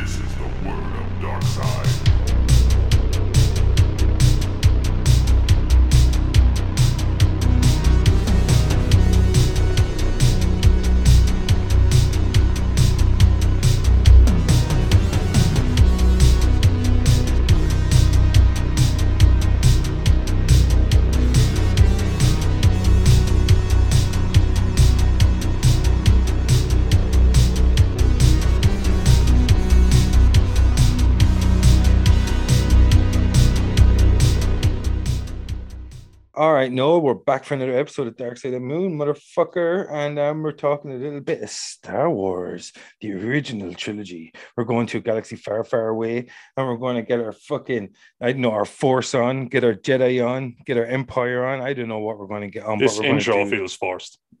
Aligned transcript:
This 0.00 0.16
is 0.16 0.34
the 0.34 0.68
word 0.68 0.92
of 0.98 1.06
Darkseid. 1.22 2.13
Right, 36.64 36.72
no, 36.72 36.98
we're 36.98 37.12
back 37.12 37.44
for 37.44 37.52
another 37.52 37.78
episode 37.78 38.06
of 38.06 38.16
Dark 38.16 38.38
Side 38.38 38.54
of 38.54 38.54
the 38.54 38.60
Moon, 38.60 38.96
motherfucker, 38.96 39.86
and 39.92 40.18
um, 40.18 40.42
we're 40.42 40.52
talking 40.52 40.92
a 40.92 40.94
little 40.94 41.20
bit 41.20 41.42
of 41.42 41.50
Star 41.50 42.08
Wars, 42.08 42.72
the 43.02 43.12
original 43.12 43.74
trilogy. 43.74 44.32
We're 44.56 44.64
going 44.64 44.86
to 44.86 44.96
a 44.96 45.00
galaxy 45.02 45.36
far, 45.36 45.62
far 45.64 45.88
away, 45.88 46.30
and 46.56 46.66
we're 46.66 46.78
going 46.78 46.96
to 46.96 47.02
get 47.02 47.20
our 47.20 47.32
fucking, 47.32 47.90
I 48.18 48.32
don't 48.32 48.40
know, 48.40 48.52
our 48.52 48.64
Force 48.64 49.14
on, 49.14 49.48
get 49.48 49.62
our 49.62 49.74
Jedi 49.74 50.26
on, 50.26 50.56
get 50.64 50.78
our 50.78 50.86
Empire 50.86 51.44
on. 51.44 51.60
I 51.60 51.74
don't 51.74 51.88
know 51.88 51.98
what 51.98 52.18
we're 52.18 52.28
going 52.28 52.40
to 52.40 52.48
get 52.48 52.64
on. 52.64 52.78
This 52.78 52.96
but 52.96 53.02
we're 53.02 53.08
gonna 53.08 53.18
intro 53.18 53.46
feels 53.50 53.74
forced. 53.74 54.18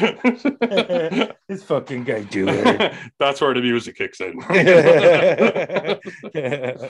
this 1.48 1.62
fucking 1.62 2.04
guy 2.04 2.22
do 2.22 2.46
it. 2.48 2.94
That's 3.18 3.40
where 3.40 3.54
the 3.54 3.60
music 3.60 3.96
kicks 3.96 4.20
in. 4.20 4.40
Yeah. 4.50 5.98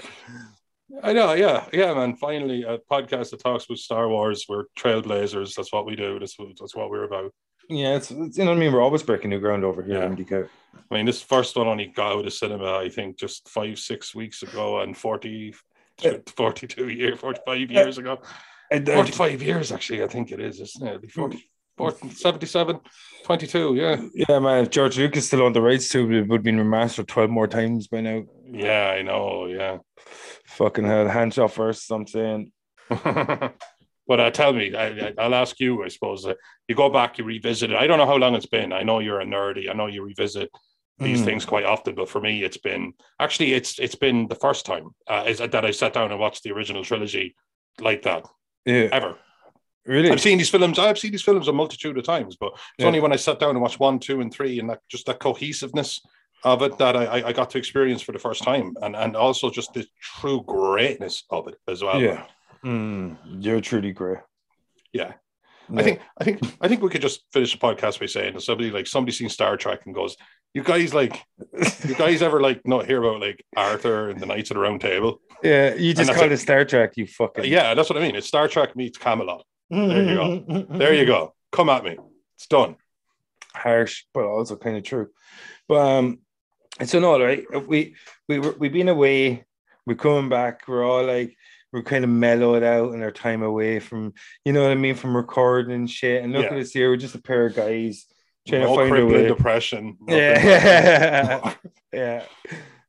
I 1.02 1.12
know, 1.12 1.32
yeah, 1.32 1.66
yeah, 1.72 1.92
man. 1.92 2.14
Finally, 2.16 2.62
a 2.62 2.78
podcast 2.78 3.30
that 3.30 3.40
talks 3.40 3.64
about 3.64 3.78
Star 3.78 4.08
Wars. 4.08 4.46
We're 4.48 4.64
trailblazers. 4.78 5.54
That's 5.54 5.72
what 5.72 5.86
we 5.86 5.96
do. 5.96 6.18
That's 6.18 6.38
what, 6.38 6.48
that's 6.58 6.76
what 6.76 6.88
we're 6.88 7.04
about. 7.04 7.32
Yeah, 7.68 7.96
it's, 7.96 8.10
it's 8.10 8.38
you 8.38 8.44
know 8.44 8.50
what 8.50 8.58
I 8.58 8.60
mean. 8.60 8.72
We're 8.72 8.82
always 8.82 9.02
breaking 9.02 9.30
new 9.30 9.40
ground 9.40 9.64
over 9.64 9.82
here 9.82 9.98
Yeah. 9.98 10.06
in 10.06 10.48
I 10.90 10.94
mean, 10.94 11.06
this 11.06 11.22
first 11.22 11.56
one 11.56 11.66
only 11.66 11.86
got 11.86 12.12
out 12.12 12.26
of 12.26 12.32
cinema, 12.32 12.78
I 12.78 12.88
think, 12.88 13.18
just 13.18 13.48
five, 13.48 13.78
six 13.78 14.14
weeks 14.14 14.42
ago, 14.42 14.80
and 14.80 14.96
40, 14.96 15.54
42 16.36 16.88
years, 16.88 17.18
45 17.18 17.70
years 17.70 17.98
ago. 17.98 18.20
And, 18.70 18.88
uh, 18.88 18.94
45 18.94 19.42
years, 19.42 19.72
actually, 19.72 20.02
I 20.02 20.08
think 20.08 20.30
it 20.30 20.40
is, 20.40 20.60
isn't 20.60 20.86
it? 20.86 20.88
It'll 20.90 21.00
be 21.00 21.08
40, 21.08 21.36
40, 21.36 21.48
77, 21.78 22.80
22, 23.24 23.74
yeah. 23.74 24.00
yeah, 24.14 24.38
man. 24.38 24.64
If 24.64 24.70
George 24.70 24.98
Lucas 24.98 25.26
still 25.26 25.44
on 25.44 25.52
the 25.52 25.62
rights 25.62 25.88
to 25.90 26.00
it, 26.10 26.14
it 26.16 26.28
would 26.28 26.38
have 26.38 26.44
been 26.44 26.58
remastered 26.58 27.06
twelve 27.06 27.30
more 27.30 27.46
times 27.46 27.88
by 27.88 28.00
now. 28.00 28.22
Yeah, 28.50 28.94
I 28.96 29.02
know, 29.02 29.46
yeah. 29.46 29.78
Fucking 30.46 30.84
hell, 30.84 31.08
hands 31.08 31.38
off 31.38 31.54
first. 31.54 31.90
I'm 31.90 32.06
saying. 32.06 32.52
but 32.88 33.50
uh, 34.08 34.30
tell 34.30 34.52
me, 34.52 34.74
I, 34.74 34.86
I- 35.08 35.14
I'll 35.18 35.34
ask 35.34 35.58
you, 35.60 35.82
I 35.84 35.88
suppose. 35.88 36.26
Uh, 36.26 36.34
you 36.68 36.74
go 36.74 36.90
back, 36.90 37.18
you 37.18 37.24
revisit 37.24 37.70
it. 37.70 37.76
I 37.76 37.86
don't 37.86 37.98
know 37.98 38.06
how 38.06 38.16
long 38.16 38.34
it's 38.34 38.46
been. 38.46 38.72
I 38.72 38.82
know 38.82 38.98
you're 39.00 39.20
a 39.20 39.26
nerdy. 39.26 39.68
I 39.70 39.72
know 39.72 39.86
you 39.86 40.02
revisit 40.04 40.50
these 40.98 41.22
Mm. 41.22 41.24
things 41.24 41.44
quite 41.44 41.64
often, 41.64 41.96
but 41.96 42.08
for 42.08 42.20
me, 42.20 42.44
it's 42.44 42.56
been 42.58 42.92
actually 43.18 43.52
it's 43.54 43.80
it's 43.80 43.96
been 43.96 44.28
the 44.28 44.36
first 44.36 44.64
time 44.64 44.90
uh, 45.08 45.24
is 45.26 45.38
that 45.38 45.64
I 45.64 45.72
sat 45.72 45.92
down 45.92 46.12
and 46.12 46.20
watched 46.20 46.44
the 46.44 46.52
original 46.52 46.84
trilogy 46.84 47.34
like 47.80 48.02
that 48.02 48.24
Yeah, 48.64 48.88
ever. 48.92 49.16
Really. 49.86 50.10
I've 50.10 50.20
seen 50.20 50.38
these 50.38 50.50
films. 50.50 50.78
I've 50.78 50.98
seen 50.98 51.10
these 51.12 51.22
films 51.22 51.48
a 51.48 51.52
multitude 51.52 51.96
of 51.98 52.04
times, 52.04 52.36
but 52.36 52.52
it's 52.54 52.62
Yeah. 52.78 52.86
only 52.86 53.00
when 53.00 53.12
I 53.12 53.16
sat 53.16 53.38
down 53.38 53.50
and 53.50 53.60
watched 53.60 53.80
one, 53.80 53.98
two, 53.98 54.20
and 54.20 54.32
three, 54.32 54.58
and 54.58 54.68
that 54.70 54.80
just 54.88 55.06
that 55.06 55.18
cohesiveness 55.20 56.00
of 56.44 56.62
it 56.62 56.76
that 56.78 56.96
I, 56.96 57.28
I- 57.28 57.32
got 57.32 57.50
to 57.50 57.58
experience 57.58 58.02
for 58.02 58.12
the 58.12 58.18
first 58.18 58.42
time, 58.42 58.74
and 58.82 58.94
and 58.94 59.16
also 59.16 59.50
just 59.50 59.72
the 59.74 59.86
true 60.20 60.42
greatness 60.46 61.24
of 61.30 61.48
it 61.48 61.56
as 61.68 61.82
well. 61.82 62.00
yeah, 62.00 62.24
Mm, 62.64 63.16
you're 63.40 63.60
truly 63.60 63.92
great. 63.92 64.18
Yeah. 64.92 65.12
Yeah. 65.70 65.80
I 65.80 65.82
think 65.82 66.00
I 66.20 66.24
think 66.24 66.40
I 66.60 66.68
think 66.68 66.82
we 66.82 66.90
could 66.90 67.00
just 67.02 67.22
finish 67.32 67.52
the 67.52 67.58
podcast 67.58 67.98
by 67.98 68.04
saying 68.06 68.34
that 68.34 68.42
somebody 68.42 68.70
like 68.70 68.86
somebody 68.86 69.12
seen 69.12 69.30
Star 69.30 69.56
Trek 69.56 69.86
and 69.86 69.94
goes, 69.94 70.14
"You 70.52 70.62
guys 70.62 70.92
like 70.92 71.24
you 71.88 71.94
guys 71.94 72.20
ever 72.20 72.42
like 72.42 72.60
not 72.66 72.84
hear 72.84 73.02
about 73.02 73.20
like 73.22 73.42
Arthur 73.56 74.10
and 74.10 74.20
the 74.20 74.26
Knights 74.26 74.50
of 74.50 74.56
the 74.56 74.60
Round 74.60 74.80
Table?" 74.82 75.20
yeah, 75.42 75.74
you 75.74 75.94
just 75.94 76.12
called 76.12 76.26
it. 76.26 76.32
it 76.32 76.38
Star 76.38 76.66
Trek. 76.66 76.92
You 76.96 77.06
fucking 77.06 77.46
Yeah, 77.46 77.72
that's 77.72 77.88
what 77.88 77.96
I 77.98 78.02
mean. 78.02 78.14
It's 78.14 78.26
Star 78.26 78.46
Trek 78.46 78.76
meets 78.76 78.98
Camelot. 78.98 79.46
There 79.74 80.02
you 80.08 80.14
go. 80.14 80.66
There 80.78 80.94
you 80.94 81.06
go. 81.06 81.34
Come 81.52 81.68
at 81.68 81.84
me. 81.84 81.96
It's 82.36 82.46
done. 82.46 82.76
harsh, 83.54 84.04
but 84.12 84.24
also 84.24 84.56
kind 84.56 84.76
of 84.76 84.82
true. 84.84 85.08
But 85.68 85.76
um, 85.86 86.18
so 86.84 86.98
no, 86.98 87.22
right? 87.22 87.44
We 87.66 87.94
we 88.28 88.38
were 88.40 88.54
we've 88.58 88.72
been 88.72 88.88
away. 88.88 89.44
We're 89.86 89.94
coming 89.96 90.28
back. 90.28 90.66
We're 90.66 90.84
all 90.84 91.04
like 91.04 91.36
we're 91.72 91.82
kind 91.82 92.04
of 92.04 92.10
mellowed 92.10 92.62
out 92.62 92.94
in 92.94 93.02
our 93.02 93.10
time 93.12 93.42
away 93.42 93.80
from 93.80 94.14
you 94.44 94.52
know 94.52 94.62
what 94.62 94.70
I 94.70 94.74
mean 94.76 94.94
from 94.94 95.16
recording 95.16 95.74
and 95.74 95.90
shit. 95.90 96.22
And 96.22 96.32
look 96.32 96.44
Yeah. 96.44 96.52
at 96.54 96.60
us 96.60 96.72
here. 96.72 96.90
We're 96.90 96.96
just 96.96 97.14
a 97.14 97.22
pair 97.22 97.46
of 97.46 97.54
guys 97.56 98.06
trying 98.48 98.62
no 98.62 98.76
to 98.76 98.88
find 98.88 99.02
a 99.02 99.06
way. 99.06 99.28
depression. 99.28 99.96
nothing. 100.00 100.16
Yeah, 100.18 101.54
yeah. 101.92 102.24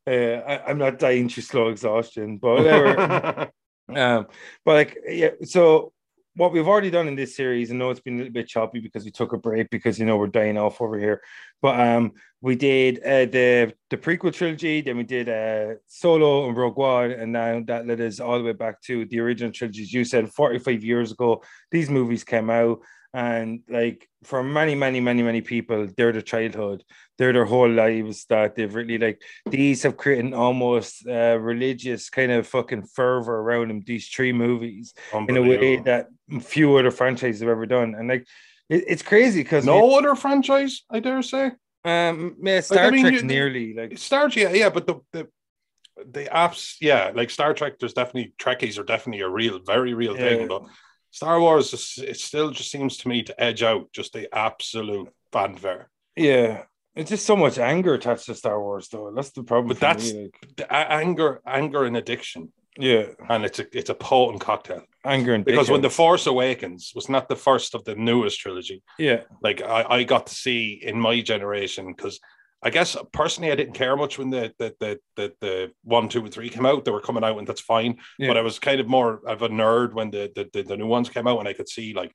Yeah, 0.08 0.42
I, 0.46 0.70
I'm 0.70 0.78
not 0.78 1.00
dying 1.00 1.28
through 1.28 1.42
slow 1.42 1.68
exhaustion, 1.68 2.38
but 2.38 2.54
whatever. 2.56 3.50
Um, 3.88 4.26
but 4.64 4.72
like, 4.74 4.98
yeah, 5.08 5.30
so 5.44 5.92
what 6.36 6.52
we've 6.52 6.68
already 6.68 6.90
done 6.90 7.08
in 7.08 7.16
this 7.16 7.34
series, 7.34 7.70
I 7.70 7.74
know 7.74 7.90
it's 7.90 8.00
been 8.00 8.14
a 8.14 8.18
little 8.18 8.32
bit 8.32 8.46
choppy 8.46 8.78
because 8.78 9.04
we 9.04 9.10
took 9.10 9.32
a 9.32 9.38
break 9.38 9.70
because 9.70 9.98
you 9.98 10.04
know 10.04 10.18
we're 10.18 10.26
dying 10.26 10.58
off 10.58 10.80
over 10.80 10.98
here. 10.98 11.22
But 11.62 11.80
um, 11.80 12.12
we 12.42 12.54
did 12.56 12.98
uh, 12.98 13.24
the 13.24 13.72
the 13.88 13.96
prequel 13.96 14.34
trilogy, 14.34 14.82
then 14.82 14.98
we 14.98 15.04
did 15.04 15.28
uh 15.28 15.76
Solo 15.86 16.46
and 16.46 16.56
Rogue 16.56 16.76
One, 16.76 17.10
and 17.10 17.32
now 17.32 17.62
that 17.66 17.86
led 17.86 18.00
us 18.02 18.20
all 18.20 18.38
the 18.38 18.44
way 18.44 18.52
back 18.52 18.82
to 18.82 19.06
the 19.06 19.18
original 19.20 19.50
trilogies. 19.50 19.92
You 19.92 20.04
said 20.04 20.30
45 20.30 20.84
years 20.84 21.12
ago, 21.12 21.42
these 21.70 21.88
movies 21.88 22.22
came 22.22 22.50
out, 22.50 22.80
and 23.16 23.60
like 23.68 24.06
for 24.24 24.42
many, 24.42 24.74
many, 24.74 25.00
many, 25.00 25.22
many 25.22 25.40
people, 25.40 25.88
they're 25.96 26.12
their 26.12 26.20
childhood, 26.34 26.84
they're 27.16 27.32
their 27.32 27.46
whole 27.46 27.70
lives 27.70 28.26
that 28.28 28.54
they've 28.54 28.74
really 28.74 28.98
like 28.98 29.22
these 29.50 29.82
have 29.84 29.96
created 29.96 30.26
an 30.26 30.34
almost 30.34 31.06
uh, 31.08 31.38
religious 31.40 32.10
kind 32.10 32.30
of 32.30 32.46
fucking 32.46 32.84
fervor 32.96 33.36
around 33.40 33.68
them. 33.68 33.80
These 33.86 34.08
three 34.08 34.32
movies 34.32 34.92
in 35.28 35.36
a 35.36 35.42
way 35.42 35.76
that 35.88 36.08
few 36.42 36.76
other 36.76 36.90
franchises 36.90 37.40
have 37.40 37.48
ever 37.56 37.64
done, 37.66 37.94
and 37.98 38.06
like 38.12 38.26
it, 38.68 38.84
it's 38.92 39.02
crazy 39.02 39.42
because 39.42 39.64
no 39.64 39.96
other 39.98 40.14
franchise, 40.14 40.82
I 40.90 41.00
dare 41.00 41.22
say. 41.22 41.52
um, 41.84 42.36
yeah, 42.42 42.60
Star 42.60 42.90
mean, 42.90 43.00
Trek's 43.06 43.22
you- 43.22 43.28
nearly 43.28 43.74
like 43.80 43.96
Star 43.96 44.28
Trek, 44.28 44.44
yeah, 44.52 44.52
yeah, 44.62 44.70
but 44.76 44.86
the 44.86 44.96
the 45.12 45.22
the 46.16 46.24
apps, 46.26 46.76
yeah, 46.80 47.12
like 47.14 47.30
Star 47.30 47.54
Trek, 47.54 47.78
there's 47.78 47.94
definitely 47.94 48.34
Trekkies 48.38 48.78
are 48.78 48.84
definitely 48.84 49.22
a 49.22 49.28
real, 49.40 49.60
very 49.74 49.94
real 49.94 50.14
Yeah. 50.16 50.24
thing. 50.26 50.48
But 50.48 50.64
Star 51.16 51.40
Wars, 51.40 51.72
it 51.98 52.18
still 52.18 52.50
just 52.50 52.70
seems 52.70 52.98
to 52.98 53.08
me 53.08 53.22
to 53.22 53.42
edge 53.42 53.62
out 53.62 53.90
just 53.90 54.12
the 54.12 54.28
absolute 54.36 55.08
fanfare. 55.32 55.88
yeah. 56.14 56.64
It's 56.94 57.10
just 57.10 57.26
so 57.26 57.36
much 57.36 57.58
anger 57.58 57.92
attached 57.92 58.24
to 58.24 58.34
Star 58.34 58.58
Wars, 58.58 58.88
though. 58.88 59.12
That's 59.14 59.30
the 59.30 59.42
problem. 59.42 59.68
But 59.68 59.80
that's- 59.80 60.14
me, 60.14 60.30
like, 60.58 60.66
anger, 60.70 61.42
anger, 61.46 61.84
and 61.84 61.94
addiction, 61.94 62.52
yeah, 62.78 63.08
and 63.28 63.44
it's 63.44 63.58
a 63.58 63.66
it's 63.78 63.90
a 63.90 63.94
potent 63.94 64.40
cocktail. 64.40 64.82
anger 65.04 65.34
and 65.34 65.44
Because 65.44 65.68
when 65.70 65.82
the. 65.82 65.90
Force 65.90 66.26
Awakens 66.26 66.92
was 66.94 67.10
not 67.10 67.28
the 67.28 67.36
first 67.36 67.74
of 67.74 67.84
the 67.84 67.94
newest 67.94 68.40
trilogy, 68.40 68.82
yeah, 68.98 69.20
like 69.42 69.60
I, 69.62 69.84
I 69.96 70.02
got 70.04 70.26
to 70.28 70.34
see 70.34 70.80
in 70.82 70.98
my 70.98 71.20
generation 71.20 71.92
because 71.94 72.18
I 72.62 72.70
guess 72.70 72.96
personally 73.12 73.52
I 73.52 73.54
didn't 73.54 73.74
care 73.74 73.96
much 73.96 74.18
when 74.18 74.30
the 74.30 74.52
the, 74.58 74.74
the 74.80 74.98
the 75.16 75.32
the 75.40 75.72
one, 75.82 76.08
two, 76.08 76.20
and 76.20 76.32
three 76.32 76.48
came 76.48 76.66
out. 76.66 76.84
They 76.84 76.90
were 76.90 77.00
coming 77.00 77.22
out 77.22 77.38
and 77.38 77.46
that's 77.46 77.60
fine. 77.60 77.98
Yeah. 78.18 78.28
But 78.28 78.38
I 78.38 78.42
was 78.42 78.58
kind 78.58 78.80
of 78.80 78.88
more 78.88 79.20
of 79.26 79.42
a 79.42 79.48
nerd 79.48 79.92
when 79.92 80.10
the 80.10 80.32
the, 80.34 80.48
the, 80.52 80.62
the 80.62 80.76
new 80.76 80.86
ones 80.86 81.08
came 81.08 81.26
out 81.26 81.38
and 81.38 81.48
I 81.48 81.52
could 81.52 81.68
see 81.68 81.92
like 81.92 82.12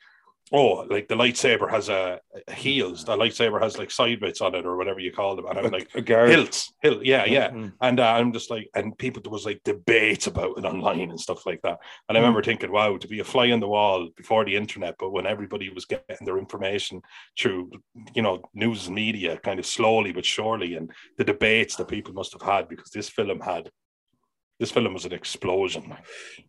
oh 0.53 0.85
like 0.89 1.07
the 1.07 1.15
lightsaber 1.15 1.69
has 1.69 1.87
a, 1.89 2.19
a 2.47 2.53
heels. 2.53 3.05
The 3.05 3.15
lightsaber 3.15 3.61
has 3.61 3.77
like 3.77 3.89
side 3.91 4.19
bits 4.19 4.41
on 4.41 4.53
it 4.55 4.65
or 4.65 4.75
whatever 4.77 4.99
you 4.99 5.11
call 5.13 5.35
them. 5.35 5.45
And 5.45 5.57
I'm 5.59 5.71
like 5.71 5.89
a 5.95 6.01
hilts, 6.01 6.73
hilt, 6.81 7.03
yeah, 7.05 7.25
yeah. 7.25 7.49
Mhm. 7.51 7.73
And 7.81 7.99
uh, 7.99 8.07
I'm 8.13 8.33
just 8.33 8.49
like, 8.51 8.69
and 8.75 8.97
people 8.97 9.21
there 9.21 9.31
was 9.31 9.45
like 9.45 9.61
debates 9.63 10.27
about 10.27 10.57
it 10.57 10.65
online 10.65 11.09
and 11.09 11.19
stuff 11.19 11.45
like 11.45 11.61
that. 11.63 11.77
And 12.07 12.17
I 12.17 12.19
Mm. 12.21 12.23
remember 12.23 12.43
thinking, 12.43 12.71
wow, 12.71 12.97
to 12.97 13.07
be 13.07 13.19
a 13.19 13.23
fly 13.23 13.51
on 13.51 13.59
the 13.61 13.67
wall 13.67 14.09
before 14.17 14.43
the 14.45 14.55
internet, 14.55 14.95
but 14.99 15.11
when 15.11 15.25
everybody 15.25 15.69
was 15.69 15.85
getting 15.85 16.25
their 16.25 16.37
information 16.37 17.01
through, 17.39 17.71
you 18.13 18.21
know, 18.21 18.41
news 18.53 18.87
and 18.87 18.95
media, 18.95 19.37
kind 19.37 19.59
of 19.59 19.65
slowly 19.65 20.11
but 20.11 20.25
surely, 20.25 20.75
and 20.75 20.91
the 21.17 21.23
debates 21.23 21.75
that 21.77 21.87
people 21.87 22.13
must 22.13 22.33
have 22.33 22.41
had 22.41 22.67
because 22.67 22.89
this 22.91 23.07
film 23.09 23.39
had, 23.39 23.69
this 24.59 24.71
film 24.71 24.93
was 24.93 25.05
an 25.05 25.13
explosion. 25.13 25.95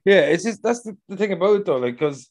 Yeah, 0.05 0.21
it's 0.23 0.45
just 0.45 0.63
that's 0.63 0.83
the, 0.83 0.97
the 1.09 1.17
thing 1.17 1.33
about 1.33 1.57
it 1.57 1.65
though, 1.67 1.79
like 1.79 1.95
because 1.95 2.29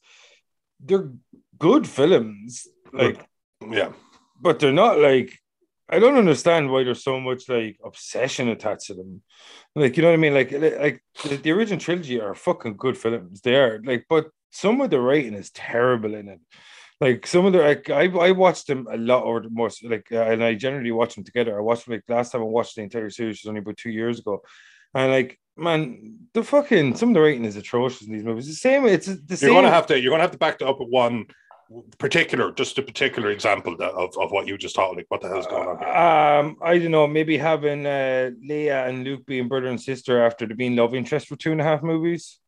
they're 0.84 1.12
good 1.62 1.88
films, 1.88 2.68
like, 2.92 3.26
Yeah, 3.70 3.92
but 4.42 4.60
they're 4.60 4.74
not 4.74 5.00
like 5.00 5.38
I 5.94 6.00
don't 6.00 6.18
understand 6.18 6.72
why 6.72 6.84
there's 6.84 7.04
so 7.04 7.20
much 7.20 7.50
like 7.50 7.78
obsession 7.84 8.48
attached 8.48 8.88
to 8.88 8.94
them. 8.94 9.22
Like, 9.76 9.98
you 9.98 10.04
know 10.04 10.10
what 10.10 10.14
I 10.14 10.26
mean? 10.26 10.34
Like, 10.34 10.52
like 10.52 11.04
the, 11.24 11.36
the 11.36 11.52
original 11.52 11.80
trilogy 11.80 12.20
are 12.22 12.34
fucking 12.34 12.78
good 12.78 12.98
films. 12.98 13.42
They 13.42 13.56
are 13.56 13.82
like, 13.84 14.06
but 14.08 14.28
some 14.52 14.80
of 14.80 14.90
the 14.90 15.02
writing 15.02 15.34
is 15.34 15.52
terrible 15.52 16.16
in 16.16 16.30
it. 16.30 16.40
Like 17.02 17.26
some 17.28 17.46
of 17.46 17.54
the 17.54 17.60
like 17.60 17.90
I 17.90 18.06
I 18.06 18.32
watched 18.32 18.68
them 18.68 18.88
a 18.90 18.96
lot 18.96 19.24
or 19.24 19.44
more 19.50 19.72
like 19.84 20.08
uh, 20.12 20.22
and 20.22 20.44
I 20.44 20.54
generally 20.54 20.92
watch 20.92 21.16
them 21.16 21.24
together. 21.24 21.58
I 21.58 21.62
watched 21.62 21.90
like 21.90 22.04
last 22.08 22.32
time 22.32 22.42
I 22.42 22.46
watched 22.46 22.76
the 22.76 22.84
entire 22.84 23.10
series 23.10 23.42
was 23.42 23.50
only 23.50 23.60
about 23.60 23.78
two 23.78 23.90
years 23.90 24.20
ago, 24.20 24.44
and 24.94 25.12
like 25.12 25.40
man, 25.58 26.20
the 26.34 26.44
fucking 26.44 26.96
some 26.96 27.10
of 27.10 27.16
the 27.16 27.22
writing 27.22 27.46
is 27.46 27.56
atrocious 27.56 28.06
in 28.06 28.14
these 28.14 28.24
movies. 28.24 28.48
The 28.48 28.54
same, 28.54 28.86
it's 28.86 29.08
the 29.08 29.36
same. 29.36 29.50
You're 29.50 29.58
gonna 29.58 29.74
have 29.74 29.88
to 29.88 30.00
you're 30.00 30.12
gonna 30.12 30.22
have 30.22 30.32
to 30.32 30.38
back 30.38 30.62
up 30.62 30.80
with 30.80 30.90
one 30.90 31.26
particular, 31.98 32.52
just 32.52 32.78
a 32.78 32.82
particular 32.82 33.32
example 33.32 33.76
that, 33.78 33.92
of, 33.92 34.16
of 34.18 34.32
what 34.32 34.48
you 34.48 34.58
just 34.58 34.76
thought. 34.76 34.96
Like, 34.96 35.06
what 35.10 35.22
the 35.22 35.30
hell's 35.30 35.48
going 35.48 35.68
on 35.68 35.80
here? 35.80 35.88
Um, 35.88 36.58
I 36.62 36.78
don't 36.78 36.92
know. 36.92 37.08
Maybe 37.08 37.38
having 37.38 37.86
uh, 37.86 38.32
Leia 38.48 38.88
and 38.88 39.04
Luke 39.04 39.26
being 39.26 39.48
brother 39.48 39.68
and 39.68 39.82
sister 39.82 40.24
after 40.24 40.46
they 40.46 40.54
being 40.54 40.76
love 40.76 40.96
interest 40.96 41.28
for 41.28 41.36
two 41.36 41.52
and 41.52 41.62
a 41.62 41.64
half 41.64 41.84
movies. 41.84 42.40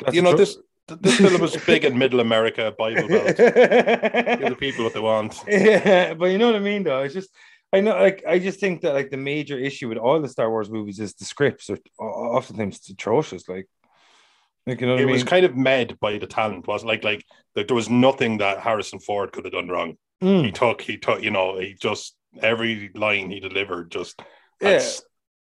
That's 0.00 0.14
you 0.14 0.22
know, 0.22 0.34
atro- 0.34 0.38
this 0.38 0.58
this 1.00 1.16
film 1.16 1.40
was 1.46 1.56
big 1.64 1.84
in 1.84 1.96
Middle 1.96 2.20
America, 2.20 2.74
Bible 2.76 3.08
Belt. 3.08 3.36
Give 3.36 4.50
the 4.50 4.56
people 4.58 4.84
what 4.84 4.94
they 4.94 5.00
want. 5.00 5.40
yeah, 5.48 6.14
but 6.14 6.26
you 6.26 6.38
know 6.38 6.46
what 6.46 6.56
I 6.56 6.60
mean, 6.60 6.82
though. 6.82 7.02
It's 7.02 7.14
just 7.14 7.30
I 7.72 7.80
know, 7.80 7.98
like, 7.98 8.22
I 8.28 8.38
just 8.38 8.60
think 8.60 8.82
that 8.82 8.92
like 8.92 9.10
the 9.10 9.16
major 9.16 9.58
issue 9.58 9.88
with 9.88 9.96
all 9.96 10.20
the 10.20 10.28
Star 10.28 10.50
Wars 10.50 10.70
movies 10.70 11.00
is 11.00 11.14
the 11.14 11.24
scripts 11.24 11.70
are 11.70 11.78
o- 11.98 12.36
oftentimes 12.36 12.86
atrocious. 12.90 13.48
Like, 13.48 13.66
like 14.66 14.80
you 14.80 14.86
know 14.86 14.96
It 14.96 15.02
I 15.02 15.06
mean? 15.06 15.08
was 15.12 15.24
kind 15.24 15.44
of 15.44 15.56
med 15.56 15.98
by 16.00 16.18
the 16.18 16.26
talent, 16.26 16.66
wasn't 16.66 16.88
like 16.88 17.04
like 17.04 17.24
like 17.56 17.66
there 17.68 17.74
was 17.76 17.90
nothing 17.90 18.38
that 18.38 18.60
Harrison 18.60 19.00
Ford 19.00 19.32
could 19.32 19.44
have 19.44 19.52
done 19.52 19.68
wrong. 19.68 19.96
Mm, 20.22 20.44
He 20.44 20.52
took, 20.52 20.80
he 20.80 20.98
took, 20.98 21.22
you 21.22 21.30
know, 21.30 21.58
he 21.58 21.74
just 21.80 22.16
every 22.40 22.90
line 22.94 23.30
he 23.30 23.40
delivered 23.40 23.90
just 23.90 24.20
yeah, 24.60 24.92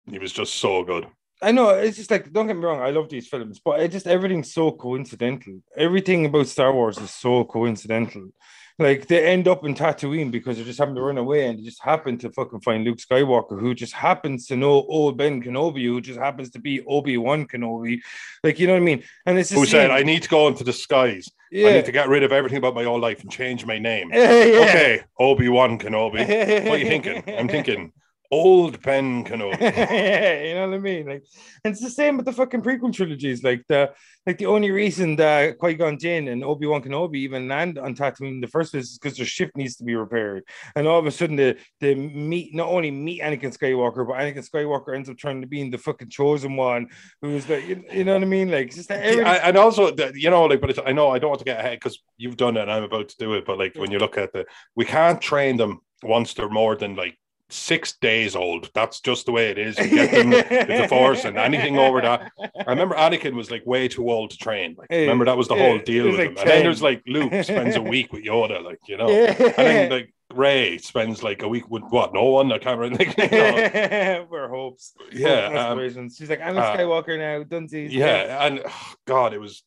he 0.09 0.19
was 0.19 0.31
just 0.33 0.55
so 0.55 0.83
good. 0.83 1.07
I 1.41 1.51
know. 1.51 1.69
It's 1.69 1.97
just 1.97 2.11
like 2.11 2.31
don't 2.31 2.47
get 2.47 2.55
me 2.55 2.63
wrong. 2.63 2.81
I 2.81 2.91
love 2.91 3.09
these 3.09 3.27
films, 3.27 3.59
but 3.63 3.79
it 3.81 3.91
just 3.91 4.07
everything's 4.07 4.53
so 4.53 4.71
coincidental. 4.71 5.61
Everything 5.77 6.25
about 6.25 6.47
Star 6.47 6.73
Wars 6.73 6.97
is 6.97 7.11
so 7.11 7.43
coincidental. 7.43 8.29
Like 8.77 9.07
they 9.07 9.25
end 9.25 9.47
up 9.47 9.63
in 9.65 9.73
Tatooine 9.73 10.31
because 10.31 10.57
they're 10.57 10.65
just 10.65 10.79
having 10.79 10.95
to 10.95 11.01
run 11.01 11.17
away, 11.17 11.47
and 11.47 11.57
they 11.57 11.63
just 11.63 11.81
happen 11.81 12.17
to 12.19 12.29
fucking 12.31 12.59
find 12.59 12.83
Luke 12.83 12.97
Skywalker, 12.97 13.57
who 13.59 13.73
just 13.73 13.93
happens 13.93 14.47
to 14.47 14.57
know 14.57 14.71
old 14.71 15.17
Ben 15.17 15.41
Kenobi, 15.41 15.85
who 15.85 16.01
just 16.01 16.19
happens 16.19 16.49
to 16.51 16.59
be 16.59 16.81
Obi 16.85 17.17
Wan 17.17 17.47
Kenobi. 17.47 18.01
Like 18.43 18.59
you 18.59 18.67
know 18.67 18.73
what 18.73 18.81
I 18.81 18.85
mean? 18.85 19.03
And 19.25 19.39
it's 19.39 19.49
just 19.49 19.59
Who 19.59 19.65
said 19.65 19.91
I 19.91 20.03
need 20.03 20.23
to 20.23 20.29
go 20.29 20.47
into 20.49 20.65
the 20.65 20.73
skies? 20.73 21.29
I 21.53 21.71
need 21.71 21.85
to 21.85 21.93
get 21.93 22.09
rid 22.09 22.23
of 22.23 22.33
everything 22.33 22.57
about 22.57 22.75
my 22.75 22.83
old 22.83 23.01
life 23.01 23.21
and 23.21 23.31
change 23.31 23.65
my 23.65 23.79
name. 23.79 24.09
yeah, 24.13 24.31
yeah. 24.43 24.59
Okay, 24.59 25.01
Obi 25.19 25.47
Wan 25.47 25.79
Kenobi. 25.79 26.67
What 26.67 26.75
are 26.75 26.77
you 26.77 26.87
thinking? 26.87 27.23
I'm 27.27 27.47
thinking 27.47 27.93
old 28.31 28.81
Ben 28.81 29.23
Kenobi. 29.23 29.59
yeah, 29.61 30.43
you 30.47 30.53
know 30.55 30.67
what 30.69 30.75
I 30.75 30.79
mean. 30.79 31.07
Like, 31.07 31.23
and 31.63 31.71
it's 31.73 31.81
the 31.81 31.89
same 31.89 32.17
with 32.17 32.25
the 32.25 32.33
fucking 32.33 32.61
prequel 32.61 32.93
trilogies. 32.93 33.43
Like 33.43 33.63
the 33.67 33.91
like 34.25 34.37
the 34.37 34.47
only 34.47 34.71
reason 34.71 35.15
that 35.17 35.57
Qui 35.59 35.75
Gon 35.75 35.99
Jinn 35.99 36.27
and 36.27 36.43
Obi 36.43 36.65
Wan 36.65 36.81
Kenobi 36.81 37.17
even 37.17 37.47
land 37.47 37.77
on 37.77 37.95
Tatooine 37.95 38.29
in 38.29 38.41
the 38.41 38.47
first 38.47 38.71
place 38.71 38.85
is 38.91 38.97
because 38.97 39.17
their 39.17 39.25
ship 39.25 39.51
needs 39.55 39.75
to 39.77 39.83
be 39.83 39.95
repaired. 39.95 40.43
And 40.75 40.87
all 40.87 40.99
of 40.99 41.05
a 41.05 41.11
sudden, 41.11 41.35
they 41.35 41.55
they 41.79 41.95
meet 41.95 42.53
not 42.55 42.67
only 42.69 42.91
meet 42.91 43.21
Anakin 43.21 43.55
Skywalker, 43.55 44.07
but 44.07 44.17
Anakin 44.17 44.47
Skywalker 44.49 44.95
ends 44.95 45.09
up 45.09 45.17
turning 45.17 45.41
to 45.41 45.47
being 45.47 45.69
the 45.71 45.77
fucking 45.77 46.09
chosen 46.09 46.55
one, 46.55 46.87
who's 47.21 47.47
like, 47.47 47.67
you, 47.67 47.83
you 47.91 48.03
know 48.03 48.13
what 48.13 48.23
I 48.23 48.25
mean? 48.25 48.49
Like, 48.49 48.73
just 48.73 48.89
that 48.89 49.03
everything. 49.03 49.25
I- 49.25 49.37
and 49.37 49.57
also, 49.57 49.91
the- 49.91 50.13
you 50.15 50.29
know, 50.29 50.43
like, 50.45 50.61
but 50.61 50.69
it's, 50.71 50.79
I 50.85 50.91
know 50.91 51.09
I 51.09 51.19
don't 51.19 51.29
want 51.29 51.39
to 51.39 51.45
get 51.45 51.59
ahead 51.59 51.77
because 51.79 51.99
you've 52.17 52.37
done 52.37 52.57
it 52.57 52.61
and 52.61 52.71
I'm 52.71 52.83
about 52.83 53.09
to 53.09 53.17
do 53.17 53.33
it. 53.35 53.45
But 53.45 53.59
like, 53.59 53.75
when 53.75 53.91
you 53.91 53.99
look 53.99 54.17
at 54.17 54.33
the, 54.33 54.45
we 54.75 54.85
can't 54.85 55.21
train 55.21 55.57
them 55.57 55.79
once 56.03 56.33
they're 56.33 56.49
more 56.49 56.75
than 56.75 56.95
like 56.95 57.17
six 57.49 57.97
days 57.97 58.35
old. 58.35 58.69
That's 58.73 59.01
just 59.01 59.25
the 59.25 59.31
way 59.31 59.49
it 59.49 59.57
is. 59.57 59.77
You 59.77 59.89
get 59.89 60.11
them 60.11 60.29
with 60.29 60.49
the 60.49 60.87
force 60.89 61.25
and 61.25 61.37
anything 61.37 61.77
over 61.77 62.01
that. 62.01 62.31
I 62.39 62.69
remember 62.69 62.95
Anakin 62.95 63.33
was 63.33 63.51
like 63.51 63.65
way 63.65 63.87
too 63.87 64.09
old 64.09 64.31
to 64.31 64.37
train. 64.37 64.75
Like, 64.77 64.87
Yeah, 64.89 65.01
remember 65.01 65.25
that 65.25 65.37
was 65.37 65.47
the 65.47 65.55
yeah, 65.55 65.67
whole 65.67 65.79
deal 65.79 66.05
with 66.05 66.15
like 66.15 66.29
him. 66.29 66.37
And 66.37 66.49
then 66.49 66.55
10. 66.57 66.63
there's 66.63 66.81
like 66.81 67.03
Luke 67.07 67.31
spends 67.43 67.75
a 67.75 67.81
week 67.81 68.11
with 68.13 68.23
Yoda, 68.23 68.63
like 68.63 68.79
you 68.87 68.97
know, 68.97 69.09
yeah. 69.09 69.35
and 69.39 69.53
then 69.55 69.89
like 69.91 70.13
Rey 70.33 70.77
spends 70.79 71.21
like 71.21 71.43
a 71.43 71.47
week 71.47 71.69
with 71.69 71.83
what? 71.89 72.13
No 72.13 72.25
one. 72.25 72.51
I 72.51 72.57
can't 72.57 72.79
remember. 72.79 73.05
Like, 73.05 73.17
you 73.31 73.37
know. 73.37 74.27
We're 74.31 74.49
hopes. 74.49 74.93
Yeah, 75.11 75.69
um. 75.69 76.09
She's 76.09 76.29
like, 76.29 76.41
I'm 76.41 76.57
a 76.57 76.61
uh, 76.61 76.77
Skywalker 76.77 77.17
now. 77.17 77.43
Dunsies. 77.43 77.91
yeah, 77.91 78.45
and 78.45 78.61
oh, 78.65 78.93
God, 79.05 79.33
it 79.33 79.39
was, 79.39 79.63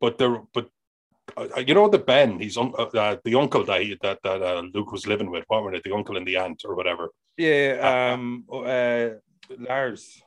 but 0.00 0.18
the 0.18 0.44
but 0.52 0.68
uh, 1.36 1.60
you 1.66 1.74
know 1.74 1.88
the 1.88 1.98
Ben, 1.98 2.38
he's 2.38 2.56
uh, 2.56 2.62
uh, 2.62 3.16
the 3.24 3.34
uncle 3.34 3.64
that 3.64 3.80
he, 3.80 3.96
that 4.02 4.18
that 4.22 4.42
uh, 4.42 4.62
Luke 4.74 4.92
was 4.92 5.06
living 5.06 5.30
with. 5.30 5.44
What 5.48 5.62
were 5.62 5.72
they? 5.72 5.80
The 5.82 5.94
uncle 5.94 6.16
and 6.16 6.26
the 6.26 6.36
aunt 6.36 6.62
or 6.64 6.74
whatever. 6.74 7.10
Yeah. 7.36 8.12
Um. 8.14 8.44
Uh. 8.52 9.08
Lars. 9.58 10.22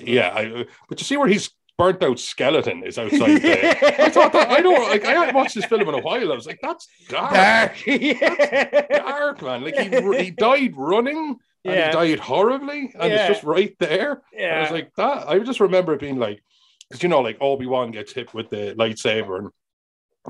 Yeah, 0.00 0.28
I, 0.34 0.46
uh, 0.46 0.64
but 0.88 1.00
you 1.00 1.04
see 1.04 1.16
where 1.16 1.28
he's 1.28 1.50
burnt 1.78 2.02
out 2.02 2.18
skeleton 2.18 2.82
is 2.82 2.98
outside 2.98 3.40
there. 3.40 3.76
I 4.00 4.08
thought 4.08 4.32
that 4.32 4.50
I 4.50 4.60
don't 4.60 4.88
like. 4.88 5.04
I 5.04 5.12
hadn't 5.12 5.34
watched 5.36 5.54
this 5.54 5.64
film 5.66 5.82
in 5.82 5.94
a 5.94 6.00
while. 6.00 6.32
I 6.32 6.34
was 6.34 6.46
like, 6.46 6.58
that's 6.60 6.88
dark, 7.08 7.32
Dark. 7.34 7.86
yeah. 7.86 8.86
dark 8.98 9.42
man. 9.42 9.62
Like 9.62 9.76
he 9.76 10.24
he 10.24 10.30
died 10.30 10.74
running. 10.76 11.36
And 11.64 11.74
Yeah. 11.74 11.86
he 11.88 11.92
died 11.92 12.20
horribly, 12.20 12.92
and 12.98 13.10
Yeah. 13.12 13.26
it's 13.26 13.34
just 13.34 13.44
right 13.44 13.74
there. 13.80 14.22
Yeah. 14.32 14.58
I 14.58 14.60
was 14.62 14.70
like 14.70 14.92
that. 14.96 15.28
I 15.28 15.38
just 15.40 15.58
remember 15.60 15.94
it 15.94 16.00
being 16.00 16.16
like, 16.18 16.40
because 16.88 17.02
you 17.02 17.08
know, 17.08 17.20
like 17.20 17.38
Obi 17.40 17.66
Wan 17.66 17.90
gets 17.90 18.12
hit 18.12 18.32
with 18.34 18.50
the 18.50 18.74
lightsaber 18.78 19.38
and 19.38 19.50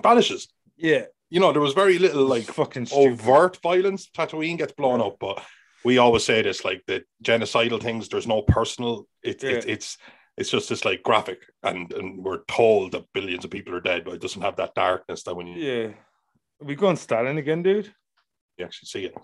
vanishes. 0.03 0.49
yeah. 0.77 1.05
You 1.29 1.41
know, 1.41 1.51
there 1.53 1.61
was 1.61 1.75
very 1.75 1.99
little 1.99 2.25
like 2.25 2.45
fucking 2.45 2.87
stupid. 2.87 3.13
overt 3.21 3.59
violence. 3.63 4.09
Tatooine 4.17 4.57
gets 4.59 4.73
blown 4.73 5.01
up, 5.01 5.17
but 5.19 5.43
we 5.87 5.99
always 5.99 6.25
say 6.25 6.43
this 6.43 6.65
like 6.65 6.83
the 6.87 7.05
genocidal 7.23 7.81
things. 7.81 8.09
There's 8.09 8.27
no 8.27 8.43
personal. 8.43 9.07
It, 9.23 9.45
it, 9.45 9.65
it's 9.69 9.99
it's 10.37 10.51
just 10.51 10.69
this 10.69 10.85
like 10.85 11.05
graphic, 11.05 11.39
and 11.63 11.93
and 11.93 12.25
we're 12.25 12.43
told 12.49 12.93
that 12.93 13.07
billions 13.15 13.45
of 13.45 13.53
people 13.53 13.73
are 13.75 13.81
dead, 13.81 14.05
but 14.05 14.15
it 14.15 14.21
doesn't 14.21 14.43
have 14.43 14.57
that 14.57 14.75
darkness 14.75 15.23
that 15.23 15.37
when 15.37 15.47
you, 15.47 15.57
Yeah. 15.63 15.87
Are 16.61 16.67
we 16.67 16.75
going 16.75 16.97
Stalin 16.97 17.39
again, 17.39 17.63
dude? 17.63 17.95
you 18.59 18.65
actually 18.65 18.87
see 18.87 19.05
it. 19.05 19.15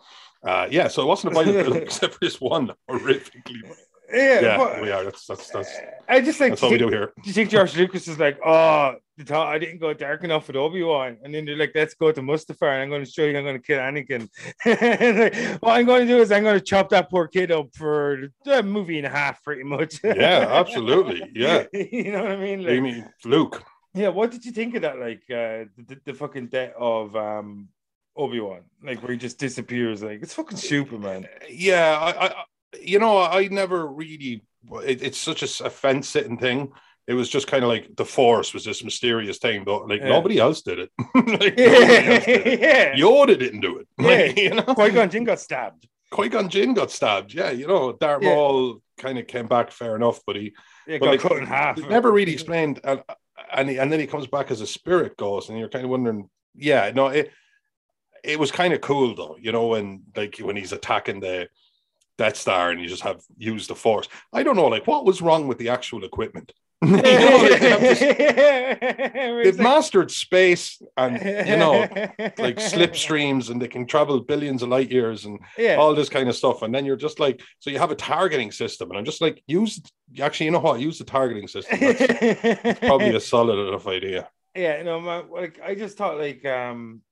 Uh, 0.46 0.68
yeah, 0.70 0.88
so 0.88 1.02
it 1.02 1.06
wasn't 1.06 1.32
a 1.32 1.34
violent 1.34 1.66
film 1.66 1.76
except 1.82 2.12
for 2.14 2.20
this 2.20 2.40
one 2.40 2.72
horrifically. 2.88 3.62
Yeah. 4.12 4.40
Yeah, 4.40 4.56
but- 4.58 4.82
we 4.82 4.90
are. 4.90 5.04
That's 5.04 5.26
that's 5.26 5.48
that's 5.48 5.74
I 6.06 6.20
just 6.20 6.38
like. 6.38 6.50
that's 6.52 6.60
what 6.60 6.70
we 6.70 6.76
do 6.76 6.88
here 6.88 7.14
do 7.22 7.28
you 7.28 7.32
think 7.32 7.48
George 7.48 7.74
Lucas 7.74 8.06
is 8.08 8.18
like, 8.18 8.38
oh, 8.44 8.96
the 9.24 9.34
thought 9.34 9.48
I 9.48 9.58
didn't 9.58 9.78
go 9.78 9.92
dark 9.92 10.24
enough 10.24 10.46
with 10.46 10.56
Obi 10.56 10.82
Wan, 10.82 11.18
and 11.22 11.34
then 11.34 11.44
they're 11.44 11.56
like, 11.56 11.72
let's 11.74 11.94
go 11.94 12.12
to 12.12 12.20
Mustafar, 12.20 12.74
and 12.74 12.82
I'm 12.82 12.88
going 12.88 13.04
to 13.04 13.10
show 13.10 13.24
you 13.24 13.36
I'm 13.36 13.44
going 13.44 13.60
to 13.60 13.62
kill 13.62 13.78
Anakin. 13.78 14.28
Like, 15.52 15.62
what 15.62 15.76
I'm 15.76 15.86
going 15.86 16.06
to 16.06 16.12
do 16.12 16.20
is 16.20 16.32
I'm 16.32 16.42
going 16.42 16.58
to 16.58 16.64
chop 16.64 16.90
that 16.90 17.10
poor 17.10 17.28
kid 17.28 17.50
up 17.50 17.74
for 17.74 18.28
a 18.46 18.62
movie 18.62 18.98
and 18.98 19.06
a 19.06 19.10
half, 19.10 19.42
pretty 19.42 19.62
much. 19.62 20.00
Yeah, 20.04 20.46
absolutely. 20.48 21.22
Yeah. 21.34 21.64
you 21.72 22.12
know 22.12 22.22
what 22.22 22.32
I 22.32 22.36
mean? 22.36 22.60
You 22.60 22.82
mean 22.82 23.08
Luke? 23.24 23.62
yeah. 23.94 24.08
What 24.08 24.30
did 24.30 24.44
you 24.44 24.52
think 24.52 24.74
of 24.74 24.82
that? 24.82 24.98
Like 24.98 25.22
uh, 25.30 25.66
the, 25.76 25.98
the, 26.04 26.14
fucking 26.14 26.48
death 26.48 26.74
of 26.78 27.16
um 27.16 27.68
Obi 28.16 28.40
Wan, 28.40 28.62
like 28.82 29.02
where 29.02 29.12
he 29.12 29.18
just 29.18 29.38
disappears. 29.38 30.02
Like 30.02 30.22
it's 30.22 30.34
fucking 30.34 30.58
stupid, 30.58 31.00
man. 31.00 31.26
Yeah, 31.48 31.98
I, 31.98 32.26
I 32.26 32.44
you 32.80 32.98
know, 32.98 33.18
I 33.18 33.48
never 33.48 33.86
really. 33.86 34.44
It, 34.84 35.02
it's 35.02 35.18
such 35.18 35.42
a 35.42 35.70
fence 35.70 36.08
sitting 36.08 36.38
thing. 36.38 36.72
It 37.08 37.14
was 37.14 37.28
just 37.28 37.46
kind 37.48 37.64
of 37.64 37.68
like 37.68 37.96
the 37.96 38.04
Force 38.04 38.54
was 38.54 38.64
this 38.64 38.84
mysterious 38.84 39.38
thing, 39.38 39.64
but 39.64 39.88
like 39.88 40.00
Yeah. 40.00 40.08
nobody 40.08 40.38
else 40.38 40.62
did 40.62 40.78
it. 40.78 40.90
like, 41.14 41.56
nobody 41.56 41.64
else 41.64 42.24
did 42.24 42.46
it. 42.46 42.60
yeah. 42.60 42.94
Yoda 42.94 43.38
didn't 43.38 43.60
do 43.60 43.78
it. 43.78 43.88
Like, 43.98 44.36
Yeah. 44.36 44.42
you 44.50 44.54
know, 44.54 44.62
Qui 44.74 44.90
Gon 44.90 45.10
Jinn 45.10 45.24
got 45.24 45.40
stabbed. 45.40 45.88
Qui 46.10 46.28
Gon 46.28 46.48
Jinn 46.48 46.74
got 46.74 46.90
stabbed. 46.90 47.34
Yeah, 47.34 47.50
you 47.50 47.66
know, 47.66 47.92
Darth 47.92 48.22
Yeah. 48.22 48.34
Maul 48.34 48.82
kind 48.98 49.18
of 49.18 49.26
came 49.26 49.46
back 49.46 49.70
fair 49.72 49.96
enough, 49.96 50.20
but 50.26 50.36
he 50.36 50.54
Yeah, 50.86 50.98
But 50.98 51.06
got 51.06 51.10
like, 51.12 51.20
cut 51.20 51.38
in 51.38 51.46
half. 51.46 51.78
Never 51.78 52.12
really 52.12 52.32
explained, 52.32 52.80
and 52.84 53.02
and, 53.54 53.68
he, 53.68 53.78
and 53.78 53.92
then 53.92 54.00
he 54.00 54.06
comes 54.06 54.26
back 54.26 54.50
as 54.50 54.60
a 54.60 54.66
spirit 54.66 55.16
ghost, 55.16 55.50
and 55.50 55.58
you're 55.58 55.68
kind 55.68 55.84
of 55.84 55.90
wondering, 55.90 56.30
yeah, 56.54 56.90
no, 56.94 57.08
it 57.08 57.30
it 58.24 58.38
was 58.38 58.52
kind 58.52 58.72
of 58.72 58.80
cool 58.80 59.14
though, 59.16 59.36
you 59.40 59.50
know, 59.52 59.66
when 59.66 60.04
like 60.16 60.38
when 60.38 60.54
he's 60.56 60.72
attacking 60.72 61.20
the 61.20 61.48
Death 62.18 62.36
Star 62.36 62.70
and 62.70 62.80
you 62.80 62.86
just 62.88 63.02
have 63.02 63.20
used 63.36 63.68
the 63.68 63.74
Force. 63.74 64.08
I 64.32 64.42
don't 64.44 64.56
know, 64.56 64.68
like 64.68 64.86
what 64.86 65.04
was 65.04 65.20
wrong 65.22 65.48
with 65.48 65.58
the 65.58 65.70
actual 65.70 66.04
equipment? 66.04 66.52
You 66.82 67.02
they 67.02 67.20
have 69.46 69.58
mastered 69.58 70.10
space 70.10 70.80
and 70.96 71.14
you 71.48 71.56
know, 71.56 71.80
like 72.38 72.56
slipstreams, 72.56 73.50
and 73.50 73.60
they 73.60 73.68
can 73.68 73.86
travel 73.86 74.20
billions 74.20 74.62
of 74.62 74.68
light 74.68 74.90
years 74.90 75.24
and 75.24 75.38
Yeah. 75.58 75.76
all 75.76 75.94
this 75.94 76.08
kind 76.08 76.28
of 76.28 76.36
stuff. 76.36 76.62
And 76.62 76.74
then 76.74 76.84
you're 76.84 76.96
just 76.96 77.20
like, 77.20 77.40
so 77.58 77.70
you 77.70 77.78
have 77.78 77.90
a 77.90 77.94
targeting 77.96 78.52
system, 78.52 78.90
and 78.90 78.98
I'm 78.98 79.04
just 79.04 79.20
like, 79.20 79.42
use 79.46 79.80
actually, 80.20 80.46
you 80.46 80.52
know 80.52 80.60
what? 80.60 80.80
Use 80.80 80.98
the 80.98 81.04
targeting 81.04 81.48
system. 81.48 81.78
That's 81.80 82.80
probably 82.80 83.14
a 83.14 83.20
solid 83.20 83.68
enough 83.68 83.86
idea. 83.86 84.28
yeah, 84.54 84.82
no, 84.82 85.00
man, 85.00 85.24
like 85.30 85.60
I 85.64 85.74
just 85.74 85.96
thought 85.96 86.18
like 86.18 86.44
um 86.44 87.02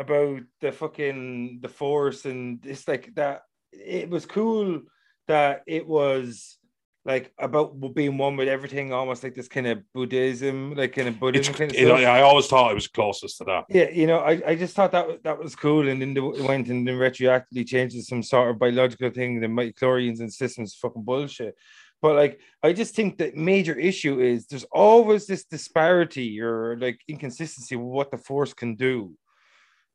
about 0.00 0.40
the 0.60 0.72
fucking 0.72 1.60
the 1.62 1.68
force 1.68 2.24
and 2.24 2.64
it's 2.66 2.88
like 2.88 3.14
that 3.14 3.42
it 3.72 4.10
was 4.10 4.26
cool 4.26 4.80
that 5.28 5.62
it 5.66 5.86
was 5.86 6.58
like 7.04 7.32
about 7.38 7.74
being 7.94 8.16
one 8.16 8.36
with 8.36 8.48
everything, 8.48 8.92
almost 8.92 9.24
like 9.24 9.34
this 9.34 9.48
kind 9.48 9.66
of 9.66 9.80
Buddhism, 9.92 10.74
like 10.76 10.94
kind 10.94 11.08
of 11.08 11.14
It's, 11.14 11.20
Buddhism 11.20 11.54
kind 11.54 11.70
of 11.70 11.76
it- 11.76 11.90
I 12.04 12.20
always 12.22 12.46
thought 12.46 12.70
it 12.70 12.74
was 12.74 12.86
closest 12.86 13.38
to 13.38 13.44
that. 13.44 13.64
Yeah, 13.68 13.90
you 13.90 14.06
know, 14.06 14.18
I, 14.18 14.40
I 14.46 14.54
just 14.54 14.74
thought 14.76 14.92
that 14.92 15.08
was- 15.08 15.18
that 15.24 15.38
was 15.38 15.56
cool, 15.56 15.88
and 15.88 16.00
then 16.00 16.14
they 16.14 16.20
went 16.20 16.68
and 16.68 16.86
then 16.86 16.96
retroactively 16.96 17.66
changed 17.66 17.96
some 18.04 18.22
sort 18.22 18.50
of 18.50 18.58
biological 18.58 19.10
thing. 19.10 19.40
The 19.40 19.48
microchlorians 19.48 20.20
and 20.20 20.32
systems 20.32 20.74
fucking 20.76 21.02
bullshit. 21.02 21.56
But 22.00 22.16
like, 22.16 22.40
I 22.62 22.72
just 22.72 22.94
think 22.96 23.16
the 23.18 23.32
major 23.34 23.78
issue 23.78 24.20
is 24.20 24.46
there's 24.46 24.64
always 24.72 25.26
this 25.26 25.44
disparity 25.44 26.40
or 26.40 26.76
like 26.80 27.00
inconsistency 27.08 27.76
with 27.76 27.86
what 27.86 28.10
the 28.10 28.18
force 28.18 28.52
can 28.54 28.74
do. 28.74 29.14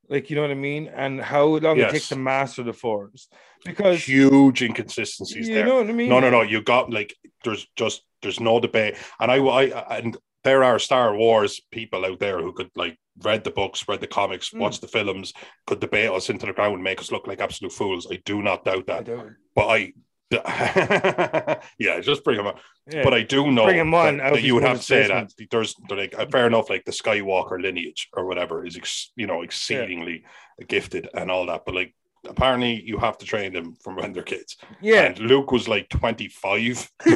Like 0.10 0.30
you 0.30 0.36
know 0.36 0.44
what 0.44 0.52
I 0.52 0.56
mean, 0.56 0.88
and 0.88 1.22
how 1.22 1.46
long 1.46 1.78
Yes. 1.78 1.90
it 1.90 1.94
takes 1.94 2.10
to 2.10 2.16
master 2.16 2.64
the 2.64 2.74
force. 2.74 3.28
Because 3.66 4.04
Huge 4.08 4.62
inconsistencies 4.62 5.48
you 5.50 5.56
there. 5.56 5.66
know 5.66 5.76
what 5.78 5.90
I 5.90 5.94
mean. 5.94 6.10
No, 6.10 6.20
no, 6.20 6.30
no. 6.30 6.42
You 6.44 6.62
got 6.62 6.90
like 6.92 7.14
there's 7.44 7.68
just 7.76 8.04
there's 8.22 8.40
no 8.40 8.60
debate, 8.60 8.96
and 9.20 9.32
I, 9.32 9.38
I 9.38 9.98
and 9.98 10.18
there 10.44 10.64
are 10.64 10.80
Star 10.80 11.16
Wars 11.16 11.60
people 11.72 12.06
out 12.06 12.20
there 12.20 12.42
who 12.42 12.54
could 12.54 12.70
like 12.76 12.98
read 13.24 13.44
the 13.44 13.52
books, 13.52 13.86
read 13.88 14.00
the 14.00 14.08
comics, 14.08 14.52
Mm. 14.52 14.60
watch 14.60 14.80
the 14.80 14.88
films, 14.88 15.34
could 15.66 15.80
debate 15.82 16.10
us 16.12 16.30
into 16.30 16.46
the 16.46 16.54
ground, 16.54 16.76
and 16.76 16.84
make 16.84 17.00
us 17.02 17.12
look 17.12 17.28
like 17.28 17.42
absolute 17.42 17.74
fools. 17.74 18.08
I 18.12 18.22
do 18.26 18.42
not 18.42 18.64
doubt 18.64 18.90
I 18.90 18.94
that, 18.94 19.06
don't. 19.06 19.36
but 19.56 19.68
I. 19.68 19.94
yeah, 20.32 22.00
just 22.02 22.24
bring 22.24 22.40
him 22.40 22.48
on. 22.48 22.60
Yeah. 22.92 23.04
But 23.04 23.14
I 23.14 23.24
do 23.24 23.52
know 23.52 23.66
Bring 23.66 23.78
him 23.78 23.94
on, 23.94 24.18
that, 24.18 24.34
that 24.34 24.44
you 24.44 24.56
would 24.56 24.64
have 24.64 24.78
to 24.78 24.84
say 24.84 25.08
that 25.08 25.32
there's 25.50 25.76
like 25.90 26.16
fair 26.32 26.48
enough, 26.48 26.70
like 26.70 26.86
the 26.86 26.92
Skywalker 26.92 27.62
lineage 27.62 28.10
or 28.14 28.26
whatever 28.26 28.66
is 28.66 28.76
ex, 28.76 29.12
you 29.16 29.28
know 29.28 29.42
exceedingly 29.42 30.24
gifted 30.68 31.10
and 31.14 31.32
all 31.32 31.46
that, 31.46 31.64
but 31.66 31.76
like 31.76 31.94
apparently 32.28 32.82
you 32.82 32.98
have 32.98 33.18
to 33.20 33.26
train 33.26 33.54
them 33.54 33.76
from 33.82 33.96
when 33.96 34.12
they're 34.12 34.24
kids. 34.24 34.58
yeah. 34.82 35.04
And 35.04 35.20
Luke 35.20 35.52
was 35.52 35.68
like 35.68 35.88
25. 35.90 36.92
yeah, 37.06 37.14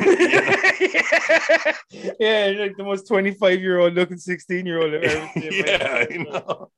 like 2.58 2.78
the 2.78 2.84
most 2.84 3.08
25 3.08 3.62
year 3.62 3.80
old 3.80 3.94
looking 3.94 4.18
16 4.18 4.66
year 4.66 4.82
old 4.82 4.94
I've 4.94 5.04
ever 5.04 5.30
seen. 5.34 5.52
yeah, 5.66 6.06
I 6.10 6.18
know. 6.18 6.72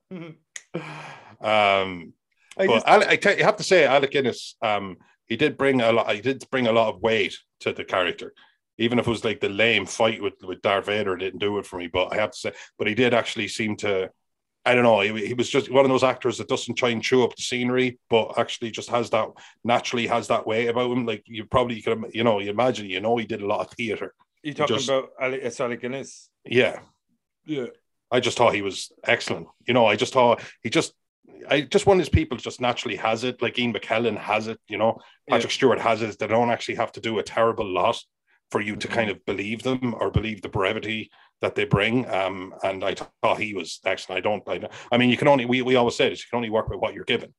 Um, 1.41 2.13
I 2.57 2.67
but 2.67 2.85
just, 2.85 2.87
I 2.87 3.31
you, 3.31 3.37
you 3.39 3.43
have 3.43 3.57
to 3.57 3.63
say, 3.63 3.85
Alec 3.85 4.11
Guinness, 4.11 4.55
um, 4.61 4.97
he 5.33 5.37
did 5.37 5.57
bring 5.57 5.81
a 5.81 5.91
lot. 5.91 6.13
He 6.13 6.21
did 6.21 6.45
bring 6.51 6.67
a 6.67 6.71
lot 6.71 6.93
of 6.93 7.01
weight 7.01 7.35
to 7.61 7.73
the 7.73 7.83
character, 7.83 8.35
even 8.77 8.99
if 8.99 9.07
it 9.07 9.09
was 9.09 9.25
like 9.25 9.39
the 9.39 9.49
lame 9.49 9.87
fight 9.87 10.21
with 10.21 10.35
with 10.43 10.61
Darth 10.61 10.85
Vader 10.85 11.15
didn't 11.15 11.39
do 11.39 11.57
it 11.57 11.65
for 11.65 11.79
me. 11.79 11.87
But 11.87 12.13
I 12.13 12.17
have 12.17 12.29
to 12.29 12.37
say, 12.37 12.51
but 12.77 12.85
he 12.85 12.93
did 12.93 13.15
actually 13.15 13.47
seem 13.47 13.75
to. 13.77 14.11
I 14.63 14.75
don't 14.75 14.83
know. 14.83 14.99
He, 14.99 15.25
he 15.25 15.33
was 15.33 15.49
just 15.49 15.71
one 15.71 15.85
of 15.85 15.89
those 15.89 16.03
actors 16.03 16.37
that 16.37 16.47
doesn't 16.49 16.75
try 16.75 16.89
and 16.89 17.01
chew 17.01 17.23
up 17.23 17.35
the 17.35 17.41
scenery, 17.41 17.97
but 18.11 18.37
actually 18.37 18.69
just 18.69 18.91
has 18.91 19.09
that 19.09 19.29
naturally 19.63 20.05
has 20.05 20.27
that 20.27 20.45
way 20.45 20.67
about 20.67 20.91
him. 20.91 21.03
Like 21.07 21.23
you 21.25 21.45
probably 21.45 21.81
could, 21.81 21.99
you 22.13 22.23
know, 22.23 22.39
you 22.39 22.51
imagine, 22.51 22.85
you 22.85 23.01
know, 23.01 23.17
he 23.17 23.25
did 23.25 23.41
a 23.41 23.47
lot 23.47 23.61
of 23.65 23.71
theater. 23.71 24.13
you 24.43 24.53
talking 24.53 24.75
just- 24.77 24.87
about 24.87 25.09
Ali, 25.19 25.41
Alec 25.59 25.81
Guinness? 25.81 26.29
Yeah, 26.45 26.79
Yeah. 27.45 27.65
I 28.11 28.19
just 28.19 28.37
thought 28.37 28.53
he 28.53 28.61
was 28.61 28.91
excellent. 29.03 29.47
You 29.67 29.73
know, 29.73 29.87
I 29.87 29.95
just 29.95 30.13
thought 30.13 30.39
he 30.61 30.69
just, 30.69 30.93
I 31.49 31.61
just 31.61 31.85
one 31.85 31.97
of 31.97 32.05
these 32.05 32.09
people 32.09 32.37
just 32.37 32.61
naturally 32.61 32.95
has 32.97 33.23
it. 33.23 33.41
Like 33.41 33.59
Ian 33.59 33.73
McKellen 33.73 34.17
has 34.17 34.47
it. 34.47 34.59
You 34.67 34.77
know, 34.77 34.99
Patrick 35.29 35.51
Stewart 35.51 35.79
has 35.79 36.01
it. 36.01 36.17
They 36.19 36.27
don't 36.27 36.49
actually 36.51 36.75
have 36.75 36.91
to 36.93 37.01
do 37.01 37.19
a 37.19 37.23
terrible 37.23 37.65
lot 37.65 38.01
for 38.51 38.61
you 38.61 38.75
to 38.75 38.87
Mhm. 38.87 38.91
kind 38.91 39.09
of 39.09 39.25
believe 39.25 39.63
them 39.63 39.95
or 39.99 40.11
believe 40.11 40.41
the 40.41 40.49
brevity 40.49 41.09
that 41.41 41.55
they 41.55 41.65
bring. 41.65 42.07
Um, 42.09 42.53
and 42.63 42.83
I 42.83 42.93
thought 42.95 43.39
he 43.39 43.53
was 43.53 43.79
excellent. 43.85 44.19
I 44.19 44.21
don't, 44.21 44.43
I, 44.47 44.69
I 44.91 44.97
mean, 44.97 45.09
you 45.09 45.17
can 45.17 45.27
only 45.27 45.45
we 45.45 45.61
we 45.61 45.75
always 45.75 45.95
say 45.95 46.09
this. 46.09 46.19
You 46.19 46.29
can 46.29 46.37
only 46.37 46.49
work 46.49 46.69
with 46.69 46.79
what 46.79 46.93
you're 46.93 47.03
given. 47.03 47.33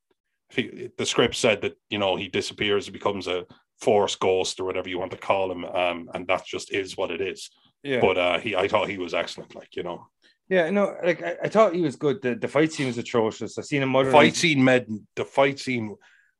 If 0.51 0.55
he, 0.57 0.89
the 0.97 1.05
script 1.05 1.35
said 1.35 1.61
that 1.61 1.75
you 1.89 1.97
know 1.97 2.15
he 2.15 2.27
disappears, 2.27 2.89
becomes 2.89 3.27
a 3.27 3.45
force 3.81 4.15
ghost 4.15 4.59
or 4.59 4.65
whatever 4.65 4.89
you 4.89 4.99
want 4.99 5.11
to 5.11 5.17
call 5.17 5.51
him, 5.51 5.65
um, 5.65 6.09
and 6.13 6.27
that 6.27 6.45
just 6.45 6.71
is 6.71 6.95
what 6.97 7.11
it 7.11 7.21
is. 7.21 7.49
Yeah. 7.83 7.99
But 8.01 8.17
uh, 8.17 8.39
he, 8.39 8.55
I 8.55 8.67
thought 8.67 8.89
he 8.89 8.97
was 8.97 9.13
excellent. 9.13 9.55
Like 9.55 9.75
you 9.75 9.83
know. 9.83 10.07
Yeah, 10.49 10.69
no, 10.69 10.95
like 11.03 11.21
I, 11.23 11.37
I 11.43 11.49
thought 11.49 11.73
he 11.75 11.81
was 11.81 11.95
good. 11.95 12.21
The, 12.21 12.35
the 12.35 12.47
fight 12.47 12.71
scene 12.71 12.87
was 12.87 12.97
atrocious. 12.97 13.57
I 13.57 13.61
seen 13.61 13.81
him 13.81 13.89
mother 13.89 14.11
fight 14.11 14.35
scene 14.35 14.63
med 14.63 14.87
the 15.15 15.25
fight 15.25 15.59
scene 15.59 15.95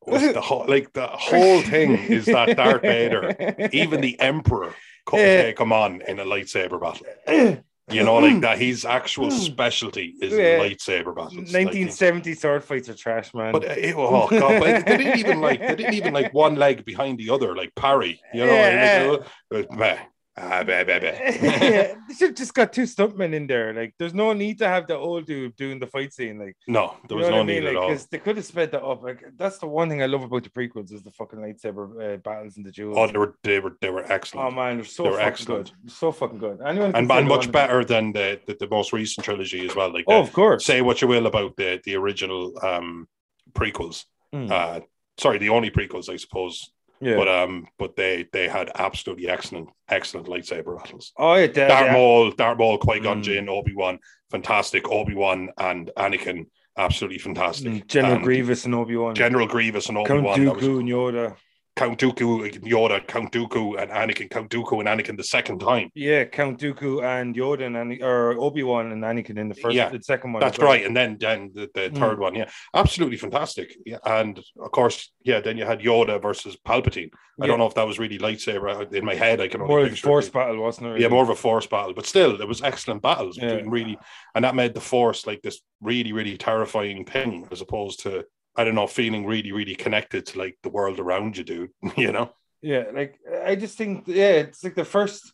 was 0.05 0.21
the 0.33 0.41
whole 0.41 0.65
like 0.67 0.93
the 0.93 1.07
whole 1.07 1.61
thing 1.61 1.93
is 1.93 2.25
that 2.25 2.55
Darth 2.57 2.81
Vader, 2.83 3.35
even 3.71 4.01
the 4.01 4.19
Emperor 4.19 4.73
could 5.05 5.19
Yeah. 5.19 5.41
take 5.43 5.59
him 5.59 5.71
on 5.73 6.01
in 6.07 6.19
a 6.19 6.25
lightsaber 6.25 6.79
battle. 6.79 7.61
You 7.91 8.03
know, 8.03 8.15
like 8.15 8.41
that 8.41 8.57
his 8.57 8.83
actual 8.83 9.29
specialty 9.49 10.15
is 10.19 10.33
Yeah. 10.33 10.57
lightsaber 10.57 11.15
battles. 11.15 11.53
Like, 11.53 12.35
sword 12.35 12.63
fights 12.63 12.89
are 12.89 12.95
trash, 12.95 13.31
man. 13.35 13.51
but 13.53 13.63
uh, 13.63 13.73
it, 13.77 13.93
oh 13.95 14.27
god, 14.27 14.59
but 14.59 14.85
they 14.87 14.97
didn't 14.97 15.19
even 15.19 15.39
like 15.39 15.59
they 15.59 15.75
didn't 15.75 15.93
even 15.93 16.11
like 16.11 16.33
one 16.33 16.55
leg 16.55 16.83
behind 16.83 17.19
the 17.19 17.29
other, 17.29 17.55
like 17.55 17.75
parry. 17.75 18.19
You 18.33 18.47
know, 18.47 18.55
Yeah. 18.55 19.03
like, 19.11 19.21
it 19.21 19.67
was, 19.69 19.77
meh. 19.77 19.99
Ah, 20.37 20.63
bah, 20.67 20.83
bah, 20.83 20.99
bah. 20.99 21.13
yeah, 21.31 21.95
they 22.09 22.13
should 22.13 22.27
have 22.31 22.35
just 22.35 22.53
got 22.53 22.73
two 22.73 22.83
stuntmen 22.83 23.33
in 23.33 23.47
there. 23.47 23.73
Like, 23.73 23.93
there's 23.97 24.13
no 24.13 24.33
need 24.33 24.57
to 24.59 24.67
have 24.67 24.85
the 24.85 24.95
old 24.97 25.25
dude 25.25 25.55
doing 25.55 25.79
the 25.79 25.87
fight 25.87 26.11
scene. 26.11 26.37
Like, 26.39 26.57
no, 26.67 26.93
there 27.07 27.17
you 27.17 27.23
was 27.23 27.29
know 27.29 27.29
no 27.31 27.37
what 27.37 27.43
I 27.43 27.45
mean? 27.45 27.63
need 27.63 27.67
at 27.69 27.73
Like, 27.75 27.81
all. 27.83 27.89
'cause 27.89 28.07
they 28.07 28.17
could 28.19 28.35
have 28.35 28.45
sped 28.45 28.71
that 28.73 28.83
up. 28.83 29.01
Like, 29.01 29.23
that's 29.37 29.59
the 29.59 29.67
one 29.67 29.87
thing 29.87 30.03
I 30.03 30.07
love 30.07 30.23
about 30.23 30.43
the 30.43 30.49
prequels 30.49 30.91
is 30.91 31.03
the 31.03 31.11
fucking 31.11 31.39
lightsaber 31.39 32.15
uh, 32.15 32.17
battles 32.17 32.57
and 32.57 32.65
the 32.65 32.71
duels. 32.73 32.97
Oh, 32.99 33.07
they 33.07 33.17
were 33.17 33.35
they 33.43 33.59
were 33.61 33.77
they 33.79 33.89
were 33.89 34.03
excellent. 34.11 34.43
Oh 34.43 34.47
excellent. 34.49 34.55
man, 34.57 34.75
they're 34.75 34.85
so 34.85 35.03
They 35.03 35.09
were 35.11 35.19
excellent. 35.21 35.71
good. 35.83 35.91
So 35.91 36.11
fucking 36.11 36.39
good. 36.39 36.59
Anyone 36.65 36.87
and, 36.95 37.09
and 37.09 37.27
much 37.29 37.37
wanted- 37.47 37.51
better 37.53 37.85
than 37.85 38.11
the, 38.11 38.41
the 38.45 38.55
the 38.59 38.67
most 38.67 38.91
recent 38.91 39.23
trilogy 39.23 39.65
as 39.65 39.73
well. 39.73 39.93
Like 39.93 40.03
Oh, 40.09 40.15
the- 40.15 40.27
of 40.27 40.33
course. 40.33 40.65
say 40.65 40.81
what 40.81 41.01
you 41.01 41.07
will 41.07 41.27
about 41.27 41.55
the 41.55 41.79
the 41.85 41.95
original 41.95 42.51
um 42.61 43.07
prequels. 43.53 44.03
Mm. 44.33 44.51
Uh 44.51 44.81
sorry, 45.17 45.37
the 45.37 45.47
only 45.49 45.71
prequels, 45.71 46.09
I 46.09 46.17
suppose. 46.17 46.71
Yeah. 47.01 47.15
But 47.17 47.27
um, 47.27 47.67
but 47.77 47.95
they 47.95 48.27
they 48.31 48.47
had 48.47 48.71
absolutely 48.75 49.27
excellent, 49.29 49.69
excellent 49.89 50.27
lightsaber 50.27 50.77
battles. 50.77 51.11
oh, 51.17 51.33
yeah. 51.35 51.47
they- 51.47 51.67
Darth 51.67 51.87
they- 51.87 51.93
Maul, 51.93 52.31
Darth 52.31 52.57
Maul, 52.57 52.77
Qui 52.77 52.99
Gon 52.99 53.19
Mm. 53.21 53.23
Jinn, 53.23 53.49
Obi 53.49 53.73
Wan, 53.75 53.99
fantastic. 54.31 54.89
Obi 54.89 55.13
Wan 55.13 55.49
and 55.57 55.91
Anakin, 55.97 56.47
absolutely 56.77 57.19
fantastic. 57.19 57.71
Mm, 57.71 57.87
General 57.87 58.13
And 58.15 58.23
Grievous 58.23 58.65
and 58.65 58.75
Obi 58.75 58.95
Wan. 58.95 59.15
General 59.15 59.47
Grievous 59.47 59.89
and 59.89 59.97
Obi 59.97 60.11
Wan. 60.19 60.35
Count. 60.45 60.59
Dooku 60.59 60.79
and 60.79 60.89
Yoda. 60.89 61.35
Count 61.75 61.99
Dooku, 61.99 62.49
Yoda, 62.63 63.05
Count 63.05 63.33
Dooku, 63.33 63.77
and 63.81 63.91
Anakin. 63.91 64.29
Count 64.29 64.49
Dooku 64.49 64.79
and 64.79 64.87
Anakin 64.87 65.17
the 65.17 65.23
second 65.25 65.59
time. 65.59 65.89
Yeah, 65.93 66.23
Count 66.23 66.57
Dooku 66.59 67.03
and 67.03 67.35
Yoda 67.35 67.65
and 67.81 68.01
or 68.01 68.31
Obi 68.39 68.63
Wan 68.63 68.93
and 68.93 69.03
Anakin 69.03 69.37
in 69.37 69.49
the 69.49 69.55
first, 69.55 69.75
Yeah, 69.75 69.89
the 69.89 70.01
second 70.01 70.31
one. 70.31 70.39
That's 70.39 70.57
well. 70.57 70.67
right. 70.69 70.85
And 70.85 70.95
then 70.95 71.17
then 71.19 71.51
the, 71.53 71.69
the 71.73 71.89
Mm. 71.89 71.97
third 71.97 72.19
one, 72.19 72.33
yeah, 72.33 72.49
absolutely 72.73 73.17
fantastic. 73.17 73.75
Yeah, 73.85 73.97
and 74.05 74.37
of 74.59 74.71
course, 74.71 75.11
yeah, 75.23 75.41
then 75.41 75.57
you 75.57 75.65
had 75.65 75.79
Yoda 75.81 76.21
versus 76.21 76.55
Palpatine. 76.65 77.09
I 77.13 77.43
Yeah. 77.43 77.47
don't 77.47 77.59
know 77.59 77.67
if 77.67 77.75
that 77.75 77.85
was 77.85 77.99
really 77.99 78.17
lightsaber 78.19 78.93
in 78.93 79.03
my 79.03 79.15
head. 79.15 79.41
I 79.41 79.49
can 79.49 79.59
only 79.61 79.73
More 79.73 79.85
of 79.85 79.91
a 79.91 79.95
force 79.97 80.27
it. 80.27 80.33
battle, 80.33 80.61
wasn't 80.61 80.95
it? 80.95 81.01
Yeah, 81.01 81.09
more 81.09 81.23
of 81.23 81.29
a 81.29 81.35
force 81.35 81.67
battle, 81.67 81.93
but 81.93 82.05
still, 82.05 82.39
it 82.39 82.47
was 82.47 82.63
excellent 82.63 83.01
battles 83.01 83.37
Yeah. 83.37 83.55
between 83.55 83.69
really, 83.69 83.97
and 84.33 84.45
that 84.45 84.55
made 84.55 84.73
the 84.73 84.79
force 84.81 85.27
like 85.27 85.41
this 85.41 85.59
really, 85.81 86.13
really 86.13 86.37
terrifying 86.37 87.03
thing, 87.03 87.45
as 87.51 87.59
opposed 87.59 87.99
to 88.03 88.25
I 88.57 88.63
don't 88.63 88.75
know, 88.75 88.87
feeling 88.87 89.25
really, 89.25 89.51
really 89.51 89.75
connected 89.75 90.25
to 90.27 90.39
like 90.39 90.57
the 90.63 90.69
world 90.69 90.99
around 90.99 91.37
you, 91.37 91.43
dude. 91.43 91.71
You 91.97 92.11
know? 92.11 92.31
Yeah, 92.61 92.85
like 92.93 93.19
I 93.45 93.55
just 93.55 93.77
think, 93.77 94.05
yeah, 94.07 94.31
it's 94.31 94.63
like 94.63 94.75
the 94.75 94.85
first, 94.85 95.33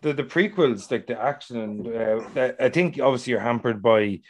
the 0.00 0.12
the 0.12 0.24
prequels, 0.24 0.90
like 0.90 1.06
the 1.06 1.20
action, 1.20 1.58
and 1.58 1.86
uh, 1.86 2.52
I 2.58 2.70
think 2.70 2.98
obviously 2.98 3.32
you're 3.32 3.40
hampered 3.40 3.82
by 3.82 4.20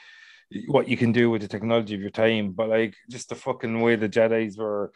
what 0.67 0.87
you 0.89 0.97
can 0.97 1.13
do 1.13 1.31
with 1.31 1.41
the 1.41 1.49
technology 1.49 1.95
of 1.95 2.01
your 2.01 2.11
time, 2.11 2.53
but 2.53 2.69
like 2.69 2.95
just 3.09 3.31
the 3.31 3.35
fucking 3.35 3.81
way 3.81 3.97
the 3.97 4.09
Jedi's 4.09 4.59
were 4.59 4.93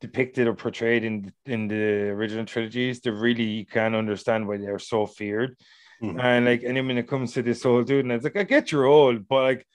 depicted 0.00 0.46
or 0.46 0.54
portrayed 0.54 1.04
in 1.04 1.32
in 1.46 1.68
the 1.68 2.10
original 2.10 2.44
trilogies, 2.44 3.00
they 3.00 3.10
really 3.10 3.44
you 3.44 3.66
can 3.66 3.94
understand 3.94 4.46
why 4.46 4.58
they're 4.58 4.78
so 4.78 5.06
feared. 5.06 5.56
Mhm. 6.02 6.22
And 6.22 6.44
like, 6.44 6.62
and 6.62 6.76
then 6.76 6.86
when 6.86 6.98
it 6.98 7.08
comes 7.08 7.32
to 7.32 7.42
this 7.42 7.64
old 7.64 7.86
dude, 7.86 8.04
and 8.04 8.12
it's 8.12 8.24
like, 8.24 8.36
I 8.36 8.44
get 8.44 8.70
you're 8.70 8.84
old, 8.84 9.26
but 9.28 9.42
like, 9.42 9.66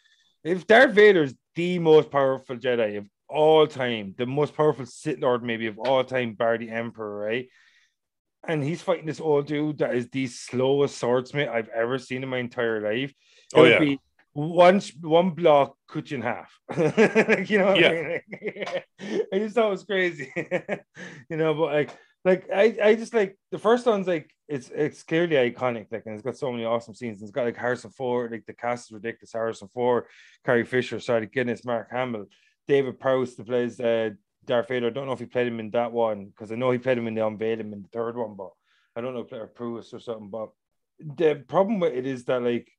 if 0.44 0.68
Darth 0.68 0.94
Vader's 0.94 1.34
the 1.56 1.80
most 1.80 2.12
powerful 2.12 2.58
Jedi 2.58 2.98
of 2.98 3.08
all 3.34 3.68
time, 3.68 4.14
the 4.18 4.26
most 4.26 4.56
powerful 4.56 4.86
Sith 4.86 5.20
Lord 5.20 5.44
maybe 5.44 5.68
of 5.68 5.80
all 5.80 6.04
time, 6.04 6.34
bar 6.34 6.58
the 6.58 6.70
Emperor, 6.70 7.18
right? 7.18 7.48
And 8.48 8.64
he's 8.64 8.82
fighting 8.82 9.06
this 9.06 9.22
old 9.22 9.48
dude 9.48 9.78
that 9.80 9.96
is 9.96 10.10
the 10.10 10.28
slowest 10.28 10.98
swordsmith 10.98 11.50
I've 11.50 11.70
ever 11.70 11.98
seen 11.98 12.24
in 12.24 12.30
my 12.30 12.40
entire 12.40 12.82
life. 12.82 13.12
It 13.12 13.16
Oh, 13.60 13.64
yeah. 13.64 13.80
be 13.80 14.00
one 14.34 14.82
one 15.02 15.30
block 15.32 15.78
cut 15.88 16.12
you 16.12 16.18
in 16.18 16.24
half. 16.24 16.52
like, 16.78 17.50
you 17.50 17.60
know, 17.60 17.68
what 17.68 17.80
Yeah. 17.80 17.90
I, 17.90 17.94
mean? 17.94 18.66
Like, 18.66 18.86
I 19.34 19.40
just 19.40 19.56
thought 19.56 19.68
it 19.68 19.72
was 19.72 19.84
crazy. 19.86 20.32
you 21.30 21.38
know, 21.38 21.54
but 21.54 21.72
like 21.74 21.90
like 22.26 22.50
I, 22.54 22.78
I 22.84 22.96
just 22.96 23.14
like 23.14 23.38
the 23.52 23.60
first 23.60 23.86
one's 23.86 24.08
like 24.08 24.30
it's 24.48 24.70
it's 24.74 25.04
clearly 25.04 25.36
iconic, 25.36 25.88
like 25.92 26.04
and 26.06 26.16
it's 26.16 26.24
got 26.24 26.38
so 26.38 26.52
many 26.52 26.66
awesome 26.66 26.96
scenes. 26.96 27.22
It's 27.22 27.32
got 27.32 27.46
like 27.46 27.58
Harrison 27.58 27.92
Ford, 27.92 28.32
like 28.32 28.46
the 28.46 28.54
cast 28.54 28.88
is 28.88 28.92
ridiculous. 28.92 29.34
Harrison 29.34 29.68
Ford, 29.74 30.06
Carrie 30.46 30.66
Fisher, 30.66 31.00
sorry, 31.00 31.28
Guinness, 31.28 31.64
Mark 31.66 31.90
Hamill, 31.92 32.26
David 32.68 33.00
Prowse 33.00 33.36
that 33.36 33.48
plays 33.48 33.80
uh, 33.80 34.12
Darth 34.46 34.68
Vader. 34.68 34.88
I 34.88 34.90
don't 34.92 35.08
know 35.08 35.14
if 35.14 35.20
he 35.20 35.26
played 35.26 35.48
him 35.48 35.60
in 35.60 35.72
that 35.72 35.92
one 35.92 36.26
because 36.26 36.52
I 36.52 36.56
know 36.56 36.72
he 36.72 36.78
played 36.78 36.98
him 36.98 37.08
in 37.08 37.16
the 37.16 37.26
Unveiling 37.26 37.72
in 37.72 37.82
the 37.82 37.90
third 37.90 38.16
one, 38.16 38.36
but 38.36 38.52
I 38.96 39.02
don't 39.02 39.14
know 39.14 39.22
if 39.22 39.32
or 39.32 39.48
Prowse 39.48 39.94
or 39.94 40.00
something. 40.00 40.30
But 40.30 40.50
the 41.00 41.44
problem 41.48 41.80
with 41.80 41.94
it 41.94 42.06
is 42.06 42.26
that 42.26 42.42
like 42.42 42.70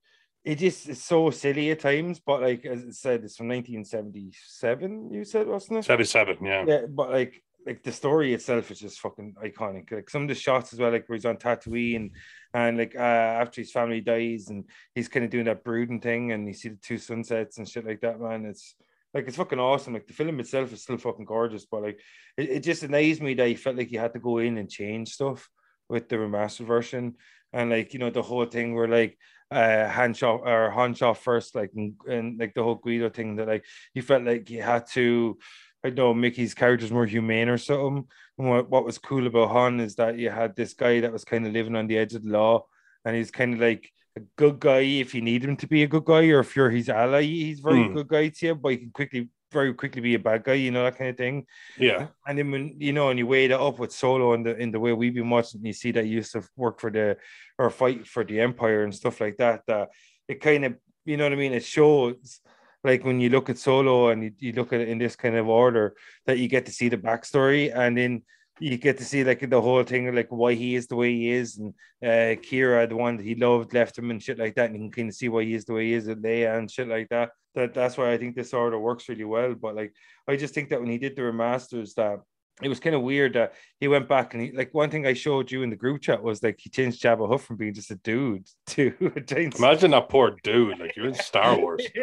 it 0.45 0.57
just 0.57 0.89
is 0.89 1.03
so 1.03 1.31
silly 1.31 1.71
at 1.71 1.81
times. 1.81 2.21
But 2.21 2.43
like 2.43 2.65
as 2.67 2.85
I 2.87 2.91
said, 2.91 3.25
it's 3.25 3.37
from 3.37 3.49
1977. 3.49 5.13
You 5.13 5.25
said 5.25 5.47
wasn't 5.47 5.81
it? 5.81 5.85
Seven 5.85 6.07
seven, 6.07 6.39
yeah. 6.43 6.65
Yeah, 6.67 6.83
but 6.89 7.11
like 7.11 7.43
like 7.67 7.83
the 7.83 7.93
story 7.93 8.35
itself 8.35 8.71
is 8.71 8.79
just 8.79 9.01
fucking 9.01 9.35
iconic. 9.43 9.91
Like 9.91 10.11
some 10.11 10.23
of 10.23 10.29
the 10.29 10.35
shots 10.35 10.73
as 10.73 10.79
well, 10.79 10.93
like 10.93 11.09
where 11.09 11.17
he's 11.17 11.25
on 11.25 11.37
Tatooine 11.37 12.11
and 12.53 12.79
like 12.79 12.95
uh, 12.95 12.99
after 12.99 13.61
his 13.61 13.73
family 13.73 14.01
dies 14.01 14.49
and 14.49 14.65
he's 14.95 15.09
kind 15.09 15.25
of 15.25 15.31
doing 15.31 15.47
that 15.47 15.65
brooding 15.65 16.01
thing 16.01 16.33
and 16.33 16.47
you 16.47 16.53
see 16.53 16.69
the 16.69 16.77
two 16.77 16.99
sunsets 16.99 17.59
and 17.59 17.69
shit 17.69 17.87
like 17.87 18.01
that, 18.03 18.21
man. 18.21 18.45
It's 18.45 18.75
like 19.15 19.29
it's 19.29 19.37
fucking 19.37 19.61
awesome. 19.61 19.95
Like 19.95 20.07
the 20.07 20.13
film 20.13 20.41
itself 20.41 20.73
is 20.73 20.83
still 20.83 20.99
fucking 20.99 21.25
gorgeous, 21.25 21.65
but 21.65 21.83
like 21.83 22.01
it, 22.37 22.51
it 22.51 22.61
just 22.61 22.83
annoys 22.83 23.21
me 23.21 23.35
that 23.35 23.47
he 23.47 23.55
felt 23.55 23.77
like 23.77 23.89
he 23.89 23.97
had 23.97 24.13
to 24.15 24.19
go 24.19 24.39
in 24.39 24.59
and 24.59 24.69
change 24.69 25.11
stuff 25.11 25.49
with 25.89 26.09
the 26.09 26.17
remastered 26.17 26.67
version. 26.67 27.15
and 27.53 27.71
like 27.71 27.93
you 27.95 28.01
know 28.01 28.11
the 28.11 28.23
whole 28.23 28.47
thing 28.47 28.75
where 28.75 28.89
like 28.89 29.17
uh 29.51 29.89
Han 29.89 30.15
shot 30.15 30.41
or 30.45 30.71
Han 30.71 30.95
shot 30.95 31.19
first, 31.19 31.55
like 31.55 31.71
and, 31.77 31.95
and 32.09 32.39
like 32.41 32.55
the 32.55 32.63
whole 32.63 32.81
Greedo 32.81 33.15
thing 33.15 33.37
that 33.37 33.49
like 33.49 33.65
he 33.95 34.01
felt 34.01 34.25
like 34.25 34.49
he 34.49 34.57
had 34.57 34.87
to. 34.95 35.39
I 35.85 35.91
know 35.91 36.15
Mickey's 36.15 36.55
character's 36.55 36.91
more 36.91 37.05
humane 37.07 37.51
or 37.51 37.59
something. 37.59 38.09
And 38.39 38.49
what, 38.49 38.71
what 38.71 38.87
was 38.87 38.97
cool 38.97 39.27
about 39.27 39.51
Han 39.51 39.81
is 39.81 39.97
that 39.97 40.19
you 40.19 40.31
had 40.31 40.57
this 40.57 40.73
guy 40.73 41.01
that 41.01 41.13
was 41.13 41.25
kind 41.25 41.47
of 41.47 41.53
living 41.53 41.77
on 41.77 41.87
the 41.87 41.99
edge 41.99 42.15
of 42.15 42.25
the 42.25 42.31
law, 42.31 42.65
and 43.05 43.15
he's 43.15 43.31
kind 43.31 43.55
of 43.55 43.61
like 43.61 43.93
a 44.17 44.21
good 44.37 44.61
guy 44.61 44.81
if 44.81 45.15
you 45.15 45.21
need 45.21 45.45
him 45.45 45.57
to 45.57 45.67
be 45.67 45.83
a 45.83 45.87
good 45.89 46.05
guy, 46.05 46.27
or 46.29 46.41
if 46.41 46.55
you're 46.55 46.71
his 46.71 46.89
ally, 46.89 47.23
he's 47.23 47.61
very 47.61 47.85
Hmm. 47.87 47.95
good 47.95 48.09
guy 48.09 48.29
to 48.29 48.47
you, 48.47 48.55
but 48.55 48.73
he 48.73 48.79
can 48.79 48.91
quickly, 48.91 49.29
very 49.53 49.75
quickly 49.75 50.01
be 50.01 50.15
a 50.15 50.19
bad 50.19 50.45
guy, 50.45 50.55
you 50.55 50.71
know, 50.71 50.85
that 50.85 50.99
kind 50.99 51.11
of 51.11 51.17
thing. 51.17 51.47
Yeah. 51.79 52.09
And 52.27 52.39
then 52.39 52.51
when 52.51 52.77
you 52.79 52.93
know, 52.93 53.11
and 53.11 53.19
you 53.19 53.27
weigh 53.27 53.49
that 53.49 53.61
up 53.61 53.79
with 53.79 53.93
Solo 53.93 54.35
in 54.35 54.43
the 54.43 54.57
in 54.57 54.71
the 54.71 54.81
way 54.81 54.93
we've 54.93 55.15
been 55.15 55.31
watching, 55.31 55.65
you 55.65 55.73
see 55.73 55.93
that 55.93 56.05
he 56.05 56.11
used 56.11 56.33
to 56.33 56.43
work 56.57 56.81
for 56.81 56.91
the 56.91 57.17
or 57.59 57.71
fight 57.71 58.07
for 58.07 58.25
the 58.25 58.41
Empire 58.41 58.85
and 58.85 58.95
stuff 58.95 59.21
like 59.21 59.37
that. 59.39 59.63
That 59.67 59.89
it 60.29 60.41
kind 60.41 60.65
of, 60.65 60.75
you 61.05 61.17
know 61.17 61.25
what 61.25 61.33
I 61.33 61.37
mean? 61.37 61.53
It 61.53 61.65
shows 61.65 62.41
like 62.83 63.05
when 63.05 63.21
you 63.21 63.31
look 63.31 63.49
at 63.49 63.59
Solo 63.59 64.09
and 64.09 64.25
you, 64.25 64.33
you 64.39 64.53
look 64.53 64.73
at 64.73 64.81
it 64.81 64.89
in 64.89 64.99
this 64.99 65.17
kind 65.17 65.37
of 65.37 65.49
order 65.49 65.95
that 66.27 66.39
you 66.39 66.49
get 66.49 66.67
to 66.67 66.73
see 66.73 66.89
the 66.89 66.99
backstory 66.99 67.75
and 67.75 67.97
then 67.97 68.23
you 68.61 68.77
get 68.77 68.99
to 68.99 69.05
see 69.05 69.25
like 69.25 69.49
the 69.49 69.61
whole 69.61 69.83
thing 69.83 70.15
like 70.15 70.29
why 70.31 70.55
he 70.55 70.75
is 70.75 70.87
the 70.87 70.97
way 70.97 71.13
he 71.13 71.31
is 71.31 71.59
and 71.59 71.75
uh 72.03 72.41
Qi'ra 72.41 72.89
the 72.89 72.97
one 72.97 73.17
that 73.17 73.27
he 73.27 73.35
loved 73.35 73.75
left 73.75 73.99
him 73.99 74.11
and 74.11 74.23
shit 74.23 74.39
like 74.39 74.55
that 74.55 74.71
and 74.71 74.75
you 74.75 74.83
can 74.83 74.91
kind 74.93 75.09
of 75.09 75.15
see 75.15 75.29
why 75.29 75.45
he 75.45 75.55
is 75.55 75.65
the 75.65 75.73
way 75.73 75.87
he 75.87 75.95
is 75.95 76.07
and 76.07 76.23
Leia 76.23 76.57
and 76.57 76.71
shit 76.71 76.89
like 76.89 77.09
that 77.09 77.31
that 77.55 77.75
that's 77.75 77.97
why 77.97 78.13
I 78.13 78.19
think 78.19 78.35
this 78.37 78.55
order 78.55 78.79
works 78.79 79.09
really 79.09 79.25
well 79.25 79.55
but 79.55 79.75
like 79.75 79.93
I 80.29 80.37
just 80.37 80.55
think 80.55 80.71
that 80.71 80.81
when 80.81 80.91
he 80.91 80.99
did 80.99 81.17
the 81.17 81.23
remasters 81.23 81.95
that 81.95 82.21
it 82.63 82.69
was 82.69 82.79
kind 82.79 82.95
of 82.95 83.03
weird 83.03 83.33
that 83.33 83.55
he 83.81 83.89
went 83.89 84.09
back 84.09 84.33
and 84.35 84.43
he 84.43 84.53
like 84.53 84.73
one 84.73 84.89
thing 84.89 85.07
I 85.07 85.15
showed 85.15 85.51
you 85.51 85.63
in 85.63 85.71
the 85.71 85.77
group 85.77 86.03
chat 86.03 86.23
was 86.23 86.41
like 86.41 86.61
he 86.61 86.71
changed 86.71 87.03
Jabba 87.03 87.29
Hutt 87.29 87.41
from 87.41 87.57
being 87.57 87.75
just 87.75 87.91
a 87.91 87.97
dude 87.97 88.47
to 88.69 89.13
a 89.17 89.21
giant 89.21 89.59
Imagine 89.59 89.91
that 89.91 90.09
poor 90.09 90.37
dude. 90.45 90.79
Like 90.79 90.95
you're 90.95 91.09
in 91.09 91.15
Star 91.15 91.59
Wars. 91.59 91.85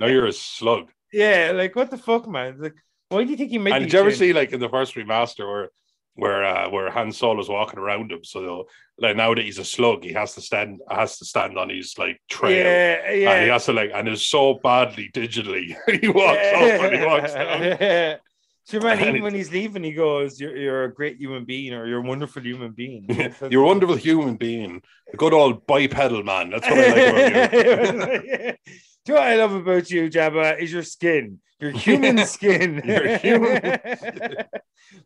Now 0.00 0.06
you're 0.06 0.26
a 0.26 0.32
slug. 0.32 0.90
yeah, 1.12 1.52
like 1.54 1.76
what 1.76 1.90
the 1.90 1.98
fuck, 1.98 2.28
man? 2.28 2.56
Like, 2.58 2.74
why 3.14 3.24
do 3.24 3.30
you 3.30 3.36
think 3.36 3.50
he 3.50 3.58
made? 3.58 3.72
And 3.74 3.84
did 3.84 3.92
you 3.92 3.98
ever 4.00 4.10
changes? 4.10 4.18
see 4.18 4.32
like 4.32 4.52
in 4.52 4.60
the 4.60 4.68
first 4.68 4.94
remaster 4.94 5.46
where 5.46 5.70
where 6.14 6.44
uh, 6.44 6.70
where 6.70 6.90
Han 6.90 7.12
Solo's 7.12 7.48
walking 7.48 7.78
around 7.78 8.12
him? 8.12 8.24
So 8.24 8.66
like 8.98 9.16
now 9.16 9.34
that 9.34 9.44
he's 9.44 9.58
a 9.58 9.64
slug, 9.64 10.04
he 10.04 10.12
has 10.12 10.34
to 10.34 10.40
stand 10.40 10.80
has 10.90 11.18
to 11.18 11.24
stand 11.24 11.58
on 11.58 11.70
his 11.70 11.96
like 11.98 12.20
trail. 12.28 12.64
Yeah, 12.64 13.12
yeah. 13.12 13.30
And 13.32 13.44
he 13.44 13.50
has 13.50 13.66
to 13.66 13.72
like, 13.72 13.90
and 13.94 14.08
it's 14.08 14.22
so 14.22 14.60
badly 14.62 15.10
digitally. 15.12 15.76
he 16.00 16.08
walks 16.08 16.38
up 16.38 16.82
and 16.82 16.96
he 16.96 17.04
walks 17.04 17.34
down. 17.34 17.62
Yeah. 17.80 18.16
So 18.66 18.80
man, 18.80 18.98
even 19.06 19.22
when 19.22 19.34
he's 19.34 19.52
leaving, 19.52 19.84
he 19.84 19.92
goes, 19.92 20.40
"You're 20.40 20.56
you're 20.56 20.84
a 20.84 20.94
great 20.94 21.18
human 21.18 21.44
being, 21.44 21.74
or 21.74 21.86
you're 21.86 21.98
a 21.98 22.08
wonderful 22.08 22.40
human 22.40 22.72
being." 22.72 23.06
You're 23.50 23.62
a 23.62 23.66
wonderful 23.66 23.96
human 23.96 24.36
being, 24.36 24.80
a 25.12 25.16
good 25.18 25.34
old 25.34 25.66
bipedal 25.66 26.22
man. 26.22 26.48
That's 26.48 26.66
what 26.66 26.78
I 26.78 26.88
like 26.88 27.52
about 27.52 28.24
you. 28.24 28.54
Do 29.04 29.12
you 29.12 29.18
know 29.18 29.20
what 29.20 29.30
I 29.30 29.36
love 29.36 29.52
about 29.52 29.90
you, 29.90 30.08
Jabba? 30.08 30.58
Is 30.58 30.72
your 30.72 30.82
skin, 30.82 31.40
your 31.60 31.70
human 31.72 32.18
skin. 32.26 32.82
Your 32.86 33.16
human 33.18 33.60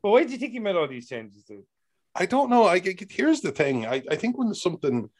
but 0.02 0.11
why 0.11 0.25
do 0.25 0.33
you 0.33 0.38
think 0.38 0.52
he 0.52 0.59
made 0.61 0.76
all 0.76 0.87
these 0.88 1.09
changes, 1.09 1.43
dude? 1.45 1.64
I 2.14 2.26
don't 2.26 2.50
know. 2.50 2.64
I, 2.64 2.75
I- 2.76 2.97
here's 3.11 3.40
the 3.40 3.50
thing. 3.52 3.87
I, 3.87 4.02
I 4.11 4.17
think 4.17 4.38
when 4.38 4.55
something 4.55 5.11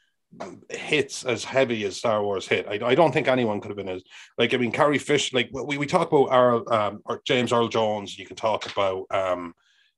hits 0.71 1.25
as 1.25 1.43
heavy 1.45 1.85
as 1.85 1.97
Star 1.97 2.23
Wars 2.23 2.47
hit, 2.47 2.67
I, 2.69 2.79
I 2.87 2.95
don't 2.95 3.13
think 3.13 3.29
anyone 3.29 3.61
could 3.61 3.71
have 3.71 3.77
been 3.77 3.89
as 3.89 4.03
like. 4.37 4.55
I 4.55 4.57
mean, 4.59 4.73
Carrie 4.73 4.99
Fish. 4.99 5.33
Like 5.33 5.51
we, 5.53 5.77
we 5.79 5.87
talk 5.87 6.11
about 6.13 6.29
Earl, 6.33 6.73
um, 6.73 7.01
or 7.05 7.21
James 7.25 7.53
Earl 7.53 7.69
Jones. 7.69 8.19
You 8.19 8.27
can 8.27 8.37
talk 8.37 8.71
about. 8.71 9.07
Um, 9.11 9.55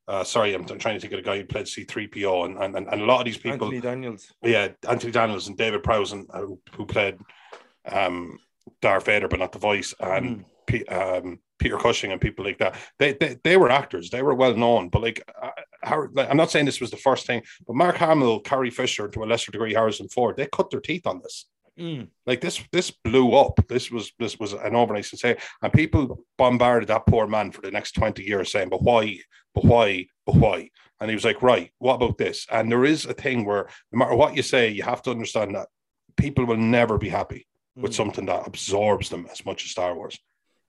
uh, 0.09 0.25
sorry, 0.25 0.55
I'm, 0.55 0.63
I'm 0.69 0.79
trying 0.79 0.95
to 0.97 1.01
think 1.01 1.13
of 1.13 1.19
the 1.19 1.23
guy 1.23 1.37
who 1.39 1.45
played 1.45 1.67
C3PO, 1.67 2.47
and, 2.47 2.77
and 2.77 2.89
and 2.89 3.03
a 3.03 3.05
lot 3.05 3.21
of 3.21 3.27
these 3.27 3.37
people. 3.39 3.67
Anthony 3.67 3.81
Daniels. 3.81 4.33
yeah, 4.43 4.69
Anthony 4.89 5.13
Daniels 5.13 5.49
and 5.49 5.57
David 5.57 5.83
Prowse, 5.83 6.13
and 6.13 6.27
uh, 6.33 6.47
who 6.75 6.87
played 6.87 7.19
um, 7.91 8.39
Darth 8.81 9.07
Vader, 9.07 9.29
but 9.29 9.39
not 9.39 9.53
the 9.53 9.59
voice, 9.59 9.95
and 10.01 10.45
P- 10.67 10.85
um, 10.87 11.39
Peter 11.59 11.77
Cushing 11.77 12.13
and 12.13 12.21
people 12.21 12.45
like 12.45 12.59
that. 12.59 12.77
They, 12.99 13.13
they 13.13 13.37
they 13.45 13.57
were 13.57 13.71
actors. 13.71 14.11
They 14.11 14.23
were 14.23 14.35
well 14.35 14.57
known. 14.57 14.89
But 14.89 15.03
like, 15.03 15.23
uh, 15.41 16.07
like, 16.13 16.29
I'm 16.31 16.37
not 16.37 16.51
saying 16.51 16.67
this 16.67 16.81
was 16.81 16.91
the 16.91 16.97
first 16.97 17.27
thing, 17.27 17.43
but 17.67 17.77
Mark 17.77 17.97
Hamill, 17.97 18.41
Carrie 18.41 18.71
Fisher, 18.71 19.09
to 19.09 19.25
a 19.25 19.27
lesser 19.27 19.53
degree 19.53 19.75
Harrison 19.75 20.09
Ford, 20.09 20.37
they 20.37 20.47
cut 20.47 20.71
their 20.71 20.81
teeth 20.81 21.07
on 21.07 21.21
this. 21.23 21.47
Mm. 21.79 22.09
Like 22.27 22.41
this, 22.41 22.63
this 22.73 22.91
blew 22.91 23.35
up. 23.35 23.61
This 23.69 23.91
was 23.91 24.13
this 24.19 24.39
was 24.39 24.53
an 24.53 24.75
overnight 24.75 25.05
sensation, 25.05 25.41
and 25.63 25.73
people 25.73 26.25
bombarded 26.37 26.89
that 26.89 27.07
poor 27.07 27.27
man 27.27 27.53
for 27.53 27.61
the 27.61 27.71
next 27.71 27.93
twenty 27.93 28.25
years, 28.25 28.51
saying, 28.53 28.69
"But 28.71 28.83
why? 28.83 29.19
But 29.55 29.65
why? 29.65 30.07
But 30.27 30.37
why?" 30.37 30.71
And 31.01 31.09
he 31.09 31.15
was 31.15 31.25
like, 31.25 31.43
"Right, 31.43 31.71
what 31.79 31.95
about 31.95 32.19
this?" 32.19 32.47
And 32.51 32.71
there 32.71 32.85
is 32.85 33.07
a 33.07 33.15
thing 33.15 33.45
where 33.45 33.69
no 33.93 33.99
matter 33.99 34.15
what 34.15 34.37
you 34.37 34.43
say, 34.43 34.69
you 34.71 34.83
have 34.83 35.03
to 35.03 35.11
understand 35.11 35.55
that 35.55 35.69
people 36.17 36.45
will 36.45 36.57
never 36.57 36.99
be 36.99 37.09
happy 37.09 37.47
with 37.81 37.93
Mm. 37.93 37.97
something 37.97 38.27
that 38.27 38.47
absorbs 38.47 39.09
them 39.09 39.27
as 39.31 39.45
much 39.45 39.65
as 39.65 39.71
Star 39.71 39.95
Wars. 39.95 40.19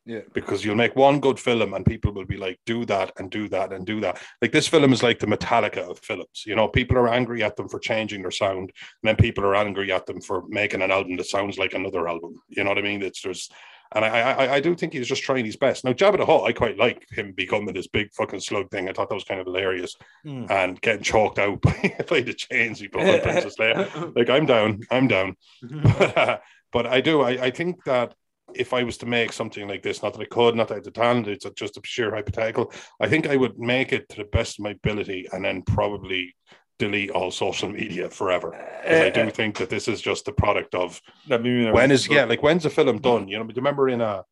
Yeah. 0.06 0.22
Because 0.34 0.66
you'll 0.66 0.76
make 0.84 0.96
one 0.96 1.20
good 1.20 1.40
film 1.40 1.76
and 1.76 1.86
people 1.86 2.12
will 2.12 2.26
be 2.26 2.36
like, 2.38 2.58
do 2.66 2.86
that 2.86 3.12
and 3.18 3.30
do 3.30 3.48
that 3.50 3.72
and 3.72 3.86
do 3.86 4.00
that. 4.02 4.20
Like 4.42 4.52
this 4.52 4.68
film 4.68 4.92
is 4.94 5.04
like 5.04 5.20
the 5.20 5.28
Metallica 5.28 5.90
of 5.92 6.00
films. 6.00 6.44
You 6.46 6.56
know, 6.56 6.68
people 6.68 6.98
are 6.98 7.08
angry 7.08 7.44
at 7.44 7.56
them 7.56 7.70
for 7.70 7.80
changing 7.80 8.24
their 8.24 8.32
sound, 8.32 8.72
and 8.72 9.04
then 9.04 9.16
people 9.16 9.46
are 9.46 9.56
angry 9.56 9.92
at 9.92 10.08
them 10.08 10.20
for 10.20 10.44
making 10.48 10.82
an 10.82 10.90
album 10.90 11.18
that 11.18 11.26
sounds 11.28 11.60
like 11.60 11.74
another 11.76 12.08
album. 12.08 12.42
You 12.50 12.64
know 12.64 12.72
what 12.72 12.80
I 12.80 12.82
mean? 12.82 13.04
It's 13.04 13.22
there's 13.22 13.48
and 13.94 14.06
I, 14.06 14.08
I 14.22 14.54
I 14.56 14.60
do 14.62 14.74
think 14.74 14.94
he's 14.94 15.08
just 15.08 15.22
trying 15.22 15.44
his 15.46 15.58
best. 15.58 15.84
Now, 15.84 15.92
Jabba 15.92 16.18
the 16.18 16.26
Hutt, 16.26 16.46
I 16.46 16.54
quite 16.54 16.78
like 16.78 17.06
him 17.12 17.34
becoming 17.34 17.74
this 17.76 17.88
big 17.88 18.12
fucking 18.14 18.40
slug 18.40 18.72
thing. 18.72 18.88
I 18.90 18.94
thought 18.94 19.10
that 19.10 19.16
was 19.16 19.26
kind 19.26 19.40
of 19.42 19.46
hilarious 19.48 19.96
Mm. 20.26 20.50
and 20.50 20.82
getting 20.82 21.04
choked 21.04 21.38
out 21.40 21.62
by, 21.68 21.96
by 22.10 22.22
the 22.22 22.34
chains 22.34 22.80
he 22.80 22.88
put 22.88 23.02
on 23.08 23.20
Princess 23.28 23.58
Leia. 23.60 24.16
Like 24.16 24.30
I'm 24.32 24.46
down, 24.48 24.80
I'm 24.90 25.08
down 25.10 25.36
but, 25.62 26.18
uh, 26.18 26.38
but 26.72 26.86
I 26.88 27.02
do. 27.02 27.22
I, 27.22 27.32
I 27.48 27.52
think 27.52 27.84
that 27.86 28.14
if 28.54 28.74
I 28.74 28.84
was 28.84 28.98
to 28.98 29.06
make 29.06 29.32
something 29.34 29.68
like 29.68 29.82
this, 29.84 30.04
not 30.04 30.14
that 30.14 30.22
I 30.22 30.26
could, 30.26 30.56
not 30.56 30.68
that 30.68 30.74
I 30.74 30.78
had 30.78 30.84
the 30.84 30.92
talent, 30.92 31.28
it's 31.28 31.46
just 31.56 31.78
a 31.78 31.82
sheer 31.84 32.12
hypothetical. 32.14 32.72
I 33.00 33.08
think 33.08 33.28
I 33.28 33.38
would 33.38 33.58
make 33.58 33.94
it 33.94 34.10
to 34.10 34.18
the 34.18 34.26
best 34.26 34.60
of 34.60 34.64
my 34.64 34.72
ability 34.72 35.28
and 35.32 35.46
then 35.46 35.62
probably 35.62 36.36
delete 36.80 37.12
all 37.12 37.32
social 37.32 37.70
media 37.70 38.10
forever. 38.10 38.52
'Cause 38.52 39.02
I 39.02 39.10
do 39.12 39.22
eh, 39.22 39.26
eh. 39.28 39.30
think 39.30 39.58
that 39.58 39.70
this 39.70 39.88
is 39.88 40.02
just 40.02 40.26
the 40.26 40.34
product 40.34 40.74
of 40.76 41.00
That 41.28 41.42
made 41.44 41.54
me 41.54 41.64
nervous. 41.66 41.76
when 41.76 41.92
is 41.92 42.10
yeah, 42.10 42.26
like 42.26 42.42
when's 42.44 42.66
a 42.66 42.70
film 42.70 42.98
done? 43.00 43.28
You 43.28 43.38
know, 43.38 43.44
do 43.46 43.50
you 43.56 43.62
remember 43.62 43.88
in 43.88 44.02
a 44.02 44.24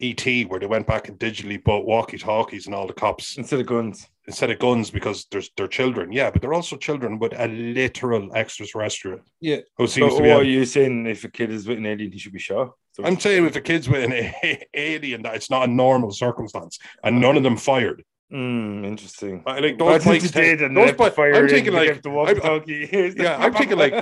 ET 0.00 0.24
where 0.48 0.58
they 0.60 0.66
went 0.66 0.86
back 0.86 1.08
and 1.08 1.18
digitally 1.18 1.62
bought 1.62 1.84
walkie 1.84 2.18
talkies 2.18 2.66
and 2.66 2.74
all 2.74 2.86
the 2.86 2.92
cops 2.92 3.36
instead 3.38 3.60
of 3.60 3.66
guns. 3.66 4.06
instead 4.26 4.50
of 4.50 4.58
guns 4.58 4.90
because 4.90 5.26
there's 5.30 5.50
they're 5.56 5.68
children, 5.68 6.10
yeah, 6.12 6.30
but 6.30 6.40
they're 6.40 6.54
also 6.54 6.76
children 6.76 7.18
with 7.18 7.32
a 7.36 7.48
literal 7.48 8.34
extraterrestrial. 8.34 9.20
Yeah. 9.40 9.58
Who 9.76 9.86
seems 9.86 10.12
So 10.12 10.18
to 10.18 10.22
be 10.22 10.28
what 10.30 10.40
are 10.40 10.44
you 10.44 10.64
saying? 10.64 11.06
If 11.06 11.24
a 11.24 11.28
kid 11.30 11.50
is 11.50 11.66
with 11.66 11.78
an 11.78 11.86
alien, 11.86 12.12
he 12.12 12.18
should 12.18 12.32
be 12.32 12.38
shot. 12.38 12.70
So 12.92 13.04
I'm 13.04 13.20
saying 13.20 13.46
if 13.46 13.56
a 13.56 13.60
kid's 13.60 13.88
with 13.88 14.02
an 14.04 14.12
a- 14.12 14.66
alien, 14.74 15.22
that 15.22 15.34
it's 15.34 15.50
not 15.50 15.68
a 15.68 15.72
normal 15.72 16.10
circumstance, 16.10 16.78
and 17.04 17.20
none 17.20 17.36
of 17.36 17.42
them 17.42 17.56
fired. 17.56 18.02
Mm, 18.32 18.84
interesting. 18.86 19.42
I 19.46 19.58
like 19.58 19.76
Those 19.78 20.04
those 20.04 20.22
bikes. 20.22 20.30
did, 20.30 20.62
and 20.62 20.76
those 20.76 20.88
those 20.90 20.96
bikes. 20.96 21.16
fire 21.16 21.34
I'm 21.34 21.48
thinking 21.48 21.72
like, 21.72 22.00
the 22.02 22.08
I'm- 22.10 22.16
walkie-talkie. 22.16 22.88
Yeah, 23.16 23.36
I'm 23.38 23.52
thinking 23.54 23.76
like, 23.78 23.94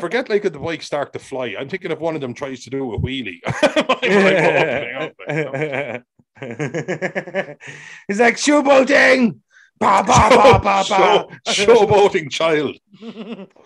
forget 0.00 0.28
like 0.30 0.42
the 0.42 0.50
bikes 0.58 0.86
start 0.86 1.12
to 1.12 1.18
fly. 1.18 1.54
I'm 1.58 1.68
thinking 1.68 1.90
if 1.90 1.98
one 1.98 2.14
of 2.14 2.20
them 2.22 2.32
tries 2.34 2.64
to 2.64 2.70
do 2.70 2.94
a 2.94 2.98
wheelie. 2.98 3.40
I'm 3.46 4.24
like, 4.24 4.44
opening 4.48 4.96
up, 4.96 5.12
like, 5.26 6.04
it's 8.08 8.20
like 8.20 8.36
showboating. 8.36 9.38
Ba, 9.78 10.02
ba, 10.06 10.28
ba, 10.30 10.60
ba, 10.62 10.84
Show, 10.84 11.28
ba. 11.44 11.50
showboating 11.52 12.30
child. 12.30 12.76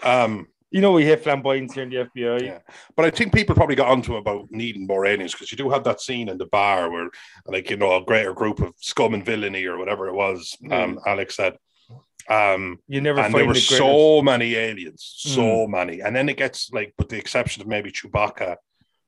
Um, 0.03 0.49
you 0.71 0.81
know 0.81 0.93
we 0.93 1.05
hit 1.05 1.23
flamboyance 1.23 1.75
here 1.75 1.83
in 1.83 1.91
the 1.91 1.97
FBI. 1.97 2.43
Yeah. 2.43 2.59
but 2.97 3.05
I 3.05 3.11
think 3.11 3.35
people 3.35 3.55
probably 3.55 3.77
got 3.77 3.89
onto 3.89 4.13
him 4.13 4.19
about 4.19 4.51
needing 4.51 4.87
more 4.87 5.07
aliens 5.07 5.33
because 5.33 5.51
you 5.51 5.57
do 5.57 5.71
have 5.71 5.85
that 5.85 6.01
scene 6.01 6.29
in 6.29 6.39
the 6.39 6.47
bar 6.47 6.91
where, 6.91 7.11
like, 7.47 7.71
you 7.71 7.77
know, 7.77 7.97
a 7.97 8.05
greater 8.05 8.35
group 8.35 8.61
of 8.61 8.75
scum 8.77 9.15
and 9.15 9.25
villainy 9.25 9.65
or 9.65 9.79
whatever 9.79 10.09
it 10.09 10.15
was. 10.15 10.57
Um, 10.71 11.01
Alex 11.07 11.37
said. 11.37 11.57
Um, 12.29 12.79
You 12.87 13.01
never 13.01 13.21
and 13.21 13.33
find 13.33 13.41
there 13.41 13.47
were 13.47 13.55
the 13.55 13.61
so 13.61 14.21
many 14.21 14.55
aliens, 14.55 15.15
so 15.17 15.67
many, 15.67 16.01
and 16.01 16.15
then 16.15 16.29
it 16.29 16.37
gets 16.37 16.71
like, 16.73 16.93
with 16.99 17.09
the 17.09 17.17
exception 17.17 17.63
of 17.63 17.69
maybe 17.69 17.91
Chewbacca, 17.91 18.57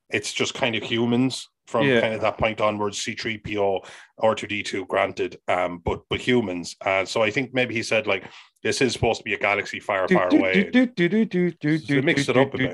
it's 0.09 0.33
just 0.33 0.55
kind 0.55 0.75
of 0.75 0.81
humans 0.81 1.47
from 1.67 1.87
Yeah. 1.87 2.01
kind 2.01 2.13
of 2.13 2.21
that 2.21 2.37
point 2.37 2.59
onwards. 2.61 3.01
C 3.01 3.13
three 3.15 3.37
PO, 3.37 3.81
R 4.19 4.35
two 4.35 4.47
D 4.47 4.63
two, 4.63 4.85
granted, 4.85 5.39
um, 5.47 5.79
but 5.79 6.01
but 6.09 6.19
humans. 6.19 6.75
And 6.85 7.07
so 7.07 7.21
I 7.21 7.31
think 7.31 7.53
maybe 7.53 7.73
he 7.73 7.83
said 7.83 8.07
like 8.07 8.25
this 8.63 8.81
is 8.81 8.93
supposed 8.93 9.19
to 9.19 9.23
be 9.23 9.33
a 9.33 9.39
galaxy 9.39 9.79
far 9.79 10.07
far 10.07 10.27
away. 10.29 10.69
They 10.71 12.01
mixed 12.01 12.29
it 12.29 12.37
up 12.37 12.53
a 12.53 12.57
bit. 12.57 12.71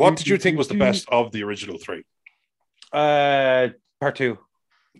What 0.00 0.16
did 0.16 0.26
you 0.26 0.38
think 0.38 0.58
was 0.58 0.68
the 0.68 0.78
best 0.78 1.08
of 1.08 1.32
the 1.32 1.42
original 1.42 1.78
three? 1.78 2.04
Uh, 2.92 3.68
part 4.00 4.16
two. 4.16 4.38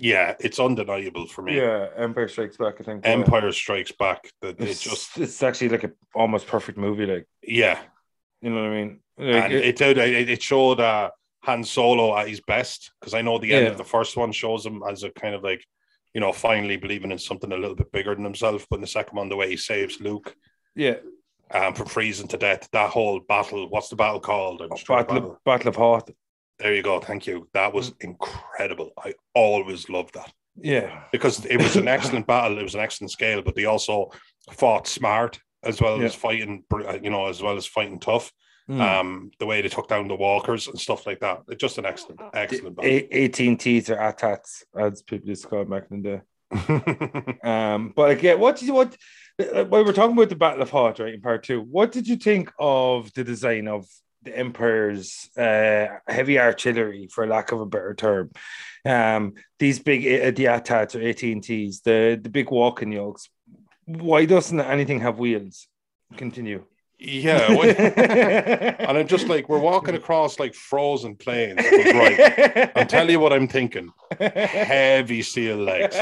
Yeah, 0.01 0.35
it's 0.39 0.61
undeniable 0.61 1.27
for 1.27 1.43
me. 1.43 1.57
Yeah, 1.57 1.89
Empire 1.97 2.29
Strikes 2.29 2.57
Back. 2.57 2.75
I 2.81 2.85
think. 2.85 3.05
Empire 3.05 3.51
Strikes 3.51 3.91
Back. 3.91 4.31
That 4.43 4.61
it 4.61 4.69
It's 4.69 4.81
just 4.81 5.19
it's 5.19 5.43
actually 5.43 5.71
like 5.71 5.85
a 5.85 5.91
almost 6.15 6.47
perfect 6.47 6.79
movie. 6.79 7.07
Like 7.07 7.27
yeah, 7.43 7.81
you 8.41 8.51
know 8.51 8.63
what 8.63 8.71
I 8.71 8.75
mean. 8.75 9.01
And 9.18 9.52
it 9.52 9.76
did. 9.76 9.98
It, 9.98 10.28
it 10.31 10.42
showed 10.42 10.81
uh, 10.81 11.11
Han 11.44 11.64
Solo 11.64 12.16
at 12.16 12.28
his 12.28 12.40
best 12.40 12.92
because 13.00 13.14
I 13.14 13.22
know 13.22 13.38
the 13.38 13.52
end 13.52 13.64
Yeah. 13.66 13.70
of 13.72 13.78
the 13.78 13.85
first 13.85 14.16
one 14.16 14.33
shows 14.33 14.64
him 14.64 14.83
as 14.88 15.02
a 15.02 15.11
kind 15.11 15.35
of 15.35 15.42
like, 15.42 15.64
you 16.14 16.20
know, 16.20 16.33
finally 16.33 16.76
believing 16.76 17.11
in 17.12 17.18
something 17.18 17.52
a 17.52 17.57
little 17.57 17.76
bit 17.76 17.92
bigger 17.92 18.14
than 18.14 18.24
himself. 18.24 18.66
But 18.70 18.76
in 18.76 18.81
the 18.83 18.87
second 18.87 19.16
one, 19.16 19.28
the 19.28 19.37
way 19.37 19.48
he 19.50 19.57
saves 19.57 20.00
Luke 20.00 20.35
Yeah, 20.74 20.96
um, 21.50 21.74
from 21.74 21.87
freezing 21.87 22.28
to 22.28 22.37
death. 22.37 22.68
That 22.72 22.90
whole 22.90 23.20
battle, 23.20 23.68
what's 23.68 23.88
the 23.88 23.96
battle 23.96 24.20
called? 24.20 24.62
I'm 24.62 24.76
sure 24.76 25.04
Battle 25.04 25.33
of, 25.33 25.44
Battle 25.44 25.68
of 25.68 25.76
Hoth. 25.76 26.11
There 26.59 26.74
you 26.74 26.83
go. 26.83 26.98
Thank 27.00 27.26
you. 27.26 27.48
That 27.54 27.72
was 27.72 27.92
incredible. 28.00 28.90
I 28.98 29.14
always 29.35 29.88
loved 29.88 30.14
that 30.14 30.33
Yeah, 30.57 31.04
because 31.12 31.44
it 31.46 31.57
was 31.59 31.76
an 31.76 31.87
excellent 31.96 32.26
battle. 32.26 32.59
It 32.59 32.64
was 32.64 32.74
an 32.74 32.81
excellent 32.81 33.12
scale, 33.12 33.42
but 33.42 33.54
they 33.54 33.64
also 33.66 34.11
fought 34.52 34.87
smart 34.88 35.38
as 35.62 35.81
well 35.81 36.00
as 36.02 36.14
fighting, 36.14 36.64
uh, 36.72 36.98
you 37.02 37.11
know, 37.11 37.26
as 37.26 37.42
well 37.42 37.57
as 37.57 37.66
fighting 37.66 38.00
tough. 38.00 38.33
Mm. 38.68 38.81
Um, 38.81 39.31
the 39.38 39.46
way 39.46 39.62
they 39.62 39.68
took 39.68 39.88
down 39.88 40.09
the 40.09 40.14
walkers 40.14 40.68
and 40.68 40.78
stuff 40.78 41.07
like 41.07 41.20
that. 41.20 41.42
It's 41.48 41.61
just 41.61 41.78
an 41.78 41.87
excellent, 41.87 42.20
excellent 42.35 42.76
battle. 42.76 42.90
A- 42.90 43.16
18 43.16 43.57
T's 43.57 43.88
or 43.88 43.96
ATATs, 43.96 44.64
as 44.78 45.00
people 45.00 45.28
used 45.28 45.42
to 45.42 45.48
call 45.48 45.62
it 45.62 45.70
back 45.70 45.85
in 45.90 46.02
the 46.02 46.09
day. 46.09 46.22
Um, 47.42 47.92
but 47.94 48.11
again, 48.11 48.38
what 48.40 48.57
did 48.57 48.66
you 48.66 48.74
what 48.74 48.96
uh, 49.40 49.64
when 49.64 49.87
we're 49.87 49.92
talking 49.92 50.16
about 50.16 50.28
the 50.28 50.37
Battle 50.37 50.62
of 50.62 50.70
Hoth, 50.70 51.00
right, 51.00 51.14
in 51.14 51.20
part 51.20 51.44
two? 51.44 51.61
What 51.61 51.92
did 51.92 52.07
you 52.07 52.16
think 52.16 52.52
of 52.59 53.12
the 53.14 53.24
design 53.24 53.68
of 53.68 53.87
the 54.22 54.37
Empire's 54.37 55.31
uh, 55.37 55.87
heavy 56.07 56.38
artillery, 56.38 57.09
for 57.11 57.26
lack 57.26 57.52
of 57.52 57.61
a 57.61 57.66
better 57.66 57.94
term? 57.94 58.31
Um, 58.85 59.35
these 59.59 59.78
big 59.78 60.00
uh, 60.07 60.31
the 60.31 60.44
ATATs 60.44 60.94
or 60.94 61.09
AT&Ts, 61.09 61.81
the 61.81 62.18
the 62.20 62.31
big 62.31 62.50
walking 62.50 62.92
yokes. 62.92 63.31
Why 63.87 64.26
doesn't 64.26 64.61
anything 64.61 65.00
have 65.00 65.18
wheels? 65.18 65.68
Continue. 66.16 66.64
Yeah, 66.99 67.53
what- 67.55 67.79
and 67.79 68.99
I'm 68.99 69.07
just 69.07 69.29
like, 69.29 69.49
we're 69.49 69.59
walking 69.59 69.95
across 69.95 70.39
like 70.41 70.55
frozen 70.55 71.15
plains. 71.17 71.59
Right, 71.59 72.71
I'll 72.77 72.87
tell 72.87 73.09
you 73.11 73.21
what 73.21 73.33
I'm 73.33 73.47
thinking. 73.49 73.93
Heavy 74.19 75.23
steel 75.23 75.59
legs. 75.59 75.95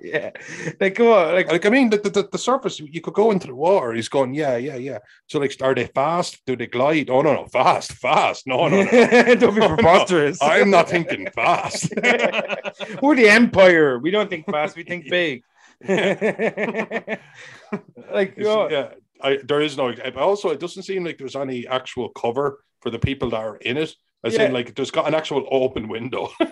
yeah, 0.00 0.30
like 0.80 0.94
come 0.96 1.06
on, 1.08 1.34
like 1.34 1.50
Like 1.50 1.66
I 1.66 1.70
mean, 1.70 1.90
the, 1.90 1.98
the, 1.98 2.28
the 2.30 2.38
surface 2.38 2.80
you 2.80 3.00
could 3.00 3.14
go 3.14 3.30
into 3.30 3.46
the 3.46 3.54
water. 3.54 3.92
He's 3.92 4.08
going, 4.08 4.34
yeah, 4.34 4.56
yeah, 4.56 4.76
yeah. 4.76 4.98
So 5.26 5.38
like, 5.38 5.54
are 5.60 5.74
they 5.74 5.86
fast? 5.86 6.42
Do 6.46 6.56
they 6.56 6.66
glide? 6.66 7.10
Oh 7.10 7.22
no, 7.22 7.34
no, 7.34 7.46
fast, 7.46 7.92
fast. 7.92 8.46
No, 8.46 8.68
no, 8.68 8.82
no. 8.82 8.90
don't 9.36 9.54
be 9.54 9.60
No, 9.60 9.66
oh, 9.66 9.68
no. 9.68 9.76
preposterous. 9.76 10.38
I'm 10.42 10.70
not 10.70 10.88
thinking 10.88 11.28
fast. 11.34 11.92
We're 13.02 13.16
the 13.16 13.28
empire. 13.28 13.98
We 13.98 14.10
don't 14.10 14.28
think 14.28 14.46
fast. 14.50 14.76
We 14.76 14.82
think 14.84 15.08
big. 15.08 15.42
like 18.12 18.36
know, 18.36 18.68
yeah, 18.70 18.88
I, 19.22 19.38
there 19.44 19.60
is 19.60 19.76
no. 19.76 19.94
Also, 20.16 20.50
it 20.50 20.60
doesn't 20.60 20.84
seem 20.84 21.04
like 21.04 21.18
there's 21.18 21.36
any 21.36 21.66
actual 21.66 22.10
cover 22.10 22.62
for 22.80 22.90
the 22.90 22.98
people 22.98 23.30
that 23.30 23.40
are 23.40 23.56
in 23.56 23.76
it. 23.76 23.94
As 24.24 24.34
Yeah. 24.34 24.44
in, 24.46 24.52
like, 24.52 24.74
there's 24.74 24.90
got 24.90 25.06
an 25.06 25.14
actual 25.14 25.46
open 25.50 25.86
window, 25.88 26.28
which, 26.40 26.50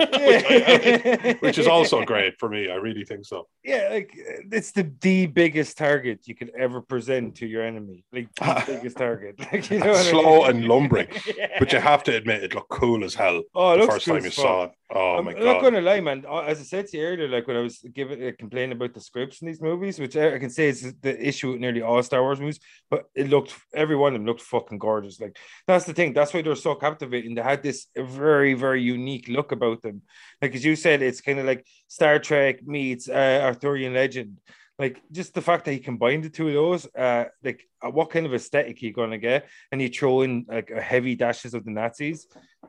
I- 0.51 1.37
which 1.41 1.59
is 1.59 1.67
also 1.67 2.05
great 2.13 2.39
for 2.39 2.49
me. 2.49 2.71
I 2.71 2.75
really 2.77 3.05
think 3.05 3.25
so. 3.27 3.49
yeah, 3.65 3.89
like 3.91 4.11
it's 4.53 4.71
the 4.73 4.85
the 5.01 5.27
biggest 5.27 5.77
target 5.77 6.21
you 6.29 6.35
could 6.35 6.53
ever 6.57 6.81
present 6.81 7.35
to 7.37 7.47
your 7.47 7.63
enemy. 7.65 8.05
Like 8.13 8.29
the 8.37 8.63
biggest 8.73 8.97
target. 8.97 9.35
Like 9.41 9.69
you 9.71 9.79
know, 9.81 9.89
what 9.89 9.97
I 10.07 10.11
Slow 10.11 10.37
mean? 10.43 10.51
and 10.51 10.69
lumbering, 10.69 11.09
Yeah. 11.37 11.57
but 11.59 11.73
you 11.73 11.81
have 11.81 12.03
to 12.05 12.17
admit 12.17 12.45
it 12.45 12.55
looked 12.55 12.71
cool 12.71 13.05
as 13.05 13.15
hell. 13.15 13.43
oh, 13.55 13.73
it 13.73 13.79
the 13.81 13.87
first 13.87 14.05
cool 14.07 14.15
time 14.15 14.25
you 14.25 14.31
fuck. 14.31 14.45
saw 14.45 14.65
it. 14.65 14.71
Oh 14.95 15.17
I'm 15.19 15.25
my 15.25 15.33
not 15.33 15.61
going 15.63 15.75
to 15.75 15.81
lie, 15.81 16.01
man. 16.01 16.25
Uh, 16.29 16.43
As 16.43 16.61
I 16.61 16.63
said 16.63 16.87
to 16.87 16.97
you 16.97 17.05
earlier, 17.05 17.27
like 17.29 17.49
when 17.49 17.57
I 17.57 17.61
was 17.61 17.79
giving 17.93 18.23
a 18.25 18.33
complaint 18.33 18.71
about 18.73 18.95
the 18.95 19.01
scripts 19.01 19.43
in 19.43 19.49
these 19.49 19.61
movies, 19.61 19.99
which 19.99 20.17
I 20.17 20.35
I 20.37 20.39
can 20.39 20.51
say 20.51 20.69
is 20.69 20.95
the 21.07 21.15
issue 21.31 21.51
with 21.53 21.61
nearly 21.61 21.83
all 21.83 22.01
Star 22.05 22.23
Wars 22.23 22.39
movies, 22.39 22.61
but 22.89 23.01
it 23.17 23.29
looked 23.29 23.53
every 23.75 23.97
one 23.97 24.13
of 24.15 24.21
them 24.21 24.27
looked 24.27 24.43
fucking 24.43 24.79
gorgeous. 24.79 25.19
Like 25.21 25.37
that's 25.67 25.87
the 25.87 25.93
thing. 25.99 26.13
That's 26.13 26.33
why 26.33 26.43
they're 26.43 26.55
so 26.69 26.77
captivating. 26.77 27.35
They 27.35 27.43
had 27.43 27.56
this 27.63 27.87
very 27.97 28.55
very 28.55 28.83
unique 28.83 29.29
look 29.29 29.53
about 29.53 29.83
them. 29.83 30.03
Like 30.41 30.55
as 30.55 30.65
you 30.65 30.77
said, 30.77 31.03
it's 31.03 31.21
kind 31.21 31.39
of 31.39 31.47
like 31.47 31.67
Star 31.89 32.19
Trek 32.19 32.67
meets 32.67 33.09
uh, 33.09 33.41
Arthurian 33.43 33.95
legend. 33.95 34.39
Like 34.79 35.01
just 35.11 35.33
the 35.33 35.41
fact 35.41 35.65
that 35.65 35.73
he 35.73 35.79
combined 35.79 36.25
the 36.25 36.31
two 36.31 36.49
of 36.49 36.55
those, 36.55 36.87
uh, 36.95 37.25
like 37.43 37.67
uh, 37.83 37.91
what 37.91 38.11
kind 38.11 38.27
of 38.27 38.35
aesthetic 38.35 38.83
you 38.83 38.93
gonna 38.93 39.19
get, 39.19 39.49
and 39.73 39.81
you 39.81 39.89
throw 39.89 40.21
in 40.23 40.45
like 40.49 40.71
heavy 40.71 41.15
dashes 41.15 41.55
of 41.55 41.65
the 41.65 41.71
Nazis, 41.71 42.27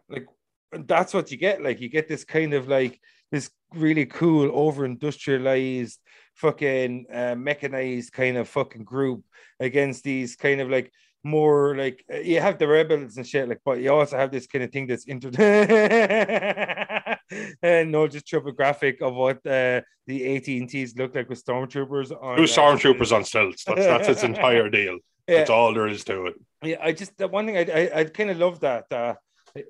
like 0.10 0.26
that's 0.72 1.14
what 1.14 1.32
you 1.32 1.38
get. 1.38 1.62
Like 1.62 1.82
you 1.82 1.90
get 1.90 2.08
this 2.08 2.24
kind 2.24 2.54
of 2.54 2.68
like 2.68 3.00
this 3.32 3.50
really 3.74 4.06
cool, 4.06 4.50
over 4.54 4.86
industrialized, 4.86 6.00
fucking 6.36 7.08
uh, 7.12 7.36
mechanized 7.36 8.14
kind 8.14 8.38
of 8.38 8.48
fucking 8.48 8.84
group 8.84 9.24
against 9.60 10.04
these 10.04 10.36
kind 10.36 10.62
of 10.62 10.70
like 10.70 10.92
more 11.28 11.76
like 11.76 12.04
uh, 12.12 12.18
you 12.18 12.40
have 12.40 12.58
the 12.58 12.68
rebels 12.68 13.18
and 13.18 13.28
shit, 13.28 13.50
like, 13.50 13.62
but 13.66 13.80
you 13.80 13.92
also 13.94 14.18
have 14.18 14.32
this 14.32 14.48
kind 14.48 14.64
of 14.64 14.72
thing 14.72 14.88
that's 14.88 15.06
inter 15.06 15.30
and 17.62 17.92
no, 17.92 18.08
just 18.08 18.28
triple 18.28 18.54
graphic 18.54 19.02
of 19.02 19.14
what 19.14 19.38
uh, 19.46 19.82
the 20.08 20.38
AT&Ts 20.38 20.96
look 20.96 21.14
like 21.14 21.28
with 21.30 21.44
stormtroopers 21.44 22.12
on 22.12 22.38
Two 22.38 22.44
uh, 22.44 22.48
stormtroopers 22.48 23.12
on 23.16 23.24
stilts. 23.24 23.66
That's 23.66 23.86
that's 23.86 24.08
its 24.08 24.24
entire 24.32 24.70
deal. 24.70 25.00
Yeah. 25.28 25.40
That's 25.40 25.50
all 25.50 25.74
there 25.74 25.88
is 25.88 26.06
to 26.06 26.28
it. 26.28 26.36
Yeah, 26.64 26.78
I 26.82 26.94
just 26.94 27.18
the 27.18 27.28
one 27.28 27.46
thing 27.46 27.58
I 27.58 27.66
I, 27.66 28.00
I 28.00 28.04
kind 28.06 28.30
of 28.30 28.38
love 28.38 28.62
that, 28.62 28.86
uh, 28.92 29.16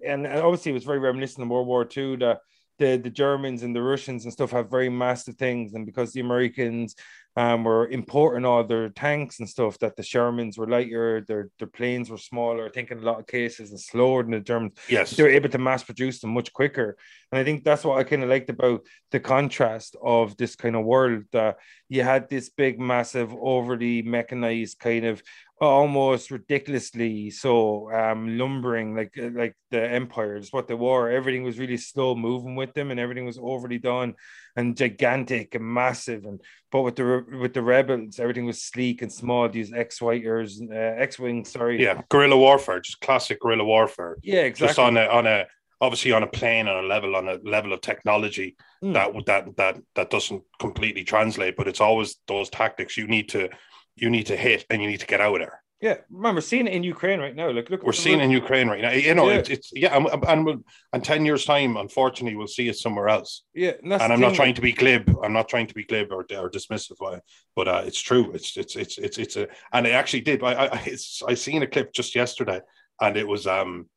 and 0.05 0.27
obviously 0.27 0.71
it 0.71 0.75
was 0.75 0.83
very 0.83 0.99
reminiscent 0.99 1.43
of 1.43 1.49
World 1.49 1.67
War 1.67 1.83
II. 1.83 2.17
The 2.17 2.39
the 2.77 2.97
the 2.97 3.09
Germans 3.09 3.63
and 3.63 3.75
the 3.75 3.81
Russians 3.81 4.25
and 4.25 4.31
stuff 4.31 4.51
have 4.51 4.69
very 4.69 4.89
massive 4.89 5.35
things, 5.35 5.73
and 5.73 5.85
because 5.85 6.13
the 6.13 6.21
Americans 6.21 6.95
um 7.38 7.63
were 7.63 7.88
importing 8.00 8.45
all 8.45 8.63
their 8.63 8.89
tanks 8.89 9.39
and 9.39 9.47
stuff, 9.47 9.78
that 9.80 9.95
the 9.95 10.04
Shermans 10.12 10.58
were 10.58 10.67
lighter, 10.67 11.23
their 11.28 11.43
their 11.60 11.67
planes 11.78 12.10
were 12.10 12.17
smaller. 12.32 12.65
I 12.65 12.71
think 12.71 12.89
in 12.91 12.97
a 12.97 13.08
lot 13.10 13.19
of 13.19 13.28
cases 13.28 13.69
and 13.71 13.80
slower 13.80 14.23
than 14.23 14.32
the 14.32 14.39
Germans 14.52 14.73
Yes. 14.89 15.12
they 15.12 15.23
were 15.23 15.38
able 15.39 15.50
to 15.50 15.58
mass 15.67 15.84
produce 15.84 16.19
them 16.19 16.32
much 16.34 16.52
quicker. 16.52 16.89
And 17.32 17.39
I 17.39 17.43
think 17.43 17.63
that's 17.63 17.84
what 17.86 18.00
I 18.00 18.04
kind 18.04 18.23
of 18.23 18.30
liked 18.30 18.50
about 18.50 18.80
the 19.12 19.19
contrast 19.19 19.95
of 20.02 20.36
this 20.38 20.56
kind 20.56 20.76
of 20.76 20.86
world 20.86 21.23
that 21.32 21.58
you 21.89 22.02
had 22.04 22.28
this 22.30 22.50
big, 22.50 22.80
massive, 22.80 23.30
overly 23.54 24.02
mechanized 24.02 24.80
kind 24.80 25.06
of 25.06 25.21
almost 25.59 26.29
ridiculously. 26.29 27.29
So 27.31 27.91
um 27.91 28.37
lumbering 28.37 28.95
like 28.95 29.13
like 29.17 29.55
the 29.71 29.81
empires 29.81 30.49
what 30.51 30.67
they 30.67 30.75
were 30.75 31.09
everything 31.09 31.43
was 31.43 31.57
really 31.57 31.77
slow 31.77 32.15
moving 32.15 32.55
with 32.55 32.73
them 32.73 32.91
and 32.91 32.99
everything 32.99 33.25
was 33.25 33.39
overly 33.41 33.79
done 33.79 34.13
and 34.55 34.77
gigantic 34.77 35.55
and 35.55 35.65
massive. 35.65 36.25
And 36.25 36.41
but 36.71 36.83
with 36.83 36.95
the 36.95 37.25
with 37.41 37.53
the 37.53 37.63
rebels 37.63 38.19
everything 38.19 38.45
was 38.45 38.61
sleek 38.61 39.01
and 39.01 39.11
small 39.11 39.49
these 39.49 39.73
x-witers 39.73 40.61
uh, 40.61 40.75
x-wings 40.75 41.51
sorry. 41.51 41.81
Yeah, 41.81 42.01
guerrilla 42.09 42.37
warfare, 42.37 42.79
just 42.79 43.01
classic 43.01 43.41
guerrilla 43.41 43.63
warfare. 43.65 44.17
yeah 44.21 44.41
exactly. 44.41 44.67
Just 44.67 44.79
on 44.79 44.97
a 44.97 45.05
on 45.07 45.25
a 45.25 45.45
obviously 45.81 46.11
on 46.11 46.23
a 46.23 46.27
plane 46.27 46.67
on 46.67 46.83
a 46.83 46.87
level 46.87 47.15
on 47.15 47.27
a 47.27 47.37
level 47.43 47.73
of 47.73 47.81
technology 47.81 48.55
Mm. 48.83 48.93
that 48.93 49.25
that 49.25 49.57
that 49.57 49.77
that 49.95 50.09
doesn't 50.11 50.43
completely 50.59 51.03
translate, 51.03 51.55
but 51.57 51.67
it's 51.67 51.81
always 51.81 52.17
those 52.27 52.47
tactics. 52.51 52.95
You 52.95 53.07
need 53.07 53.29
to 53.29 53.49
you 53.97 54.10
need 54.10 54.27
to 54.27 54.38
hit 54.38 54.65
and 54.69 54.81
you 54.81 54.88
need 54.88 54.99
to 55.01 55.07
get 55.07 55.21
out 55.21 55.36
of 55.36 55.39
there. 55.39 55.62
Yeah, 55.79 55.97
remember 56.10 56.41
seeing 56.41 56.65
it 56.65 56.73
in 56.73 56.81
Ukraine 56.81 57.19
right 57.19 57.36
now. 57.36 57.51
Like, 57.51 57.69
look, 57.69 57.83
We're 57.83 57.91
seeing 57.91 58.19
in 58.19 58.31
Ukraine 58.31 58.67
right 58.67 58.81
now. 58.81 58.89
You 58.91 59.13
know, 59.13 59.29
Yeah. 59.29 59.36
it's, 59.38 59.49
it's 59.49 59.71
yeah, 59.75 59.95
and, 59.95 60.63
and 60.93 61.03
ten 61.03 61.23
years 61.23 61.45
time, 61.45 61.77
unfortunately, 61.77 62.36
we'll 62.36 62.47
see 62.47 62.67
it 62.67 62.77
somewhere 62.77 63.10
else. 63.10 63.43
Yeah, 63.53 63.73
and, 63.83 63.93
and 63.93 64.12
I'm 64.12 64.19
not 64.19 64.33
trying 64.33 64.55
to 64.55 64.62
be 64.62 64.73
glib. 64.73 65.15
I'm 65.23 65.33
not 65.33 65.47
trying 65.47 65.67
to 65.67 65.75
be 65.75 65.83
glib 65.83 66.07
or, 66.12 66.21
or 66.21 66.49
dismissive, 66.49 67.21
but 67.55 67.67
uh, 67.67 67.83
it's 67.86 68.01
true. 68.01 68.31
It's 68.33 68.57
it's 68.57 68.75
it's 68.75 68.97
it's 68.97 69.17
it's 69.19 69.36
a 69.36 69.47
and 69.71 69.86
it 69.86 69.91
actually 69.91 70.21
did. 70.21 70.41
I 70.41 70.65
I 70.65 70.81
it's, 70.88 71.21
I 71.27 71.36
seen 71.36 71.62
a 71.62 71.67
clip 71.67 71.93
just 71.93 72.15
yesterday, 72.15 72.60
and 72.99 73.15
it 73.15 73.27
was 73.27 73.45
um 73.45 73.88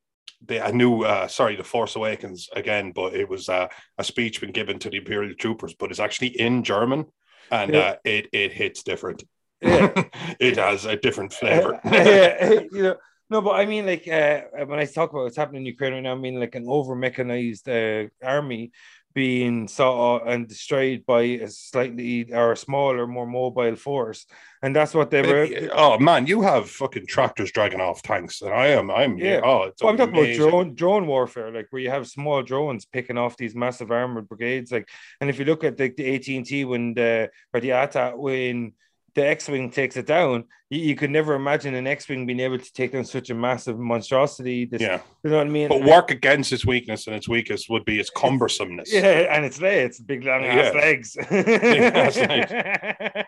the 0.45 0.59
a 0.67 0.71
new 0.73 1.03
uh 1.13 1.29
sorry 1.29 1.57
the 1.57 1.65
Force 1.65 1.97
Awakens 1.97 2.51
again, 2.55 2.93
but 2.93 3.15
it 3.15 3.27
was 3.27 3.49
uh, 3.49 3.69
a 3.97 4.05
speech 4.05 4.39
been 4.43 4.53
given 4.53 4.79
to 4.81 4.91
the 4.91 4.99
Imperial 4.99 5.35
troopers, 5.35 5.73
but 5.73 5.91
it's 5.91 6.01
actually 6.01 6.39
in 6.39 6.63
German, 6.63 7.07
and 7.51 7.73
Yeah. 7.73 7.81
uh, 7.81 7.95
it 8.05 8.29
it 8.35 8.53
hits 8.53 8.83
different. 8.83 9.25
Yeah. 9.61 10.05
it 10.41 10.57
has 10.57 10.85
a 10.85 10.97
different 10.97 11.33
flavor. 11.33 11.81
yeah, 11.85 12.61
you 12.73 12.83
know, 12.83 12.97
no, 13.31 13.41
but 13.41 13.53
I 13.53 13.65
mean, 13.65 13.87
like, 13.87 14.09
uh, 14.09 14.41
when 14.67 14.81
I 14.81 14.87
talk 14.87 15.11
about 15.11 15.23
what's 15.23 15.37
happening 15.37 15.63
in 15.63 15.67
Ukraine 15.67 15.93
right 15.93 16.03
now, 16.03 16.13
I 16.13 16.19
mean, 16.19 16.41
like, 16.41 16.57
an 16.57 16.65
over 16.67 16.97
mechanized 16.97 17.69
uh, 17.69 18.07
army 18.23 18.73
being 19.15 19.67
sought 19.67 20.27
and 20.27 20.49
destroyed 20.49 21.05
by 21.05 21.23
a 21.23 21.49
slightly 21.49 22.33
or 22.33 22.53
a 22.53 22.57
smaller, 22.57 23.07
more 23.07 23.27
mobile 23.27 23.77
force, 23.77 24.27
and 24.63 24.75
that's 24.75 24.95
what 24.95 25.11
they 25.11 25.23
were. 25.23 25.49
oh 25.73 25.99
man, 25.99 26.27
you 26.27 26.43
have 26.43 26.71
fucking 26.71 27.07
tractors 27.07 27.51
dragging 27.53 27.81
off 27.81 28.03
tanks, 28.03 28.41
and 28.43 28.53
I 28.53 28.69
am 28.69 28.91
I'm 28.91 29.19
Yeah. 29.19 29.41
Oh, 29.43 29.71
Well, 29.81 29.91
I'm 29.91 29.97
talking 29.97 30.15
about 30.15 30.37
drone 30.37 30.75
drone 30.75 31.07
warfare, 31.07 31.53
like 31.53 31.67
where 31.71 31.83
you 31.83 31.91
have 31.91 32.07
small 32.07 32.43
drones 32.43 32.85
picking 32.85 33.19
off 33.19 33.37
these 33.37 33.55
massive 33.55 33.91
armored 33.91 34.29
brigades. 34.29 34.71
Like, 34.71 34.89
and 35.21 35.29
if 35.29 35.39
you 35.39 35.45
look 35.45 35.65
at 35.65 35.77
the, 35.77 35.89
the 35.89 36.15
AT 36.15 36.29
and 36.29 36.47
T 36.47 36.65
when 36.65 36.95
the 36.95 37.31
or 37.53 37.61
the 37.61 37.73
ATA 37.73 38.13
when 38.17 38.75
the 39.15 39.27
X-wing 39.27 39.71
takes 39.71 39.97
it 39.97 40.07
down, 40.07 40.45
you, 40.69 40.81
you 40.81 40.95
could 40.97 41.11
never 41.11 41.35
imagine 41.35 41.75
an 41.75 41.87
X-wing 41.87 42.27
being 42.27 42.41
able 42.41 42.59
to 42.59 42.73
take 42.73 42.93
down 42.93 43.05
such 43.05 43.31
a 43.31 43.35
massive 43.35 43.79
monstrosity. 43.79 44.67
This, 44.67 44.81
Yeah. 44.81 45.01
you 45.25 45.31
know 45.31 45.39
what 45.39 45.47
I 45.47 45.51
mean? 45.51 45.69
But 45.69 45.83
work 45.83 46.11
against 46.11 46.53
its 46.53 46.65
weakness, 46.67 47.07
and 47.07 47.17
its 47.17 47.29
weakest 47.29 47.69
would 47.71 47.85
be 47.85 47.99
its 48.01 48.11
cumbersomeness. 48.11 48.93
Yeah, 48.93 49.35
and 49.35 49.45
it's 49.45 49.61
legs, 49.61 49.99
it's 49.99 50.01
big 50.01 50.25
long 50.25 50.45
ass 50.45 50.73
Yeah. 50.75 50.81
legs. 50.81 51.17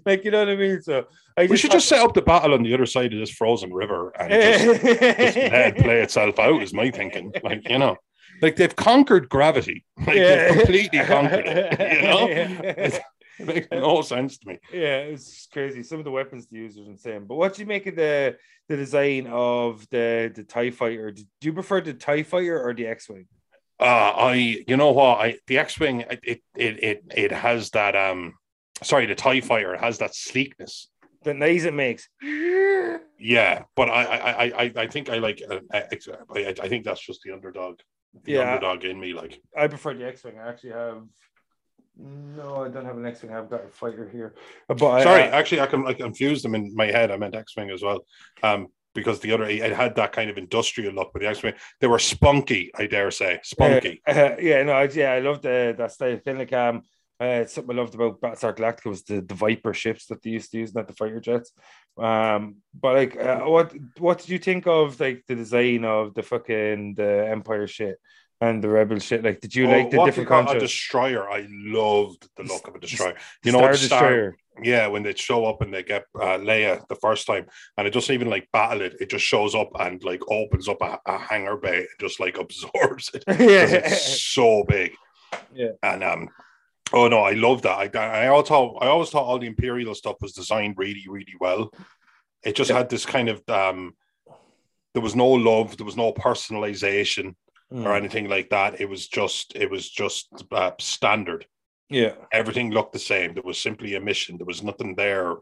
like 0.06 0.24
you 0.24 0.30
know 0.30 0.40
what 0.40 0.48
I 0.48 0.56
mean? 0.56 0.82
So 0.82 1.06
I 1.36 1.46
We 1.46 1.56
should 1.56 1.70
just 1.70 1.88
set 1.88 2.00
up 2.00 2.14
the 2.14 2.22
battle 2.22 2.54
on 2.54 2.62
the 2.62 2.74
other 2.74 2.86
side 2.86 3.12
of 3.12 3.18
this 3.20 3.30
frozen 3.30 3.72
river 3.72 4.12
and 4.18 4.30
just, 4.42 4.82
just 4.82 5.36
let 5.36 5.76
it 5.76 5.76
play 5.78 6.00
itself 6.02 6.38
out, 6.38 6.62
is 6.62 6.72
my 6.74 6.90
thinking. 6.90 7.32
Like, 7.42 7.68
you 7.68 7.78
know, 7.78 7.96
like 8.42 8.56
they've 8.56 8.74
conquered 8.74 9.28
gravity. 9.28 9.84
Like 9.98 10.16
they've 10.16 10.56
completely 10.56 10.98
conquered 11.00 11.44
it. 11.46 11.78
You 11.94 12.02
know? 12.02 12.98
It 13.44 13.46
makes 13.46 13.68
no 13.70 14.02
sense 14.02 14.38
to 14.38 14.48
me. 14.48 14.58
Yeah, 14.72 14.98
it's 15.12 15.46
crazy. 15.52 15.82
Some 15.82 15.98
of 15.98 16.04
the 16.04 16.10
weapons 16.10 16.46
they 16.46 16.58
use 16.58 16.78
are 16.78 16.84
insane. 16.84 17.24
But 17.26 17.36
what 17.36 17.54
do 17.54 17.62
you 17.62 17.66
make 17.66 17.86
of 17.86 17.96
the 17.96 18.36
the 18.68 18.76
design 18.76 19.26
of 19.28 19.86
the 19.90 20.30
the 20.34 20.44
Tie 20.44 20.70
Fighter? 20.70 21.10
Do 21.12 21.24
you 21.42 21.52
prefer 21.52 21.80
the 21.80 21.94
Tie 21.94 22.22
Fighter 22.22 22.62
or 22.62 22.74
the 22.74 22.86
X 22.86 23.08
Wing? 23.08 23.26
Uh, 23.80 24.12
I, 24.32 24.34
you 24.68 24.76
know 24.76 24.90
what? 24.90 25.20
I 25.20 25.38
the 25.46 25.56
X-wing, 25.56 26.02
it, 26.02 26.20
it, 26.22 26.40
it, 26.54 26.84
it, 26.84 27.04
it 27.16 27.32
has 27.32 27.70
that. 27.70 27.96
Um, 27.96 28.34
sorry, 28.82 29.06
the 29.06 29.14
Tie 29.14 29.40
Fighter 29.40 29.74
has 29.76 29.96
that 29.98 30.14
sleekness. 30.14 30.88
The 31.24 31.32
noise 31.32 31.64
it 31.64 31.72
makes. 31.74 32.06
Yeah, 33.18 33.62
but 33.76 33.88
I, 33.90 34.02
I, 34.04 34.44
I, 34.64 34.72
I- 34.76 34.86
think 34.86 35.08
I 35.10 35.18
like. 35.18 35.42
Uh, 35.48 35.60
I, 35.72 35.84
I 36.34 36.54
I 36.62 36.68
think 36.68 36.84
that's 36.84 37.00
just 37.04 37.20
the 37.24 37.32
underdog. 37.32 37.80
The 38.24 38.32
Yeah. 38.32 38.40
underdog 38.54 38.84
in 38.84 38.98
me, 38.98 39.12
like. 39.12 39.40
I 39.56 39.66
prefer 39.68 39.94
the 39.94 40.06
X 40.06 40.24
Wing. 40.24 40.38
I 40.38 40.48
actually 40.48 40.70
have. 40.72 41.02
No, 41.98 42.64
I 42.64 42.68
don't 42.68 42.84
have 42.84 42.96
an 42.96 43.06
X 43.06 43.22
Wing. 43.22 43.32
I've 43.32 43.50
got 43.50 43.64
a 43.64 43.68
fighter 43.68 44.08
here. 44.08 44.34
But 44.68 45.02
Sorry, 45.02 45.22
I- 45.22 45.38
actually, 45.38 45.60
I 45.60 45.66
can 45.66 45.86
I 45.86 45.92
confused 45.92 46.44
them 46.44 46.54
in 46.54 46.74
my 46.74 46.86
head. 46.86 47.10
I 47.10 47.16
meant 47.16 47.34
X-wing 47.34 47.70
as 47.70 47.82
well. 47.82 48.04
Um, 48.42 48.68
because 48.94 49.20
the 49.20 49.32
other 49.32 49.44
it 49.44 49.72
had 49.72 49.94
that 49.96 50.12
kind 50.12 50.30
of 50.30 50.38
industrial 50.38 50.92
look, 50.92 51.10
but 51.12 51.22
the 51.22 51.28
X-wing 51.28 51.54
they 51.80 51.86
were 51.86 51.98
spunky. 51.98 52.70
I 52.74 52.86
dare 52.86 53.10
say 53.10 53.40
spunky. 53.42 54.02
Uh, 54.06 54.10
uh, 54.10 54.36
yeah, 54.40 54.62
no, 54.62 54.72
I, 54.72 54.84
yeah, 54.84 55.12
I 55.12 55.20
love 55.20 55.42
the 55.42 55.74
that 55.76 55.92
style. 55.92 56.14
Of 56.14 56.38
like, 56.38 56.52
um, 56.52 56.82
uh, 57.20 57.44
something 57.44 57.76
I 57.76 57.80
loved 57.80 57.94
about 57.94 58.20
Battlestar 58.20 58.56
Galactica 58.56 58.86
was 58.86 59.04
the, 59.04 59.20
the 59.20 59.34
Viper 59.34 59.74
ships 59.74 60.06
that 60.06 60.22
they 60.22 60.30
used 60.30 60.50
to 60.52 60.58
use, 60.58 60.74
not 60.74 60.88
the 60.88 60.94
fighter 60.94 61.20
jets. 61.20 61.52
Um, 61.98 62.56
but 62.74 62.94
like, 62.94 63.16
uh, 63.16 63.40
what 63.40 63.74
what 63.98 64.18
did 64.18 64.30
you 64.30 64.38
think 64.38 64.66
of 64.66 64.98
like 64.98 65.24
the 65.28 65.34
design 65.34 65.84
of 65.84 66.14
the 66.14 66.22
fucking 66.22 66.94
the 66.94 67.28
Empire 67.28 67.66
shit 67.66 67.98
and 68.40 68.62
the 68.62 68.68
Rebel 68.68 68.98
shit? 68.98 69.22
Like, 69.24 69.40
did 69.40 69.54
you 69.54 69.66
Oh, 69.66 69.70
like 69.70 69.90
the 69.90 70.04
different 70.04 70.28
they 70.28 70.34
call 70.44 70.56
a 70.56 70.58
destroyer. 70.58 71.30
I 71.30 71.46
loved 71.50 72.28
the 72.36 72.44
look 72.44 72.66
of 72.68 72.74
a 72.74 72.80
destroyer. 72.80 73.16
You 73.44 73.50
Star 73.52 73.62
know, 73.62 73.68
it's 73.68 73.80
Star, 73.82 74.00
Destroyer. 74.00 74.36
yeah, 74.62 74.86
when 74.86 75.02
they 75.02 75.14
show 75.14 75.44
up 75.46 75.60
and 75.62 75.72
they 75.72 75.82
get 75.82 76.04
uh, 76.14 76.38
Leia 76.38 76.86
the 76.88 76.94
first 76.96 77.26
time, 77.26 77.46
and 77.76 77.86
it 77.86 77.92
doesn't 77.92 78.14
even 78.14 78.28
like 78.30 78.48
battle 78.52 78.82
it; 78.82 78.96
it 79.00 79.10
just 79.10 79.24
shows 79.24 79.54
up 79.54 79.70
and 79.78 80.02
like 80.04 80.20
opens 80.30 80.68
up 80.68 80.80
a, 80.82 80.98
a 81.06 81.18
hangar 81.18 81.56
bay 81.56 81.78
and 81.78 81.88
just 82.00 82.18
like 82.20 82.38
absorbs 82.44 83.10
it. 83.14 83.24
'Cause 83.26 83.38
it's 83.38 84.22
so 84.22 84.64
big. 84.64 84.92
Yeah. 85.54 85.72
And 85.82 86.02
um, 86.02 86.28
oh 86.92 87.08
no, 87.08 87.20
I 87.20 87.32
love 87.32 87.62
that. 87.62 87.94
I 87.96 88.24
I 88.24 88.28
always 88.28 88.48
thought 88.48 88.78
I 88.82 88.86
always 88.88 89.10
thought 89.10 89.24
all 89.24 89.38
the 89.38 89.46
Imperial 89.46 89.94
stuff 89.94 90.16
was 90.20 90.32
designed 90.32 90.74
really, 90.78 91.04
really 91.08 91.34
well. 91.40 91.70
It 92.42 92.56
just 92.56 92.70
Yeah. 92.70 92.78
had 92.78 92.88
this 92.88 93.04
kind 93.04 93.28
of 93.28 93.42
um, 93.48 93.94
there 94.94 95.02
was 95.02 95.14
no 95.14 95.28
love, 95.28 95.76
there 95.76 95.84
was 95.86 95.96
no 95.96 96.12
personalization 96.12 97.34
Mm. 97.72 97.86
or 97.86 97.94
anything 97.94 98.28
like 98.28 98.50
that. 98.50 98.80
It 98.80 98.88
was 98.88 99.06
just 99.08 99.54
it 99.54 99.70
was 99.70 99.88
just 99.88 100.28
uh, 100.50 100.72
standard. 100.80 101.46
Yeah. 101.88 102.14
Everything 102.32 102.70
looked 102.70 102.92
the 102.92 102.98
same. 102.98 103.34
There 103.34 103.42
was 103.44 103.58
simply 103.58 103.94
a 103.94 104.00
mission. 104.00 104.36
There 104.38 104.46
was 104.46 104.62
nothing 104.62 104.94
there 104.96 105.36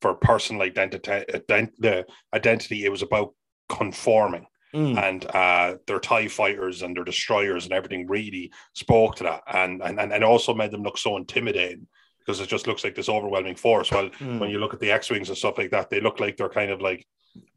for 0.00 0.14
personal 0.14 0.62
identity. 0.62 1.10
Ident- 1.10 1.72
the 1.78 2.06
identity. 2.34 2.84
It 2.84 2.90
was 2.90 3.02
about 3.02 3.34
conforming 3.68 4.46
Mm. 4.74 4.98
and 5.00 5.24
uh, 5.26 5.76
their 5.86 6.00
TIE 6.00 6.26
fighters 6.26 6.82
and 6.82 6.96
their 6.96 7.04
destroyers 7.04 7.62
and 7.64 7.72
everything 7.72 8.08
really 8.08 8.50
spoke 8.72 9.14
to 9.16 9.22
that 9.22 9.42
and, 9.46 9.80
and, 9.80 10.00
and 10.12 10.24
also 10.24 10.52
made 10.52 10.72
them 10.72 10.82
look 10.82 10.98
so 10.98 11.16
intimidating 11.16 11.86
because 12.18 12.40
it 12.40 12.48
just 12.48 12.66
looks 12.66 12.82
like 12.82 12.96
this 12.96 13.08
overwhelming 13.08 13.54
force. 13.54 13.92
Well, 13.92 14.10
Mm. 14.18 14.40
when 14.40 14.50
you 14.50 14.58
look 14.58 14.74
at 14.74 14.80
the 14.80 14.90
X-Wings 14.90 15.28
and 15.28 15.38
stuff 15.38 15.58
like 15.58 15.70
that, 15.70 15.90
they 15.90 16.00
look 16.00 16.18
like 16.18 16.36
they're 16.36 16.48
kind 16.48 16.72
of 16.72 16.80
like 16.82 17.06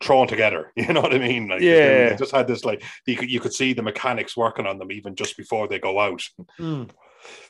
thrown 0.01 0.27
together. 0.27 0.71
You 0.75 0.93
know 0.93 1.01
what 1.01 1.13
I 1.13 1.19
mean? 1.19 1.47
Like 1.47 1.61
Yeah. 1.61 2.09
they, 2.09 2.15
just 2.17 2.31
had 2.31 2.47
this 2.47 2.63
like 2.63 2.83
you 3.05 3.15
could 3.15 3.29
you 3.29 3.39
could 3.39 3.53
see 3.53 3.73
the 3.73 3.81
mechanics 3.81 4.37
working 4.37 4.65
on 4.67 4.77
them 4.77 4.91
even 4.91 5.15
just 5.15 5.37
before 5.37 5.67
they 5.67 5.79
go 5.79 5.99
out. 5.99 6.23
Mm. 6.59 6.89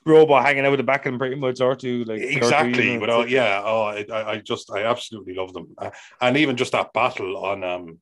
Robot 0.06 0.46
hanging 0.46 0.66
out 0.66 0.72
with 0.72 0.80
the 0.80 0.84
back 0.84 1.06
of 1.06 1.12
them 1.12 1.20
pretty 1.20 1.36
much, 1.36 1.62
or 1.62 1.76
two 1.76 2.04
like 2.06 2.22
R2, 2.22 2.38
exactly. 2.38 2.98
But 2.98 3.10
oh, 3.10 3.26
yeah, 3.26 3.62
oh, 3.64 3.84
I, 3.84 4.06
I 4.12 4.32
I 4.32 4.38
just 4.38 4.72
I 4.72 4.86
absolutely 4.86 5.36
love 5.36 5.54
them, 5.54 5.68
uh, 5.78 5.92
and 6.22 6.38
even 6.38 6.56
just 6.56 6.72
that 6.72 6.94
battle 6.94 7.38
on 7.38 7.64
um 7.64 8.00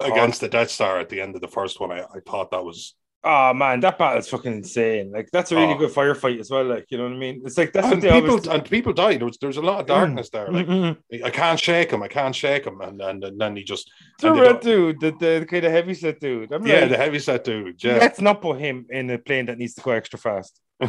against 0.00 0.40
the 0.40 0.48
Death 0.48 0.70
Star 0.70 0.98
at 0.98 1.08
the 1.08 1.20
end 1.20 1.34
of 1.34 1.40
the 1.40 1.48
first 1.48 1.80
one, 1.80 1.92
I, 1.92 2.00
I 2.02 2.20
thought 2.26 2.50
that 2.52 2.64
was 2.64 2.94
Oh 3.22 3.52
man, 3.52 3.80
that 3.80 3.98
battle's 3.98 4.28
fucking 4.28 4.52
insane. 4.52 5.12
Like 5.12 5.28
that's 5.30 5.52
a 5.52 5.56
really 5.56 5.74
Oh. 5.74 5.78
good 5.78 5.90
firefight 5.92 6.40
as 6.40 6.50
well. 6.50 6.64
Like 6.64 6.86
you 6.88 6.96
know 6.96 7.04
what 7.04 7.12
I 7.12 7.16
mean? 7.18 7.42
It's 7.44 7.58
like 7.58 7.72
that's 7.74 7.86
and 7.88 7.96
what 7.96 8.02
they 8.02 8.10
people 8.12 8.30
always. 8.30 8.46
and 8.48 8.64
people 8.64 8.92
died. 8.94 9.18
There 9.20 9.26
was 9.26 9.36
there's 9.38 9.58
a 9.58 9.60
lot 9.62 9.80
of 9.80 9.86
darkness 9.86 10.30
there. 10.30 10.50
Like 10.50 10.66
Mhm. 10.66 10.96
I 11.24 11.28
can't 11.30 11.60
shake 11.60 11.90
him, 11.90 12.02
I 12.02 12.08
can't 12.08 12.34
shake 12.34 12.64
him, 12.66 12.80
and 12.80 12.98
and, 13.02 13.22
and 13.22 13.38
then 13.38 13.56
he 13.56 13.62
just 13.62 13.90
The 14.20 14.32
red 14.32 14.60
dude, 14.60 15.00
the, 15.00 15.10
the 15.20 15.44
kind 15.48 15.64
of 15.66 15.72
heavy 15.72 15.92
set 15.94 16.18
dude. 16.20 16.50
I'm 16.50 16.66
yeah, 16.66 16.80
like, 16.80 16.90
the 16.90 16.96
heavy 16.96 17.18
set 17.18 17.44
dude. 17.44 17.84
Yeah, 17.84 17.98
let's 17.98 18.20
not 18.22 18.40
put 18.40 18.58
him 18.58 18.86
in 18.88 19.10
a 19.10 19.18
plane 19.18 19.44
that 19.46 19.58
needs 19.58 19.74
to 19.74 19.82
go 19.82 19.90
extra 19.90 20.18
fast. 20.18 20.58
You 20.80 20.86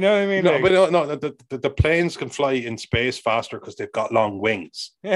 know 0.00 0.12
what 0.12 0.22
I 0.22 0.26
mean? 0.26 0.44
no, 0.44 0.52
Like- 0.52 0.62
but 0.62 0.70
no, 0.72 0.88
no, 0.88 1.04
the, 1.16 1.34
the, 1.48 1.58
the 1.58 1.70
planes 1.70 2.16
can 2.16 2.28
fly 2.28 2.52
in 2.52 2.78
space 2.78 3.18
faster 3.18 3.58
because 3.58 3.74
they've 3.74 3.90
got 3.90 4.12
long 4.12 4.38
wings. 4.38 4.92
you 5.02 5.10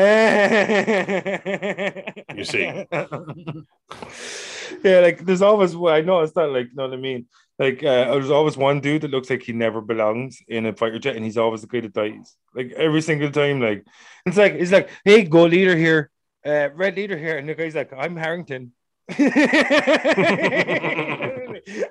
see. 2.44 2.86
yeah, 4.84 5.00
like 5.00 5.24
there's 5.24 5.42
always 5.42 5.74
I 5.74 6.00
noticed 6.00 6.34
that, 6.34 6.48
like, 6.48 6.66
you 6.66 6.76
know 6.76 6.88
what 6.88 6.94
I 6.94 7.00
mean? 7.00 7.26
Like, 7.58 7.82
uh, 7.82 8.12
there's 8.12 8.30
always 8.30 8.56
one 8.56 8.80
dude 8.80 9.02
that 9.02 9.10
looks 9.10 9.30
like 9.30 9.42
he 9.42 9.52
never 9.52 9.80
belongs 9.80 10.38
in 10.46 10.66
a 10.66 10.72
fighter 10.72 10.98
jet, 10.98 11.16
and 11.16 11.24
he's 11.24 11.36
always 11.36 11.62
the 11.62 11.66
guy 11.66 11.80
that 11.80 11.92
dies. 11.92 12.36
Like 12.54 12.72
every 12.72 13.00
single 13.00 13.30
time, 13.30 13.60
like 13.60 13.84
it's 14.26 14.36
like 14.36 14.52
it's 14.54 14.72
like, 14.72 14.90
hey, 15.04 15.24
Gold 15.24 15.50
Leader 15.50 15.76
here, 15.76 16.10
uh, 16.46 16.68
red 16.74 16.96
leader 16.96 17.18
here, 17.18 17.38
and 17.38 17.48
the 17.48 17.54
guy's 17.54 17.74
like, 17.74 17.92
I'm 17.92 18.16
Harrington. 18.16 18.72
and 19.08 19.24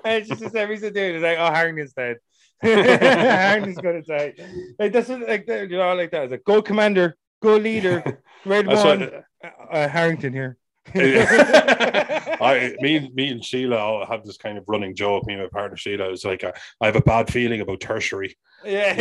it's 0.04 0.28
just 0.28 0.54
every 0.54 0.76
single 0.76 0.94
dude 0.94 1.16
is 1.16 1.22
like, 1.22 1.38
oh, 1.38 1.52
Harrington's 1.52 1.92
dead. 1.92 2.18
Harrington's 2.62 3.78
gonna 3.78 4.02
die. 4.02 4.34
Like 4.78 4.92
that's 4.92 5.08
what, 5.08 5.28
like 5.28 5.46
you 5.48 5.68
know, 5.68 5.94
like 5.94 6.10
that. 6.12 6.24
It's 6.24 6.30
like, 6.30 6.44
go 6.44 6.62
commander, 6.62 7.16
Gold 7.42 7.62
Leader, 7.62 8.22
red 8.44 8.66
one, 8.66 9.02
uh, 9.02 9.48
uh, 9.70 9.88
Harrington 9.88 10.32
here. 10.32 10.56
I, 12.40 12.76
me, 12.80 13.10
me 13.14 13.28
and 13.28 13.44
Sheila 13.44 13.76
all 13.76 14.06
have 14.06 14.24
this 14.24 14.36
kind 14.36 14.58
of 14.58 14.64
running 14.68 14.94
joke. 14.94 15.26
Me 15.26 15.34
and 15.34 15.42
my 15.42 15.48
partner 15.48 15.76
Sheila 15.76 16.10
is 16.10 16.24
like, 16.24 16.44
I 16.44 16.86
have 16.86 16.96
a 16.96 17.00
bad 17.00 17.32
feeling 17.32 17.60
about 17.60 17.80
tertiary. 17.80 18.36
yeah. 18.64 18.94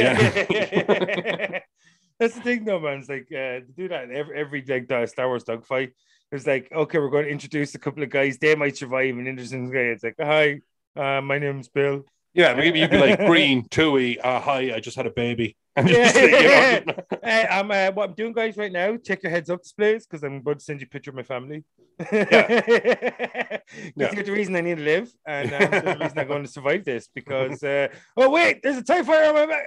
Yeah. 0.50 1.60
That's 2.20 2.34
the 2.34 2.42
thing, 2.42 2.66
though, 2.66 2.80
man. 2.80 3.00
It's 3.00 3.10
like 3.10 3.28
uh, 3.32 3.62
to 3.62 3.74
do 3.76 3.88
that 3.90 4.06
in 4.06 4.16
every 4.16 4.40
every 4.40 4.66
like 4.68 4.92
uh, 4.92 5.06
Star 5.06 5.28
Wars 5.28 5.44
dogfight. 5.44 5.94
It's 6.32 6.48
like, 6.48 6.68
okay, 6.72 6.98
we're 6.98 7.10
going 7.10 7.26
to 7.26 7.32
introduce 7.32 7.76
a 7.76 7.80
couple 7.80 8.04
of 8.04 8.10
guys. 8.10 8.38
They 8.38 8.56
might 8.56 8.76
survive, 8.76 9.16
and 9.18 9.28
introduce 9.28 9.52
guy. 9.52 9.80
It's 9.80 10.04
like, 10.04 10.16
hi, 10.20 10.62
uh, 10.96 11.22
my 11.22 11.38
name's 11.38 11.70
Bill. 11.70 12.06
Yeah, 12.34 12.54
maybe 12.54 12.80
you'd 12.80 12.92
be 12.92 12.98
like 12.98 13.20
green, 13.26 13.68
Tui. 13.70 14.20
Uh, 14.20 14.40
hi, 14.40 14.74
I 14.76 14.80
just 14.80 14.98
had 14.98 15.06
a 15.06 15.12
baby. 15.12 15.56
Yeah. 15.86 16.12
just, 16.12 16.16
you 16.16 16.32
know, 16.32 16.94
Hey, 17.24 17.48
I'm 17.50 17.70
uh, 17.70 17.92
what 17.92 18.10
I'm 18.10 18.16
doing, 18.16 18.34
guys, 18.34 18.58
right 18.58 18.72
now. 18.72 18.98
Check 18.98 19.22
your 19.24 19.30
heads 19.30 19.50
up 19.50 19.62
displays 19.62 20.08
because 20.08 20.24
I'm 20.24 20.38
about 20.38 20.60
to 20.60 20.66
send 20.66 20.82
you 20.82 20.88
a 20.88 20.90
picture 20.90 21.12
of 21.12 21.16
my 21.16 21.24
family. 21.24 21.64
Yeah. 22.12 23.60
You're 23.96 24.24
the 24.24 24.32
reason 24.32 24.56
I 24.56 24.62
need 24.62 24.78
to 24.78 24.84
live, 24.84 25.14
and 25.26 25.50
you're 25.50 25.60
the 25.60 25.98
reason 26.00 26.20
I'm 26.20 26.28
going 26.28 26.44
to 26.44 26.50
survive 26.50 26.86
this. 26.86 27.10
Because 27.14 27.64
uh, 27.64 27.90
oh 28.16 28.30
wait, 28.30 28.62
there's 28.64 28.78
a 28.78 29.04
fire 29.04 29.30
on 29.30 29.36
my 29.36 29.46
back. 29.46 29.66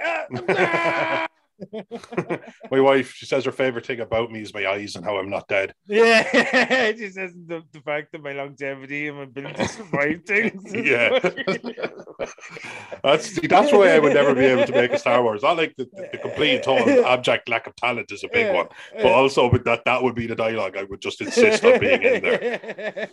Ah! 0.48 1.26
my 2.70 2.80
wife, 2.80 3.12
she 3.14 3.26
says 3.26 3.44
her 3.44 3.52
favorite 3.52 3.86
thing 3.86 4.00
about 4.00 4.30
me 4.30 4.40
is 4.40 4.54
my 4.54 4.66
eyes 4.66 4.96
and 4.96 5.04
how 5.04 5.16
I'm 5.18 5.30
not 5.30 5.48
dead. 5.48 5.74
Yeah, 5.86 6.92
just 6.92 7.16
says 7.16 7.32
the, 7.46 7.62
the 7.72 7.80
fact 7.80 8.12
that 8.12 8.22
my 8.22 8.32
longevity 8.32 9.08
and 9.08 9.18
my 9.18 9.22
ability 9.24 9.54
to 9.54 9.68
survive 9.68 10.22
things. 10.24 10.72
Yeah. 10.72 11.18
That's 13.02 13.26
see, 13.26 13.46
that's 13.46 13.72
why 13.72 13.90
I 13.90 13.98
would 13.98 14.12
never 14.12 14.34
be 14.34 14.44
able 14.44 14.66
to 14.66 14.72
make 14.72 14.92
a 14.92 14.98
Star 14.98 15.22
Wars. 15.22 15.42
I 15.42 15.52
like 15.52 15.74
the, 15.76 15.86
the, 15.92 16.08
the 16.12 16.18
complete 16.18 16.62
total 16.62 17.06
abject 17.06 17.48
lack 17.48 17.66
of 17.66 17.74
talent 17.76 18.12
is 18.12 18.24
a 18.24 18.28
big 18.28 18.54
one, 18.54 18.68
but 18.94 19.06
also 19.06 19.50
with 19.50 19.64
that 19.64 19.84
that 19.86 20.02
would 20.02 20.14
be 20.14 20.26
the 20.26 20.34
dialogue 20.34 20.76
I 20.76 20.84
would 20.84 21.00
just 21.00 21.20
insist 21.20 21.64
on 21.64 21.80
being 21.80 22.02
in 22.02 22.22
there. 22.22 23.08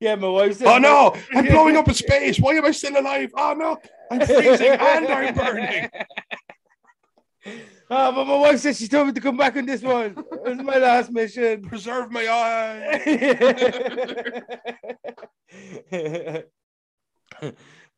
Yeah, 0.00 0.16
my 0.16 0.28
wife 0.28 0.56
said. 0.56 0.66
Oh 0.66 0.78
no, 0.78 1.14
I'm 1.32 1.46
blowing 1.46 1.76
up 1.76 1.86
in 1.86 1.94
space. 1.94 2.40
Why 2.40 2.54
am 2.54 2.64
I 2.64 2.72
still 2.72 2.98
alive? 2.98 3.30
Oh 3.36 3.54
no, 3.54 3.78
I'm 4.10 4.26
freezing 4.26 4.72
and 4.72 5.06
I'm 5.06 5.34
burning. 5.34 5.88
Oh, 7.44 8.12
but 8.12 8.24
my 8.24 8.38
wife 8.38 8.60
said 8.60 8.76
she 8.76 8.88
told 8.88 9.08
me 9.08 9.12
to 9.12 9.20
come 9.20 9.36
back 9.36 9.56
on 9.56 9.66
this 9.66 9.82
one. 9.82 10.14
This 10.44 10.58
is 10.58 10.62
my 10.62 10.78
last 10.78 11.10
mission. 11.10 11.62
Preserve 11.68 12.10
my 12.10 12.26
eyes. 12.28 13.02
but 15.90 16.46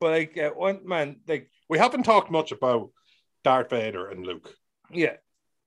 like 0.00 0.36
uh, 0.38 0.50
one 0.50 0.80
man, 0.86 1.20
like 1.28 1.50
We 1.68 1.78
haven't 1.78 2.04
talked 2.04 2.30
much 2.30 2.52
about 2.52 2.90
Darth 3.44 3.70
Vader 3.70 4.08
and 4.08 4.26
Luke. 4.26 4.54
yeah, 4.90 5.14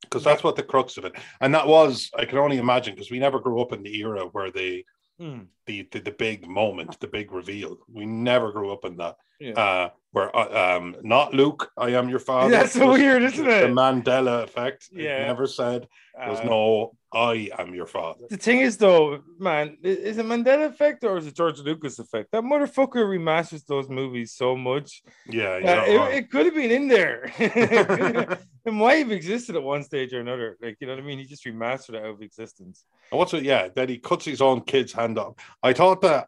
because 0.01 0.23
that's 0.23 0.43
what 0.43 0.55
the 0.55 0.63
crux 0.63 0.97
of 0.97 1.05
it 1.05 1.13
and 1.41 1.53
that 1.53 1.67
was 1.67 2.09
i 2.17 2.23
can 2.23 2.37
only 2.37 2.57
imagine 2.57 2.93
because 2.93 3.11
we 3.11 3.19
never 3.19 3.39
grew 3.39 3.59
up 3.61 3.73
in 3.73 3.83
the 3.83 3.95
era 3.99 4.25
where 4.31 4.51
they 4.51 4.85
Hmm. 5.19 5.39
the, 5.65 5.87
the 5.91 5.99
the 5.99 6.11
big 6.11 6.47
moment 6.47 6.99
the 6.99 7.07
big 7.07 7.31
reveal 7.31 7.79
we 7.91 8.05
never 8.05 8.51
grew 8.51 8.71
up 8.71 8.85
in 8.85 8.97
that 8.97 9.17
Yeah. 9.39 9.53
uh 9.53 9.89
where 10.11 10.35
uh, 10.35 10.77
um 10.77 10.95
not 11.01 11.33
luke 11.33 11.71
i 11.77 11.89
am 11.89 12.07
your 12.09 12.19
father 12.19 12.51
That's 12.51 12.73
so 12.73 12.91
weird, 12.91 13.23
isn't 13.23 13.47
it? 13.47 13.61
the 13.61 13.67
mandela 13.67 14.43
effect 14.43 14.89
It 14.93 15.03
Yeah. 15.03 15.25
never 15.25 15.47
said 15.47 15.87
There's 16.15 16.39
Uh, 16.41 16.43
no 16.43 16.96
I 17.13 17.49
am 17.57 17.73
your 17.73 17.85
father. 17.85 18.25
The 18.29 18.35
thing 18.37 18.59
is, 18.59 18.77
though, 18.77 19.21
man, 19.39 19.77
is 19.81 20.17
it 20.17 20.25
Mandela 20.25 20.65
effect 20.65 21.03
or 21.05 21.17
is 21.17 21.25
it 21.25 21.35
George 21.35 21.59
Lucas 21.59 21.99
effect? 21.99 22.31
That 22.31 22.43
motherfucker 22.43 22.95
remasters 23.05 23.65
those 23.65 23.87
movies 23.89 24.33
so 24.33 24.57
much. 24.57 25.01
Yeah, 25.25 25.59
he's 25.59 25.69
Uh, 25.69 25.85
it, 25.87 26.15
it 26.17 26.31
could 26.31 26.45
have 26.47 26.55
been 26.55 26.71
in 26.71 26.87
there. 26.89 27.31
it 27.39 28.73
might 28.73 28.95
have 28.95 29.11
existed 29.11 29.55
at 29.55 29.63
one 29.63 29.83
stage 29.83 30.13
or 30.13 30.19
another. 30.19 30.57
Like, 30.61 30.77
you 30.81 30.87
know 30.87 30.93
what 30.95 31.03
I 31.03 31.05
mean? 31.05 31.19
He 31.19 31.25
just 31.25 31.45
remastered 31.45 31.95
it 31.95 32.03
out 32.03 32.07
of 32.15 32.21
existence. 32.21 32.83
And 33.11 33.17
what's 33.19 33.33
it? 33.33 33.43
Yeah, 33.43 33.69
that 33.75 33.87
he 33.87 33.99
cuts 33.99 34.25
his 34.25 34.41
own 34.41 34.61
kid's 34.61 34.91
hand 34.91 35.17
off. 35.17 35.35
I 35.63 35.71
thought 35.71 36.01
that 36.01 36.27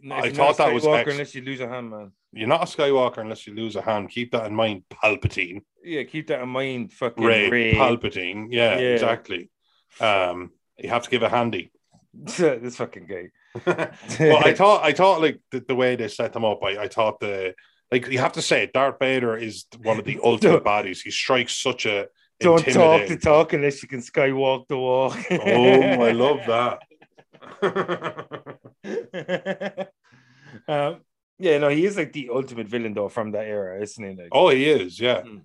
If 0.00 0.12
I 0.12 0.30
thought 0.30 0.58
that 0.58 0.72
was 0.72 0.86
ex- 0.86 1.10
unless 1.10 1.34
you 1.34 1.42
lose 1.42 1.60
a 1.60 1.68
hand, 1.68 1.90
man. 1.90 2.12
you're 2.32 2.46
not 2.48 2.62
a 2.62 2.76
Skywalker 2.76 3.18
unless 3.18 3.46
you 3.48 3.54
lose 3.54 3.74
a 3.74 3.82
hand. 3.82 4.10
Keep 4.10 4.30
that 4.32 4.46
in 4.46 4.54
mind, 4.54 4.84
Palpatine. 4.90 5.62
Yeah, 5.82 6.04
keep 6.04 6.28
that 6.28 6.40
in 6.40 6.48
mind. 6.50 6.92
Fucking 6.92 7.24
Rey, 7.24 7.50
Rey. 7.50 7.74
Palpatine. 7.74 8.46
Yeah, 8.50 8.78
Yeah. 8.78 8.94
exactly. 8.94 9.50
Um, 9.98 10.50
you 10.78 10.88
have 10.88 11.04
to 11.04 11.10
give 11.10 11.22
a 11.22 11.28
handy. 11.28 11.72
this 12.14 12.76
fucking 12.76 13.06
guy. 13.06 13.30
well, 14.20 14.44
I 14.44 14.52
thought 14.56 14.84
I 14.84 14.92
thought 14.92 15.20
like 15.20 15.40
the, 15.50 15.60
the 15.60 15.74
way 15.74 15.96
they 15.96 16.08
set 16.08 16.32
them 16.32 16.44
up, 16.44 16.62
I, 16.62 16.82
I 16.82 16.88
thought 16.88 17.20
the 17.20 17.54
like 17.90 18.06
you 18.08 18.18
have 18.18 18.32
to 18.32 18.42
say 18.42 18.70
Darth 18.72 18.98
Vader 19.00 19.36
is 19.36 19.66
one 19.82 19.98
of 19.98 20.04
the 20.04 20.20
ultimate 20.22 20.64
bodies. 20.64 21.02
He 21.02 21.10
strikes 21.10 21.56
such 21.56 21.86
a 21.86 22.06
Don't 22.38 22.64
talk 22.64 23.08
the 23.08 23.16
talk 23.16 23.52
unless 23.52 23.82
you 23.82 23.88
can 23.88 24.00
skywalk 24.00 24.68
the 24.68 24.78
walk. 24.78 25.18
Oh, 25.30 25.80
I 26.02 26.12
love 26.12 26.40
that. 26.46 26.78
um, 30.68 31.00
yeah, 31.38 31.58
no, 31.58 31.68
he 31.68 31.86
is 31.86 31.96
like 31.96 32.12
the 32.12 32.30
ultimate 32.32 32.68
villain 32.68 32.94
though 32.94 33.08
from 33.08 33.32
that 33.32 33.46
era, 33.46 33.80
isn't 33.80 34.04
he? 34.04 34.14
Like, 34.14 34.28
oh, 34.32 34.50
he 34.50 34.68
is, 34.68 35.00
yeah. 35.00 35.22
Mm. 35.22 35.42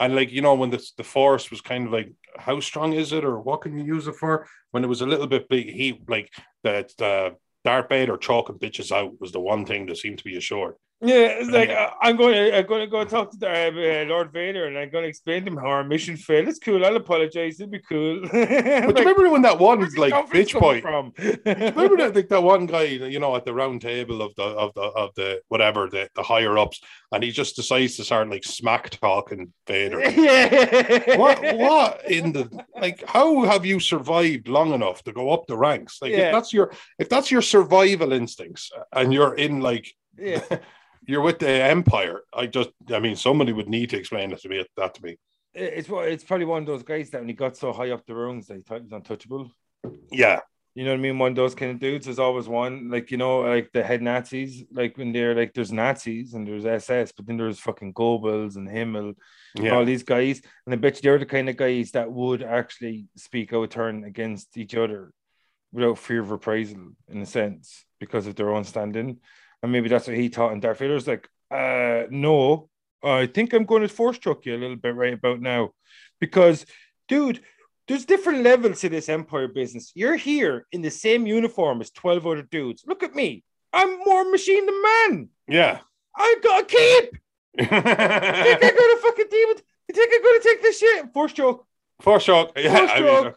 And 0.00 0.14
like 0.14 0.30
you 0.32 0.42
know, 0.42 0.54
when 0.54 0.70
the 0.70 0.84
the 0.96 1.04
force 1.04 1.50
was 1.50 1.60
kind 1.60 1.86
of 1.86 1.92
like, 1.92 2.12
how 2.38 2.60
strong 2.60 2.92
is 2.92 3.12
it, 3.12 3.24
or 3.24 3.40
what 3.40 3.62
can 3.62 3.76
you 3.76 3.84
use 3.84 4.06
it 4.06 4.14
for? 4.14 4.46
When 4.70 4.84
it 4.84 4.88
was 4.88 5.00
a 5.00 5.06
little 5.06 5.26
bit 5.26 5.48
big, 5.48 5.70
he 5.70 6.00
like 6.08 6.30
that 6.64 7.00
uh, 7.00 7.30
Darth 7.64 7.88
Vader 7.88 8.16
chalking 8.16 8.58
bitches 8.58 8.92
out 8.92 9.20
was 9.20 9.32
the 9.32 9.40
one 9.40 9.64
thing 9.66 9.86
that 9.86 9.98
seemed 9.98 10.18
to 10.18 10.24
be 10.24 10.36
assured. 10.36 10.74
Yeah, 11.00 11.38
it's 11.38 11.50
like 11.50 11.70
uh, 11.70 11.90
I'm 12.02 12.16
going 12.16 12.34
to 12.34 12.58
I'm 12.58 12.66
going 12.66 12.80
to 12.80 12.88
go 12.88 13.04
talk 13.04 13.30
to 13.30 13.36
the, 13.36 14.02
uh, 14.02 14.04
Lord 14.06 14.32
Vader 14.32 14.66
and 14.66 14.76
I'm 14.76 14.90
going 14.90 15.04
to 15.04 15.08
explain 15.08 15.44
to 15.44 15.52
him 15.52 15.56
how 15.56 15.66
our 15.66 15.84
mission 15.84 16.16
failed. 16.16 16.48
It's 16.48 16.58
cool. 16.58 16.84
I'll 16.84 16.96
apologize. 16.96 17.60
It'll 17.60 17.70
be 17.70 17.78
cool. 17.78 18.22
But 18.32 18.96
do 18.96 19.02
you 19.02 19.08
remember 19.08 19.30
when 19.30 19.42
that 19.42 19.58
one 19.60 19.80
like 19.96 20.12
bitch 20.30 20.58
boy? 20.58 20.80
from? 20.80 21.12
Remember 21.18 21.96
that 21.98 22.16
like 22.16 22.28
that 22.30 22.42
one 22.42 22.66
guy, 22.66 22.82
you 22.82 23.20
know, 23.20 23.36
at 23.36 23.44
the 23.44 23.54
round 23.54 23.80
table 23.80 24.22
of 24.22 24.34
the 24.34 24.42
of 24.42 24.74
the 24.74 24.80
of 24.80 25.14
the 25.14 25.40
whatever 25.48 25.88
the, 25.88 26.08
the 26.16 26.22
higher 26.22 26.58
ups, 26.58 26.80
and 27.12 27.22
he 27.22 27.30
just 27.30 27.54
decides 27.54 27.96
to 27.96 28.04
start 28.04 28.28
like 28.28 28.44
smack 28.44 28.90
talking 28.90 29.52
Vader. 29.68 30.00
yeah. 30.10 31.16
what 31.16 31.40
what 31.56 32.10
in 32.10 32.32
the 32.32 32.64
like 32.80 33.04
how 33.06 33.44
have 33.44 33.64
you 33.64 33.78
survived 33.78 34.48
long 34.48 34.72
enough 34.72 35.04
to 35.04 35.12
go 35.12 35.30
up 35.30 35.46
the 35.46 35.56
ranks? 35.56 35.98
Like 36.02 36.10
Yeah. 36.10 36.18
if 36.26 36.32
that's 36.32 36.52
your 36.52 36.72
if 36.98 37.08
that's 37.08 37.30
your 37.30 37.42
survival 37.42 38.12
instincts 38.12 38.72
and 38.92 39.12
you're 39.12 39.34
in 39.34 39.60
like 39.60 39.86
Yeah. 40.18 40.42
You're 41.08 41.22
with 41.22 41.38
the 41.38 41.48
empire, 41.48 42.20
I 42.32 42.46
just 42.46 42.70
I 42.92 43.00
mean 43.00 43.16
somebody 43.16 43.52
would 43.52 43.68
need 43.68 43.90
to 43.90 43.98
explain 43.98 44.28
that 44.30 44.40
to 44.42 44.48
me 44.48 44.64
that 44.76 44.94
to 44.94 45.02
me. 45.02 45.16
It's 45.54 45.88
what 45.88 46.06
it's 46.06 46.22
probably 46.22 46.44
one 46.46 46.62
of 46.62 46.66
those 46.66 46.82
guys 46.82 47.08
that 47.10 47.20
when 47.20 47.28
he 47.28 47.34
got 47.34 47.56
so 47.56 47.72
high 47.72 47.90
up 47.90 48.04
the 48.06 48.14
rungs 48.14 48.46
that 48.46 48.58
he 48.58 48.62
thought 48.62 48.78
he 48.80 48.84
was 48.84 48.92
untouchable. 48.92 49.50
Yeah. 50.12 50.40
You 50.74 50.84
know 50.84 50.90
what 50.90 50.98
I 50.98 51.02
mean? 51.02 51.18
One 51.18 51.30
of 51.32 51.36
those 51.36 51.56
kind 51.56 51.72
of 51.72 51.80
dudes. 51.80 52.04
There's 52.04 52.20
always 52.20 52.46
one, 52.46 52.90
like 52.90 53.10
you 53.10 53.16
know, 53.16 53.40
like 53.40 53.70
the 53.72 53.82
head 53.82 54.02
Nazis. 54.02 54.62
Like 54.70 54.96
when 54.98 55.10
they're 55.12 55.34
like, 55.34 55.52
there's 55.54 55.72
Nazis 55.72 56.34
and 56.34 56.46
there's 56.46 56.66
SS, 56.66 57.10
but 57.16 57.26
then 57.26 57.36
there's 57.38 57.58
fucking 57.58 57.94
Goebbels 57.94 58.56
and 58.56 58.68
Himmler, 58.68 59.14
Yeah. 59.56 59.70
all 59.74 59.84
these 59.84 60.04
guys. 60.04 60.40
And 60.66 60.74
I 60.74 60.76
bet 60.76 60.96
you 60.96 61.02
they're 61.02 61.18
the 61.18 61.26
kind 61.26 61.48
of 61.48 61.56
guys 61.56 61.90
that 61.92 62.12
would 62.12 62.42
actually 62.44 63.06
speak 63.16 63.52
out 63.54 63.70
turn 63.70 64.04
against 64.04 64.56
each 64.56 64.76
other 64.76 65.10
without 65.72 65.98
fear 65.98 66.20
of 66.20 66.30
reprisal, 66.30 66.92
in 67.08 67.22
a 67.22 67.26
sense, 67.26 67.84
because 67.98 68.26
of 68.28 68.36
their 68.36 68.50
own 68.50 68.62
standing. 68.64 69.18
And 69.62 69.72
maybe 69.72 69.88
that's 69.88 70.06
what 70.06 70.16
he 70.16 70.28
taught. 70.28 70.52
And 70.52 70.62
Darth 70.62 70.78
Vader's 70.78 71.06
like, 71.08 71.28
uh, 71.50 72.04
no, 72.10 72.68
I 73.02 73.26
think 73.26 73.52
I'm 73.52 73.64
going 73.64 73.82
to 73.82 73.88
force 73.88 74.18
choke 74.18 74.46
you 74.46 74.54
a 74.54 74.58
little 74.58 74.76
bit 74.76 74.94
right 74.94 75.14
about 75.14 75.40
now, 75.40 75.70
because, 76.20 76.66
dude. 77.08 77.40
There's 77.86 78.04
different 78.04 78.42
levels 78.42 78.82
to 78.82 78.90
this 78.90 79.08
empire 79.08 79.48
business. 79.48 79.92
You're 79.94 80.16
here 80.16 80.66
in 80.72 80.82
the 80.82 80.90
same 80.90 81.26
uniform 81.26 81.80
as 81.80 81.90
12 81.90 82.26
other 82.26 82.42
dudes. 82.42 82.84
Look 82.86 83.02
at 83.02 83.14
me. 83.14 83.42
I'm 83.72 84.00
more 84.04 84.30
machine 84.30 84.66
than 84.66 84.82
man. 84.82 85.28
Yeah. 85.48 85.78
I 86.14 86.36
got 86.42 86.62
a 86.64 86.66
cape. 86.66 87.16
You 87.58 87.64
think 87.64 87.82
I'm 87.82 88.76
gonna 88.76 89.00
fucking 89.00 89.26
deal 89.30 89.48
with? 89.48 89.62
You 89.88 89.94
think 89.94 90.12
I'm 90.14 90.22
gonna 90.22 90.40
take 90.42 90.60
this 90.62 90.78
shit? 90.78 91.12
Force 91.14 91.32
choke. 91.32 91.66
For 92.00 92.20
sure. 92.20 92.50
Yeah. 92.56 92.76
Force 92.76 92.90
I 92.90 92.98
choke. 92.98 93.24
mean, 93.24 93.34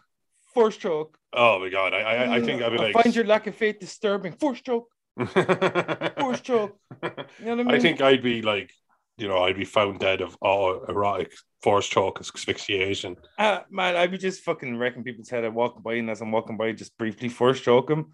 Force 0.52 0.76
choke. 0.76 1.18
oh 1.32 1.58
my 1.58 1.70
god. 1.70 1.94
I 1.94 2.00
I, 2.02 2.34
I 2.36 2.40
think 2.42 2.60
I'd 2.60 2.72
be 2.72 2.78
I 2.78 2.82
like 2.82 3.02
find 3.02 3.16
your 3.16 3.24
lack 3.24 3.46
of 3.46 3.54
faith 3.54 3.80
disturbing. 3.80 4.34
Force 4.34 4.60
choke. 4.60 4.86
Force 5.16 6.40
choke. 6.40 6.78
You 7.02 7.08
know 7.08 7.56
what 7.56 7.60
I 7.60 7.62
mean? 7.62 7.70
I 7.70 7.78
think 7.78 8.00
I'd 8.00 8.22
be 8.22 8.42
like, 8.42 8.72
you 9.18 9.28
know, 9.28 9.38
I'd 9.44 9.56
be 9.56 9.64
found 9.64 10.00
dead 10.00 10.20
of 10.20 10.36
all 10.40 10.84
erotic 10.88 11.32
force 11.62 11.86
choke 11.86 12.18
asphyxiation. 12.20 13.16
Uh, 13.38 13.60
man, 13.70 13.96
I'd 13.96 14.10
be 14.10 14.18
just 14.18 14.42
fucking 14.42 14.76
wrecking 14.76 15.04
people's 15.04 15.28
head. 15.28 15.44
I'm 15.44 15.54
walking 15.54 15.82
by, 15.82 15.94
and 15.94 16.10
as 16.10 16.20
I'm 16.20 16.32
walking 16.32 16.56
by, 16.56 16.72
just 16.72 16.96
briefly 16.96 17.28
force 17.28 17.60
choke 17.60 17.88
them, 17.88 18.12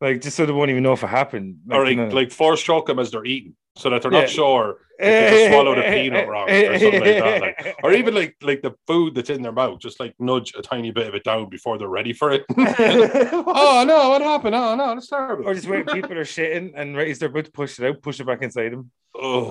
like 0.00 0.20
just 0.20 0.36
so 0.36 0.46
they 0.46 0.52
won't 0.52 0.70
even 0.70 0.82
know 0.82 0.92
if 0.92 1.02
it 1.02 1.08
happened. 1.08 1.58
Like, 1.66 1.78
or 1.78 1.86
you 1.86 1.96
like, 1.96 2.08
know. 2.08 2.14
like 2.14 2.30
force 2.32 2.62
choke 2.62 2.86
them 2.86 2.98
as 2.98 3.10
they're 3.10 3.24
eating, 3.24 3.54
so 3.78 3.90
that 3.90 4.02
they're 4.02 4.12
Yeah. 4.12 4.20
not 4.20 4.28
sure 4.28 4.78
if 5.00 5.30
they 5.32 5.48
swallowed 5.50 5.78
a 5.78 5.82
peanut 5.92 6.26
wrong 6.28 6.50
or 6.50 6.78
something 6.78 7.00
like 7.00 7.18
that. 7.22 7.40
Like, 7.40 7.76
or 7.84 7.92
even 7.92 8.14
like 8.14 8.36
like 8.42 8.62
the 8.62 8.74
food 8.86 9.14
that's 9.14 9.30
in 9.30 9.42
their 9.42 9.52
mouth, 9.52 9.78
just 9.78 10.00
like 10.00 10.14
nudge 10.18 10.52
a 10.58 10.62
tiny 10.62 10.90
bit 10.90 11.06
of 11.06 11.14
it 11.14 11.22
down 11.24 11.48
before 11.48 11.78
they're 11.78 11.86
ready 11.88 12.12
for 12.12 12.32
it. 12.32 12.44
oh 12.58 13.84
no, 13.86 14.08
what 14.10 14.22
happened? 14.22 14.54
Oh 14.56 14.74
no, 14.74 14.94
that's 14.94 15.06
terrible. 15.08 15.46
or 15.48 15.54
just 15.54 15.68
when 15.68 15.84
people 15.84 16.12
are 16.12 16.24
shitting 16.24 16.72
and 16.74 16.96
raise 16.96 17.18
their 17.20 17.28
butt 17.28 17.44
to 17.46 17.50
push 17.52 17.78
it 17.78 17.86
out, 17.86 18.02
push 18.02 18.18
it 18.20 18.26
back 18.26 18.42
inside 18.42 18.72
them. 18.72 18.90
Oh. 19.20 19.50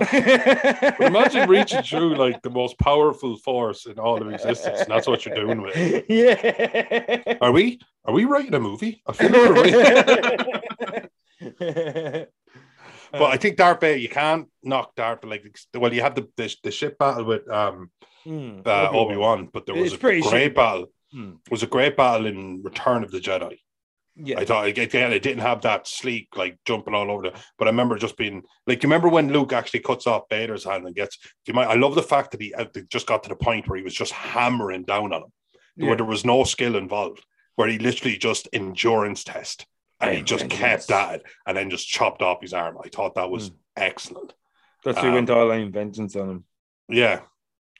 Imagine 1.00 1.48
reaching 1.48 1.82
through 1.82 2.14
like 2.16 2.40
the 2.42 2.50
most 2.50 2.78
powerful 2.78 3.36
force 3.38 3.86
in 3.86 3.98
all 3.98 4.20
of 4.20 4.28
existence, 4.32 4.80
and 4.80 4.90
that's 4.90 5.06
what 5.06 5.24
you're 5.26 5.34
doing 5.34 5.60
with 5.62 5.74
it. 5.76 6.04
Yeah. 6.08 7.34
Are 7.40 7.52
we? 7.52 7.78
Are 8.04 8.14
we 8.14 8.24
writing 8.24 8.54
a 8.54 8.60
movie? 8.60 9.02
I 9.06 9.12
feel 9.12 9.30
like 9.30 9.42
we're 9.42 11.08
writing- 11.40 12.26
but 13.12 13.24
I 13.24 13.36
think 13.36 13.56
Darth 13.56 13.80
Vader, 13.80 13.98
you 13.98 14.08
can't 14.08 14.48
knock 14.62 14.94
Darth. 14.96 15.24
Like, 15.24 15.44
well, 15.74 15.92
you 15.92 16.02
had 16.02 16.14
the 16.14 16.28
the, 16.36 16.54
the 16.64 16.70
ship 16.70 16.98
battle 16.98 17.24
with 17.24 17.48
um 17.50 17.90
Hmm, 18.24 18.60
uh, 18.66 18.90
Obi 18.92 19.16
Wan, 19.16 19.48
but 19.52 19.64
there 19.64 19.74
was 19.76 19.92
a 19.92 19.96
great 19.96 20.24
shitty. 20.24 20.54
battle. 20.54 20.86
It 21.14 21.50
was 21.50 21.62
a 21.62 21.66
great 21.68 21.96
battle 21.96 22.26
in 22.26 22.62
Return 22.62 23.02
of 23.04 23.10
the 23.10 23.20
Jedi. 23.20 23.56
Yeah. 24.16 24.40
I 24.40 24.44
thought 24.44 24.66
again, 24.66 25.12
it 25.12 25.22
didn't 25.22 25.42
have 25.42 25.62
that 25.62 25.86
sleek 25.86 26.28
like 26.36 26.58
jumping 26.66 26.92
all 26.94 27.10
over 27.10 27.22
the. 27.22 27.32
But 27.56 27.68
I 27.68 27.70
remember 27.70 27.96
just 27.96 28.16
being 28.16 28.42
like, 28.66 28.82
you 28.82 28.88
remember 28.88 29.08
when 29.08 29.32
Luke 29.32 29.52
actually 29.52 29.80
cuts 29.80 30.06
off 30.08 30.24
Vader's 30.28 30.64
hand 30.64 30.84
and 30.84 30.94
gets. 30.94 31.16
You 31.46 31.54
might. 31.54 31.68
I 31.68 31.74
love 31.76 31.94
the 31.94 32.02
fact 32.02 32.32
that 32.32 32.42
he 32.42 32.52
uh, 32.52 32.66
just 32.90 33.06
got 33.06 33.22
to 33.22 33.28
the 33.28 33.36
point 33.36 33.68
where 33.68 33.78
he 33.78 33.84
was 33.84 33.94
just 33.94 34.12
hammering 34.12 34.82
down 34.84 35.12
on 35.12 35.22
him, 35.22 35.32
Yeah. 35.76 35.86
where 35.86 35.96
there 35.96 36.04
was 36.04 36.24
no 36.26 36.42
skill 36.44 36.74
involved, 36.76 37.24
where 37.54 37.68
he 37.68 37.78
literally 37.78 38.18
just 38.18 38.48
endurance 38.52 39.22
test, 39.22 39.64
and 40.00 40.16
he 40.16 40.22
just 40.22 40.48
kept 40.48 40.90
at 40.90 41.16
it, 41.16 41.22
and 41.46 41.56
then 41.56 41.70
just 41.70 41.88
chopped 41.88 42.22
off 42.22 42.40
his 42.42 42.52
arm. 42.54 42.76
I 42.84 42.88
thought 42.88 43.14
that 43.16 43.26
Hmm. 43.26 43.32
was 43.32 43.50
excellent. 43.76 44.32
That's 44.84 44.98
um, 44.98 45.12
went 45.14 45.30
all 45.30 45.50
out 45.50 45.70
vengeance 45.70 46.14
on 46.16 46.30
him. 46.30 46.44
Yeah, 46.88 47.20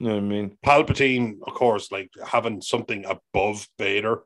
You 0.00 0.08
know 0.08 0.14
what 0.14 0.22
I 0.22 0.26
mean? 0.26 0.56
Palpatine, 0.64 1.38
of 1.46 1.54
course, 1.54 1.90
like 1.90 2.10
having 2.24 2.60
something 2.60 3.04
above 3.04 3.66
Vader. 3.78 4.22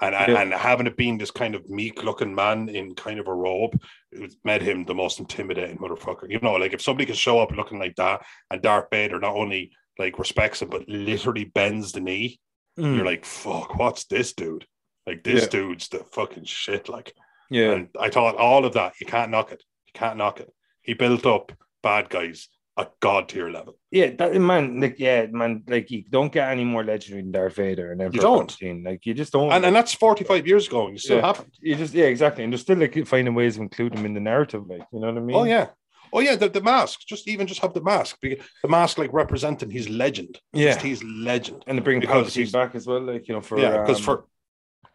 And, 0.00 0.14
and- 0.14 0.32
Yeah. 0.32 0.42
and 0.42 0.52
having 0.52 0.86
it 0.86 0.96
being 0.96 1.16
this 1.18 1.30
kind 1.30 1.54
of 1.54 1.68
meek 1.70 2.02
looking 2.04 2.34
man 2.34 2.68
in 2.68 2.94
kind 2.94 3.18
of 3.18 3.28
a 3.28 3.34
robe, 3.34 3.80
it 4.12 4.34
made 4.44 4.60
him 4.60 4.84
the 4.84 4.94
most 4.94 5.18
intimidating 5.20 5.78
motherfucker. 5.78 6.28
You 6.30 6.38
know, 6.40 6.52
like 6.54 6.74
if 6.74 6.82
somebody 6.82 7.06
can 7.06 7.14
show 7.14 7.38
up 7.40 7.50
looking 7.52 7.78
like 7.78 7.96
that 7.96 8.24
and 8.50 8.60
Darth 8.60 8.88
Vader 8.90 9.18
not 9.18 9.34
only 9.34 9.72
like 9.98 10.18
respects 10.18 10.60
him, 10.60 10.68
but 10.68 10.86
literally 10.88 11.44
bends 11.44 11.92
the 11.92 12.00
knee, 12.00 12.38
Mm. 12.78 12.96
you're 12.96 13.06
like, 13.06 13.24
fuck, 13.24 13.76
what's 13.76 14.04
this 14.04 14.34
dude? 14.34 14.66
Like 15.06 15.22
this 15.24 15.42
Yeah. 15.44 15.48
dude's 15.48 15.88
the 15.88 15.98
fucking 16.12 16.44
shit. 16.44 16.88
Like, 16.88 17.12
yeah. 17.50 17.72
and 17.72 17.88
I 17.98 18.10
thought 18.10 18.36
all 18.36 18.64
of 18.64 18.72
that, 18.74 18.94
you 19.00 19.06
can't 19.06 19.30
knock 19.30 19.52
it. 19.52 19.62
You 19.86 19.92
can't 19.94 20.16
knock 20.18 20.40
it. 20.40 20.50
He 20.82 20.94
built 20.94 21.26
up 21.26 21.52
bad 21.82 22.08
guys 22.08 22.48
at 22.78 22.92
god 23.00 23.28
tier 23.28 23.48
level. 23.50 23.78
Yeah, 23.90 24.10
that 24.18 24.34
man, 24.34 24.80
like 24.80 24.96
yeah, 24.98 25.26
man, 25.30 25.62
like 25.66 25.90
you 25.90 26.04
don't 26.10 26.32
get 26.32 26.50
any 26.50 26.64
more 26.64 26.84
legendary 26.84 27.22
than 27.22 27.32
Darth 27.32 27.54
Vader 27.56 27.92
and 27.92 28.02
Emperor 28.02 28.20
don't. 28.20 28.50
Palpatine. 28.50 28.84
Like 28.84 29.06
you 29.06 29.14
just 29.14 29.32
don't. 29.32 29.50
And 29.52 29.64
and 29.64 29.74
that's 29.74 29.94
45 29.94 30.46
years 30.46 30.66
ago, 30.66 30.84
and 30.86 30.94
you 30.94 30.98
still 30.98 31.18
Yeah. 31.18 31.26
haven't. 31.26 31.56
you 31.60 31.74
just 31.76 31.94
yeah, 31.94 32.04
exactly. 32.06 32.44
And 32.44 32.52
they're 32.52 32.58
still 32.58 32.76
like 32.78 33.06
finding 33.06 33.34
ways 33.34 33.56
to 33.56 33.62
include 33.62 33.94
them 33.94 34.04
in 34.04 34.12
the 34.14 34.20
narrative, 34.20 34.66
like 34.68 34.82
you 34.92 35.00
know 35.00 35.06
what 35.06 35.16
I 35.16 35.20
mean? 35.20 35.36
Oh 35.36 35.44
yeah. 35.44 35.68
Oh 36.12 36.20
yeah, 36.20 36.36
the, 36.36 36.48
the 36.48 36.60
mask. 36.62 37.00
Just 37.06 37.26
even 37.28 37.46
just 37.46 37.60
have 37.62 37.72
the 37.74 37.82
mask. 37.82 38.18
Because 38.20 38.44
The 38.62 38.68
mask 38.68 38.98
like 38.98 39.12
representing 39.12 39.70
his 39.70 39.88
legend. 39.88 40.38
yeah. 40.52 40.72
Just 40.72 40.82
his 40.82 41.02
legend. 41.02 41.64
And 41.66 41.78
they 41.78 41.82
bring 41.82 42.00
because 42.00 42.28
Palpatine 42.28 42.36
he's- 42.36 42.52
back 42.52 42.74
as 42.74 42.86
well, 42.86 43.00
like 43.00 43.26
you 43.28 43.34
know, 43.34 43.40
for 43.40 43.58
yeah, 43.58 43.80
because 43.80 43.98
um, 43.98 44.04
for 44.04 44.24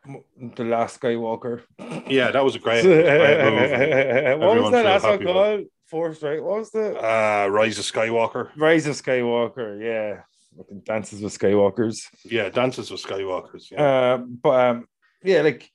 the 0.05 0.63
last 0.63 0.99
Skywalker. 0.99 1.61
yeah, 2.07 2.31
that 2.31 2.43
was 2.43 2.55
a 2.55 2.59
great, 2.59 2.83
great 2.83 4.37
what 4.37 4.39
was 4.39 4.51
Everyone 4.51 4.71
that 4.71 4.85
last 4.85 5.03
one 5.03 5.23
called? 5.23 5.65
Force, 5.87 6.23
right? 6.23 6.41
What 6.41 6.59
was 6.59 6.71
the 6.71 6.97
Uh 6.97 7.47
Rise 7.49 7.77
of 7.77 7.85
Skywalker. 7.85 8.49
Rise 8.55 8.87
of 8.87 8.95
Skywalker? 8.95 9.79
Yeah, 9.83 10.21
dances 10.83 11.21
with 11.21 11.37
Skywalkers. 11.37 12.05
Yeah, 12.23 12.49
Dances 12.49 12.89
with 12.89 13.03
Skywalkers. 13.03 13.71
Yeah. 13.71 13.83
Uh, 13.83 14.17
but 14.17 14.67
um, 14.69 14.87
yeah, 15.23 15.41
like 15.41 15.69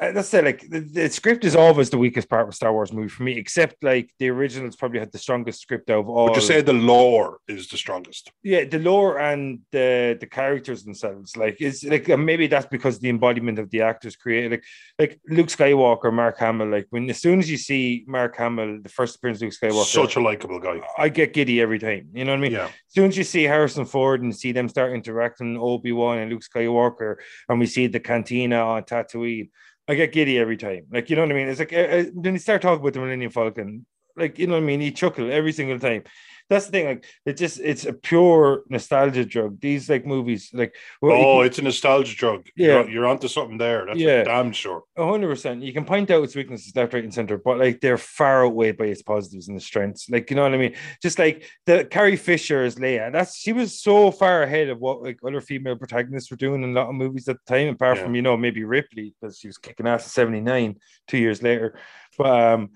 that's 0.00 0.32
it. 0.34 0.44
Like 0.44 0.68
the, 0.68 0.80
the 0.80 1.08
script 1.08 1.44
is 1.44 1.54
always 1.54 1.90
the 1.90 1.98
weakest 1.98 2.28
part 2.28 2.42
of 2.42 2.48
a 2.48 2.52
Star 2.52 2.72
Wars 2.72 2.92
movie 2.92 3.08
for 3.08 3.22
me, 3.22 3.36
except 3.36 3.82
like 3.82 4.12
the 4.18 4.28
originals 4.28 4.76
probably 4.76 4.98
had 4.98 5.12
the 5.12 5.18
strongest 5.18 5.60
script 5.60 5.90
of 5.90 6.08
all. 6.08 6.26
Would 6.26 6.36
you 6.36 6.42
say 6.42 6.60
the 6.60 6.72
lore 6.72 7.38
is 7.48 7.68
the 7.68 7.76
strongest? 7.76 8.32
yeah, 8.42 8.64
the 8.64 8.78
lore 8.78 9.18
and 9.18 9.60
the 9.70 10.16
the 10.20 10.26
characters 10.26 10.84
themselves. 10.84 11.36
Like 11.36 11.58
it's 11.60 11.84
like 11.84 12.08
maybe 12.08 12.46
that's 12.46 12.66
because 12.66 12.98
the 12.98 13.08
embodiment 13.08 13.58
of 13.58 13.70
the 13.70 13.82
actors 13.82 14.16
created. 14.16 14.50
Like 14.50 14.64
like 14.98 15.20
Luke 15.28 15.48
Skywalker, 15.48 16.12
Mark 16.12 16.38
Hamill. 16.38 16.68
Like 16.68 16.86
when 16.90 17.08
as 17.10 17.20
soon 17.20 17.38
as 17.38 17.50
you 17.50 17.56
see 17.56 18.04
Mark 18.06 18.36
Hamill, 18.36 18.80
the 18.82 18.88
first 18.88 19.16
appearance 19.16 19.38
of 19.38 19.42
Luke 19.42 19.54
Skywalker, 19.54 19.84
Such 19.84 20.16
a 20.16 20.20
likable 20.20 20.58
guy. 20.58 20.80
I 20.96 21.08
get 21.08 21.34
giddy 21.34 21.60
every 21.60 21.78
time. 21.78 22.08
You 22.12 22.24
know 22.24 22.32
what 22.32 22.38
I 22.38 22.42
mean? 22.42 22.52
Yeah. 22.52 22.64
As 22.64 22.94
soon 22.94 23.08
as 23.08 23.16
you 23.16 23.24
see 23.24 23.44
Harrison 23.44 23.84
Ford 23.84 24.22
and 24.22 24.34
see 24.34 24.52
them 24.52 24.68
start 24.68 24.92
interacting, 24.92 25.56
Obi 25.56 25.92
Wan 25.92 26.18
and 26.18 26.30
Luke 26.30 26.42
Skywalker, 26.42 27.16
and 27.48 27.60
we 27.60 27.66
see 27.66 27.86
the 27.86 28.00
cantina 28.00 28.56
on 28.56 28.82
Tatooine, 28.82 29.50
I 29.88 29.94
get 29.94 30.12
giddy 30.12 30.38
every 30.38 30.56
time. 30.56 30.86
Like 30.92 31.08
you 31.10 31.16
know 31.16 31.22
what 31.22 31.32
I 31.32 31.34
mean? 31.34 31.48
It's 31.48 31.58
like 31.58 31.72
uh, 31.72 31.76
uh, 31.76 32.04
then 32.14 32.34
you 32.34 32.38
start 32.38 32.62
talking 32.62 32.80
about 32.80 32.92
the 32.92 33.00
Millennium 33.00 33.30
Falcon, 33.30 33.86
like 34.16 34.38
you 34.38 34.46
know 34.46 34.54
what 34.54 34.62
I 34.62 34.66
mean. 34.66 34.80
You 34.80 34.90
chuckle 34.90 35.32
every 35.32 35.52
single 35.52 35.78
time. 35.78 36.04
That's 36.50 36.66
the 36.66 36.72
thing. 36.72 36.86
Like 36.86 37.04
it 37.26 37.36
just 37.36 37.60
it's 37.60 37.84
a 37.84 37.92
pure 37.92 38.62
nostalgia 38.70 39.24
drug. 39.24 39.60
These 39.60 39.90
like 39.90 40.06
movies, 40.06 40.50
like 40.54 40.74
well, 41.02 41.12
Oh, 41.20 41.36
can- 41.38 41.46
it's 41.46 41.58
a 41.58 41.62
nostalgia 41.62 42.14
drug. 42.16 42.46
Yeah. 42.56 42.66
You're, 42.66 42.90
you're 42.90 43.06
onto 43.06 43.28
something 43.28 43.58
there. 43.58 43.84
That's 43.86 43.98
Yeah. 43.98 44.24
damn 44.24 44.52
sure. 44.52 44.84
Hundred 44.96 45.28
percent. 45.28 45.62
You 45.62 45.72
can 45.72 45.84
point 45.84 46.10
out 46.10 46.24
its 46.24 46.34
weaknesses 46.34 46.74
left, 46.74 46.94
right, 46.94 47.04
and 47.04 47.12
center, 47.12 47.36
but 47.36 47.58
like 47.58 47.80
they're 47.80 47.98
far 47.98 48.46
outweighed 48.46 48.78
by 48.78 48.86
its 48.86 49.02
positives 49.02 49.48
and 49.48 49.56
the 49.56 49.60
strengths. 49.60 50.08
Like 50.08 50.30
you 50.30 50.36
know 50.36 50.42
what 50.42 50.54
I 50.54 50.58
mean? 50.58 50.74
Just 51.02 51.18
like 51.18 51.44
the 51.66 51.84
Carrie 51.84 52.16
Fisher 52.16 52.62
as 52.62 52.76
Leia. 52.76 53.12
That's 53.12 53.36
she 53.36 53.52
was 53.52 53.80
so 53.80 54.10
far 54.10 54.42
ahead 54.42 54.68
of 54.68 54.78
what 54.78 55.02
like 55.02 55.18
other 55.26 55.40
female 55.42 55.76
protagonists 55.76 56.30
were 56.30 56.36
doing 56.38 56.62
in 56.62 56.70
a 56.70 56.72
lot 56.80 56.88
of 56.88 56.94
movies 56.94 57.28
at 57.28 57.36
the 57.44 57.54
time, 57.54 57.68
apart 57.68 57.98
Yeah. 57.98 58.04
from 58.04 58.14
you 58.14 58.22
know 58.22 58.36
maybe 58.38 58.64
Ripley 58.64 59.14
because 59.20 59.38
she 59.38 59.48
was 59.48 59.58
kicking 59.58 59.86
ass 59.86 60.04
at 60.06 60.10
seventy 60.12 60.40
nine 60.40 60.76
two 61.08 61.18
years 61.18 61.42
later. 61.42 61.78
But 62.16 62.40
um, 62.54 62.70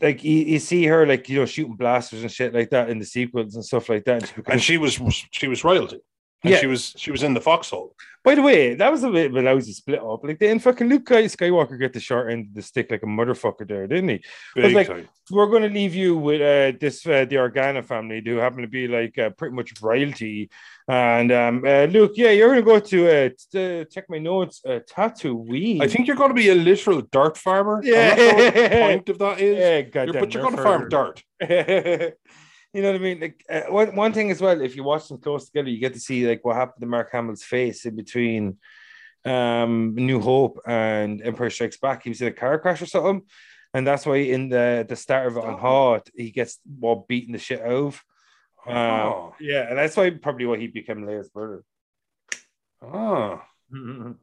like 0.00 0.22
you, 0.24 0.36
you 0.36 0.58
see 0.58 0.84
her 0.86 1.06
like 1.06 1.28
you 1.28 1.38
know 1.38 1.46
shooting 1.46 1.76
blasters 1.76 2.22
and 2.22 2.30
shit 2.30 2.54
like 2.54 2.70
that 2.70 2.90
in 2.90 2.98
the 2.98 3.04
sequels 3.04 3.54
and 3.54 3.64
stuff 3.64 3.88
like 3.88 4.04
that. 4.04 4.16
And 4.22 4.26
she 4.28 4.34
becomes- 4.34 4.52
And 4.52 4.62
she 4.62 4.78
was 4.78 5.24
she 5.30 5.48
was 5.48 5.64
royalty. 5.64 5.98
And 6.44 6.52
Yeah. 6.52 6.58
she 6.60 6.66
was 6.66 6.94
she 6.96 7.10
was 7.12 7.22
in 7.22 7.34
the 7.34 7.40
foxhole. 7.40 7.94
By 8.24 8.34
the 8.36 8.42
way, 8.42 8.74
that 8.74 8.90
was 8.92 9.02
a 9.02 9.10
bit 9.10 9.30
of 9.30 9.36
a 9.36 9.42
lousy 9.42 9.72
split 9.72 10.00
up. 10.00 10.22
Like 10.24 10.38
then 10.38 10.58
fucking 10.60 10.88
Luke 10.88 11.04
Skywalker 11.06 11.78
get 11.78 11.92
the 11.92 11.98
short 12.00 12.30
end 12.32 12.46
of 12.48 12.54
the 12.54 12.62
stick 12.62 12.88
like 12.90 13.02
a 13.02 13.06
motherfucker 13.06 13.66
there, 13.66 13.86
didn't 13.88 14.08
he? 14.10 14.24
Big 14.54 14.74
like- 14.74 14.86
time. 14.88 15.08
we're 15.30 15.46
going 15.46 15.62
to 15.62 15.68
leave 15.68 15.94
you 15.94 16.16
with 16.16 16.40
uh, 16.40 16.76
this 16.80 17.04
uh, 17.06 17.24
the 17.30 17.36
Organa 17.36 17.84
family 17.84 18.22
who 18.24 18.36
happen 18.36 18.62
to 18.62 18.68
be 18.68 18.86
like 18.88 19.18
uh, 19.18 19.30
pretty 19.30 19.54
much 19.54 19.72
royalty. 19.82 20.50
And 20.88 21.30
um, 21.32 21.64
uh, 21.66 21.84
Luke, 21.84 22.12
yeah, 22.16 22.30
you're 22.30 22.48
going 22.48 22.64
to 22.64 22.70
go 22.72 22.78
to 22.80 23.08
uh, 23.08 23.28
t- 23.52 23.80
uh, 23.80 23.84
check 23.84 24.04
my 24.08 24.18
notes. 24.18 24.60
Uh, 24.64 24.80
Tatooine. 24.88 25.80
I 25.82 25.88
think 25.88 26.06
you're 26.06 26.16
going 26.16 26.30
to 26.30 26.34
be 26.34 26.48
a 26.50 26.54
literal 26.54 27.02
dart 27.02 27.36
farmer. 27.36 27.80
Yeah. 27.84 28.08
not 28.08 28.18
sure 28.18 28.34
what 28.36 28.54
the 28.54 28.68
point 28.70 29.08
of 29.08 29.18
that 29.18 29.40
is. 29.40 29.58
yeah, 29.58 29.78
You're- 29.78 29.90
goddamn 29.90 30.20
but 30.22 30.34
you're 30.34 30.42
going 30.42 30.56
to 30.56 30.62
farm 30.62 30.82
herder. 30.90 32.12
you 32.72 32.82
know 32.82 32.92
what 32.92 33.00
I 33.00 33.04
mean? 33.04 33.20
Like 33.20 33.44
uh, 33.48 33.62
one 33.68 33.94
one 33.96 34.12
thing 34.12 34.30
as 34.30 34.40
well. 34.40 34.60
If 34.60 34.76
you 34.76 34.84
watch 34.84 35.08
them 35.08 35.18
close 35.18 35.46
together, 35.46 35.68
you 35.70 35.78
get 35.78 35.94
to 35.94 36.00
see 36.00 36.26
like 36.26 36.44
what 36.44 36.56
happened 36.56 36.80
to 36.80 36.86
Mark 36.86 37.10
Hamill's 37.12 37.42
face 37.44 37.84
in 37.84 37.96
between 37.96 38.58
um 39.24 39.94
New 39.94 40.20
Hope 40.20 40.58
and 40.66 41.22
Empire 41.22 41.50
Strikes 41.50 41.76
Back. 41.76 42.02
He 42.02 42.10
was 42.10 42.20
in 42.20 42.28
a 42.28 42.32
car 42.32 42.58
crash 42.58 42.82
or 42.82 42.86
something, 42.86 43.22
and 43.74 43.86
that's 43.86 44.06
why 44.06 44.16
in 44.16 44.48
the 44.48 44.84
the 44.88 44.96
start 44.96 45.26
of 45.28 45.36
it 45.36 45.44
on 45.44 45.58
Hoth, 45.58 46.08
he 46.14 46.30
gets 46.30 46.58
well 46.80 47.04
beating 47.08 47.32
the 47.32 47.38
shit 47.38 47.60
out. 47.60 47.70
of. 47.72 48.02
Um, 48.66 48.76
Oh. 48.76 49.34
yeah, 49.40 49.68
and 49.68 49.76
that's 49.76 49.96
why 49.96 50.08
probably 50.10 50.46
why 50.46 50.56
he 50.56 50.68
became 50.68 51.04
Leia's 51.04 51.28
brother. 51.28 51.62
Oh. 52.80 53.40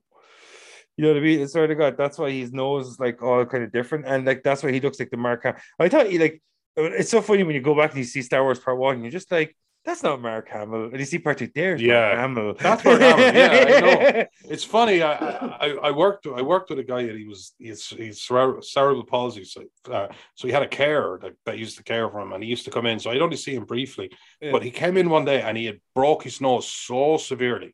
You 0.97 1.03
know 1.05 1.13
what 1.13 1.21
I 1.21 1.23
mean? 1.23 1.41
I 1.41 1.45
swear 1.45 1.65
to 1.65 1.75
God, 1.75 1.95
that's 1.97 2.17
why 2.17 2.29
his 2.29 2.51
nose 2.51 2.85
is 2.89 2.99
like 2.99 3.23
all 3.23 3.45
kind 3.45 3.63
of 3.63 3.71
different, 3.71 4.05
and 4.05 4.25
like 4.25 4.43
that's 4.43 4.61
why 4.61 4.73
he 4.73 4.81
looks 4.81 4.99
like 4.99 5.09
the 5.09 5.15
Mark. 5.15 5.43
Hamill. 5.43 5.61
I 5.79 5.87
thought 5.87 6.07
he 6.07 6.19
like 6.19 6.41
it's 6.75 7.09
so 7.11 7.21
funny 7.21 7.43
when 7.43 7.55
you 7.55 7.61
go 7.61 7.75
back 7.75 7.91
and 7.91 7.99
you 7.99 8.03
see 8.05 8.21
Star 8.21 8.43
Wars 8.43 8.59
Part 8.59 8.77
One, 8.77 9.01
you're 9.03 9.11
just 9.11 9.31
like, 9.31 9.55
that's 9.85 10.03
not 10.03 10.21
Mark 10.21 10.49
Hamill, 10.49 10.85
and 10.85 10.99
you 10.99 11.05
see 11.05 11.19
Part 11.19 11.37
Two, 11.37 11.49
there's 11.55 11.81
Yeah. 11.81 11.99
Mark 12.07 12.17
Hamill. 12.19 12.53
That's 12.59 12.83
Mark 12.85 12.99
Hamill, 12.99 13.33
yeah, 13.33 13.65
I 13.67 13.79
know. 13.79 14.25
It's 14.51 14.63
funny. 14.63 15.01
I, 15.01 15.13
I 15.13 15.67
I 15.83 15.91
worked 15.91 16.27
I 16.27 16.41
worked 16.41 16.69
with 16.69 16.79
a 16.79 16.83
guy 16.83 17.01
and 17.01 17.17
he 17.17 17.25
was 17.25 17.53
he's 17.59 17.87
he's 17.87 18.21
cerebral 18.21 19.05
palsy. 19.05 19.45
So 19.45 19.63
uh, 19.91 20.07
so 20.35 20.47
he 20.47 20.53
had 20.53 20.63
a 20.63 20.67
carer 20.67 21.19
that, 21.21 21.33
that 21.45 21.57
used 21.57 21.77
to 21.77 21.83
care 21.83 22.09
for 22.09 22.19
him, 22.19 22.33
and 22.33 22.43
he 22.43 22.49
used 22.49 22.65
to 22.65 22.71
come 22.71 22.85
in. 22.85 22.99
So 22.99 23.09
I'd 23.11 23.21
only 23.21 23.37
see 23.37 23.55
him 23.55 23.65
briefly, 23.65 24.09
Yeah. 24.41 24.51
but 24.51 24.63
he 24.63 24.71
came 24.71 24.97
in 24.97 25.09
one 25.09 25.25
day 25.25 25.41
and 25.41 25.57
he 25.57 25.65
had 25.65 25.79
broke 25.95 26.23
his 26.23 26.41
nose 26.41 26.67
so 26.67 27.17
severely 27.17 27.73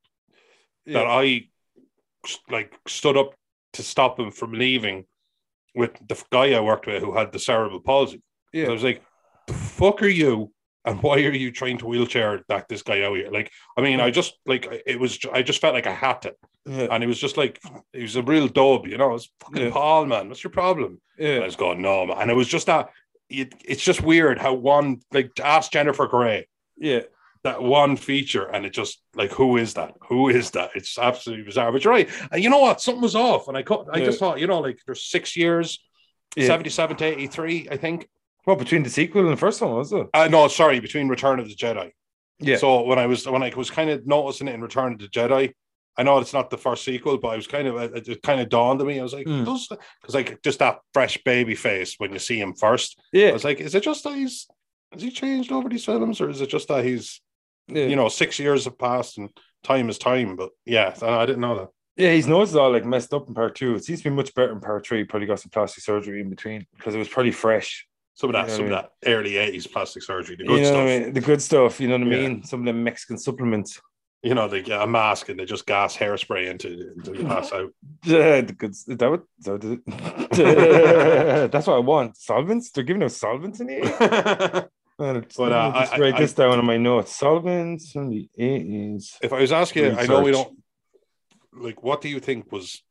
that 0.86 1.06
Yeah. 1.06 1.22
I 1.24 1.50
like 2.50 2.74
stood 2.88 3.18
up 3.18 3.34
to 3.74 3.84
stop 3.84 4.20
him 4.20 4.32
from 4.32 4.52
leaving 4.54 5.06
with 5.76 5.92
the 6.08 6.22
guy 6.32 6.54
I 6.54 6.60
worked 6.62 6.88
with 6.88 7.02
who 7.04 7.16
had 7.18 7.32
the 7.32 7.40
cerebral 7.40 7.82
palsy. 7.82 8.22
Yeah. 8.56 8.68
I 8.68 8.72
was 8.72 8.84
like, 8.84 9.04
"The 9.48 9.54
fuck 9.54 10.02
are 10.02 10.08
you?" 10.08 10.52
And 10.86 11.02
why 11.02 11.16
are 11.16 11.32
you 11.34 11.52
trying 11.52 11.80
to 11.80 11.88
wheelchair 11.88 12.44
that 12.48 12.70
this 12.70 12.84
guy 12.84 13.02
out 13.04 13.18
here? 13.18 13.32
Like, 13.32 13.52
I 13.76 13.82
mean, 13.82 14.00
I 14.00 14.12
just 14.12 14.38
like 14.46 14.68
it 14.86 15.00
was. 15.00 15.20
I 15.34 15.42
just 15.42 15.60
felt 15.60 15.74
like 15.74 15.88
I 15.88 15.94
had 15.94 16.22
to, 16.22 16.36
yeah, 16.66 16.88
and 16.92 17.04
it 17.04 17.08
was 17.08 17.20
just 17.20 17.38
like 17.38 17.60
he 17.92 18.04
was 18.04 18.16
a 18.16 18.22
real 18.24 18.48
dub, 18.48 18.88
you 18.88 18.98
know. 18.98 19.16
It's 19.16 19.30
fucking 19.42 19.66
Yeah. 19.66 19.72
Paul, 19.72 20.06
man. 20.06 20.30
What's 20.30 20.44
your 20.44 20.52
problem? 20.52 21.02
And 21.20 21.44
I 21.44 21.46
was 21.46 21.56
going, 21.56 21.82
no, 21.82 22.06
man. 22.06 22.18
And 22.20 22.32
it 22.32 22.36
was 22.36 22.48
just 22.48 22.68
that. 22.68 22.90
It, 23.30 23.56
it's 23.66 23.84
just 23.84 24.04
weird 24.04 24.38
how 24.38 24.54
one 24.54 25.00
like 25.12 25.32
ask 25.44 25.72
Jennifer 25.72 26.06
Grey 26.06 26.48
yeah. 26.78 27.02
that 27.44 27.64
one 27.64 27.98
feature, 27.98 28.46
and 28.46 28.66
it 28.68 28.74
just 28.74 29.02
like 29.16 29.32
who 29.32 29.58
is 29.58 29.74
that? 29.74 29.96
Who 30.08 30.30
is 30.30 30.52
that? 30.52 30.70
It's 30.76 31.00
absolutely 31.00 31.46
bizarre. 31.46 31.72
But 31.72 31.84
you're 31.84 31.94
right. 31.94 32.10
And 32.32 32.44
you 32.44 32.52
know 32.52 32.60
what? 32.60 32.80
Something 32.80 33.02
was 33.02 33.16
off, 33.16 33.48
and 33.48 33.58
I 33.58 33.64
cut, 33.64 33.88
I 33.92 33.98
Yeah. 33.98 34.06
just 34.06 34.20
thought, 34.20 34.40
you 34.40 34.46
know, 34.46 34.60
like 34.60 34.78
there's 34.86 35.04
six 35.04 35.36
years, 35.36 35.80
Yeah. 36.36 36.46
seventy-seven 36.46 36.98
to 36.98 37.06
eighty-three, 37.06 37.70
I 37.72 37.78
think. 37.78 38.08
Well, 38.46 38.56
between 38.56 38.84
the 38.84 38.90
sequel 38.90 39.22
and 39.24 39.32
the 39.32 39.38
first 39.38 39.62
one, 39.62 39.74
was 39.74 39.92
it? 39.92 40.08
Uh, 40.14 40.28
no, 40.28 40.48
sorry, 40.48 40.80
between 40.80 41.08
Return 41.08 41.40
of 41.40 41.48
the 41.50 41.56
Jedi. 41.56 41.92
Yeah. 42.40 42.58
So 42.58 42.84
when 42.84 43.00
I 43.00 43.06
was 43.08 43.28
when 43.28 43.44
I 43.44 43.52
was 43.56 43.72
kind 43.72 43.90
of 43.90 44.06
noticing 44.06 44.48
it 44.48 44.54
in 44.56 44.62
Return 44.62 44.94
of 44.94 45.00
the 45.00 45.08
Jedi, 45.08 45.54
I 45.98 46.04
know 46.04 46.20
it's 46.20 46.34
not 46.34 46.50
the 46.50 46.58
first 46.58 46.84
sequel, 46.84 47.18
but 47.18 47.30
I 47.30 47.36
was 47.38 47.48
kind 47.48 47.68
of 47.68 47.78
it 47.96 48.08
it 48.08 48.22
kind 48.22 48.42
of 48.42 48.50
dawned 48.50 48.82
on 48.82 48.88
me. 48.88 49.00
I 49.00 49.04
was 49.04 49.14
like, 49.14 49.26
Mm. 49.26 49.46
because 50.02 50.14
like 50.16 50.42
just 50.44 50.60
that 50.60 50.80
fresh 50.94 51.18
baby 51.24 51.56
face 51.56 51.96
when 51.98 52.12
you 52.12 52.20
see 52.20 52.40
him 52.40 52.54
first. 52.54 53.00
Yeah. 53.14 53.30
I 53.30 53.34
was 53.34 53.44
like, 53.46 53.60
is 53.62 53.74
it 53.76 53.84
just 53.84 54.04
that 54.04 54.16
he's 54.16 54.48
has 54.92 55.02
he 55.02 55.12
changed 55.12 55.52
over 55.52 55.70
these 55.70 55.86
films, 55.86 56.22
or 56.22 56.30
is 56.30 56.42
it 56.42 56.50
just 56.50 56.68
that 56.68 56.84
he's 56.86 57.22
yeah. 57.68 57.86
you 57.86 57.96
know 57.96 58.10
six 58.10 58.38
years 58.38 58.66
have 58.66 58.78
passed 58.78 59.18
and 59.18 59.30
time 59.64 59.90
is 59.90 59.98
time? 59.98 60.36
But 60.36 60.50
yeah, 60.66 60.94
I 61.02 61.22
I 61.22 61.26
didn't 61.26 61.42
know 61.42 61.58
that. 61.58 61.70
Yeah, 61.98 62.12
his 62.12 62.28
nose 62.28 62.50
is 62.50 62.58
all 62.58 62.72
like 62.74 62.84
messed 62.84 63.14
up 63.14 63.30
in 63.30 63.34
part 63.34 63.56
two. 63.56 63.76
It 63.76 63.86
seems 63.86 64.02
to 64.02 64.10
be 64.10 64.16
much 64.16 64.34
better 64.36 64.52
in 64.52 64.60
part 64.60 64.86
three. 64.86 65.06
Probably 65.06 65.28
got 65.28 65.40
some 65.40 65.50
plastic 65.52 65.84
surgery 65.84 66.20
in 66.20 66.30
between 66.30 66.68
because 66.76 66.94
it 66.94 67.00
was 67.00 67.08
pretty 67.08 67.32
fresh. 67.32 67.88
Some 68.16 68.30
of 68.30 68.34
that, 68.34 68.44
You 68.44 68.48
know 68.48 68.56
some 68.56 68.66
of 68.66 68.72
that 68.72 68.92
early 69.06 69.32
'80s 69.34 69.72
plastic 69.72 70.02
surgery, 70.04 70.36
the 70.38 70.44
you 70.44 70.50
good 70.50 70.62
know 70.62 70.68
stuff. 70.68 70.80
I 70.80 70.86
mean? 71.00 71.14
The 71.14 71.22
good 71.22 71.42
stuff. 71.42 71.80
You 71.82 71.88
know 71.90 71.98
what 71.98 72.08
I 72.08 72.12
Yeah. 72.12 72.28
mean? 72.30 72.44
Some 72.44 72.62
of 72.62 72.66
the 72.66 72.74
Mexican 72.74 73.18
supplements. 73.18 73.82
You 74.24 74.34
know, 74.34 74.48
they 74.48 74.62
get 74.64 74.82
a 74.82 74.88
mask 74.88 75.30
and 75.30 75.40
they 75.40 75.46
just 75.46 75.68
gas 75.68 75.96
hairspray 75.96 76.50
into 76.50 76.94
until 76.96 77.16
you 77.16 77.26
pass 77.28 77.52
out. 77.52 77.70
Yeah, 78.04 78.42
the 78.42 78.54
good. 78.54 78.74
That? 78.74 78.92
Is 78.92 78.98
that 78.98 79.10
what- 79.12 79.26
That's 81.52 81.68
what 81.68 81.76
I 81.76 81.80
want. 81.80 82.18
Solvents. 82.18 82.72
They're 82.72 82.84
giving 82.84 83.04
us 83.04 83.18
solvents 83.18 83.60
in 83.60 83.70
here. 83.70 83.84
But, 83.98 84.70
but 85.38 85.52
uh, 85.52 85.80
just 85.82 85.94
I- 85.94 85.98
write 86.00 86.16
I- 86.16 86.20
this 86.22 86.34
down 86.34 86.58
on 86.58 86.66
my 86.66 86.78
notes. 86.78 87.16
Solvents 87.16 87.92
from 87.92 88.10
the 88.10 88.30
eighties. 88.38 89.18
if 89.22 89.32
I 89.34 89.40
was 89.42 89.52
asking 89.52 89.84
you, 89.84 89.92
I 89.92 90.06
know 90.08 90.22
we 90.22 90.32
don't 90.32 90.58
like 91.54 91.84
what 91.84 92.02
do 92.02 92.10
you 92.10 92.20
think 92.20 92.52
was 92.52 92.82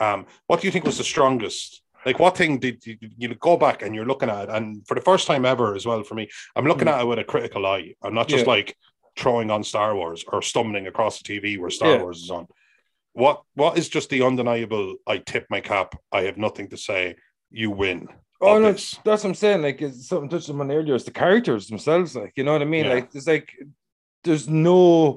um 0.00 0.26
what 0.46 0.60
do 0.60 0.66
you 0.66 0.72
think 0.72 0.84
was 0.84 0.98
the 0.98 1.04
strongest 1.04 1.82
like 2.04 2.18
what 2.18 2.36
thing 2.36 2.58
did 2.58 2.84
you, 2.86 2.96
you 3.16 3.34
go 3.36 3.56
back 3.56 3.82
and 3.82 3.94
you're 3.94 4.04
looking 4.06 4.28
at 4.30 4.48
and 4.48 4.86
for 4.86 4.94
the 4.94 5.00
first 5.00 5.26
time 5.26 5.44
ever 5.44 5.74
as 5.74 5.84
well 5.86 6.02
for 6.02 6.14
me 6.14 6.28
i'm 6.54 6.64
looking 6.66 6.86
Mm. 6.88 6.92
at 6.92 7.00
it 7.02 7.06
with 7.06 7.18
a 7.18 7.24
critical 7.24 7.66
eye 7.66 7.94
i'm 8.02 8.14
not 8.14 8.28
just 8.28 8.44
Yeah. 8.46 8.52
like 8.52 8.76
throwing 9.16 9.50
on 9.50 9.64
star 9.64 9.94
wars 9.96 10.24
or 10.30 10.42
stumbling 10.42 10.86
across 10.86 11.20
the 11.20 11.24
tv 11.40 11.58
where 11.58 11.70
star 11.70 11.92
Yeah. 11.92 12.02
wars 12.02 12.22
is 12.22 12.30
on 12.30 12.46
what 13.12 13.42
what 13.54 13.78
is 13.78 13.88
just 13.88 14.10
the 14.10 14.22
undeniable 14.22 14.96
i 15.06 15.18
tip 15.18 15.46
my 15.50 15.60
cap 15.60 15.94
i 16.12 16.22
have 16.22 16.36
nothing 16.36 16.68
to 16.70 16.76
say 16.76 17.16
you 17.50 17.70
win 17.70 18.08
Oh 18.38 18.58
no, 18.58 18.70
this. 18.72 18.98
that's 19.02 19.24
what 19.24 19.30
I'm 19.30 19.34
saying. 19.34 19.62
Like 19.62 19.80
it's 19.80 20.08
something 20.08 20.28
touched 20.28 20.50
on 20.50 20.70
earlier. 20.70 20.94
It's 20.94 21.04
the 21.04 21.10
characters 21.10 21.68
themselves. 21.68 22.14
Like 22.14 22.34
you 22.36 22.44
know 22.44 22.52
what 22.52 22.60
I 22.60 22.66
mean. 22.66 22.84
Yeah. 22.84 22.92
Like 22.92 23.10
there's 23.10 23.26
like 23.26 23.48
there's 24.24 24.46
no 24.46 25.16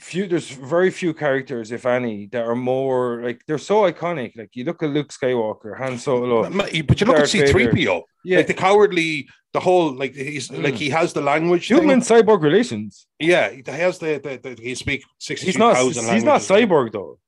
few. 0.00 0.26
There's 0.26 0.50
very 0.50 0.90
few 0.90 1.14
characters, 1.14 1.72
if 1.72 1.86
any, 1.86 2.26
that 2.32 2.44
are 2.44 2.56
more 2.56 3.22
like 3.22 3.42
they're 3.46 3.58
so 3.58 3.82
iconic. 3.90 4.36
Like 4.36 4.50
you 4.54 4.64
look 4.64 4.82
at 4.82 4.90
Luke 4.90 5.08
Skywalker, 5.12 5.76
Han 5.78 5.98
Solo. 5.98 6.48
but 6.50 6.72
you 6.72 6.82
look 6.82 7.00
at 7.00 7.06
Darth 7.06 7.32
Vader. 7.32 7.52
c3po 7.52 8.02
Yeah, 8.24 8.38
like 8.38 8.46
the 8.48 8.54
cowardly 8.54 9.28
the 9.52 9.60
whole 9.60 9.94
like 9.94 10.14
he's 10.14 10.48
Mm. 10.48 10.64
like 10.64 10.74
he 10.74 10.90
has 10.90 11.12
the 11.12 11.20
language 11.20 11.68
thing. 11.68 11.78
human 11.78 12.00
cyborg 12.00 12.42
relations. 12.42 13.06
Yeah, 13.20 13.50
he 13.50 13.62
has 13.66 13.98
the 13.98 14.18
the, 14.22 14.32
the 14.54 14.62
he 14.62 14.74
speak 14.74 15.04
sixty 15.18 15.46
He's 15.46 15.58
not. 15.58 15.76
He's 15.76 16.24
not 16.24 16.40
cyborg 16.40 16.92
though. 16.92 17.18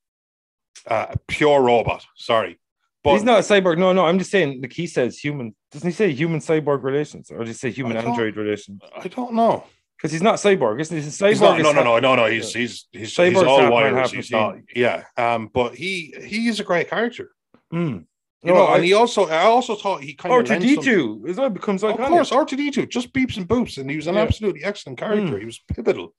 Uh, 0.87 1.15
pure 1.27 1.63
robot. 1.63 2.05
Sorry, 2.17 2.59
but 3.03 3.13
he's 3.15 3.25
not 3.25 3.39
a 3.41 3.43
cyborg. 3.43 3.79
No, 3.79 3.93
no. 3.93 4.05
I'm 4.07 4.19
just 4.19 4.31
saying. 4.31 4.61
Like 4.63 4.73
he 4.73 4.87
says, 4.87 5.19
human. 5.19 5.55
Doesn't 5.73 5.89
he 5.89 5.93
say 5.93 6.13
human 6.13 6.41
cyborg 6.41 6.83
relations, 6.83 7.31
or 7.31 7.39
does 7.45 7.49
he 7.49 7.55
say 7.55 7.71
human 7.71 7.97
android 7.97 8.37
relations? 8.37 8.81
I 8.97 9.09
don't 9.09 9.35
know. 9.35 9.65
Because 9.97 10.13
he's 10.13 10.23
not 10.23 10.37
cyborg, 10.37 10.81
isn't 10.81 10.97
he? 10.97 11.03
Cyborg 11.03 11.29
He's 11.31 11.41
not, 11.41 11.59
is 11.59 11.63
no, 11.65 11.73
no, 11.73 11.83
no, 11.83 11.99
no, 11.99 12.15
no. 12.17 12.27
He's 12.27 12.53
he's 12.53 12.87
he's, 12.93 13.17
he's 13.17 13.35
all 13.37 13.61
half 13.61 13.71
man, 13.71 13.73
wires. 13.73 13.95
half 13.97 14.13
He's 14.13 14.31
not. 14.31 14.57
Yeah. 14.75 15.05
Um. 15.17 15.49
But 15.53 15.75
he 15.75 16.15
he 16.25 16.49
is 16.49 16.61
a 16.61 16.65
great 16.65 16.89
character. 16.91 17.31
Mm. 17.73 18.05
You 18.43 18.53
No, 18.53 18.55
know, 18.55 18.65
I- 18.67 18.77
and 18.77 18.85
he 18.85 18.93
also 18.93 19.27
I 19.27 19.43
also 19.45 19.75
thought 19.75 20.03
he 20.03 20.15
kind 20.15 20.35
of 20.35 20.47
to 20.47 20.59
D 20.59 20.77
two 20.77 21.25
as 21.29 21.37
well 21.37 21.51
becomes 21.51 21.83
like 21.83 21.99
Of 21.99 22.09
course, 22.09 22.31
R 22.33 22.45
two 22.45 22.57
D 22.57 22.71
two 22.71 22.87
just 22.87 23.13
beeps 23.13 23.37
and 23.39 23.49
boops, 23.49 23.79
and 23.79 23.91
he 23.91 23.97
was 23.97 24.07
an 24.07 24.15
Yeah. 24.15 24.23
absolutely 24.23 24.63
excellent 24.65 24.99
character. 24.99 25.35
Mm. 25.37 25.41
He 25.41 25.47
was 25.47 25.59
pivotal. 25.75 26.15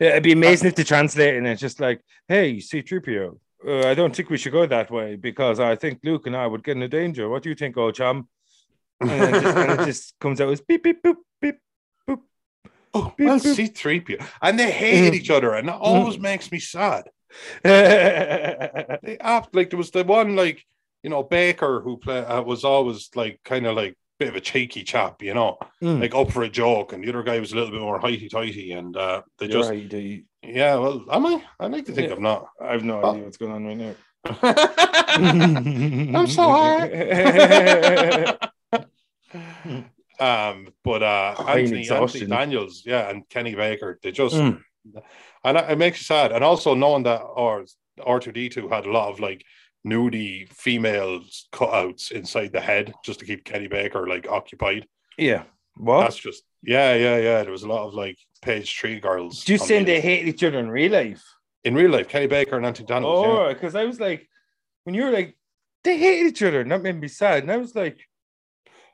Yeah, 0.00 0.10
it'd 0.10 0.22
be 0.24 0.32
amazing 0.32 0.68
if 0.68 0.74
they 0.74 0.84
translate 0.84 1.36
and 1.36 1.46
it's 1.46 1.60
just 1.60 1.78
like, 1.78 2.00
hey, 2.26 2.56
C3PO, 2.56 3.38
uh, 3.68 3.86
I 3.88 3.94
don't 3.94 4.14
think 4.16 4.30
we 4.30 4.36
should 4.38 4.50
go 4.52 4.66
that 4.66 4.90
way 4.90 5.14
because 5.14 5.60
I 5.60 5.76
think 5.76 6.00
Luke 6.02 6.26
and 6.26 6.34
I 6.36 6.46
would 6.46 6.64
get 6.64 6.72
into 6.76 6.88
danger. 6.88 7.28
What 7.28 7.44
do 7.44 7.50
you 7.50 7.54
think, 7.54 7.76
old 7.76 7.94
chum? 7.94 8.26
And, 9.00 9.10
then 9.10 9.42
just, 9.42 9.56
and 9.56 9.80
it 9.80 9.84
just 9.92 10.18
comes 10.18 10.40
out 10.40 10.50
as 10.50 10.60
beep, 10.60 10.82
beep, 10.82 11.02
boop, 11.04 11.16
beep. 11.40 11.56
Oh, 12.94 13.12
Beep, 13.16 13.26
well, 13.26 13.38
boop. 13.40 13.54
C 13.54 13.66
three 13.68 14.00
PO, 14.00 14.16
and 14.42 14.58
they 14.58 14.70
hated 14.70 15.12
Mm. 15.14 15.16
each 15.16 15.30
other, 15.30 15.54
and 15.54 15.68
that 15.68 15.78
always 15.80 16.18
makes 16.18 16.50
me 16.52 16.58
sad. 16.58 17.04
They 17.64 19.16
apt 19.20 19.54
like 19.54 19.70
there 19.70 19.78
was 19.78 19.90
the 19.90 20.04
one 20.04 20.36
like 20.36 20.62
you 21.02 21.10
know 21.10 21.22
Baker 21.22 21.80
who 21.80 21.96
play, 21.96 22.18
uh, 22.18 22.42
was 22.42 22.64
always 22.64 23.08
like 23.14 23.40
kind 23.44 23.66
of 23.66 23.74
like 23.76 23.96
bit 24.18 24.28
of 24.28 24.36
a 24.36 24.40
cheeky 24.40 24.84
chap, 24.84 25.22
you 25.22 25.32
know, 25.34 25.56
Mm. 25.82 26.00
like 26.02 26.14
up 26.14 26.30
for 26.30 26.42
a 26.42 26.48
joke, 26.50 26.92
and 26.92 27.02
the 27.02 27.08
other 27.08 27.22
guy 27.22 27.40
was 27.40 27.52
a 27.52 27.56
little 27.56 27.70
bit 27.72 27.80
more 27.80 27.98
heighty 28.00 28.28
tighty, 28.30 28.72
and 28.72 28.94
uh, 28.96 29.22
they 29.38 29.48
just 29.48 29.70
right, 29.70 30.22
yeah, 30.42 30.74
well, 30.76 31.04
am 31.10 31.26
I? 31.26 31.42
I 31.58 31.66
like 31.68 31.86
to 31.86 31.92
think 31.92 32.08
Yeah. 32.10 32.16
I'm 32.16 32.22
not. 32.22 32.48
I 32.60 32.72
have 32.72 32.84
no 32.84 33.00
Oh. 33.02 33.10
idea 33.12 33.24
what's 33.24 33.38
going 33.38 33.52
on 33.52 33.64
right 33.66 33.76
now. 33.78 33.94
I'm 36.18 36.26
so 36.26 36.42
high. 36.48 36.88
Um, 40.20 40.68
but 40.84 41.02
uh, 41.02 41.34
Anthony, 41.48 41.88
Anthony. 41.88 42.26
Daniels, 42.26 42.82
yeah, 42.84 43.08
and 43.10 43.28
Kenny 43.28 43.54
Baker, 43.54 43.98
they 44.02 44.12
just 44.12 44.34
Mm. 44.34 44.60
and 45.44 45.56
it 45.56 45.78
makes 45.78 46.00
you 46.00 46.04
sad. 46.04 46.32
And 46.32 46.42
also 46.42 46.74
knowing 46.74 47.04
that 47.04 47.22
R 47.22 47.64
R 48.04 48.20
two 48.20 48.32
D 48.32 48.48
two 48.48 48.68
had 48.68 48.86
a 48.86 48.90
lot 48.92 49.10
of 49.10 49.20
like 49.20 49.44
nudie 49.86 50.48
females 50.52 51.48
cutouts 51.52 52.12
inside 52.12 52.52
the 52.52 52.60
head 52.60 52.92
just 53.04 53.20
to 53.20 53.26
keep 53.26 53.44
Kenny 53.44 53.68
Baker 53.68 54.06
like 54.06 54.28
occupied. 54.28 54.86
yeah. 55.18 55.44
What? 55.76 56.02
That's 56.02 56.16
just 56.16 56.42
yeah, 56.62 56.94
yeah, 56.94 57.16
yeah. 57.16 57.42
There 57.42 57.50
was 57.50 57.62
a 57.62 57.68
lot 57.68 57.86
of 57.86 57.94
like 57.94 58.18
page 58.42 58.78
three 58.78 59.00
girls. 59.00 59.42
Do 59.44 59.52
you 59.52 59.58
saying 59.58 59.86
they 59.86 60.00
hate 60.02 60.28
each 60.28 60.44
other 60.44 60.58
in 60.58 60.68
real 60.70 60.92
life? 60.92 61.22
in 61.64 61.74
real 61.74 61.90
life? 61.90 62.08
Kenny 62.08 62.26
Baker 62.26 62.56
and 62.56 62.66
Anthony 62.66 62.86
Daniels. 62.86 63.24
Oh, 63.26 63.48
because 63.54 63.74
I 63.74 63.84
was 63.84 63.98
like, 63.98 64.28
when 64.84 64.94
you 64.94 65.04
were 65.04 65.10
like, 65.12 65.36
they 65.84 65.96
hate 65.96 66.26
each 66.26 66.42
other, 66.42 66.60
and 66.60 66.70
that 66.70 66.82
made 66.82 67.00
me 67.00 67.08
sad. 67.08 67.42
And 67.44 67.50
I 67.52 67.56
was 67.56 67.74
like, 67.74 68.00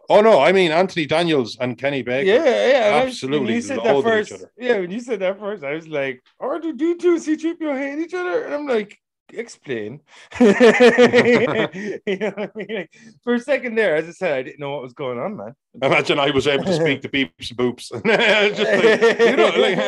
Oh 0.08 0.20
no, 0.22 0.40
I 0.40 0.52
mean 0.52 0.70
Anthony 0.72 1.06
Daniels 1.06 1.56
and 1.60 1.76
Kenny 1.76 2.02
Baker. 2.02 2.26
yeah, 2.30 2.44
yeah. 2.44 2.86
and 2.86 2.94
I 2.94 3.04
was- 3.04 3.12
absolutely 3.14 3.46
when 3.46 3.54
you 3.54 3.60
said 3.62 3.78
that 3.84 4.02
first, 4.02 4.44
yeah, 4.56 4.78
when 4.80 4.90
you 4.90 5.00
said 5.00 5.20
that 5.20 5.38
first, 5.38 5.62
I 5.64 5.74
was 5.74 5.86
like, 5.88 6.22
or 6.38 6.58
do 6.60 6.72
do 6.74 6.96
two 6.96 7.18
C 7.18 7.36
three 7.36 7.54
PO 7.54 7.76
hate 7.76 7.98
each 7.98 8.14
other? 8.14 8.44
And 8.44 8.54
I'm 8.54 8.66
like, 8.66 8.98
explain. 9.32 10.00
you 10.40 10.46
know 10.46 12.32
what 12.36 12.50
I 12.50 12.50
mean? 12.54 12.66
Like, 12.70 12.90
for 13.22 13.34
a 13.34 13.40
second 13.40 13.74
there, 13.74 13.96
as 13.96 14.08
I 14.08 14.12
said, 14.12 14.32
I 14.38 14.42
didn't 14.42 14.60
know 14.60 14.70
what 14.72 14.82
was 14.82 14.94
going 14.94 15.18
on, 15.18 15.36
man. 15.36 15.52
Imagine 15.82 16.18
I 16.18 16.30
was 16.30 16.46
able 16.46 16.64
to 16.64 16.72
speak 16.74 17.02
to 17.02 17.08
beeps 17.10 17.50
and 17.50 17.58
boops. 17.58 17.88
Just 18.56 18.72
like, 18.72 19.20
you 19.30 19.36
know, 19.36 19.50
like, 19.60 19.78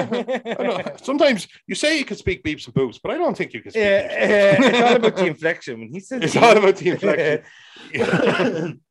I 0.61 0.63
don't- 0.63 1.05
sometimes 1.05 1.49
you 1.67 1.75
say 1.75 1.99
you 1.99 2.05
can 2.05 2.19
speak 2.19 2.45
beeps 2.45 2.67
and 2.67 2.75
boops, 2.75 2.99
but 3.03 3.13
I 3.13 3.17
don't 3.17 3.35
think 3.37 3.55
you 3.55 3.63
can 3.63 3.71
speak. 3.71 3.83
yeah, 3.83 4.57
and 4.57 4.65
it's 4.65 4.81
all 4.83 4.97
about 4.97 5.17
the 5.17 5.27
inflection. 5.27 5.81
When 5.81 5.89
he 5.93 6.01
said 6.01 6.23
It's 6.23 6.37
all 6.37 6.57
about 6.59 6.77
the 6.77 6.91
inflection. 6.91 8.81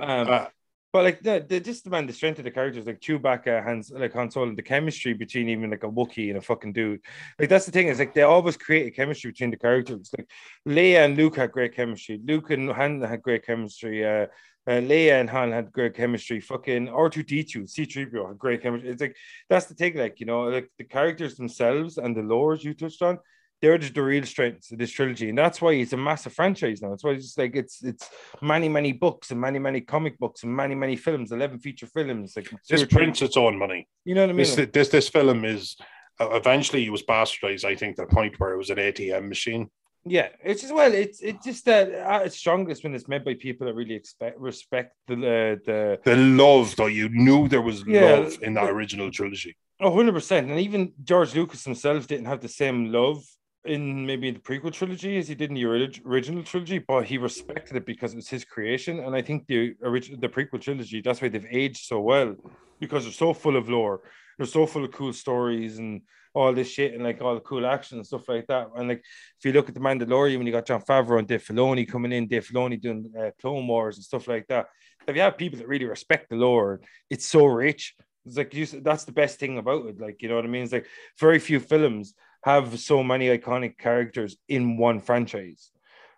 um, 0.00 0.28
Uh, 0.28 0.46
but 0.92 1.04
like 1.04 1.22
the, 1.22 1.44
the 1.48 1.58
just 1.58 1.86
man, 1.86 2.06
the 2.06 2.12
strength 2.12 2.38
of 2.38 2.44
the 2.44 2.50
characters, 2.50 2.86
like 2.86 3.00
Chewbacca, 3.00 3.64
Hans, 3.64 3.90
like 3.90 4.12
Han 4.12 4.30
Solo, 4.30 4.54
the 4.54 4.62
chemistry 4.62 5.14
between 5.14 5.48
even 5.48 5.70
like 5.70 5.84
a 5.84 5.88
Wookiee 5.88 6.28
and 6.28 6.36
a 6.36 6.42
fucking 6.42 6.74
dude. 6.74 7.00
Like 7.38 7.48
that's 7.48 7.64
the 7.64 7.72
thing 7.72 7.88
is 7.88 7.98
like 7.98 8.12
they 8.12 8.22
always 8.22 8.58
create 8.58 8.88
a 8.88 8.90
chemistry 8.90 9.30
between 9.30 9.50
the 9.50 9.56
characters. 9.56 10.10
Like 10.16 10.28
Leia 10.68 11.04
and 11.06 11.16
Luke 11.16 11.36
had 11.36 11.50
great 11.50 11.74
chemistry. 11.74 12.20
Luke 12.22 12.50
and 12.50 12.70
Han 12.70 13.00
had 13.00 13.22
great 13.22 13.46
chemistry. 13.46 14.04
Uh, 14.04 14.26
uh, 14.66 14.80
Leia 14.80 15.18
and 15.18 15.30
Han 15.30 15.50
had 15.50 15.72
great 15.72 15.94
chemistry. 15.94 16.40
Fucking 16.40 16.88
R2D2, 16.88 17.62
C3PO 17.66 18.28
had 18.28 18.38
great 18.38 18.62
chemistry. 18.62 18.90
It's 18.90 19.00
like 19.00 19.16
that's 19.48 19.66
the 19.66 19.74
thing, 19.74 19.96
like 19.96 20.20
you 20.20 20.26
know, 20.26 20.42
like 20.42 20.70
the 20.76 20.84
characters 20.84 21.36
themselves 21.36 21.96
and 21.96 22.14
the 22.14 22.20
lores 22.20 22.62
you 22.62 22.74
touched 22.74 23.00
on, 23.00 23.18
they're 23.62 23.78
just 23.78 23.94
the 23.94 24.02
real 24.02 24.24
strengths 24.26 24.72
of 24.72 24.78
this 24.78 24.90
trilogy, 24.90 25.28
and 25.30 25.38
that's 25.38 25.62
why 25.62 25.72
it's 25.72 25.92
a 25.92 25.96
massive 25.96 26.34
franchise 26.34 26.82
now. 26.82 26.90
That's 26.90 27.04
why 27.04 27.12
it's 27.12 27.24
just 27.26 27.38
like 27.38 27.54
it's 27.56 27.82
it's 27.82 28.10
many 28.42 28.68
many 28.68 28.92
books 28.92 29.30
and 29.30 29.40
many 29.40 29.58
many 29.60 29.80
comic 29.80 30.18
books 30.18 30.42
and 30.42 30.54
many 30.54 30.74
many 30.74 30.96
films, 30.96 31.32
eleven 31.32 31.58
feature 31.60 31.86
films. 31.86 32.34
Like 32.36 32.50
this 32.68 32.84
prints 32.84 33.22
its 33.22 33.36
own 33.36 33.56
money. 33.58 33.88
you 34.04 34.14
know 34.14 34.22
what 34.22 34.30
I 34.30 34.32
mean? 34.34 34.38
This 34.56 34.68
this 34.72 34.88
this 34.88 35.08
film 35.08 35.44
is 35.44 35.76
uh, 36.20 36.30
eventually 36.30 36.84
it 36.84 36.90
was 36.90 37.04
bastardized. 37.04 37.64
I 37.64 37.76
think 37.76 37.96
to 37.96 38.02
the 38.02 38.08
point 38.14 38.38
where 38.38 38.52
it 38.52 38.58
was 38.58 38.70
an 38.70 38.78
ATM 38.78 39.28
machine. 39.28 39.70
Yeah, 40.04 40.30
it's 40.42 40.62
just 40.62 40.74
well, 40.74 40.92
it's 40.92 41.20
it's 41.20 41.44
just 41.44 41.64
that 41.66 41.88
at 41.92 42.26
its 42.26 42.36
strongest 42.36 42.82
when 42.82 42.92
it's 42.96 43.06
made 43.06 43.24
by 43.24 43.34
people 43.34 43.68
that 43.68 43.74
really 43.74 43.94
expect 43.94 44.36
respect 44.40 44.96
the 45.06 45.14
uh, 45.14 45.56
the 45.64 46.00
The 46.02 46.16
love, 46.16 46.74
though, 46.74 46.86
you 46.86 47.08
knew 47.10 47.46
there 47.46 47.62
was 47.62 47.84
Yeah, 47.86 48.14
love 48.16 48.38
in 48.42 48.54
that 48.54 48.64
the- 48.64 48.72
original 48.72 49.12
trilogy. 49.12 49.56
Oh, 49.80 49.90
100%. 49.90 50.38
And 50.50 50.60
even 50.60 50.92
George 51.02 51.34
Lucas 51.34 51.64
himself 51.64 52.06
didn't 52.06 52.26
have 52.26 52.40
the 52.40 52.48
same 52.48 52.92
love 52.92 53.24
in 53.64 54.04
maybe 54.06 54.30
the 54.30 54.40
prequel 54.40 54.72
trilogy 54.72 55.18
as 55.18 55.28
he 55.28 55.34
did 55.34 55.50
in 55.50 55.54
the 55.54 55.64
orig- 55.64 56.02
original 56.04 56.42
trilogy, 56.42 56.78
but 56.78 57.04
he 57.04 57.18
respected 57.18 57.76
it 57.76 57.86
because 57.86 58.12
it 58.12 58.16
was 58.16 58.28
his 58.28 58.44
creation. 58.44 59.00
And 59.00 59.14
I 59.14 59.22
think 59.22 59.46
the 59.46 59.74
original, 59.82 60.18
the 60.20 60.28
prequel 60.28 60.60
trilogy, 60.60 61.00
that's 61.00 61.22
why 61.22 61.28
they've 61.28 61.46
aged 61.50 61.86
so 61.86 62.00
well 62.00 62.34
because 62.80 63.04
they're 63.04 63.12
so 63.12 63.32
full 63.32 63.56
of 63.56 63.68
lore. 63.68 64.00
They're 64.36 64.46
so 64.46 64.66
full 64.66 64.84
of 64.84 64.90
cool 64.90 65.12
stories 65.12 65.78
and 65.78 66.02
all 66.34 66.52
this 66.52 66.68
shit 66.68 66.94
and 66.94 67.04
like 67.04 67.20
all 67.20 67.34
the 67.34 67.40
cool 67.40 67.66
action 67.66 67.98
and 67.98 68.06
stuff 68.06 68.28
like 68.28 68.46
that. 68.48 68.68
And 68.76 68.88
like 68.88 69.04
if 69.38 69.44
you 69.44 69.52
look 69.52 69.68
at 69.68 69.74
the 69.74 69.80
Mandalorian, 69.80 70.38
when 70.38 70.46
you 70.46 70.52
got 70.52 70.66
Jon 70.66 70.82
Favreau 70.82 71.18
and 71.18 71.28
Dave 71.28 71.44
Filoni 71.44 71.88
coming 71.88 72.12
in, 72.12 72.26
Dave 72.26 72.48
Filoni 72.48 72.80
doing 72.80 73.12
uh, 73.18 73.30
Clone 73.40 73.66
Wars 73.66 73.96
and 73.96 74.04
stuff 74.04 74.26
like 74.26 74.46
that. 74.48 74.66
If 75.06 75.14
you 75.14 75.22
have 75.22 75.36
people 75.36 75.58
that 75.58 75.68
really 75.68 75.84
respect 75.84 76.30
the 76.30 76.36
lore, 76.36 76.80
it's 77.10 77.26
so 77.26 77.44
rich. 77.46 77.94
It's 78.24 78.36
like 78.36 78.54
you, 78.54 78.66
that's 78.66 79.04
the 79.04 79.12
best 79.12 79.38
thing 79.38 79.58
about 79.58 79.86
it. 79.86 80.00
Like 80.00 80.22
you 80.22 80.28
know 80.28 80.36
what 80.36 80.44
I 80.44 80.48
mean? 80.48 80.62
It's 80.62 80.72
like 80.72 80.86
very 81.18 81.38
few 81.38 81.60
films 81.60 82.14
have 82.42 82.78
so 82.80 83.02
many 83.02 83.28
iconic 83.36 83.78
characters 83.78 84.36
in 84.48 84.76
one 84.76 85.00
franchise. 85.00 85.70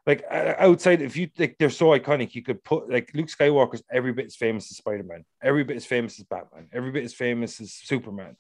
Like 0.07 0.25
outside, 0.31 1.01
if 1.01 1.17
you 1.17 1.31
like, 1.39 1.57
they're 1.59 1.71
so 1.71 1.87
iconic. 1.99 2.35
You 2.35 2.43
could 2.43 2.63
put 2.63 2.91
like 2.91 3.11
Luke 3.15 3.29
Skywalker's 3.29 3.83
every 3.91 4.13
bit 4.13 4.27
as 4.27 4.37
famous 4.37 4.71
as 4.71 4.77
Spider 4.77 5.03
Man, 5.03 5.25
every 5.43 5.65
bit 5.65 5.77
as 5.77 5.87
famous 5.87 6.19
as 6.19 6.27
Batman, 6.27 6.69
every 6.73 6.91
bit 6.91 7.05
as 7.05 7.15
famous 7.15 7.59
as 7.61 7.73
Superman. 7.73 8.37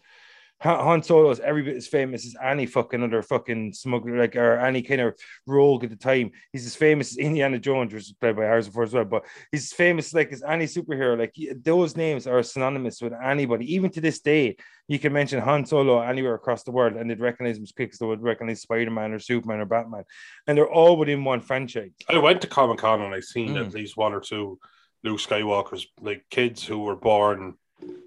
Han 0.64 1.02
Solo 1.02 1.30
is 1.30 1.40
every 1.40 1.62
bit 1.62 1.76
as 1.76 1.86
famous 1.86 2.24
as 2.24 2.34
any 2.42 2.64
fucking 2.64 3.02
other 3.02 3.20
fucking 3.22 3.74
smuggler, 3.74 4.18
like 4.18 4.34
or 4.34 4.56
any 4.58 4.80
kind 4.82 5.02
of 5.02 5.14
rogue 5.46 5.84
at 5.84 5.90
the 5.90 5.96
time. 5.96 6.30
He's 6.52 6.64
as 6.66 6.74
famous 6.74 7.12
as 7.12 7.18
Indiana 7.18 7.58
Jones, 7.58 7.92
which 7.92 8.00
was 8.04 8.12
played 8.14 8.36
by 8.36 8.44
Harrison 8.44 8.72
Ford 8.72 8.88
as 8.88 8.94
well. 8.94 9.04
But 9.04 9.26
he's 9.52 9.64
as 9.64 9.72
famous 9.74 10.14
like 10.14 10.32
as 10.32 10.42
any 10.42 10.64
superhero. 10.64 11.18
Like 11.18 11.32
he- 11.34 11.52
those 11.52 11.96
names 11.96 12.26
are 12.26 12.42
synonymous 12.42 13.02
with 13.02 13.12
anybody. 13.12 13.74
Even 13.74 13.90
to 13.90 14.00
this 14.00 14.20
day, 14.20 14.56
you 14.88 14.98
can 14.98 15.12
mention 15.12 15.40
Han 15.40 15.66
Solo 15.66 16.00
anywhere 16.00 16.34
across 16.34 16.62
the 16.62 16.70
world, 16.72 16.94
and 16.94 17.10
they'd 17.10 17.20
recognize 17.20 17.58
him 17.58 17.64
as 17.64 17.72
quick 17.72 17.90
as 17.92 17.98
they 17.98 18.06
would 18.06 18.22
recognize 18.22 18.62
Spider 18.62 18.90
Man 18.90 19.12
or 19.12 19.18
Superman 19.18 19.60
or 19.60 19.66
Batman. 19.66 20.04
And 20.46 20.56
they're 20.56 20.70
all 20.70 20.96
within 20.96 21.24
one 21.24 21.40
franchise. 21.42 21.92
I 22.08 22.16
went 22.18 22.40
to 22.42 22.46
Comic 22.46 22.78
Con 22.78 23.02
and 23.02 23.14
I 23.14 23.20
seen 23.20 23.50
Mm. 23.54 23.66
at 23.66 23.74
least 23.74 23.96
one 23.96 24.14
or 24.14 24.20
two 24.20 24.58
Luke 25.02 25.20
Skywalkers, 25.20 25.84
like 26.00 26.24
kids 26.30 26.64
who 26.64 26.78
were 26.78 26.96
born. 26.96 27.56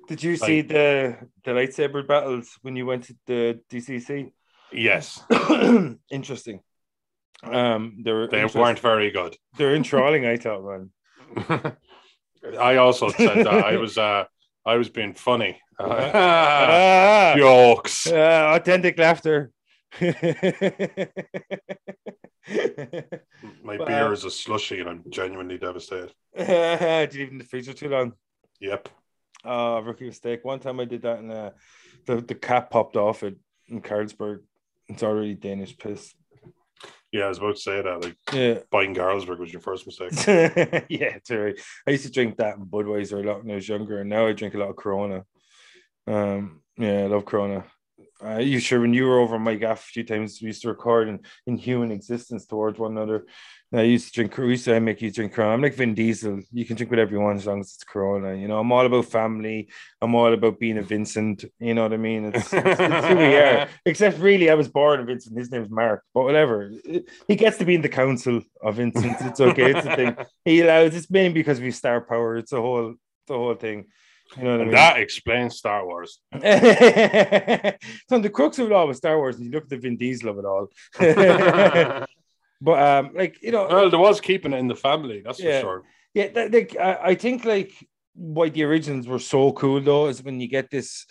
Did 0.07 0.23
you 0.23 0.37
see 0.37 0.61
the 0.61 1.17
the 1.43 1.51
lightsaber 1.51 2.07
battles 2.07 2.57
when 2.61 2.75
you 2.75 2.85
went 2.85 3.05
to 3.05 3.15
the 3.25 3.59
DCC? 3.69 4.31
Yes, 4.71 5.21
Interesting. 6.11 6.61
Um, 7.43 7.97
they 8.03 8.11
were 8.11 8.27
they 8.27 8.37
interest- 8.41 8.55
weren't 8.55 8.79
very 8.79 9.11
good. 9.11 9.37
They're 9.57 9.75
enthralling. 9.75 10.25
I 10.25 10.37
thought, 10.37 10.63
man. 10.63 10.91
I 12.59 12.77
also 12.77 13.09
said 13.09 13.45
that 13.45 13.65
I 13.65 13.77
was 13.77 13.97
uh 13.97 14.25
I 14.65 14.75
was 14.77 14.89
being 14.89 15.13
funny. 15.13 15.61
Ah, 15.79 17.35
Jokes. 17.37 18.07
uh, 18.07 18.53
authentic 18.55 18.97
laughter. 18.97 19.51
My 20.01 20.11
beer 23.85 24.11
is 24.11 24.23
a 24.23 24.31
slushy 24.31 24.79
and 24.79 24.89
I'm 24.89 25.03
genuinely 25.09 25.59
devastated. 25.59 26.13
Did 26.35 27.13
you 27.13 27.19
leave 27.19 27.31
in 27.31 27.37
the 27.37 27.43
freezer 27.43 27.73
too 27.73 27.89
long? 27.89 28.13
Yep. 28.59 28.89
Uh, 29.45 29.81
rookie 29.83 30.05
mistake. 30.05 30.43
One 30.43 30.59
time 30.59 30.79
I 30.79 30.85
did 30.85 31.03
that 31.03 31.19
and 31.19 31.31
uh, 31.31 31.51
the, 32.05 32.21
the 32.21 32.35
cap 32.35 32.69
popped 32.69 32.95
off 32.95 33.23
it 33.23 33.35
in 33.67 33.81
Carlsberg. 33.81 34.39
It's 34.87 35.03
already 35.03 35.35
Danish 35.35 35.77
piss. 35.77 36.13
Yeah, 37.11 37.25
I 37.25 37.29
was 37.29 37.37
about 37.37 37.55
to 37.55 37.61
say 37.61 37.81
that. 37.81 38.03
Like 38.03 38.17
Yeah. 38.33 38.59
buying 38.71 38.93
Carlsberg 38.93 39.39
was 39.39 39.51
your 39.53 39.61
first 39.61 39.85
mistake. 39.85 40.11
yeah, 40.89 41.15
it's 41.15 41.29
right. 41.31 41.55
I 41.87 41.91
used 41.91 42.05
to 42.05 42.11
drink 42.11 42.37
that 42.37 42.57
and 42.57 42.67
Budweiser 42.67 43.23
a 43.23 43.27
lot 43.27 43.43
when 43.43 43.51
I 43.51 43.55
was 43.55 43.67
younger, 43.69 44.01
and 44.01 44.09
now 44.09 44.27
I 44.27 44.33
drink 44.33 44.55
a 44.55 44.57
lot 44.57 44.69
of 44.69 44.75
Corona. 44.75 45.23
Um, 46.05 46.61
yeah, 46.77 47.03
I 47.03 47.07
love 47.07 47.25
Corona. 47.25 47.63
Uh, 48.23 48.37
you 48.37 48.59
sure 48.59 48.81
when 48.81 48.93
you 48.93 49.05
were 49.05 49.19
over 49.19 49.37
my 49.37 49.55
gaff 49.55 49.79
a 49.79 49.91
few 49.91 50.03
times, 50.03 50.39
we 50.41 50.47
used 50.47 50.63
to 50.63 50.69
record 50.69 51.07
in, 51.07 51.19
in 51.45 51.57
human 51.57 51.91
existence 51.91 52.45
towards 52.45 52.79
one 52.79 52.91
another. 52.91 53.25
I 53.73 53.81
used 53.81 54.07
to 54.07 54.13
drink. 54.13 54.37
We 54.37 54.51
used 54.51 54.65
to 54.65 54.79
make 54.79 55.01
you 55.01 55.11
drink 55.11 55.33
Corona. 55.33 55.53
I'm 55.53 55.61
like 55.61 55.75
Vin 55.75 55.93
Diesel. 55.93 56.41
You 56.53 56.65
can 56.65 56.77
drink 56.77 56.89
whatever 56.89 57.11
you 57.11 57.19
want 57.19 57.39
as 57.39 57.45
long 57.45 57.59
as 57.59 57.73
it's 57.73 57.83
Corona. 57.83 58.33
You 58.33 58.47
know, 58.47 58.59
I'm 58.59 58.71
all 58.71 58.85
about 58.85 59.05
family. 59.05 59.67
I'm 60.01 60.15
all 60.15 60.31
about 60.31 60.57
being 60.57 60.77
a 60.77 60.81
Vincent. 60.81 61.43
You 61.59 61.73
know 61.73 61.83
what 61.83 61.93
I 61.93 61.97
mean? 61.97 62.25
It's, 62.25 62.53
it's, 62.53 62.79
it's 62.79 63.07
who 63.07 63.15
we 63.17 63.35
are. 63.35 63.67
Except 63.85 64.19
really, 64.19 64.49
I 64.49 64.53
was 64.53 64.69
born 64.69 65.01
a 65.01 65.03
Vincent. 65.03 65.37
His 65.37 65.51
name's 65.51 65.69
Mark. 65.69 66.03
But 66.13 66.23
whatever. 66.23 66.71
He 67.27 67.35
gets 67.35 67.57
to 67.57 67.65
be 67.65 67.75
in 67.75 67.81
the 67.81 67.89
council 67.89 68.41
of 68.61 68.75
Vincent. 68.75 69.17
It's 69.19 69.41
okay. 69.41 69.71
It's 69.71 69.85
a 69.85 69.95
thing. 69.95 70.15
He 70.45 70.61
allows. 70.61 70.95
It's 70.95 71.11
mainly 71.11 71.33
because 71.33 71.59
we 71.59 71.71
star 71.71 71.99
power. 71.99 72.37
It's 72.37 72.53
a 72.53 72.61
whole 72.61 72.95
the 73.27 73.33
whole 73.33 73.55
thing. 73.55 73.87
You 74.35 74.43
know 74.43 74.49
what 74.51 74.57
I 74.59 74.61
And 74.63 74.65
mean? 74.65 74.71
that 74.75 74.99
explains 74.99 75.55
Star 75.57 75.85
Wars. 75.85 76.19
so 76.33 76.39
the 78.19 78.29
crux 78.31 78.59
of 78.59 78.67
it 78.67 78.73
all 78.73 78.87
with 78.87 78.97
Star 78.97 79.17
Wars, 79.17 79.35
and 79.37 79.45
you 79.45 79.51
look 79.51 79.63
at 79.63 79.69
the 79.69 79.77
Vin 79.77 79.97
Diesel 79.97 80.29
of 80.29 80.37
it 80.39 80.45
all. 80.45 80.67
but 82.61 82.79
um, 82.81 83.11
like 83.13 83.41
you 83.41 83.51
know, 83.51 83.67
well, 83.69 83.89
there 83.89 83.99
was 83.99 84.19
keeping 84.21 84.53
it 84.53 84.57
in 84.57 84.67
the 84.67 84.75
family, 84.75 85.21
that's 85.23 85.39
Yeah. 85.39 85.61
for 85.61 85.65
sure. 85.65 85.83
yeah, 86.13 86.27
that, 86.29 86.51
like 86.51 86.75
I, 86.77 86.93
I 87.11 87.15
think 87.15 87.45
like 87.45 87.71
why 88.15 88.49
the 88.49 88.63
originals 88.63 89.07
were 89.07 89.19
so 89.19 89.51
cool 89.51 89.79
though 89.79 90.07
is 90.07 90.23
when 90.23 90.39
you 90.39 90.47
get 90.47 90.69
this 90.71 91.05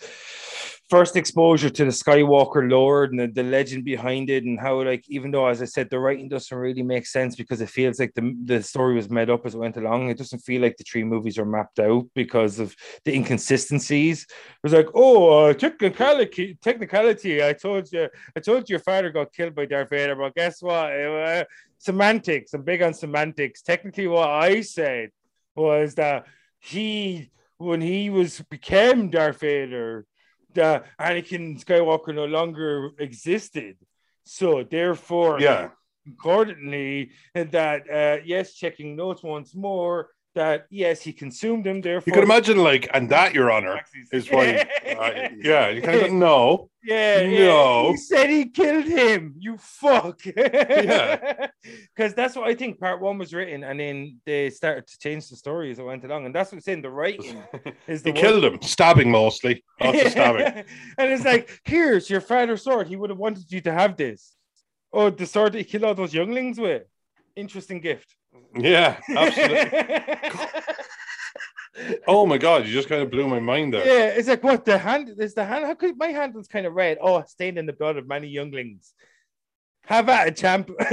first 0.89 1.17
exposure 1.17 1.69
to 1.69 1.85
the 1.85 1.91
Skywalker 1.91 2.69
lore 2.69 3.03
and 3.05 3.19
the, 3.19 3.27
the 3.27 3.43
legend 3.43 3.83
behind 3.83 4.29
it, 4.29 4.43
and 4.45 4.59
how 4.59 4.81
like 4.83 5.03
even 5.09 5.31
though 5.31 5.47
as 5.47 5.61
I 5.61 5.65
said 5.65 5.89
the 5.89 5.99
writing 5.99 6.29
doesn't 6.29 6.57
really 6.57 6.83
make 6.83 7.05
sense 7.05 7.35
because 7.35 7.59
it 7.61 7.69
feels 7.69 7.99
like 7.99 8.13
the 8.13 8.35
the 8.45 8.63
story 8.63 8.95
was 8.95 9.09
made 9.09 9.29
up 9.29 9.45
as 9.45 9.55
it 9.55 9.59
went 9.59 9.77
along. 9.77 10.09
It 10.09 10.17
doesn't 10.17 10.39
feel 10.39 10.61
like 10.61 10.77
the 10.77 10.83
three 10.83 11.03
movies 11.03 11.37
are 11.37 11.45
mapped 11.45 11.79
out 11.79 12.05
because 12.15 12.59
of 12.59 12.75
the 13.03 13.13
inconsistencies. 13.13 14.23
It 14.23 14.63
was 14.63 14.73
like, 14.73 14.87
oh, 14.93 15.49
uh, 15.49 15.53
technicality, 15.53 16.57
technicality. 16.61 17.43
I 17.43 17.53
told 17.53 17.91
you, 17.91 18.07
I 18.35 18.39
told 18.39 18.69
you 18.69 18.73
your 18.73 18.79
father 18.79 19.09
got 19.09 19.33
killed 19.33 19.55
by 19.55 19.65
Darth 19.65 19.89
Vader, 19.89 20.15
but 20.15 20.35
guess 20.35 20.61
what? 20.61 20.91
Uh, 20.91 21.43
semantics. 21.77 22.53
I'm 22.53 22.63
big 22.63 22.81
on 22.81 22.93
semantics. 22.93 23.61
Technically, 23.61 24.07
what 24.07 24.29
I 24.29 24.61
said 24.61 25.09
was 25.55 25.95
that 25.95 26.25
he, 26.59 27.29
when 27.57 27.81
he 27.81 28.09
was 28.09 28.41
became 28.49 29.09
Darth 29.09 29.39
Vader, 29.39 30.05
the 30.57 30.83
Anakin 30.99 31.43
Skywalker 31.63 32.13
no 32.13 32.25
longer 32.25 32.91
existed. 32.99 33.75
So 34.23 34.63
therefore, 34.63 35.39
Yeah. 35.39 35.69
accordingly, 36.13 37.11
that 37.33 37.81
uh, 37.99 38.17
yes, 38.25 38.53
checking 38.61 38.95
notes 38.95 39.21
once 39.23 39.55
more. 39.55 40.09
That 40.37 40.67
yes, 40.69 41.01
he 41.01 41.13
consumed 41.13 41.65
him. 41.65 41.81
Therefore, 41.81 42.03
You 42.05 42.13
can 42.13 42.21
imagine, 42.21 42.59
like, 42.59 42.87
and 42.93 43.09
that, 43.09 43.33
Your 43.33 43.49
Honor, 43.49 43.81
is 44.13 44.29
why. 44.29 44.67
uh, 44.85 45.29
yeah, 45.35 45.69
you 45.69 45.81
kind 45.81 45.99
of 45.99 46.11
no. 46.27 46.69
Yeah, 46.83 47.21
yeah. 47.21 47.39
No. 47.39 47.91
He 47.93 47.97
said 47.97 48.29
he 48.29 48.45
killed 48.45 48.85
him. 48.85 49.33
You 49.39 49.57
fuck. 49.57 50.23
Yeah. 50.25 51.47
Because 51.95 52.13
that's 52.13 52.35
what 52.35 52.47
I 52.47 52.53
think 52.53 52.79
part 52.79 53.01
one 53.01 53.17
was 53.17 53.33
written, 53.33 53.63
and 53.63 53.79
then 53.79 54.19
they 54.25 54.51
started 54.51 54.85
to 54.87 54.99
change 54.99 55.27
the 55.27 55.35
story 55.35 55.71
as 55.71 55.79
it 55.79 55.83
went 55.83 56.05
along. 56.05 56.27
And 56.27 56.33
that's 56.33 56.51
what 56.51 56.57
I'm 56.57 56.61
saying. 56.61 56.83
The 56.83 56.91
writing 56.91 57.43
is 57.87 58.03
the 58.03 58.11
He 58.11 58.21
killed 58.21 58.45
him, 58.45 58.61
stabbing 58.61 59.09
mostly. 59.09 59.63
Lots 59.81 60.05
of 60.05 60.11
stabbing. 60.11 60.63
and 60.99 61.11
it's 61.11 61.25
like, 61.25 61.59
here's 61.65 62.09
your 62.11 62.21
father's 62.21 62.61
sword. 62.61 62.87
He 62.87 62.95
would 62.95 63.09
have 63.09 63.19
wanted 63.19 63.51
you 63.51 63.59
to 63.61 63.73
have 63.73 63.97
this. 63.97 64.35
Oh, 64.93 65.09
the 65.09 65.25
sword 65.25 65.53
that 65.53 65.57
he 65.57 65.63
killed 65.63 65.83
all 65.83 65.95
those 65.95 66.13
younglings 66.13 66.59
with. 66.59 66.83
Interesting 67.35 67.81
gift. 67.81 68.15
Yeah, 68.59 68.97
absolutely. 69.09 70.31
Oh 72.07 72.25
my 72.25 72.39
god, 72.39 72.65
you 72.65 72.73
just 72.73 72.89
kind 72.89 73.03
of 73.03 73.11
blew 73.11 73.27
my 73.27 73.39
mind 73.39 73.73
there. 73.73 73.85
Yeah, 73.85 74.07
it's 74.17 74.27
like 74.27 74.43
what 74.43 74.65
the 74.65 74.77
hand 74.77 75.13
is 75.17 75.33
the 75.35 75.45
hand. 75.45 75.65
How 75.65 75.75
could 75.75 75.97
my 75.97 76.07
hand 76.07 76.33
was 76.33 76.47
kind 76.47 76.65
of 76.65 76.73
red? 76.73 76.97
Oh, 76.99 77.23
stained 77.27 77.59
in 77.59 77.65
the 77.67 77.73
blood 77.73 77.97
of 77.97 78.07
many 78.07 78.27
younglings. 78.27 78.93
Have 79.85 80.09
at 80.09 80.27
it, 80.27 80.37
champ. 80.37 80.69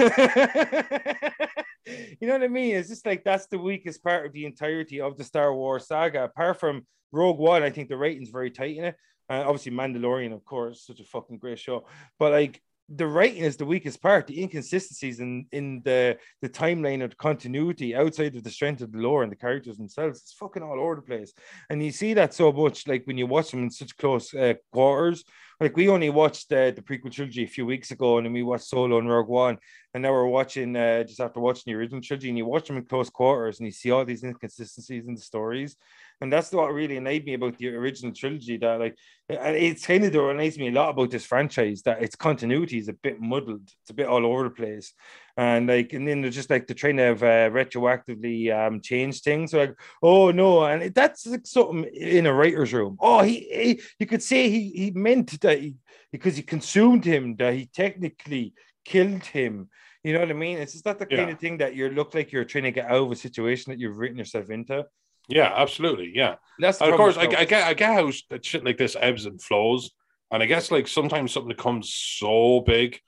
you 1.87 2.29
know 2.29 2.35
what 2.35 2.43
I 2.43 2.49
mean? 2.49 2.77
It's 2.77 2.91
just 2.91 3.07
like 3.07 3.25
that's 3.25 3.47
the 3.47 3.59
weakest 3.59 4.05
part 4.05 4.27
of 4.27 4.33
the 4.33 4.45
entirety 4.45 5.01
of 5.01 5.17
the 5.17 5.25
Star 5.25 5.55
Wars 5.55 5.87
saga. 5.89 6.25
Apart 6.25 6.61
from 6.61 6.87
Rogue 7.13 7.39
One, 7.39 7.63
I 7.63 7.71
think 7.71 7.89
the 7.89 7.97
rating's 7.97 8.29
very 8.31 8.51
tight 8.51 8.77
in 8.77 8.85
it. 8.85 8.97
Uh, 9.29 9.43
obviously, 9.47 9.73
Mandalorian, 9.73 10.35
of 10.35 10.45
course, 10.45 10.87
such 10.87 11.01
a 11.01 11.05
fucking 11.05 11.39
great 11.39 11.59
show. 11.59 11.87
But 12.19 12.33
like 12.33 12.63
the 12.89 13.07
writing 13.07 13.43
is 13.43 13.57
the 13.57 13.65
weakest 13.65 14.03
part. 14.03 14.27
The 14.27 14.43
inconsistencies 14.43 15.21
in 15.21 15.47
in 15.53 15.81
the 15.85 16.19
the 16.43 16.49
timeline 16.49 17.03
of 17.03 17.11
the 17.11 17.17
continuity 17.17 17.95
outside 17.95 18.37
of 18.37 18.45
the 18.45 18.51
strength 18.51 18.83
of 18.83 18.93
the 18.93 18.99
lore 18.99 19.23
and 19.23 19.33
the 19.33 19.37
characters 19.37 19.77
themselves, 19.77 20.21
it's 20.21 20.35
fucking 20.35 20.63
all 20.63 20.81
over 20.81 20.97
the 20.97 21.03
place. 21.03 21.33
And 21.71 21.83
you 21.83 21.91
see 21.91 22.15
that 22.15 22.35
so 22.35 22.53
much, 22.53 22.87
like 22.87 23.07
when 23.07 23.17
you 23.17 23.27
watch 23.27 23.51
them 23.51 23.63
in 23.63 23.71
such 23.71 23.97
close 23.97 24.35
uh, 24.35 24.55
quarters. 24.73 25.25
Like 25.61 25.77
we 25.77 25.89
only 25.89 26.11
watched 26.11 26.53
uh, 26.53 26.73
the 26.73 26.83
prequel 26.83 27.13
trilogy 27.13 27.45
a 27.45 27.49
few 27.49 27.65
weeks 27.65 27.93
ago, 27.93 28.19
and 28.19 28.27
then 28.27 28.33
we 28.33 28.43
watched 28.43 28.65
Solo 28.65 28.99
and 28.99 29.09
Rogue 29.09 29.29
One, 29.29 29.59
and 29.95 30.03
now 30.03 30.11
we're 30.11 30.27
watching 30.27 30.75
uh, 30.77 31.05
just 31.05 31.21
after 31.21 31.39
watching 31.39 31.63
the 31.67 31.79
original 31.79 32.01
trilogy, 32.01 32.29
and 32.29 32.37
you 32.37 32.45
watch 32.45 32.67
them 32.67 32.77
in 32.77 32.85
close 32.85 33.09
quarters, 33.09 33.61
and 33.61 33.67
you 33.67 33.73
see 33.73 33.93
all 33.93 34.05
these 34.05 34.25
inconsistencies 34.25 35.07
in 35.07 35.15
the 35.15 35.21
stories, 35.21 35.77
and 36.21 36.33
that's 36.33 36.51
what 36.51 36.75
really 36.75 36.97
annoyed 36.97 37.25
me 37.25 37.35
about 37.35 37.57
the 37.57 37.69
original 37.69 38.13
trilogy. 38.13 38.57
That 38.57 38.81
like, 38.81 38.97
it's 39.29 39.87
kind 39.87 40.05
of 40.05 40.13
that 40.13 40.29
annoys 40.29 40.59
me 40.59 40.69
a 40.69 40.73
lot 40.73 40.91
about 40.91 41.13
this 41.13 41.25
franchise 41.25 41.83
that 41.83 42.03
its 42.03 42.17
continuity 42.17 42.79
is 42.79 42.89
a 42.89 42.93
bit 42.93 43.21
muddled, 43.21 43.71
it's 43.83 43.91
a 43.91 43.95
bit 43.95 44.09
all 44.09 44.27
over 44.27 44.43
the 44.43 44.51
place, 44.51 44.93
and 45.37 45.69
like, 45.69 45.93
and 45.93 46.09
then 46.09 46.29
just 46.31 46.51
like 46.51 46.67
the 46.67 46.75
trying 46.75 46.97
to 46.97 47.05
have 47.05 47.23
uh, 47.23 47.51
retroactively 47.51 48.53
um 48.53 48.81
change 48.81 49.21
things. 49.21 49.53
So 49.53 49.59
like, 49.59 49.79
oh 50.03 50.33
no, 50.33 50.65
and 50.65 50.93
that's 50.93 51.25
like 51.25 51.47
something 51.47 51.85
in 51.85 52.27
a 52.27 52.35
writer's 52.35 52.73
room. 52.73 52.97
Oh, 52.99 53.23
he, 53.23 53.39
he 53.39 53.81
you 54.01 54.07
could 54.07 54.25
say 54.25 54.51
he 54.51 54.71
he 54.71 54.91
meant 54.91 55.41
that 55.43 55.61
he 55.61 55.77
because 56.11 56.37
he 56.37 56.43
consumed 56.43 57.05
him 57.05 57.37
that 57.37 57.55
he 57.55 57.67
technically 57.67 58.55
killed 58.85 59.25
him. 59.25 59.69
You 60.03 60.13
know 60.13 60.21
what 60.21 60.31
I 60.31 60.35
mean? 60.35 60.59
It's 60.59 60.73
just 60.73 60.85
not 60.85 60.99
the 60.99 61.07
kind 61.07 61.29
Yeah. 61.29 61.35
of 61.35 61.41
thing 61.41 61.59
that 61.59 61.75
you 61.75 61.89
look 61.89 62.15
like 62.15 62.31
you're 62.31 62.45
trying 62.45 62.65
to 62.65 62.71
get 62.71 62.87
out 62.87 63.05
of 63.05 63.13
a 63.13 63.17
situation 63.17 63.73
that 63.73 63.79
you've 63.79 63.97
written 63.97 64.19
yourself 64.19 64.51
into. 64.51 64.87
Yeah, 65.29 65.53
absolutely. 65.55 66.13
Yeah. 66.15 66.37
That's 66.59 66.81
of 66.81 66.95
course, 66.95 67.17
I, 67.17 67.23
I 67.23 67.45
get 67.45 67.67
I 67.67 67.75
get 67.75 67.95
how 67.95 68.11
shit 68.11 68.65
like 68.65 68.77
this 68.77 68.97
ebbs 69.01 69.25
and 69.25 69.41
flows, 69.41 69.91
and 70.31 70.43
I 70.43 70.47
guess 70.47 70.71
like 70.71 70.87
sometimes 70.87 71.33
something 71.33 71.49
becomes 71.49 71.95
so 71.95 72.61
big, 72.61 73.01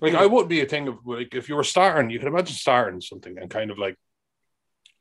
like 0.00 0.12
hmm. 0.12 0.18
I 0.18 0.26
wouldn't 0.26 0.48
be 0.48 0.62
a 0.62 0.66
thing 0.66 0.88
of 0.88 0.98
like 1.04 1.34
if 1.34 1.48
you 1.48 1.56
were 1.56 1.64
starting, 1.64 2.10
you 2.10 2.18
could 2.18 2.28
imagine 2.28 2.54
starting 2.54 3.00
something 3.00 3.36
and 3.38 3.50
kind 3.50 3.70
of 3.70 3.78
like 3.78 3.96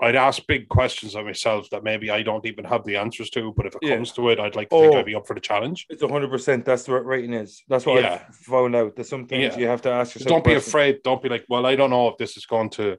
I'd 0.03 0.15
ask 0.15 0.45
big 0.47 0.67
questions 0.69 1.15
of 1.15 1.25
myself 1.25 1.69
that 1.71 1.83
maybe 1.83 2.11
I 2.11 2.21
don't 2.23 2.45
even 2.45 2.65
have 2.65 2.83
the 2.83 2.97
answers 2.97 3.29
to, 3.31 3.53
but 3.55 3.65
if 3.65 3.73
it 3.75 3.79
Yeah. 3.83 3.95
comes 3.95 4.11
to 4.13 4.29
it, 4.29 4.39
I'd 4.39 4.55
like 4.55 4.69
to 4.69 4.79
think 4.79 4.93
Oh. 4.95 4.97
I'd 4.99 5.05
be 5.05 5.15
up 5.15 5.25
for 5.27 5.33
the 5.33 5.39
challenge. 5.39 5.85
It's 5.89 6.03
hundred 6.03 6.29
percent. 6.29 6.65
That's 6.65 6.87
what 6.87 7.05
writing 7.05 7.33
is. 7.33 7.63
That's 7.67 7.85
what 7.85 8.01
Yeah. 8.03 8.13
I 8.27 8.31
found 8.31 8.75
out. 8.75 8.95
There's 8.95 9.09
some 9.09 9.25
things 9.27 9.53
Yeah. 9.55 9.59
you 9.61 9.67
have 9.67 9.81
to 9.83 9.91
ask 9.91 10.15
yourself. 10.15 10.29
don't 10.29 10.43
be 10.43 10.51
questions. 10.51 10.67
afraid. 10.67 11.03
Don't 11.03 11.21
be 11.21 11.29
like, 11.29 11.45
well, 11.49 11.65
I 11.65 11.75
don't 11.75 11.89
know 11.89 12.07
if 12.09 12.17
this 12.17 12.37
is 12.37 12.45
going 12.45 12.69
to 12.71 12.97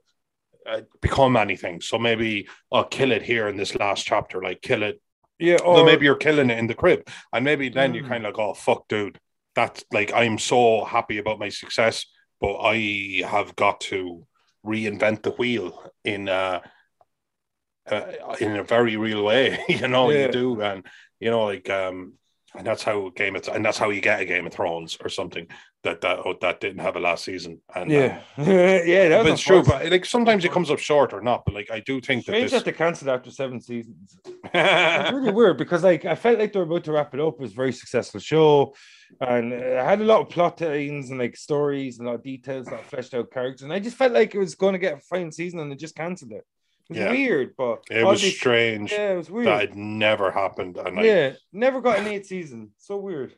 uh, 0.67 0.81
become 1.03 1.37
anything, 1.37 1.79
so 1.83 1.99
maybe 1.99 2.49
I'll 2.73 2.85
kill 2.99 3.13
it 3.13 3.21
here 3.23 3.49
in 3.49 3.57
this 3.59 3.75
last 3.75 4.07
chapter. 4.07 4.41
Like 4.41 4.63
kill 4.63 4.83
it 4.83 4.99
Yeah, 5.39 5.59
or 5.63 5.85
maybe 5.85 6.07
you're 6.07 6.15
killing 6.29 6.49
it 6.49 6.59
in 6.59 6.69
the 6.69 6.75
crib, 6.75 7.07
and 7.35 7.45
maybe 7.45 7.69
then 7.69 7.93
you're 7.93 8.05
Mm. 8.05 8.09
kind 8.09 8.25
of 8.25 8.31
like, 8.35 8.39
"Oh 8.39 8.55
fuck, 8.55 8.89
dude, 8.89 9.19
that's 9.55 9.85
like 9.93 10.11
I'm 10.15 10.39
so 10.39 10.85
happy 10.85 11.19
about 11.19 11.39
my 11.39 11.51
success, 11.51 12.07
but 12.41 12.55
I 12.61 13.23
have 13.29 13.55
got 13.57 13.81
to 13.93 14.27
reinvent 14.65 15.23
the 15.23 15.33
wheel 15.33 15.83
in 16.05 16.31
uh, 16.31 16.61
uh 17.91 18.37
in 18.41 18.57
a 18.57 18.65
very 18.65 18.97
real 18.97 19.25
way." 19.25 19.59
you 19.69 19.89
know, 19.89 20.11
Yeah. 20.11 20.27
you 20.27 20.33
do, 20.33 20.61
and 20.63 20.87
you 21.21 21.31
know, 21.31 21.45
like 21.45 21.69
um, 21.71 22.15
and 22.57 22.67
that's 22.67 22.83
how 22.83 23.11
Game 23.17 23.37
of 23.37 23.49
and 23.49 23.65
that's 23.65 23.79
how 23.79 23.91
you 23.91 24.01
get 24.01 24.21
a 24.21 24.25
Game 24.25 24.47
of 24.47 24.53
Thrones 24.53 24.97
or 25.03 25.09
something 25.09 25.47
that 25.83 26.01
that 26.03 26.21
oh, 26.25 26.35
that 26.41 26.61
didn't 26.61 26.81
have 26.81 26.97
a 26.97 27.01
last 27.01 27.25
season. 27.25 27.61
And 27.75 27.91
uh, 27.91 27.95
yeah, 27.95 28.21
yeah, 28.39 29.09
that 29.09 29.23
but 29.25 29.33
it's 29.33 29.43
true. 29.43 29.63
But 29.63 29.91
like 29.91 30.05
sometimes 30.05 30.45
it 30.45 30.53
comes 30.53 30.71
up 30.71 30.79
short 30.79 31.13
or 31.13 31.21
not. 31.21 31.45
But 31.45 31.55
like 31.55 31.71
I 31.71 31.81
do 31.81 32.01
think 32.01 32.25
that 32.25 32.33
Strange 32.33 32.51
this. 32.51 32.63
that 32.63 32.65
they 32.65 32.73
cancelled 32.77 33.11
after 33.11 33.31
seven 33.31 33.61
seasons. 33.61 34.17
It's 34.25 35.13
really 35.13 35.33
weird 35.41 35.59
because 35.59 35.83
like 35.83 36.05
I 36.05 36.15
felt 36.15 36.39
like 36.39 36.53
they 36.53 36.59
were 36.61 36.65
about 36.65 36.85
to 36.85 36.93
wrap 36.93 37.13
it 37.15 37.21
up. 37.21 37.35
It 37.35 37.41
was 37.41 37.53
a 37.53 37.57
very 37.57 37.73
successful 37.73 38.21
show, 38.21 38.75
and 39.21 39.53
uh, 39.53 39.57
it 39.57 39.85
had 39.85 40.01
a 40.01 40.05
lot 40.05 40.21
of 40.21 40.29
plot 40.31 40.61
lines 40.61 41.11
and 41.11 41.19
like 41.19 41.37
stories 41.37 41.99
and 41.99 42.07
a 42.07 42.11
lot 42.13 42.17
of 42.17 42.23
details, 42.23 42.69
a 42.69 42.71
lot 42.73 42.81
of 42.81 42.87
fleshed 42.87 43.15
out 43.15 43.31
characters. 43.33 43.63
And 43.63 43.73
I 43.73 43.81
just 43.81 43.97
felt 43.97 44.13
like 44.13 44.35
it 44.35 44.39
was 44.39 44.55
going 44.55 44.75
to 44.75 44.79
get 44.79 44.99
a 44.99 45.01
fine 45.01 45.33
season, 45.33 45.59
and 45.59 45.73
they 45.73 45.77
just 45.77 45.97
cancelled 45.97 46.33
it. 46.33 46.45
It 46.91 46.93
was 46.93 46.99
Yeah. 46.99 47.11
weird, 47.11 47.55
but 47.57 47.83
it 47.91 48.05
was 48.05 48.23
strange. 48.23 48.93
Yeah, 48.93 49.13
it 49.13 49.17
was 49.17 49.31
weird. 49.31 49.47
That 49.49 49.61
had 49.61 49.75
never 49.75 50.31
happened, 50.31 50.77
and 50.77 50.99
I 51.01 51.03
yeah, 51.03 51.33
never 51.53 51.81
got 51.81 51.99
an 51.99 52.07
eight 52.09 52.27
season. 52.27 52.73
So 52.79 52.97
weird. 52.99 53.35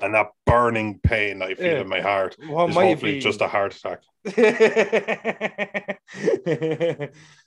and 0.00 0.12
that 0.14 0.26
burning 0.44 0.98
pain 1.02 1.40
I 1.40 1.54
feel 1.54 1.66
Yeah. 1.66 1.80
in 1.80 1.88
my 1.88 2.00
heart 2.00 2.36
What 2.48 2.68
is 2.68 2.74
might 2.74 2.86
hopefully 2.86 3.12
be 3.12 3.20
just 3.20 3.40
a 3.40 3.46
heart 3.48 3.74
attack. 3.76 4.00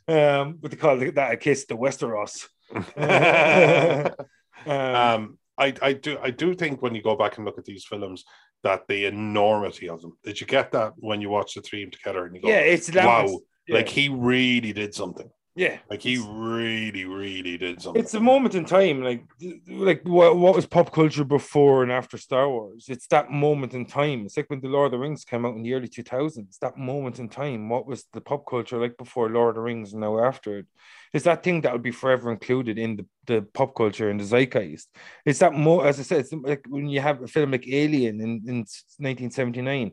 um, 0.08 0.58
what 0.60 0.72
they 0.72 0.78
call 0.78 0.98
that 0.98 1.32
a 1.34 1.38
kiss 1.38 1.66
the 1.66 1.76
Westeros. 1.76 2.48
um, 4.66 4.72
um, 4.72 5.38
I, 5.58 5.74
I 5.82 5.94
do 5.94 6.18
I 6.22 6.32
do 6.32 6.54
think 6.54 6.82
when 6.82 6.96
you 6.96 7.02
go 7.02 7.16
back 7.16 7.38
and 7.38 7.46
look 7.46 7.58
at 7.58 7.66
these 7.66 7.86
films 7.86 8.24
that 8.64 8.88
the 8.88 9.06
enormity 9.06 9.90
of 9.90 10.02
them. 10.02 10.18
Did 10.24 10.40
you 10.42 10.48
get 10.48 10.72
that 10.72 10.94
when 10.98 11.22
you 11.22 11.30
watch 11.30 11.54
the 11.54 11.62
three 11.62 11.90
together 11.90 12.26
and 12.26 12.36
you 12.36 12.42
go, 12.42 12.48
yeah, 12.50 12.60
it's 12.60 12.92
wow, 12.94 13.28
yeah. 13.68 13.76
like 13.76 13.90
he 13.90 14.10
really 14.10 14.74
did 14.74 14.94
something. 14.94 15.30
Yeah, 15.58 15.80
Like 15.90 16.04
he 16.04 16.20
really, 16.20 17.06
really 17.06 17.58
did 17.58 17.82
something. 17.82 18.00
it's 18.00 18.14
a 18.14 18.20
moment 18.20 18.54
in 18.54 18.64
time 18.64 19.02
like 19.04 19.24
like 19.68 20.02
what, 20.04 20.38
what 20.38 20.54
was 20.56 20.68
pop 20.68 20.94
culture 20.94 21.24
before 21.24 21.82
and 21.82 21.92
after 21.92 22.16
star 22.16 22.48
wars? 22.48 22.86
It's 22.90 23.08
that 23.08 23.32
moment 23.32 23.74
in 23.74 23.88
time. 23.88 24.28
It's 24.28 24.38
like 24.38 24.52
when 24.52 24.62
the 24.62 24.68
lord 24.68 24.86
of 24.86 24.92
the 24.92 25.00
rings 25.00 25.26
came 25.26 25.48
out 25.48 25.56
in 25.56 25.64
the 25.64 25.74
early 25.74 25.88
2000s 25.88 26.60
that 26.60 26.78
moment 26.78 27.18
in 27.18 27.28
time. 27.28 27.70
What 27.70 27.88
was 27.88 28.06
the 28.14 28.22
pop 28.22 28.46
culture 28.48 28.78
like 28.78 28.98
before 28.98 29.32
lord 29.32 29.50
of 29.50 29.56
the 29.56 29.62
rings 29.62 29.94
and 29.94 30.02
now 30.02 30.24
after 30.24 30.60
it? 30.60 30.68
It's 31.12 31.26
that 31.26 31.42
thing 31.42 31.62
that 31.62 31.72
will 31.72 31.80
be 31.80 31.90
forever 31.90 32.32
included 32.32 32.78
in 32.78 32.98
the, 32.98 33.06
the 33.26 33.42
pop 33.42 33.74
culture 33.74 34.12
and 34.12 34.20
the 34.20 34.26
zeitgeist. 34.26 34.90
It's 35.26 35.40
that 35.40 35.54
more 35.54 35.88
as 35.88 36.00
i 36.00 36.04
said 36.04 36.20
it's 36.20 36.34
like 36.34 36.66
when 36.70 36.88
you 36.88 37.02
have 37.02 37.24
a 37.24 37.28
film 37.28 37.50
like 37.50 37.68
alien 37.68 38.22
in, 38.22 38.44
in 38.46 38.58
1979 39.00 39.92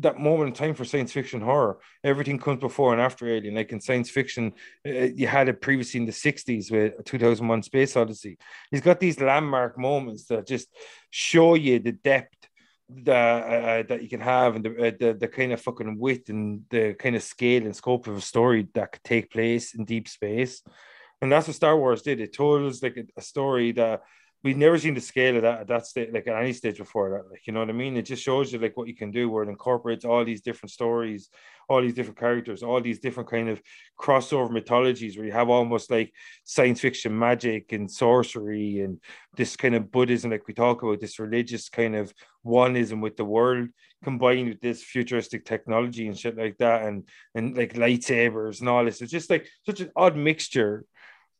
that 0.00 0.18
moment 0.18 0.48
in 0.48 0.54
time 0.54 0.74
for 0.74 0.84
science 0.84 1.12
fiction 1.12 1.40
horror. 1.40 1.78
Everything 2.02 2.38
comes 2.38 2.60
before 2.60 2.92
and 2.92 3.00
after 3.00 3.28
Alien. 3.28 3.54
Like 3.54 3.72
in 3.72 3.80
science 3.80 4.10
fiction, 4.10 4.52
uh, 4.86 4.90
you 4.90 5.26
had 5.26 5.48
it 5.48 5.60
previously 5.60 6.00
in 6.00 6.06
the 6.06 6.12
60s 6.12 6.70
with 6.70 7.04
2001 7.04 7.62
Space 7.62 7.96
Odyssey. 7.96 8.38
He's 8.70 8.80
got 8.80 9.00
these 9.00 9.20
landmark 9.20 9.78
moments 9.78 10.26
that 10.26 10.46
just 10.46 10.68
show 11.10 11.54
you 11.54 11.78
the 11.78 11.92
depth 11.92 12.36
that 12.88 13.42
uh, 13.44 13.82
that 13.88 14.02
you 14.02 14.08
can 14.08 14.20
have 14.20 14.56
and 14.56 14.64
the, 14.64 14.88
uh, 14.88 14.90
the 14.98 15.14
the 15.14 15.28
kind 15.28 15.52
of 15.52 15.60
fucking 15.60 15.98
width 15.98 16.28
and 16.28 16.64
the 16.70 16.94
kind 16.94 17.16
of 17.16 17.22
scale 17.22 17.64
and 17.64 17.74
scope 17.74 18.06
of 18.06 18.16
a 18.16 18.20
story 18.20 18.68
that 18.74 18.92
could 18.92 19.04
take 19.04 19.30
place 19.30 19.74
in 19.74 19.84
deep 19.84 20.06
space. 20.08 20.62
And 21.22 21.32
that's 21.32 21.46
what 21.46 21.56
Star 21.56 21.76
Wars 21.78 22.02
did. 22.02 22.20
It 22.20 22.34
told 22.34 22.70
us 22.70 22.82
like 22.82 22.98
a, 22.98 23.04
a 23.16 23.22
story 23.22 23.72
that 23.72 24.02
we've 24.44 24.58
never 24.58 24.78
seen 24.78 24.92
the 24.92 25.00
scale 25.00 25.36
of 25.36 25.42
that 25.42 25.60
at 25.62 25.68
that 25.68 25.86
stage, 25.86 26.10
like 26.12 26.28
at 26.28 26.40
any 26.40 26.52
stage 26.52 26.76
before 26.76 27.10
that. 27.10 27.30
Like, 27.30 27.46
you 27.46 27.52
know 27.54 27.60
what 27.60 27.70
I 27.70 27.72
mean? 27.72 27.96
It 27.96 28.02
just 28.02 28.22
shows 28.22 28.52
you 28.52 28.58
like 28.58 28.76
what 28.76 28.86
you 28.86 28.94
can 28.94 29.10
do 29.10 29.30
where 29.30 29.42
it 29.42 29.48
incorporates 29.48 30.04
all 30.04 30.22
these 30.22 30.42
different 30.42 30.70
stories, 30.70 31.30
all 31.66 31.80
these 31.80 31.94
different 31.94 32.18
characters, 32.18 32.62
all 32.62 32.80
these 32.80 32.98
different 32.98 33.30
kind 33.30 33.48
of 33.48 33.62
crossover 33.98 34.50
mythologies 34.50 35.16
where 35.16 35.26
you 35.26 35.32
have 35.32 35.48
almost 35.48 35.90
like 35.90 36.12
science 36.44 36.80
fiction 36.80 37.18
magic 37.18 37.72
and 37.72 37.90
sorcery 37.90 38.80
and 38.80 39.00
this 39.34 39.56
kind 39.56 39.74
of 39.74 39.90
Buddhism, 39.90 40.30
like 40.30 40.46
we 40.46 40.52
talk 40.52 40.82
about, 40.82 41.00
this 41.00 41.18
religious 41.18 41.70
kind 41.70 41.96
of 41.96 42.12
oneism 42.44 43.00
with 43.00 43.16
the 43.16 43.24
world 43.24 43.68
combined 44.04 44.50
with 44.50 44.60
this 44.60 44.82
futuristic 44.82 45.46
technology 45.46 46.06
and 46.06 46.18
shit 46.18 46.36
like 46.36 46.58
that, 46.58 46.82
and 46.82 47.08
and 47.34 47.56
like 47.56 47.72
lightsabers 47.72 48.60
and 48.60 48.68
all 48.68 48.84
this. 48.84 49.00
It's 49.00 49.10
just 49.10 49.30
like 49.30 49.48
such 49.64 49.80
an 49.80 49.90
odd 49.96 50.14
mixture 50.14 50.84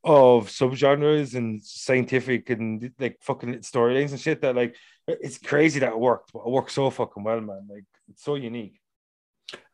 of 0.04 0.48
subgenres 0.48 1.34
and 1.34 1.62
scientific 1.62 2.50
and 2.50 2.92
like 2.98 3.18
fucking 3.22 3.54
storylines 3.60 4.10
and 4.10 4.20
shit 4.20 4.42
that 4.42 4.54
like 4.54 4.76
it's 5.06 5.38
crazy 5.38 5.80
that 5.80 5.92
it 5.92 5.98
worked, 5.98 6.32
but 6.32 6.40
it 6.40 6.50
worked 6.50 6.70
so 6.70 6.90
fucking 6.90 7.24
well, 7.24 7.40
man. 7.40 7.66
Like 7.70 7.84
it's 8.10 8.22
so 8.24 8.34
unique. 8.36 8.78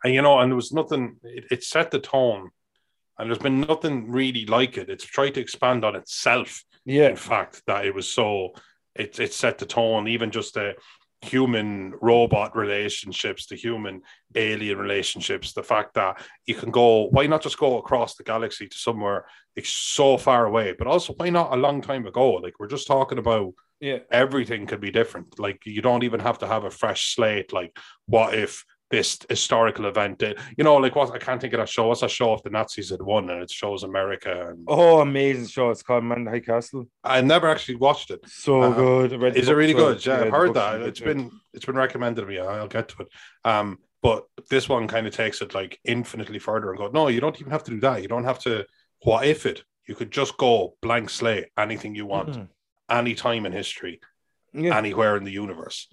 and 0.05 0.15
you 0.15 0.23
know, 0.23 0.39
and 0.39 0.51
there 0.51 0.57
was 0.57 0.73
nothing. 0.73 1.17
It, 1.23 1.45
it 1.51 1.65
set 1.65 1.91
the 1.91 2.01
tone, 2.01 2.51
and 3.19 3.29
there's 3.29 3.39
been 3.39 3.61
nothing 3.61 4.11
really 4.11 4.47
like 4.47 4.77
it. 4.77 4.89
It's 4.91 5.05
tried 5.05 5.35
to 5.35 5.41
expand 5.41 5.85
on 5.85 5.97
itself. 5.97 6.65
Yeah, 6.85 7.09
In 7.09 7.17
fact, 7.17 7.63
that 7.67 7.85
it 7.85 7.95
was 7.95 8.09
so. 8.09 8.51
It 8.95 9.21
it 9.21 9.33
set 9.33 9.59
the 9.59 9.67
tone. 9.67 10.09
Even 10.09 10.31
just 10.31 10.55
the 10.55 10.75
human 11.23 11.93
robot 12.01 12.57
relationships, 12.57 13.47
the 13.47 13.57
human 13.57 14.03
alien 14.35 14.79
relationships, 14.79 15.53
the 15.53 15.63
fact 15.63 15.95
that 15.95 16.23
you 16.47 16.55
can 16.55 16.71
go. 16.71 17.09
Why 17.09 17.27
not 17.27 17.43
just 17.43 17.59
go 17.59 17.79
across 17.79 18.17
the 18.17 18.25
galaxy 18.25 18.69
to 18.69 18.77
somewhere 18.77 19.27
like 19.57 19.67
so 19.67 20.17
far 20.17 20.47
away? 20.47 20.75
But 20.77 20.87
also, 20.87 21.15
why 21.15 21.31
not 21.31 21.53
a 21.53 21.57
long 21.57 21.83
time 21.83 22.07
ago? 22.07 22.33
Like 22.33 22.55
we're 22.59 22.69
just 22.69 22.87
talking 22.87 23.19
about 23.19 23.53
yeah, 23.81 23.99
everything 24.11 24.67
could 24.67 24.81
be 24.81 24.91
different. 24.91 25.39
Like 25.39 25.65
you 25.65 25.83
don't 25.83 26.05
even 26.05 26.21
have 26.21 26.39
to 26.39 26.47
have 26.47 26.65
a 26.65 26.71
fresh 26.71 27.15
slate. 27.15 27.53
Like 27.53 27.77
what 28.07 28.35
if 28.35 28.65
this 28.91 29.19
historical 29.29 29.87
event? 29.87 30.23
You 30.57 30.65
know, 30.65 30.77
like 30.77 30.95
what 30.97 31.15
I 31.15 31.19
can't 31.19 31.41
think 31.41 31.53
of 31.55 31.59
that 31.59 31.69
show. 31.69 31.87
What's 31.89 32.01
that 32.01 32.11
show 32.11 32.35
if 32.35 32.43
the 32.43 32.51
Nazis 32.51 32.91
had 32.91 33.03
won 33.03 33.31
and 33.31 33.43
it 33.43 33.51
shows 33.51 33.83
America? 33.83 34.49
And 34.49 34.65
oh, 34.69 35.01
amazing 35.01 35.47
show. 35.47 35.71
It's 35.71 35.83
called 35.83 36.05
Man 36.05 36.27
High 36.27 36.41
Castle. 36.41 36.87
I 37.05 37.21
never 37.21 37.49
actually 37.49 37.77
watched 37.77 38.11
it. 38.11 38.21
So 38.29 38.63
Uh, 38.63 38.71
good. 39.09 39.37
Is 39.37 39.49
it 39.49 39.55
really 39.55 39.75
good? 39.75 40.05
Yeah, 40.05 40.21
I've 40.23 40.33
heard 40.33 40.55
that. 40.55 40.83
It's 40.83 41.01
been 41.01 41.31
it's 41.55 41.65
been 41.65 41.77
recommended 41.77 42.21
to 42.23 42.27
me. 42.27 42.39
I'll 42.39 42.69
get 42.69 42.89
to 42.91 43.03
it. 43.03 43.09
Um, 43.45 43.79
but 44.03 44.25
this 44.49 44.69
one 44.69 44.89
kind 44.89 45.07
of 45.07 45.15
takes 45.15 45.41
it 45.43 45.55
like 45.55 45.79
infinitely 45.85 46.39
further 46.39 46.71
and 46.71 46.79
go, 46.79 46.89
no, 46.89 47.09
you 47.09 47.21
don't 47.21 47.39
even 47.41 47.53
have 47.53 47.65
to 47.65 47.71
do 47.73 47.81
that. 47.81 48.03
You 48.03 48.09
don't 48.09 48.25
have 48.25 48.39
to. 48.41 48.67
What 49.03 49.27
if 49.27 49.47
it? 49.47 49.63
You 49.87 49.95
could 49.95 50.11
just 50.11 50.37
go 50.37 50.77
blank 50.83 51.11
slate, 51.11 51.47
anything 51.59 51.95
you 51.95 52.07
want, 52.07 52.31
Mhm. 52.31 52.49
any 52.89 53.15
time 53.15 53.45
in 53.47 53.53
history, 53.53 54.01
Yeah, 54.53 54.77
anywhere 54.77 55.17
in 55.17 55.25
the 55.25 55.33
universe, 55.33 55.89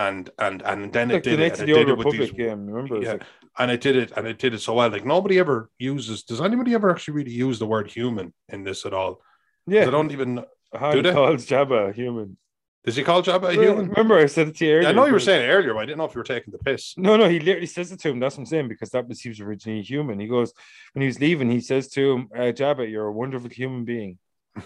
and 0.00 0.30
and 0.38 0.62
and 0.62 0.92
then 0.92 1.08
like 1.08 1.18
it 1.18 1.24
the 1.24 1.30
did 1.30 1.40
it. 1.40 1.60
And 1.60 1.68
it 1.68 1.74
did 1.74 1.88
it 1.88 1.96
with 1.96 2.06
Republic 2.06 2.30
these, 2.30 2.32
game. 2.32 2.66
Remember? 2.66 3.02
Yeah. 3.02 3.12
like, 3.12 3.22
and 3.58 3.70
it 3.70 3.80
did 3.80 3.96
it, 3.96 4.12
and 4.16 4.26
it 4.26 4.38
did 4.38 4.54
it 4.54 4.60
so 4.60 4.74
well. 4.74 4.90
Like 4.90 5.04
nobody 5.04 5.38
ever 5.38 5.70
uses. 5.78 6.22
Does 6.22 6.40
anybody 6.40 6.74
ever 6.74 6.90
actually 6.90 7.14
really 7.14 7.32
use 7.32 7.58
the 7.58 7.66
word 7.66 7.90
human 7.90 8.32
in 8.48 8.64
this 8.64 8.86
at 8.86 8.94
all? 8.94 9.20
yeah. 9.66 9.86
I 9.86 9.90
don't 9.90 10.12
even. 10.12 10.44
Han 10.74 10.94
do 10.94 11.02
they? 11.02 11.12
calls 11.12 11.46
Jabba 11.46 11.90
a 11.90 11.92
human. 11.92 12.36
Does 12.84 12.96
he 12.96 13.02
call 13.02 13.22
Jabba 13.22 13.50
a 13.50 13.52
human? 13.52 13.88
Remember, 13.88 14.16
I 14.16 14.26
said 14.26 14.48
it 14.48 14.56
to 14.56 14.64
you 14.64 14.72
earlier. 14.72 14.82
Yeah, 14.84 14.88
I 14.88 14.92
know 14.92 15.04
you 15.04 15.12
were 15.12 15.20
saying 15.20 15.46
it 15.46 15.52
earlier, 15.52 15.74
but 15.74 15.80
I 15.80 15.84
didn't 15.84 15.98
know 15.98 16.06
if 16.06 16.14
you 16.14 16.20
were 16.20 16.24
taking 16.24 16.52
the 16.52 16.58
piss. 16.58 16.94
No, 16.96 17.16
no, 17.16 17.28
he 17.28 17.38
literally 17.38 17.66
says 17.66 17.92
it 17.92 18.00
to 18.00 18.08
him. 18.08 18.20
That's 18.20 18.36
what 18.36 18.42
I'm 18.42 18.46
saying 18.46 18.68
because 18.68 18.90
that 18.90 19.06
was 19.06 19.20
he 19.20 19.28
was 19.28 19.40
originally 19.40 19.82
human. 19.82 20.18
He 20.18 20.28
goes 20.28 20.54
when 20.92 21.02
he 21.02 21.06
was 21.06 21.20
leaving, 21.20 21.50
he 21.50 21.60
says 21.60 21.88
to 21.88 22.12
him, 22.12 22.28
uh, 22.34 22.52
"Jabba, 22.52 22.90
you're 22.90 23.06
a 23.06 23.12
wonderful 23.12 23.50
human 23.50 23.84
being." 23.84 24.18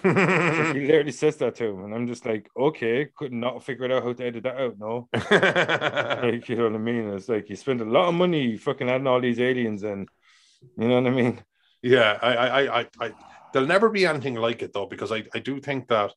He 0.03 0.09
literally 0.09 1.13
says 1.23 1.37
that 1.37 1.55
to 1.57 1.67
him, 1.67 1.85
and 1.85 1.95
I'm 1.95 2.07
just 2.07 2.25
like, 2.25 2.49
okay, 2.57 3.09
could 3.17 3.33
not 3.33 3.63
figure 3.63 3.93
out 3.93 4.03
how 4.03 4.13
to 4.13 4.25
edit 4.25 4.43
that 4.45 4.57
out. 4.57 4.79
No, 4.79 5.09
like 5.13 6.49
you 6.49 6.57
know 6.57 6.65
what 6.65 6.75
I 6.75 6.79
mean? 6.79 7.11
It's 7.11 7.29
like 7.29 7.51
you 7.51 7.57
spend 7.57 7.81
a 7.81 7.85
lot 7.85 8.09
of 8.09 8.15
money 8.15 8.57
fucking 8.57 8.89
adding 8.89 9.07
all 9.07 9.21
these 9.21 9.41
aliens, 9.41 9.83
and 9.83 10.09
you 10.79 10.89
know 10.89 11.01
what 11.01 11.13
I 11.13 11.15
mean? 11.15 11.43
yeah, 11.83 12.19
I, 12.23 12.35
I, 12.35 12.47
I, 12.47 12.81
I, 12.81 12.87
I, 13.01 13.13
there'll 13.53 13.69
never 13.69 13.91
be 13.91 14.07
anything 14.07 14.35
like 14.37 14.63
it 14.63 14.73
though, 14.73 14.87
because 14.87 15.13
I, 15.13 15.25
I 15.35 15.39
do 15.39 15.61
think 15.61 15.89
that 15.89 16.13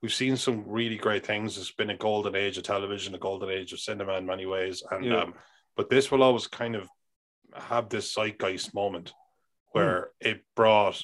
we've 0.00 0.14
seen 0.14 0.36
some 0.36 0.62
really 0.68 0.96
great 0.96 1.26
things. 1.26 1.58
It's 1.58 1.72
been 1.72 1.90
a 1.90 1.96
golden 1.96 2.36
age 2.36 2.56
of 2.56 2.62
television, 2.62 3.14
a 3.16 3.18
golden 3.18 3.50
age 3.50 3.72
of 3.72 3.80
cinema 3.80 4.14
in 4.14 4.26
many 4.26 4.46
ways, 4.46 4.82
and 4.90 5.04
Yeah. 5.04 5.22
um, 5.22 5.34
but 5.76 5.90
this 5.90 6.10
will 6.10 6.22
always 6.22 6.46
kind 6.46 6.76
of 6.76 6.88
have 7.52 7.88
this 7.88 8.14
zeitgeist 8.14 8.74
moment 8.74 9.12
where 9.72 10.10
it 10.20 10.42
brought 10.54 11.02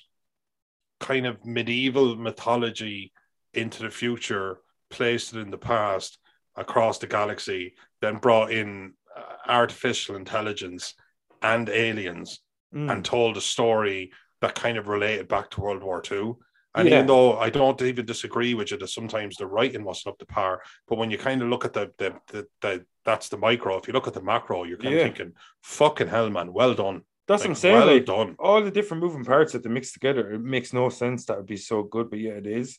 kind 1.00 1.26
of 1.26 1.44
medieval 1.44 2.16
mythology 2.16 3.12
into 3.52 3.82
the 3.82 3.90
future, 3.90 4.58
placed 4.90 5.34
it 5.34 5.40
in 5.40 5.50
the 5.50 5.58
past 5.58 6.18
across 6.56 6.98
the 6.98 7.06
galaxy, 7.06 7.74
then 8.00 8.16
brought 8.16 8.50
in 8.52 8.92
uh, 9.16 9.22
artificial 9.48 10.16
intelligence 10.16 10.94
and 11.42 11.68
aliens 11.68 12.40
Mm. 12.74 12.90
and 12.90 13.04
told 13.04 13.36
a 13.36 13.40
story 13.40 14.10
that 14.40 14.56
kind 14.56 14.76
of 14.76 14.88
related 14.88 15.28
back 15.28 15.48
to 15.50 15.60
World 15.60 15.84
War 15.84 16.02
II. 16.10 16.32
And 16.74 16.88
Yeah. 16.88 16.94
even 16.96 17.06
though 17.06 17.38
I 17.38 17.48
don't 17.50 17.80
even 17.82 18.04
disagree 18.04 18.52
with 18.54 18.72
you 18.72 18.76
that 18.78 18.88
sometimes 18.88 19.36
the 19.36 19.46
writing 19.46 19.84
wasn't 19.84 20.12
up 20.14 20.18
to 20.18 20.26
par, 20.26 20.60
but 20.88 20.98
when 20.98 21.08
you 21.08 21.16
kind 21.16 21.40
of 21.40 21.48
look 21.50 21.64
at 21.64 21.72
the 21.72 21.92
the, 21.98 22.18
the, 22.32 22.46
the 22.62 22.86
that's 23.04 23.28
the 23.28 23.36
micro. 23.36 23.76
If 23.78 23.86
you 23.86 23.92
look 23.92 24.08
at 24.08 24.14
the 24.14 24.22
macro, 24.22 24.64
you're 24.64 24.78
kind 24.78 24.94
Yeah. 24.94 25.02
of 25.02 25.06
thinking, 25.14 25.34
"Fucking 25.62 26.08
hell, 26.08 26.30
man! 26.30 26.52
Well 26.52 26.74
done! 26.74 27.02
That's 27.26 27.40
Like, 27.42 27.48
what 27.48 27.50
I'm 27.50 27.54
saying. 27.56 27.74
well 27.76 27.86
like, 27.86 28.04
done." 28.04 28.36
all 28.38 28.62
the 28.62 28.70
different 28.70 29.02
moving 29.02 29.24
parts 29.24 29.52
that 29.52 29.62
they 29.62 29.70
mix 29.70 29.92
together, 29.92 30.32
it 30.32 30.40
makes 30.40 30.72
no 30.72 30.88
sense 30.90 31.24
that 31.26 31.36
would 31.38 31.46
be 31.46 31.56
so 31.56 31.82
good, 31.82 32.10
but 32.10 32.18
yeah, 32.18 32.32
it 32.32 32.46
is. 32.46 32.78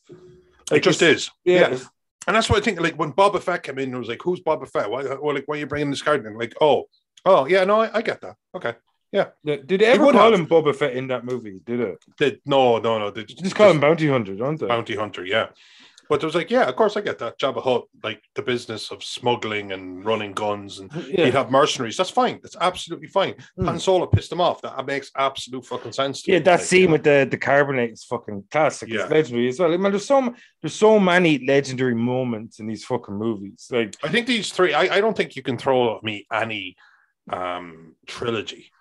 It 0.72 0.82
just 0.84 1.02
is. 1.02 1.30
Yeah, 1.44 1.70
Yeah. 1.72 1.78
And 2.28 2.36
that's 2.36 2.50
what 2.50 2.58
I 2.58 2.62
think. 2.66 2.80
Like 2.82 2.98
when 2.98 3.14
Boba 3.14 3.40
Fett 3.42 3.62
came 3.64 3.78
in, 3.78 3.94
it 3.94 3.98
was 3.98 4.08
like, 4.08 4.22
"Who's 4.24 4.42
Boba 4.42 4.68
Fett? 4.68 4.90
Why? 4.90 5.04
Well, 5.04 5.36
like, 5.36 5.44
why 5.48 5.56
are 5.56 5.60
you 5.60 5.68
bringing 5.68 5.92
this 5.92 6.02
card 6.02 6.26
in?" 6.26 6.36
Like, 6.36 6.56
oh, 6.60 6.86
oh, 7.24 7.46
yeah, 7.46 7.64
no, 7.66 7.82
I, 7.82 7.98
I 7.98 8.02
get 8.02 8.20
that. 8.22 8.36
Okay, 8.56 8.74
yeah. 9.12 9.28
Did 9.46 9.68
they 9.68 9.86
ever 9.86 10.12
call 10.12 10.32
have. 10.32 10.34
him 10.34 10.48
Boba 10.48 10.76
Fett 10.76 10.96
in 10.96 11.08
that 11.10 11.24
movie? 11.24 11.60
Did 11.64 11.82
it? 11.82 11.98
They, 12.18 12.40
no, 12.48 12.80
no, 12.80 12.98
no. 12.98 13.12
They 13.12 13.26
Just 13.26 13.54
call 13.56 13.70
him 13.70 13.80
Bounty 13.80 14.08
Hunter, 14.08 14.36
don't 14.36 14.60
they? 14.60 14.66
bounty 14.66 14.96
hunter. 14.96 15.24
Yeah, 15.24 15.50
but 16.10 16.22
it 16.22 16.26
was 16.26 16.36
like, 16.36 16.52
yeah, 16.52 16.64
of 16.70 16.76
course, 16.76 16.96
I 16.98 17.02
get 17.02 17.18
that. 17.20 17.40
Jabba 17.40 17.62
Hutt, 17.64 17.86
like 18.04 18.22
the 18.36 18.42
business 18.42 18.92
of 18.92 19.04
smuggling 19.04 19.72
and 19.72 20.06
running 20.06 20.34
guns, 20.34 20.80
and 20.80 20.92
Yeah. 21.08 21.26
he'd 21.26 21.34
have 21.34 21.52
mercenaries. 21.52 21.98
That's 21.98 22.10
fine. 22.10 22.40
That's 22.44 22.56
absolutely 22.60 23.08
fine. 23.08 23.36
Hmm. 23.58 23.66
Han 23.66 23.80
Solo 23.80 24.06
pissed 24.06 24.32
him 24.32 24.42
off. 24.42 24.62
That 24.62 24.86
makes 24.86 25.12
absolute 25.18 25.66
fucking 25.66 25.92
sense. 25.94 26.22
To 26.24 26.32
Yeah, 26.32 26.40
that 26.40 26.52
Like, 26.60 26.62
scene 26.62 26.92
with 26.92 27.04
the 27.04 27.28
the 27.30 27.38
carbonite 27.38 27.94
is 27.94 28.04
fucking 28.04 28.44
classic. 28.52 28.90
Yeah. 28.90 29.02
It's 29.04 29.12
legendary 29.12 29.48
as 29.50 29.60
well. 29.60 29.74
I 29.74 29.78
mean, 29.78 29.92
there's 29.92 30.06
so 30.06 30.34
there's 30.62 30.76
so 30.76 31.00
many 31.00 31.46
legendary 31.46 31.96
moments 31.96 32.60
in 32.60 32.68
these 32.68 32.84
fucking 32.86 33.16
movies. 33.16 33.68
Like, 33.72 33.96
I 34.04 34.10
think 34.10 34.28
these 34.28 34.52
three. 34.52 34.74
I, 34.74 34.98
I 34.98 35.02
don't 35.02 35.16
think 35.18 35.36
you 35.36 35.44
can 35.44 35.58
throw 35.58 35.98
at 35.98 36.04
me 36.04 36.26
any 36.32 36.76
um 37.32 37.96
trilogy 38.06 38.72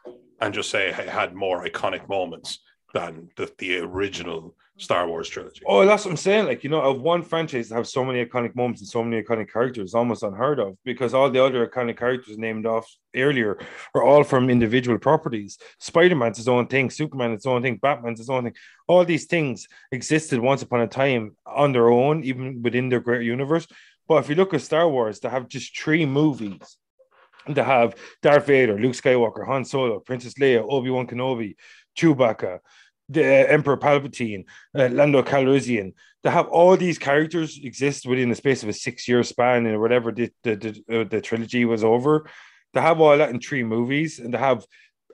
and 0.40 0.52
just 0.52 0.68
say 0.70 0.88
it 0.88 0.94
had 1.08 1.34
more 1.34 1.64
iconic 1.64 2.06
moments 2.08 2.58
than 2.94 3.28
the, 3.36 3.52
the 3.58 3.78
original 3.78 4.54
Star 4.76 5.06
Wars 5.06 5.28
trilogy. 5.28 5.62
oh, 5.66 5.86
that's 5.86 6.04
what 6.04 6.12
I'm 6.12 6.16
saying. 6.16 6.46
Like, 6.46 6.64
you 6.64 6.70
know, 6.70 6.80
of 6.80 7.00
one 7.00 7.22
franchise 7.22 7.68
to 7.68 7.74
have 7.74 7.86
so 7.86 8.04
many 8.04 8.24
iconic 8.24 8.56
moments 8.56 8.80
and 8.80 8.88
so 8.88 9.04
many 9.04 9.22
iconic 9.22 9.52
characters, 9.52 9.94
almost 9.94 10.24
unheard 10.24 10.58
of. 10.58 10.76
Because 10.84 11.14
all 11.14 11.30
the 11.30 11.44
other 11.44 11.64
iconic 11.64 11.96
characters 11.96 12.38
named 12.38 12.66
off 12.66 12.88
earlier 13.14 13.58
are 13.94 14.02
all 14.02 14.24
from 14.24 14.50
individual 14.50 14.98
properties. 14.98 15.58
Spider 15.78 16.16
Man's 16.16 16.38
his 16.38 16.48
own 16.48 16.66
thing. 16.66 16.90
Superman 16.90 17.32
its 17.32 17.46
own 17.46 17.62
thing. 17.62 17.76
Batman's 17.76 18.18
his 18.18 18.30
own 18.30 18.44
thing. 18.44 18.54
All 18.88 19.04
these 19.04 19.26
things 19.26 19.68
existed 19.92 20.40
once 20.40 20.62
upon 20.62 20.80
a 20.80 20.88
time 20.88 21.36
on 21.46 21.70
their 21.72 21.88
own, 21.88 22.24
even 22.24 22.62
within 22.62 22.88
their 22.88 23.00
great 23.00 23.24
universe. 23.24 23.68
But 24.08 24.24
if 24.24 24.28
you 24.28 24.34
look 24.34 24.54
at 24.54 24.62
Star 24.62 24.88
Wars, 24.88 25.20
they 25.20 25.28
have 25.28 25.48
just 25.48 25.78
three 25.78 26.04
movies. 26.04 26.78
They 27.46 27.62
have 27.62 27.94
Darth 28.22 28.46
Vader, 28.46 28.78
Luke 28.78 28.94
Skywalker, 28.94 29.46
Han 29.46 29.64
Solo, 29.64 30.00
Princess 30.00 30.34
Leia, 30.34 30.64
Obi 30.68 30.90
Wan 30.90 31.06
Kenobi, 31.06 31.54
Chewbacca, 31.96 32.58
the 33.08 33.50
Emperor 33.50 33.76
Palpatine, 33.76 34.44
uh, 34.78 34.88
Lando 34.88 35.22
Calrissian. 35.22 35.92
To 36.24 36.30
have 36.30 36.48
all 36.48 36.76
these 36.76 36.98
characters 36.98 37.60
exist 37.62 38.06
within 38.06 38.30
the 38.30 38.34
space 38.34 38.62
of 38.62 38.68
a 38.68 38.72
six-year 38.72 39.22
span, 39.22 39.66
and 39.66 39.80
whatever 39.80 40.10
the 40.10 40.30
the, 40.42 40.56
the, 40.56 41.00
uh, 41.00 41.04
the 41.04 41.20
trilogy 41.20 41.64
was 41.64 41.84
over, 41.84 42.30
to 42.72 42.80
have 42.80 43.00
all 43.00 43.16
that 43.18 43.30
in 43.30 43.40
three 43.40 43.62
movies, 43.62 44.18
and 44.18 44.32
to 44.32 44.38
have 44.38 44.64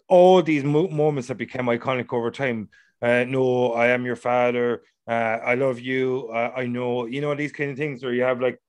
all 0.09 0.43
these 0.43 0.65
mo- 0.65 0.89
moments 0.89 1.29
that 1.29 1.37
became 1.37 1.67
iconic 1.67 2.13
over 2.13 2.31
time. 2.31 2.69
Uh, 3.03 3.25
no, 3.27 3.73
I 3.73 3.89
am 3.89 4.05
your 4.05 4.17
father. 4.17 4.83
Uh, 5.09 5.39
I 5.45 5.55
love 5.55 5.81
you. 5.81 6.31
Uh, 6.33 6.53
I 6.57 6.67
know, 6.67 7.07
you 7.07 7.21
know, 7.21 7.35
these 7.35 7.53
kind 7.53 7.71
of 7.71 7.77
things 7.77 8.03
where 8.03 8.13
you 8.13 8.23
have 8.23 8.41
like, 8.41 8.61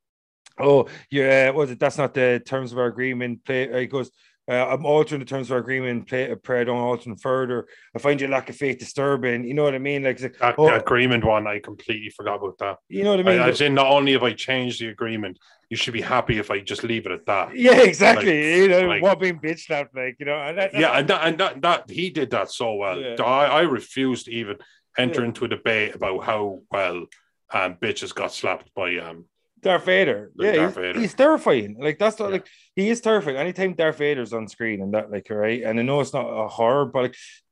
oh, 0.57 0.87
yeah, 1.09 1.49
was 1.51 1.69
it? 1.69 1.79
That's 1.79 1.97
not 1.97 2.13
the 2.13 2.41
terms 2.45 2.71
of 2.71 2.79
our 2.79 2.87
agreement. 2.87 3.43
Play. 3.45 3.63
It 3.63 3.87
goes. 3.87 4.09
Uh, 4.49 4.67
I'm 4.67 4.85
altering 4.85 5.19
the 5.19 5.25
terms 5.25 5.47
of 5.47 5.53
our 5.53 5.59
agreement. 5.59 6.07
Play 6.07 6.29
a 6.29 6.35
prayer. 6.35 6.65
Don't 6.65 6.77
alter 6.77 7.05
them 7.05 7.17
further. 7.17 7.67
I 7.95 7.99
find 7.99 8.19
your 8.19 8.29
lack 8.29 8.49
of 8.49 8.55
faith 8.55 8.79
disturbing. 8.79 9.43
You 9.45 9.53
know 9.53 9.63
what 9.63 9.75
I 9.75 9.79
mean? 9.79 10.03
Like, 10.03 10.19
like, 10.19 10.37
That, 10.39 10.55
oh, 10.57 10.65
that 10.65 10.81
agreement 10.81 11.23
one, 11.23 11.45
I 11.47 11.59
completely 11.59 12.09
forgot 12.09 12.35
about 12.35 12.57
that. 12.57 12.77
you 12.89 13.03
know 13.03 13.11
what 13.11 13.19
I 13.19 13.23
mean? 13.23 13.39
I, 13.39 13.47
I 13.47 13.51
saying 13.53 13.75
not 13.75 13.87
only 13.87 14.13
have 14.13 14.23
I 14.23 14.33
changed 14.33 14.81
the 14.81 14.87
agreement, 14.87 15.37
you 15.69 15.77
should 15.77 15.93
be 15.93 16.01
happy 16.01 16.37
if 16.39 16.49
I 16.51 16.59
just 16.59 16.83
leave 16.83 17.05
it 17.05 17.11
at 17.11 17.25
that. 17.27 17.55
yeah, 17.55 17.81
exactly. 17.81 18.25
like- 18.51 18.57
you 18.61 18.67
know 18.67 18.87
like- 18.87 19.01
what 19.03 19.19
being 19.19 19.39
bitched 19.39 19.69
at, 19.69 19.89
like 19.95 20.17
you 20.19 20.25
know. 20.25 20.35
And 20.37 20.57
that, 20.57 20.73
Yeah, 20.73 20.97
and 20.97 21.07
that, 21.07 21.27
and 21.27 21.37
that, 21.37 21.61
that 21.61 21.89
he 21.89 22.09
did 22.09 22.31
that 22.31 22.49
so 22.51 22.73
well. 22.73 22.99
Yeah. 22.99 23.15
I, 23.23 23.45
I 23.45 23.61
refuse 23.61 24.23
to 24.23 24.31
even 24.31 24.57
enter 24.97 25.21
Yeah. 25.21 25.27
into 25.27 25.45
a 25.45 25.47
debate 25.47 25.95
about 25.95 26.23
how 26.25 26.61
well 26.71 27.05
um, 27.53 27.75
bitches 27.75 28.13
got 28.13 28.33
slapped 28.33 28.73
by 28.73 28.97
um. 28.97 29.25
Darth 29.61 29.85
Vader. 29.85 30.31
Like 30.35 30.45
yeah, 30.45 30.51
Darth 30.53 30.75
he's, 30.75 30.83
Vader. 30.83 30.99
he's 30.99 31.13
terrifying. 31.13 31.75
Like 31.79 31.99
that's 31.99 32.19
not 32.19 32.27
Yeah. 32.27 32.31
like 32.33 32.47
he 32.75 32.89
is 32.89 33.01
terrifying. 33.01 33.37
Anytime 33.37 33.73
Darth 33.73 33.97
Vader's 33.97 34.33
on 34.33 34.47
screen 34.47 34.81
and 34.81 34.93
that, 34.93 35.11
like, 35.11 35.29
right. 35.29 35.63
And 35.63 35.79
I 35.79 35.83
know 35.83 35.99
it's 36.01 36.13
not 36.13 36.25
a 36.25 36.47
horror, 36.47 36.85
but 36.85 37.01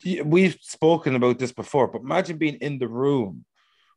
like 0.04 0.26
we've 0.26 0.58
spoken 0.62 1.16
about 1.16 1.40
this 1.40 1.52
before. 1.52 1.88
But 1.88 2.02
imagine 2.02 2.38
being 2.38 2.56
in 2.56 2.80
the 2.80 2.88
room 2.88 3.46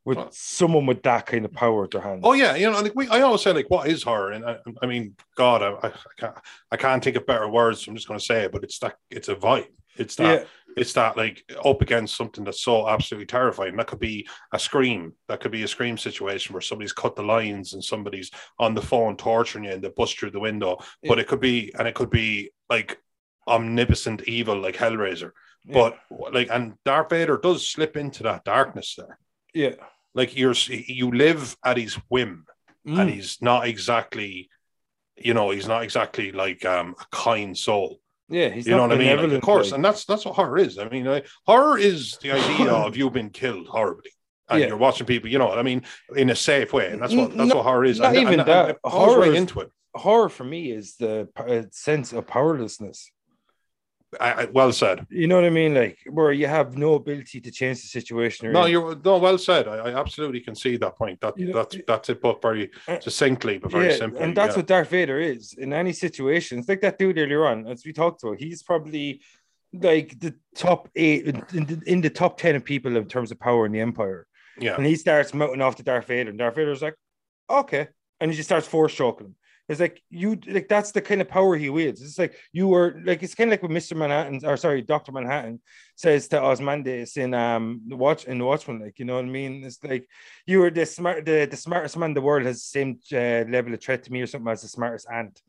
with 0.05 0.19
someone 0.31 0.85
with 0.85 1.01
that 1.03 1.25
kind 1.25 1.45
of 1.45 1.53
power 1.53 1.85
at 1.85 1.91
their 1.91 2.01
hand. 2.01 2.21
Oh 2.23 2.33
yeah, 2.33 2.55
you 2.55 2.69
know, 2.69 2.81
like 2.81 2.93
we, 2.93 3.07
I 3.07 3.21
always 3.21 3.41
say 3.41 3.53
like, 3.53 3.69
what 3.69 3.87
is 3.87 4.03
horror? 4.03 4.31
And 4.31 4.45
I, 4.45 4.57
I 4.81 4.85
mean, 4.85 5.15
God, 5.37 5.61
I, 5.63 5.87
I 5.87 5.91
can't, 6.17 6.37
I 6.71 6.77
can't 6.77 7.03
think 7.03 7.15
of 7.15 7.25
better 7.25 7.47
words. 7.47 7.85
So 7.85 7.89
I'm 7.89 7.95
just 7.95 8.07
going 8.07 8.19
to 8.19 8.25
say 8.25 8.43
it, 8.43 8.51
but 8.51 8.63
it's 8.63 8.79
that, 8.79 8.95
it's 9.09 9.29
a 9.29 9.35
vibe. 9.35 9.67
It's 9.97 10.15
that, 10.15 10.41
yeah, 10.41 10.45
it's 10.75 10.93
that 10.93 11.15
like 11.17 11.43
up 11.63 11.81
against 11.81 12.15
something 12.15 12.43
that's 12.43 12.61
so 12.63 12.87
absolutely 12.89 13.27
terrifying. 13.27 13.75
That 13.77 13.87
could 13.87 13.99
be 13.99 14.27
a 14.51 14.59
scream. 14.59 15.13
That 15.27 15.39
could 15.39 15.51
be 15.51 15.63
a 15.63 15.67
scream 15.67 15.97
situation 15.97 16.53
where 16.53 16.61
somebody's 16.61 16.93
cut 16.93 17.15
the 17.15 17.23
lines 17.23 17.73
and 17.73 17.83
somebody's 17.83 18.31
on 18.59 18.73
the 18.73 18.81
phone 18.81 19.15
torturing 19.17 19.65
you 19.65 19.71
and 19.71 19.83
they 19.83 19.89
bust 19.89 20.17
through 20.17 20.31
the 20.31 20.39
window. 20.39 20.77
But 21.03 21.19
it 21.19 21.27
could 21.27 21.39
be, 21.39 21.71
and 21.77 21.87
it 21.87 21.93
could 21.95 22.09
be 22.09 22.51
like 22.69 22.97
omnipotent 23.47 24.23
evil 24.27 24.57
like 24.59 24.75
Hellraiser. 24.75 25.31
yeah, 25.65 25.73
But 25.73 25.99
like, 26.33 26.49
and 26.51 26.73
Darth 26.85 27.09
Vader 27.09 27.37
does 27.37 27.67
slip 27.69 27.97
into 27.97 28.23
that 28.23 28.43
darkness 28.43 28.95
there. 28.97 29.17
yeah. 29.53 29.75
Like 30.15 30.37
you're, 30.37 30.53
you 30.69 31.09
live 31.11 31.57
at 31.65 31.77
his 31.77 31.95
whim, 32.09 32.45
and 32.85 32.97
Mm. 33.09 33.13
he's 33.13 33.41
not 33.41 33.65
exactly, 33.67 34.49
you 35.17 35.33
know, 35.33 35.49
he's 35.49 35.67
not 35.67 35.81
exactly 35.83 36.31
like 36.31 36.63
um, 36.65 36.93
a 36.99 37.05
kind 37.15 37.57
soul. 37.57 37.99
Yeah, 38.29 38.49
he's 38.49 38.65
You 38.67 38.75
know 38.75 38.83
what 38.83 38.91
I 38.93 38.97
mean? 38.97 39.15
Like, 39.17 39.31
of 39.31 39.41
course, 39.41 39.71
like- 39.71 39.77
and 39.77 39.85
that's 39.85 40.05
that's 40.05 40.25
what 40.25 40.35
horror 40.35 40.57
is. 40.57 40.77
I 40.77 40.87
mean, 40.89 41.21
horror 41.45 41.77
is 41.77 42.17
the 42.21 42.31
idea 42.39 42.71
of 42.71 42.95
you 42.97 43.09
being 43.09 43.29
killed 43.29 43.67
horribly, 43.67 44.11
and 44.49 44.59
Yeah. 44.61 44.67
you're 44.67 44.77
watching 44.77 45.05
people. 45.05 45.29
You 45.29 45.39
know 45.39 45.47
what 45.47 45.59
I 45.59 45.63
mean? 45.63 45.83
In 46.15 46.29
a 46.29 46.35
safe 46.35 46.73
way, 46.73 46.91
and 46.91 47.01
that's 47.01 47.13
what 47.13 47.29
that's 47.35 47.49
not- 47.49 47.55
what 47.57 47.63
horror 47.65 47.85
is. 47.85 47.99
not 47.99 48.09
And- 48.15 48.17
even 48.17 48.39
and- 48.39 48.49
that. 48.49 48.77
Horror 48.83 49.19
right 49.19 49.31
is- 49.31 49.37
into 49.37 49.61
it. 49.61 49.69
horror 49.95 50.29
for 50.29 50.43
me 50.43 50.71
is 50.71 50.95
the 50.97 51.27
uh, 51.37 51.63
sense 51.71 52.13
of 52.13 52.25
powerlessness. 52.27 53.11
I, 54.19 54.31
I, 54.33 54.45
well 54.45 54.71
said. 54.71 55.05
You 55.09 55.27
know 55.27 55.35
what 55.35 55.45
I 55.45 55.49
mean? 55.49 55.73
Like 55.73 55.99
where 56.09 56.31
you 56.31 56.47
have 56.47 56.77
no 56.77 56.95
ability 56.95 57.41
to 57.41 57.51
change 57.51 57.81
the 57.81 57.87
situation. 57.87 58.51
No, 58.51 58.65
you're 58.65 58.95
no 59.03 59.17
well 59.17 59.37
said. 59.37 59.67
I, 59.67 59.75
I 59.77 59.99
absolutely 59.99 60.39
can 60.41 60.55
see 60.55 60.77
that 60.77 60.97
point. 60.97 61.21
That 61.21 61.37
You 61.37 61.47
know, 61.47 61.53
that's 61.53 61.77
that's 61.87 62.09
it, 62.09 62.21
but 62.21 62.41
very 62.41 62.71
Uh, 62.87 62.99
succinctly, 62.99 63.57
but 63.57 63.71
very 63.71 63.89
yeah, 63.89 63.97
simply. 63.97 64.21
and 64.21 64.35
that's 64.35 64.53
yeah. 64.53 64.59
what 64.59 64.67
Darth 64.67 64.89
Vader 64.89 65.19
is 65.19 65.53
in 65.53 65.73
any 65.73 65.93
situation. 65.93 66.59
It's 66.59 66.69
like 66.69 66.81
that 66.81 66.97
dude 66.99 67.17
earlier 67.17 67.45
on, 67.45 67.67
as 67.67 67.85
we 67.85 67.93
talked 67.93 68.23
about. 68.23 68.39
He's 68.39 68.63
probably 68.63 69.21
like 69.73 70.19
the 70.19 70.35
top 70.55 70.89
eight 70.95 71.25
in 71.25 71.65
the, 71.65 71.81
in 71.85 72.01
the 72.01 72.09
top 72.09 72.37
ten 72.37 72.55
of 72.55 72.63
people 72.63 72.95
in 72.95 73.05
terms 73.07 73.31
of 73.31 73.39
power 73.39 73.65
in 73.65 73.71
the 73.71 73.79
Empire. 73.79 74.27
yeah. 74.59 74.75
And 74.75 74.85
he 74.85 74.95
starts 74.95 75.33
mounting 75.33 75.61
off 75.61 75.77
to 75.77 75.83
Darth 75.83 76.07
Vader, 76.07 76.29
and 76.29 76.37
Darth 76.39 76.55
Vader's 76.55 76.81
like, 76.81 76.95
"Okay," 77.49 77.87
and 78.19 78.29
he 78.31 78.37
just 78.37 78.49
starts 78.49 78.67
force 78.67 78.93
choking 78.93 79.27
him. 79.27 79.35
It's 79.69 79.79
like 79.79 80.01
you 80.09 80.37
like 80.47 80.67
that's 80.67 80.91
the 80.91 81.01
kind 81.01 81.21
of 81.21 81.29
power 81.29 81.55
he 81.55 81.69
wields. 81.69 82.01
It's 82.01 82.19
like 82.19 82.35
you 82.51 82.67
were 82.67 83.01
like 83.05 83.23
it's 83.23 83.33
kind 83.33 83.49
of 83.49 83.53
like 83.53 83.63
what 83.63 83.71
Mister 83.71 83.95
Manhattan 83.95 84.41
or 84.43 84.57
sorry 84.57 84.81
Doctor 84.81 85.13
Manhattan 85.13 85.61
says 85.95 86.27
to 86.29 86.41
Ozymandias 86.41 87.15
in 87.15 87.33
um 87.33 87.81
watch 87.87 88.25
in 88.25 88.39
the 88.39 88.45
Watchmen. 88.45 88.81
Like 88.81 88.99
you 88.99 89.05
know 89.05 89.15
what 89.15 89.25
I 89.25 89.29
mean? 89.29 89.63
It's 89.63 89.81
like 89.83 90.07
you 90.45 90.59
were 90.59 90.69
the 90.69 90.85
smart 90.85 91.25
the, 91.25 91.47
the 91.49 91.55
smartest 91.55 91.95
man 91.95 92.09
in 92.09 92.13
the 92.13 92.21
world 92.21 92.45
has 92.45 92.57
the 92.57 92.59
same 92.59 92.99
uh, 93.13 93.49
level 93.49 93.73
of 93.73 93.81
threat 93.81 94.03
to 94.03 94.11
me 94.11 94.21
or 94.21 94.27
something 94.27 94.51
as 94.51 94.63
the 94.63 94.67
smartest 94.67 95.07
ant. 95.09 95.41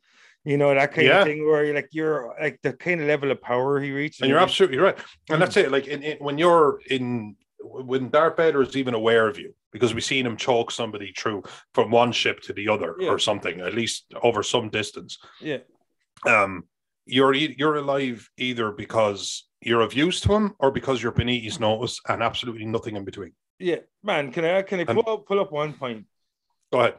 You 0.44 0.58
know 0.58 0.72
that 0.74 0.92
kind 0.92 1.08
Yeah. 1.08 1.20
of 1.20 1.26
thing 1.26 1.44
where 1.44 1.64
you're 1.64 1.74
like 1.74 1.88
you're 1.90 2.36
like 2.40 2.60
the 2.62 2.72
kind 2.74 3.00
of 3.00 3.08
level 3.08 3.30
of 3.32 3.42
power 3.42 3.80
he 3.80 3.90
reached. 3.90 4.20
And 4.20 4.28
you're 4.28 4.38
absolutely 4.38 4.78
right. 4.78 4.96
And 5.28 5.42
that's 5.42 5.56
it. 5.56 5.72
Like 5.72 5.88
in, 5.88 6.02
in, 6.02 6.18
when 6.18 6.38
you're 6.38 6.80
in, 6.88 7.34
when 7.64 8.10
Darth 8.10 8.36
Vader 8.36 8.62
is 8.62 8.76
even 8.76 8.94
aware 8.94 9.26
of 9.28 9.38
you, 9.38 9.54
because 9.72 9.94
we've 9.94 10.04
seen 10.04 10.26
him 10.26 10.36
choke 10.36 10.70
somebody 10.70 11.12
through 11.16 11.42
from 11.72 11.90
one 11.90 12.12
ship 12.12 12.40
to 12.42 12.52
the 12.52 12.68
other 12.68 12.94
Yeah. 12.98 13.08
or 13.08 13.18
something, 13.18 13.60
at 13.60 13.74
least 13.74 14.12
over 14.22 14.42
some 14.42 14.68
distance. 14.70 15.18
yeah 15.40 15.58
Um, 16.26 16.64
you're 17.06 17.34
you're 17.34 17.76
alive 17.76 18.28
either 18.38 18.70
because 18.72 19.46
you're 19.60 19.80
of 19.82 19.94
use 19.94 20.20
to 20.22 20.32
him 20.34 20.54
or 20.58 20.70
because 20.70 21.02
you're 21.02 21.12
beneath 21.12 21.42
his 21.44 21.60
notice 21.60 22.00
and 22.08 22.22
absolutely 22.22 22.66
nothing 22.66 22.96
in 22.96 23.04
between. 23.04 23.32
yeah 23.58 23.80
man. 24.02 24.32
Can 24.32 24.44
I 24.44 24.62
can 24.62 24.80
I 24.80 24.84
And- 24.88 24.98
up, 24.98 25.26
pull 25.26 25.40
up 25.40 25.52
one 25.52 25.72
point? 25.74 26.06
Go 26.72 26.80
ahead. 26.80 26.98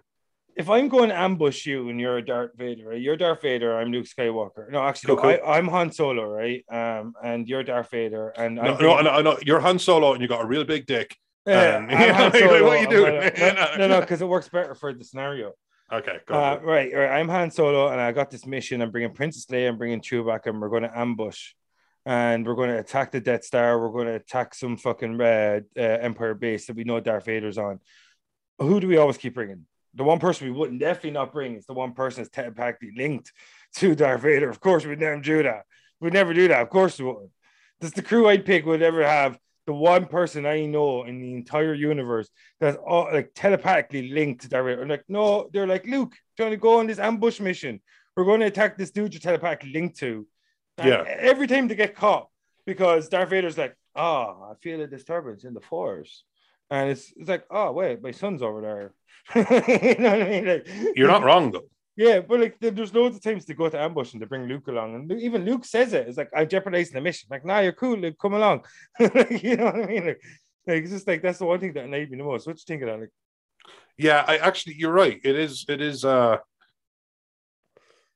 If 0.55 0.69
I'm 0.69 0.87
going 0.87 1.09
to 1.09 1.19
ambush 1.19 1.65
you 1.65 1.89
and 1.89 1.99
you're 1.99 2.17
a 2.17 2.25
Darth 2.25 2.51
Vader, 2.55 2.89
right? 2.89 3.01
You're 3.01 3.17
Darth 3.17 3.41
Vader, 3.41 3.77
I'm 3.77 3.91
Luke 3.91 4.05
Skywalker. 4.05 4.71
No, 4.71 4.81
actually, 4.81 5.15
Cool, 5.17 5.37
I, 5.45 5.57
I'm 5.57 5.67
Han 5.67 5.91
Solo, 5.91 6.23
right? 6.23 6.63
Um, 6.71 7.13
and 7.23 7.47
you're 7.47 7.63
Darth 7.63 7.91
Vader, 7.91 8.29
and 8.29 8.55
No, 8.55 8.61
I'm 8.61 8.81
no, 8.81 9.01
no, 9.01 9.21
no, 9.21 9.37
you're 9.45 9.59
Han 9.59 9.79
Solo 9.79 10.13
and 10.13 10.21
you 10.21 10.27
got 10.27 10.43
a 10.43 10.47
real 10.47 10.63
big 10.63 10.85
dick. 10.85 11.15
Yeah, 11.47 11.75
um, 11.75 11.87
I'm 11.91 12.31
like, 12.31 12.33
what 12.33 12.63
are 12.63 12.81
you 12.81 12.89
doing? 12.89 13.31
no, 13.77 13.87
no, 13.87 14.01
because 14.01 14.19
it 14.19 14.27
works 14.27 14.49
better 14.49 14.73
for 14.73 14.91
the 14.95 15.03
scenario. 15.03 15.51
Okay, 15.93 16.17
go 16.25 16.33
Uh, 16.33 16.59
right, 16.63 16.91
right. 16.91 17.19
I'm 17.19 17.29
Han 17.29 17.51
Solo, 17.51 17.89
and 17.89 18.01
I 18.01 18.11
got 18.13 18.31
this 18.31 18.47
mission. 18.47 18.81
I'm 18.81 18.89
bringing 18.89 19.13
Princess 19.13 19.45
Leia, 19.45 19.69
I'm 19.69 19.77
bringing 19.77 20.01
Chewbacca, 20.01 20.47
and 20.47 20.59
we're 20.59 20.69
going 20.69 20.81
to 20.81 20.99
ambush, 20.99 21.53
and 22.03 22.47
we're 22.47 22.55
going 22.55 22.71
to 22.71 22.79
attack 22.79 23.11
the 23.11 23.21
Death 23.21 23.43
Star. 23.43 23.79
We're 23.79 23.91
going 23.91 24.07
to 24.07 24.15
attack 24.15 24.55
some 24.55 24.75
fucking 24.75 25.21
uh, 25.21 25.59
uh, 25.77 25.81
Empire 25.81 26.33
base 26.33 26.65
that 26.65 26.75
we 26.75 26.83
know 26.83 26.99
Darth 26.99 27.25
Vader's 27.25 27.59
on. 27.59 27.79
Who 28.57 28.79
do 28.79 28.87
we 28.87 28.97
always 28.97 29.17
keep 29.17 29.35
bringing? 29.35 29.67
The 29.95 30.03
one 30.03 30.19
person 30.19 30.47
we 30.47 30.53
wouldn't 30.53 30.79
definitely 30.79 31.11
not 31.11 31.31
bring 31.31 31.55
is 31.55 31.65
the 31.65 31.73
one 31.73 31.93
person 31.93 32.23
that's 32.23 32.33
telepathically 32.33 32.91
linked 32.95 33.31
to 33.77 33.95
Darth 33.95 34.21
Vader. 34.21 34.49
Of 34.49 34.59
course, 34.59 34.85
we'd 34.85 34.99
never 34.99 35.21
do 35.21 35.43
that. 35.43 35.63
We'd 36.01 36.13
never 36.13 36.33
do 36.33 36.47
that. 36.49 36.61
Of 36.61 36.69
course, 36.69 36.99
we 36.99 37.05
wouldn't. 37.05 37.31
Does 37.81 37.91
the 37.91 38.01
crew 38.01 38.27
I'd 38.27 38.45
pick 38.45 38.65
would 38.65 38.81
ever 38.81 39.05
have 39.05 39.37
the 39.65 39.73
one 39.73 40.05
person 40.05 40.45
I 40.45 40.65
know 40.65 41.03
in 41.05 41.21
the 41.21 41.33
entire 41.33 41.73
universe 41.73 42.29
that's 42.59 42.77
all 42.77 43.09
like 43.11 43.31
telepathically 43.33 44.11
linked 44.11 44.41
to 44.41 44.49
Darth 44.49 44.65
Vader. 44.65 44.81
I'm 44.81 44.87
like, 44.87 45.05
no, 45.07 45.49
they're 45.51 45.67
like, 45.67 45.85
Luke, 45.85 46.13
trying 46.37 46.51
to 46.51 46.57
go 46.57 46.79
on 46.79 46.87
this 46.87 46.99
ambush 46.99 47.39
mission. 47.39 47.81
We're 48.15 48.25
going 48.25 48.41
to 48.41 48.45
attack 48.45 48.77
this 48.77 48.91
dude 48.91 49.13
you're 49.13 49.19
telepathically 49.19 49.73
linked 49.73 49.97
to. 49.99 50.27
And 50.77 50.89
Yeah. 50.89 51.03
Every 51.07 51.47
time 51.47 51.67
they 51.67 51.75
get 51.75 51.95
caught, 51.95 52.29
because 52.65 53.09
Darth 53.09 53.29
Vader's 53.29 53.57
like, 53.57 53.75
oh, 53.95 54.51
I 54.51 54.53
feel 54.61 54.81
a 54.81 54.87
disturbance 54.87 55.43
in 55.43 55.53
the 55.53 55.61
force. 55.61 56.23
And 56.70 56.89
it's, 56.91 57.13
it's 57.16 57.30
like, 57.30 57.45
oh, 57.51 57.72
wait, 57.72 58.01
my 58.01 58.11
son's 58.11 58.41
over 58.41 58.61
there. 58.61 58.93
you 59.36 59.95
know 60.03 60.11
what 60.11 60.22
I 60.22 60.30
mean? 60.30 60.45
Like, 60.47 60.68
You're 60.95 61.07
not 61.07 61.24
wrong 61.24 61.51
though. 61.51 61.66
yeah, 61.95 62.20
but 62.20 62.39
like 62.39 62.57
there's 62.59 62.93
loads 62.93 63.16
of 63.16 63.24
times 63.24 63.45
to 63.45 63.53
go 63.53 63.70
to 63.70 63.80
ambush 63.80 64.13
and 64.13 64.22
to 64.22 64.28
bring 64.28 64.47
Luke 64.47 64.68
along, 64.68 64.95
and 64.95 65.11
even 65.13 65.45
Luke 65.45 65.66
says 65.66 65.93
it. 65.93 66.07
It's 66.07 66.18
like 66.18 66.30
I'm 66.36 66.47
jeopardizing 66.49 66.93
the 66.93 67.01
mission. 67.01 67.28
Like, 67.32 67.45
nah, 67.45 67.59
you're 67.59 67.72
cool. 67.74 67.97
Luke, 67.97 68.18
come 68.22 68.34
along. 68.34 68.66
you 68.99 69.55
know 69.57 69.66
what 69.66 69.76
I 69.84 69.86
mean? 69.86 70.05
Like, 70.07 70.22
like 70.68 70.84
it's 70.84 70.91
just 70.91 71.07
like 71.07 71.22
that's 71.22 71.39
the 71.39 71.45
one 71.45 71.59
thing 71.59 71.74
that 71.74 71.86
annoyed 71.86 72.09
me 72.09 72.18
the 72.18 72.24
most. 72.24 72.45
What 72.47 72.57
you 72.57 72.63
think 72.68 72.82
of 72.84 72.89
that? 72.89 72.99
Like, 72.99 73.09
Yeah, 73.97 74.24
I 74.28 74.38
actually 74.38 74.76
you're 74.78 74.91
right. 74.91 75.20
It 75.24 75.36
is 75.36 75.66
it 75.70 75.82
is 75.82 76.03
uh 76.03 76.38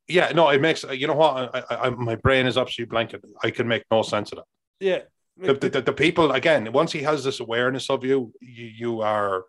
yeah, 0.07 0.31
no, 0.33 0.49
it 0.49 0.59
makes 0.61 0.83
you 0.83 1.07
know 1.07 1.13
what 1.15 1.55
I, 1.55 1.63
I, 1.69 1.75
I 1.87 1.89
my 1.91 2.15
brain 2.15 2.45
is 2.47 2.57
absolutely 2.57 2.89
blanket. 2.89 3.23
I 3.43 3.51
can 3.51 3.67
make 3.67 3.83
no 3.91 4.01
sense 4.01 4.31
of 4.31 4.39
that. 4.39 4.45
yeah, 4.79 4.99
The, 5.41 5.69
the, 5.69 5.81
the, 5.81 5.93
people 5.93 6.31
again, 6.31 6.71
once 6.71 6.91
he 6.91 7.01
has 7.03 7.23
this 7.23 7.39
awareness 7.39 7.89
of 7.89 8.03
you, 8.03 8.33
you, 8.41 8.65
you 8.65 9.01
are 9.01 9.45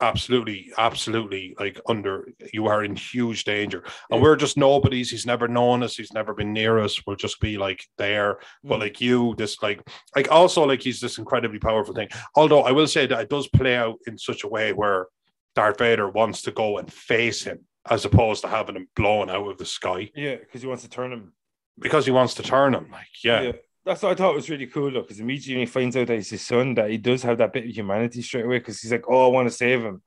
absolutely, 0.00 0.72
absolutely 0.76 1.54
like 1.58 1.80
under 1.88 2.28
you 2.52 2.66
are 2.66 2.84
in 2.84 2.96
huge 2.96 3.44
danger. 3.44 3.78
And 4.10 4.18
Yeah. 4.18 4.22
we're 4.22 4.36
just 4.36 4.56
nobodies. 4.56 5.10
He's 5.10 5.26
never 5.26 5.48
known 5.48 5.82
us, 5.82 5.96
he's 5.96 6.12
never 6.12 6.34
been 6.34 6.52
near 6.52 6.78
us. 6.78 7.00
We'll 7.06 7.16
just 7.16 7.40
be 7.40 7.56
like 7.58 7.84
there. 7.96 8.38
But 8.62 8.76
mm, 8.76 8.80
like 8.80 9.00
you, 9.00 9.34
this 9.38 9.62
like 9.62 9.86
like 10.16 10.30
also 10.30 10.64
like 10.64 10.82
he's 10.82 11.00
this 11.00 11.18
incredibly 11.18 11.58
powerful 11.58 11.94
thing. 11.94 12.08
Although 12.34 12.62
I 12.62 12.72
will 12.72 12.88
say 12.88 13.06
that 13.06 13.20
it 13.20 13.30
does 13.30 13.48
play 13.48 13.76
out 13.76 13.98
in 14.06 14.18
such 14.18 14.44
a 14.44 14.48
way 14.48 14.72
where 14.72 15.06
Darth 15.54 15.78
Vader 15.78 16.08
wants 16.08 16.42
to 16.42 16.50
go 16.50 16.78
and 16.78 16.92
face 16.92 17.44
him 17.44 17.64
as 17.88 18.04
opposed 18.04 18.42
to 18.42 18.48
having 18.48 18.76
him 18.76 18.88
blown 18.96 19.30
out 19.30 19.48
of 19.48 19.58
the 19.58 19.66
sky 19.66 20.10
yeah, 20.16 20.36
because 20.36 20.62
he 20.62 20.66
wants 20.66 20.82
to 20.82 20.88
turn 20.88 21.12
him. 21.12 21.32
because 21.78 22.04
he 22.06 22.10
wants 22.10 22.34
to 22.34 22.42
turn 22.42 22.74
him. 22.74 22.88
Like, 22.90 23.06
yeah, 23.22 23.52
that's 23.84 24.02
what 24.02 24.12
I 24.12 24.14
thought 24.14 24.34
was 24.34 24.50
really 24.50 24.66
cool 24.66 24.90
though, 24.90 25.02
because 25.02 25.20
immediately 25.20 25.54
when 25.56 25.66
he 25.66 25.72
finds 25.72 25.96
out 25.96 26.06
that 26.06 26.14
it's 26.18 26.30
his 26.30 26.46
son, 26.46 26.74
that 26.74 26.90
he 26.90 26.98
does 26.98 27.22
have 27.22 27.38
that 27.38 27.52
bit 27.52 27.64
of 27.64 27.70
humanity 27.70 28.22
straight 28.22 28.44
away, 28.44 28.58
because 28.58 28.80
he's 28.80 28.92
like, 28.92 29.04
"Oh, 29.08 29.26
I 29.26 29.28
want 29.28 29.48
to 29.48 29.54
save 29.54 29.82
him." 29.82 30.02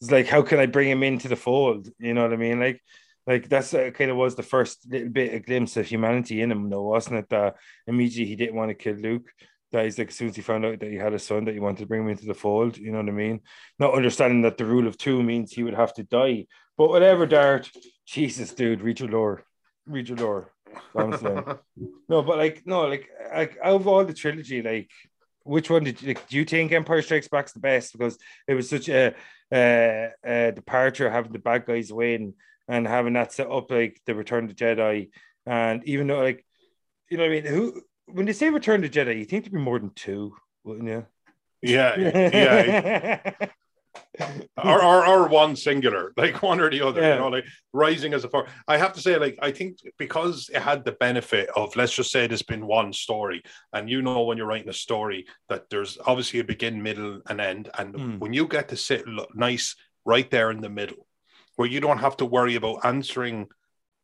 It's 0.00 0.10
like, 0.10 0.28
how 0.28 0.42
can 0.42 0.58
I 0.58 0.66
bring 0.66 0.88
him 0.88 1.02
into 1.02 1.28
the 1.28 1.36
fold? 1.36 1.88
You 1.98 2.14
know 2.14 2.22
what 2.22 2.32
I 2.32 2.36
mean? 2.36 2.58
Like, 2.58 2.82
like 3.26 3.48
that's 3.48 3.74
uh, 3.74 3.90
kind 3.90 4.10
of 4.10 4.16
was 4.16 4.34
the 4.34 4.42
first 4.42 4.86
little 4.90 5.10
bit 5.10 5.34
of 5.34 5.44
glimpse 5.44 5.76
of 5.76 5.86
humanity 5.86 6.40
in 6.40 6.50
him, 6.50 6.70
though, 6.70 6.82
wasn't 6.82 7.18
it? 7.18 7.28
That 7.28 7.56
immediately 7.86 8.26
he 8.26 8.36
didn't 8.36 8.56
want 8.56 8.70
to 8.70 8.74
kill 8.74 8.94
Luke. 8.96 9.30
That 9.72 9.84
he's 9.84 9.98
like, 9.98 10.08
as 10.08 10.16
soon 10.16 10.28
as 10.30 10.36
he 10.36 10.42
found 10.42 10.64
out 10.64 10.80
that 10.80 10.90
he 10.90 10.96
had 10.96 11.12
a 11.12 11.18
son, 11.18 11.44
that 11.44 11.54
he 11.54 11.60
wanted 11.60 11.80
to 11.80 11.86
bring 11.86 12.02
him 12.02 12.08
into 12.08 12.26
the 12.26 12.34
fold. 12.34 12.78
You 12.78 12.92
know 12.92 12.98
what 12.98 13.08
I 13.08 13.12
mean? 13.12 13.40
Not 13.78 13.94
understanding 13.94 14.42
that 14.42 14.56
the 14.56 14.64
rule 14.64 14.86
of 14.88 14.96
two 14.96 15.22
means 15.22 15.52
he 15.52 15.62
would 15.62 15.74
have 15.74 15.92
to 15.94 16.02
die. 16.02 16.46
But 16.78 16.88
whatever, 16.88 17.26
Dart. 17.26 17.70
Jesus, 18.06 18.54
dude, 18.54 18.80
read 18.80 19.00
your 19.00 19.10
lore, 19.10 19.44
read 19.86 20.08
your 20.08 20.18
lore. 20.18 20.52
No, 22.08 22.22
but 22.22 22.38
like 22.38 22.62
no, 22.66 22.86
like 22.88 23.08
like 23.32 23.56
out 23.62 23.76
of 23.76 23.86
all 23.86 24.04
the 24.04 24.12
trilogy, 24.12 24.62
like 24.62 24.90
which 25.44 25.70
one 25.70 25.84
did 25.84 26.02
you 26.02 26.08
like, 26.08 26.28
do 26.28 26.36
you 26.36 26.44
think 26.44 26.72
Empire 26.72 27.02
Strikes 27.02 27.28
Back's 27.28 27.52
the 27.52 27.60
best 27.60 27.92
because 27.92 28.18
it 28.48 28.54
was 28.54 28.68
such 28.68 28.88
a 28.88 29.14
uh, 29.52 30.26
uh 30.28 30.50
departure 30.50 31.10
having 31.10 31.32
the 31.32 31.38
bad 31.38 31.66
guys 31.66 31.92
win 31.92 32.34
and 32.68 32.86
having 32.86 33.12
that 33.14 33.32
set 33.32 33.50
up 33.50 33.70
like 33.70 34.00
the 34.06 34.14
Return 34.14 34.44
of 34.44 34.56
the 34.56 34.64
Jedi, 34.64 35.10
and 35.46 35.82
even 35.86 36.06
though 36.08 36.20
like 36.20 36.44
you 37.10 37.16
know 37.16 37.24
what 37.24 37.32
I 37.32 37.40
mean, 37.40 37.46
who 37.46 37.80
when 38.06 38.26
they 38.26 38.32
say 38.32 38.50
Return 38.50 38.84
of 38.84 38.90
the 38.90 38.98
Jedi, 38.98 39.18
you 39.18 39.24
think 39.24 39.44
there'd 39.44 39.52
be 39.52 39.58
more 39.58 39.78
than 39.78 39.90
two, 39.94 40.34
wouldn't 40.64 40.88
you? 40.88 41.06
Yeah, 41.62 41.98
yeah. 41.98 43.30
or, 44.62 44.82
or, 44.84 45.06
or 45.06 45.28
one 45.28 45.56
singular, 45.56 46.12
like 46.16 46.42
one 46.42 46.60
or 46.60 46.70
the 46.70 46.80
other, 46.86 47.00
Yeah. 47.00 47.14
you 47.14 47.20
know, 47.20 47.28
like 47.28 47.44
rising 47.72 48.14
as 48.14 48.24
a 48.24 48.28
far. 48.28 48.46
I 48.68 48.76
have 48.76 48.92
to 48.94 49.00
say, 49.00 49.16
like, 49.18 49.38
I 49.42 49.50
think 49.50 49.78
because 49.98 50.50
it 50.52 50.60
had 50.60 50.84
the 50.84 50.92
benefit 50.92 51.48
of, 51.56 51.74
let's 51.76 51.94
just 51.94 52.10
say 52.12 52.26
there's 52.26 52.42
been 52.42 52.66
one 52.66 52.92
story, 52.92 53.42
and 53.72 53.88
you 53.88 54.02
know, 54.02 54.22
when 54.22 54.36
you're 54.38 54.46
writing 54.46 54.68
a 54.68 54.72
story, 54.74 55.26
that 55.48 55.68
there's 55.70 55.98
obviously 56.06 56.40
a 56.40 56.44
begin, 56.44 56.82
middle, 56.82 57.20
and 57.28 57.40
end. 57.40 57.68
And 57.78 57.94
Mm. 57.94 58.18
when 58.18 58.32
you 58.32 58.46
get 58.46 58.68
to 58.68 58.76
sit 58.76 59.04
nice 59.34 59.74
right 60.04 60.30
there 60.30 60.50
in 60.50 60.60
the 60.60 60.70
middle, 60.70 61.06
where 61.56 61.68
you 61.68 61.80
don't 61.80 61.98
have 61.98 62.16
to 62.18 62.24
worry 62.24 62.54
about 62.54 62.84
answering 62.84 63.48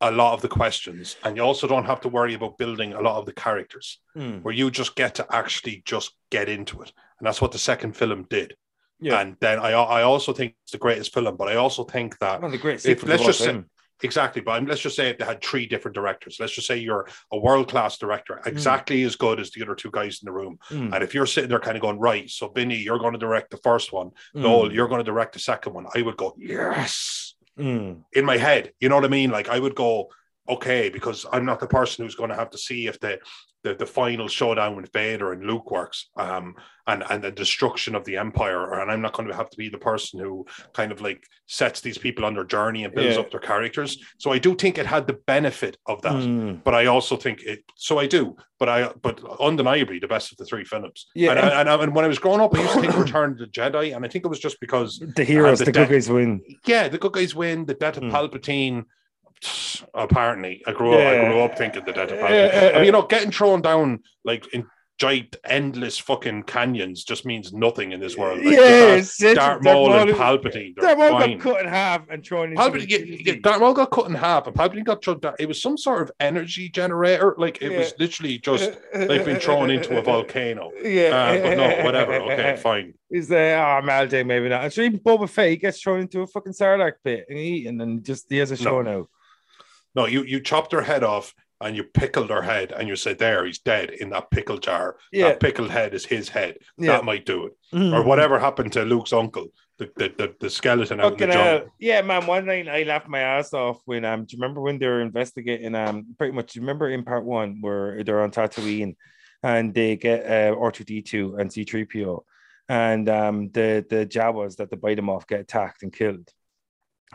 a 0.01 0.11
lot 0.11 0.33
of 0.33 0.41
the 0.43 0.47
questions, 0.47 1.15
and 1.23 1.35
you 1.37 1.41
also 1.43 1.67
don't 1.67 1.85
have 1.85 2.01
to 2.01 2.09
worry 2.09 2.35
about 2.35 2.57
building 2.59 2.93
a 2.93 3.01
lot 3.01 3.17
of 3.17 3.25
the 3.25 3.33
characters, 3.33 3.99
Hmm. 4.13 4.37
where 4.39 4.53
you 4.53 4.69
just 4.69 4.95
get 4.95 5.15
to 5.15 5.25
actually 5.35 5.81
just 5.85 6.11
get 6.29 6.49
into 6.49 6.81
it. 6.83 6.91
And 7.19 7.25
that's 7.25 7.41
what 7.41 7.51
the 7.51 7.57
second 7.57 7.93
film 7.97 8.27
did. 8.29 8.55
Yeah. 8.99 9.19
And 9.21 9.35
then 9.39 9.59
I 9.59 9.71
I 9.71 10.03
also 10.03 10.33
think 10.33 10.55
it's 10.63 10.71
the 10.71 10.77
greatest 10.77 11.13
film, 11.13 11.35
but 11.37 11.47
I 11.47 11.55
also 11.55 11.83
think 11.83 12.17
that 12.19 12.41
One 12.41 12.45
of 12.45 12.51
the 12.51 12.57
greatest. 12.57 12.85
If- 12.85 13.03
let's 13.03 13.23
just 13.25 13.39
say- 13.39 13.61
exactly. 14.03 14.41
But 14.41 14.63
let's 14.65 14.81
just 14.81 14.95
say 14.95 15.13
they 15.17 15.25
had 15.25 15.41
three 15.43 15.65
different 15.65 15.95
directors. 15.95 16.37
Let's 16.39 16.53
just 16.53 16.67
say 16.67 16.77
you're 16.77 17.07
a 17.31 17.37
world 17.37 17.67
class 17.69 17.97
director, 17.97 18.41
exactly 18.45 19.03
as 19.03 19.15
good 19.15 19.39
as 19.39 19.49
the 19.51 19.63
other 19.63 19.75
two 19.75 19.91
guys 19.91 20.19
in 20.21 20.25
the 20.27 20.31
room. 20.31 20.59
Mm, 20.69 20.93
And 20.93 21.03
if 21.03 21.13
you're 21.15 21.25
sitting 21.25 21.49
there 21.49 21.59
kind 21.59 21.75
of 21.77 21.81
going, 21.81 21.99
right, 21.99 22.29
so 22.29 22.47
Binny, 22.47 22.77
you're 22.77 22.99
going 22.99 23.13
to 23.13 23.19
direct 23.19 23.49
the 23.51 23.57
first 23.57 23.91
one, 23.91 24.09
mm, 24.35 24.41
Noel, 24.41 24.71
you're 24.71 24.87
going 24.87 24.99
to 25.03 25.11
direct 25.11 25.33
the 25.33 25.39
second 25.39 25.73
one, 25.73 25.85
I 25.95 26.01
would 26.03 26.17
go, 26.17 26.35
yes, 26.37 27.33
mm, 27.57 28.03
in 28.13 28.25
my 28.25 28.37
head. 28.37 28.71
You 28.79 28.89
know 28.89 28.95
what 28.95 29.05
I 29.05 29.09
mean? 29.09 29.31
Like 29.31 29.49
I 29.49 29.59
would 29.59 29.75
go, 29.75 30.09
okay, 30.47 30.89
because 30.89 31.25
I'm 31.31 31.45
not 31.45 31.59
the 31.59 31.67
person 31.67 32.05
who's 32.05 32.15
going 32.15 32.29
to 32.29 32.35
have 32.35 32.51
to 32.51 32.57
see 32.57 32.87
if 32.87 32.99
the 32.99 33.19
the, 33.67 33.75
the 33.75 33.85
final 33.85 34.27
showdown 34.27 34.75
with 34.75 34.91
Vader 34.93 35.31
and 35.33 35.43
Luke 35.45 35.69
works, 35.71 36.09
um, 36.17 36.55
and 36.87 37.03
and 37.09 37.21
the 37.23 37.31
destruction 37.31 37.95
of 37.95 38.05
the 38.05 38.15
Empire, 38.17 38.79
and 38.79 38.89
I'm 38.91 39.01
not 39.01 39.13
going 39.13 39.27
to 39.27 39.35
have 39.35 39.49
to 39.49 39.57
be 39.57 39.67
the 39.69 39.77
person 39.77 40.19
who 40.19 40.45
kind 40.73 40.91
of 40.91 41.01
like 41.01 41.23
sets 41.47 41.81
these 41.81 41.97
people 41.97 42.23
on 42.25 42.33
their 42.33 42.45
journey 42.45 42.83
and 42.85 42.93
builds 42.95 43.15
Yeah. 43.15 43.21
up 43.21 43.31
their 43.31 43.39
characters. 43.41 43.97
So 44.17 44.31
I 44.31 44.39
do 44.39 44.55
think 44.55 44.77
it 44.77 44.85
had 44.85 45.05
the 45.07 45.17
benefit 45.27 45.77
of 45.85 46.01
that, 46.03 46.13
mm. 46.13 46.63
but 46.63 46.73
I 46.73 46.85
also 46.85 47.17
think 47.17 47.41
it. 47.43 47.59
So 47.75 47.99
I 47.99 48.07
do, 48.07 48.35
but 48.59 48.69
I 48.69 48.91
but 49.01 49.21
undeniably 49.39 49.99
the 49.99 50.07
best 50.07 50.31
of 50.31 50.37
the 50.37 50.45
three 50.45 50.63
films. 50.63 51.07
Yeah. 51.13 51.31
and, 51.31 51.39
I, 51.39 51.59
and, 51.61 51.69
I, 51.69 51.83
and 51.83 51.93
when 51.95 52.05
I 52.05 52.07
was 52.07 52.19
growing 52.19 52.39
up, 52.41 52.55
I 52.55 52.61
used 52.61 52.73
to 52.73 52.81
think 52.81 52.97
Return 53.05 53.31
of 53.33 53.37
the 53.39 53.47
Jedi, 53.47 53.95
and 53.95 54.05
I 54.05 54.07
think 54.07 54.23
it 54.25 54.29
was 54.29 54.39
just 54.39 54.59
because 54.61 54.99
The 55.15 55.23
heroes, 55.25 55.59
the 55.59 55.65
the, 55.65 55.71
death- 55.73 55.89
good 55.89 55.95
guys 55.95 56.09
win. 56.09 56.41
yeah, 56.65 56.87
the 56.87 56.97
good 56.97 57.11
guys 57.13 57.35
win. 57.35 57.65
The 57.65 57.73
death 57.73 57.97
of 57.97 58.03
Hmm. 58.03 58.11
Palpatine. 58.11 58.83
Apparently, 59.93 60.61
I 60.67 60.71
grew 60.73 60.93
up. 60.93 60.99
I 60.99 61.13
Yeah. 61.13 61.29
grew 61.29 61.39
up 61.41 61.57
thinking 61.57 61.83
the 61.85 61.93
death 61.93 62.11
of 62.11 62.17
Yeah, 62.19 62.27
Palpatine. 62.27 62.53
yeah, 62.53 62.69
I 62.73 62.75
mean, 62.77 62.85
you 62.85 62.91
know, 62.91 63.03
getting 63.03 63.31
thrown 63.31 63.61
down 63.61 63.99
like 64.23 64.51
in 64.53 64.65
giant, 64.99 65.35
endless 65.43 65.99
fucking 65.99 66.41
canyons 66.41 67.03
just 67.03 67.23
means 67.23 67.53
nothing 67.53 67.91
in 67.91 67.99
this 67.99 68.17
world. 68.17 68.39
Like, 68.39 68.55
yes, 68.55 69.15
Darth, 69.19 69.35
Darth 69.35 69.63
Maul 69.63 69.93
and 69.93 70.09
Palpatine. 70.09 70.75
Darth 70.75 70.97
Maul 70.97 71.19
got 71.19 71.39
cut 71.39 71.61
in 71.61 71.67
half 71.67 72.01
and 72.09 72.25
thrown 72.25 72.49
into 72.49 72.59
Palpatine, 72.63 72.89
yeah, 72.89 73.33
yeah, 73.33 73.39
Darth 73.39 73.59
Maul 73.59 73.73
got 73.75 73.91
cut 73.91 74.07
in 74.07 74.15
half, 74.15 74.47
and 74.47 74.55
Palpatine 74.55 74.83
got 74.83 75.03
thrown 75.03 75.19
down. 75.19 75.35
It 75.37 75.47
was 75.47 75.61
some 75.61 75.77
sort 75.77 76.01
of 76.01 76.11
energy 76.19 76.67
generator. 76.69 77.35
Like 77.37 77.61
it 77.61 77.77
was 77.77 77.93
literally 77.99 78.39
just 78.39 78.71
like 78.95 79.23
being 79.23 79.37
thrown 79.37 79.69
into 79.69 79.99
a 79.99 80.01
volcano. 80.11 80.71
Yeah, 80.81 81.15
Uh, 81.15 81.41
but 81.43 81.57
no, 81.57 81.83
whatever. 81.85 82.13
Okay, 82.31 82.55
fine. 82.57 82.93
Is 83.11 83.27
there. 83.27 83.57
Oh, 83.59 83.81
Malday, 83.83 84.25
maybe 84.25 84.49
not. 84.49 84.63
I'm 84.63 84.69
sure 84.71 84.83
even 84.83 84.99
Boba 84.99 85.29
Fett 85.29 85.49
he 85.51 85.57
gets 85.57 85.79
thrown 85.79 85.99
into 86.01 86.21
a 86.21 86.27
fucking 86.27 86.53
Sarlacc 86.53 86.93
pit 87.03 87.25
and 87.29 87.37
he 87.37 87.67
and 87.67 88.03
just 88.03 88.25
he 88.29 88.37
has 88.37 88.49
a 88.51 88.57
show 88.57 88.81
now. 88.81 89.07
No, 89.95 90.05
you 90.05 90.23
you 90.23 90.39
chopped 90.41 90.71
her 90.73 90.81
head 90.81 91.03
off 91.03 91.33
and 91.59 91.75
you 91.75 91.83
pickled 91.83 92.29
her 92.29 92.43
head, 92.43 92.71
and 92.71 92.87
you 92.87 92.95
said, 92.95 93.17
"There, 93.17 93.43
he's 93.45 93.57
dead 93.59 93.89
in 93.89 94.11
that 94.11 94.29
pickle 94.29 94.57
jar." 94.59 94.97
Yeah, 95.11 95.29
That 95.29 95.39
pickled 95.39 95.71
head 95.71 95.93
is 95.95 96.05
his 96.05 96.29
head. 96.29 96.57
yeah. 96.77 96.91
That 96.91 97.03
might 97.05 97.25
do 97.25 97.47
it. 97.47 97.53
Mhm. 97.73 97.93
Or 97.95 98.03
whatever 98.03 98.37
happened 98.37 98.73
to 98.73 98.83
Luke's 98.85 99.11
uncle, 99.13 99.47
the 99.79 99.89
the, 99.95 100.09
the, 100.17 100.35
the 100.39 100.49
skeleton 100.51 100.99
out 100.99 101.13
in 101.13 101.17
the 101.29 101.33
jungle. 101.33 101.69
Yeah, 101.79 102.01
man. 102.03 102.27
One 102.27 102.45
night 102.45 102.67
I 102.67 102.83
laughed 102.83 103.07
my 103.07 103.21
ass 103.21 103.53
off 103.53 103.81
when 103.85 104.05
um. 104.05 104.25
Do 104.25 104.35
you 104.37 104.41
remember 104.41 104.61
when 104.61 104.77
they 104.77 104.85
were 104.87 105.01
investigating 105.01 105.73
um? 105.73 106.13
Pretty 106.19 106.33
much. 106.33 106.53
Do 106.53 106.59
you 106.59 106.61
remember 106.61 106.89
in 106.89 107.03
part 107.03 107.25
one 107.25 107.61
where 107.61 108.03
they're 108.03 108.21
on 108.21 108.29
Tatooine, 108.31 108.95
and 109.41 109.73
they 109.73 109.95
get 109.95 110.25
uh, 110.29 110.55
R 110.59 110.71
two 110.71 110.83
D 110.83 111.01
two 111.01 111.37
and 111.37 111.51
C 111.51 111.63
three 111.63 111.85
PO, 111.85 112.23
and 112.69 113.09
um 113.09 113.49
the 113.49 113.83
the 113.89 114.05
Jawas 114.05 114.57
that 114.57 114.69
they 114.69 114.77
bite 114.77 114.97
them 114.97 115.09
off 115.09 115.25
get 115.25 115.39
attacked 115.39 115.81
and 115.81 115.91
killed, 115.91 116.29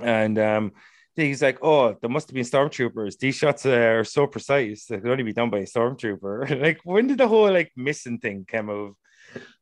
and 0.00 0.36
um. 0.40 0.72
He's 1.14 1.42
like, 1.42 1.58
oh, 1.62 1.94
there 2.00 2.08
must 2.08 2.28
have 2.28 2.34
been 2.34 2.44
stormtroopers. 2.44 3.18
These 3.18 3.36
shots 3.36 3.66
are 3.66 4.04
so 4.04 4.26
precise; 4.26 4.86
they 4.86 4.98
could 4.98 5.10
only 5.10 5.24
be 5.24 5.34
done 5.34 5.50
by 5.50 5.58
a 5.58 5.66
stormtrooper. 5.66 6.60
like, 6.62 6.80
when 6.84 7.06
did 7.06 7.18
the 7.18 7.28
whole 7.28 7.52
like 7.52 7.70
missing 7.76 8.18
thing 8.18 8.46
come 8.48 8.70
out? 8.70 8.94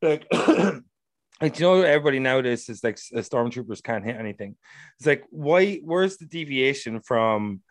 Like, 0.01 0.25
like 1.41 1.59
you 1.59 1.65
know, 1.65 1.81
everybody 1.81 2.19
nowadays 2.19 2.69
is 2.69 2.83
like 2.83 2.95
stormtroopers 2.95 3.83
can't 3.83 4.05
hit 4.05 4.15
anything. 4.15 4.55
It's 4.97 5.07
like, 5.07 5.23
why? 5.29 5.75
Where's 5.83 6.17
the 6.17 6.25
deviation 6.25 7.01
from 7.01 7.61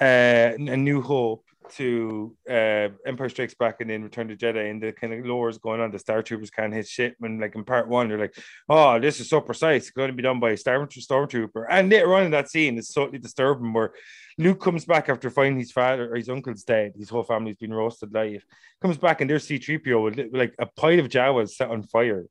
uh, 0.00 0.52
A 0.56 0.76
New 0.76 1.00
Hope 1.00 1.44
to 1.72 2.36
uh, 2.48 2.88
Empire 3.06 3.28
Strikes 3.28 3.54
Back 3.54 3.80
and 3.80 3.90
then 3.90 4.02
Return 4.02 4.28
to 4.28 4.36
Jedi 4.36 4.70
and 4.70 4.82
the 4.82 4.92
kind 4.92 5.12
of 5.12 5.24
lore 5.24 5.48
is 5.48 5.58
going 5.58 5.80
on? 5.80 5.90
The 5.90 5.98
Star 5.98 6.22
Troopers 6.22 6.50
can't 6.50 6.72
hit 6.72 6.86
shit. 6.86 7.14
When 7.18 7.40
like 7.40 7.54
in 7.54 7.64
part 7.64 7.88
one, 7.88 8.08
they're 8.08 8.18
like, 8.18 8.36
oh, 8.68 8.98
this 9.00 9.20
is 9.20 9.28
so 9.28 9.40
precise. 9.40 9.82
It's 9.82 9.90
going 9.90 10.08
to 10.08 10.14
be 10.14 10.22
done 10.22 10.40
by 10.40 10.50
a 10.50 10.56
Star 10.56 10.86
Stormtrooper. 10.86 11.66
And 11.68 11.90
later 11.90 12.14
on 12.14 12.24
in 12.24 12.30
that 12.32 12.50
scene, 12.50 12.78
it's 12.78 12.92
totally 12.92 13.18
disturbing 13.18 13.72
where 13.72 13.92
Luke 14.38 14.60
comes 14.60 14.84
back 14.84 15.08
after 15.08 15.30
finding 15.30 15.58
his 15.58 15.72
father 15.72 16.12
or 16.12 16.16
his 16.16 16.28
uncle's 16.28 16.64
dead. 16.64 16.92
His 16.96 17.08
whole 17.08 17.22
family's 17.22 17.56
been 17.56 17.72
roasted 17.72 18.14
alive. 18.14 18.44
Comes 18.82 18.98
back 18.98 19.20
and 19.20 19.30
there's 19.30 19.46
C3PO 19.48 20.02
with 20.02 20.34
like 20.34 20.54
a 20.58 20.66
pile 20.66 21.00
of 21.00 21.08
Jawas 21.08 21.50
set 21.50 21.70
on 21.70 21.84
fire. 21.84 22.26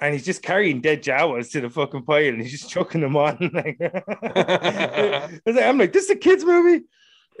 And 0.00 0.12
he's 0.12 0.24
just 0.24 0.42
carrying 0.42 0.80
dead 0.80 1.02
Jawas 1.02 1.52
to 1.52 1.60
the 1.60 1.70
fucking 1.70 2.02
pile 2.04 2.26
and 2.28 2.42
he's 2.42 2.50
just 2.50 2.68
chucking 2.70 3.00
them 3.00 3.16
on. 3.16 3.38
Like, 3.54 3.78
I'm 5.64 5.78
like, 5.78 5.92
this 5.92 6.04
is 6.04 6.10
a 6.10 6.16
kids' 6.16 6.44
movie. 6.44 6.84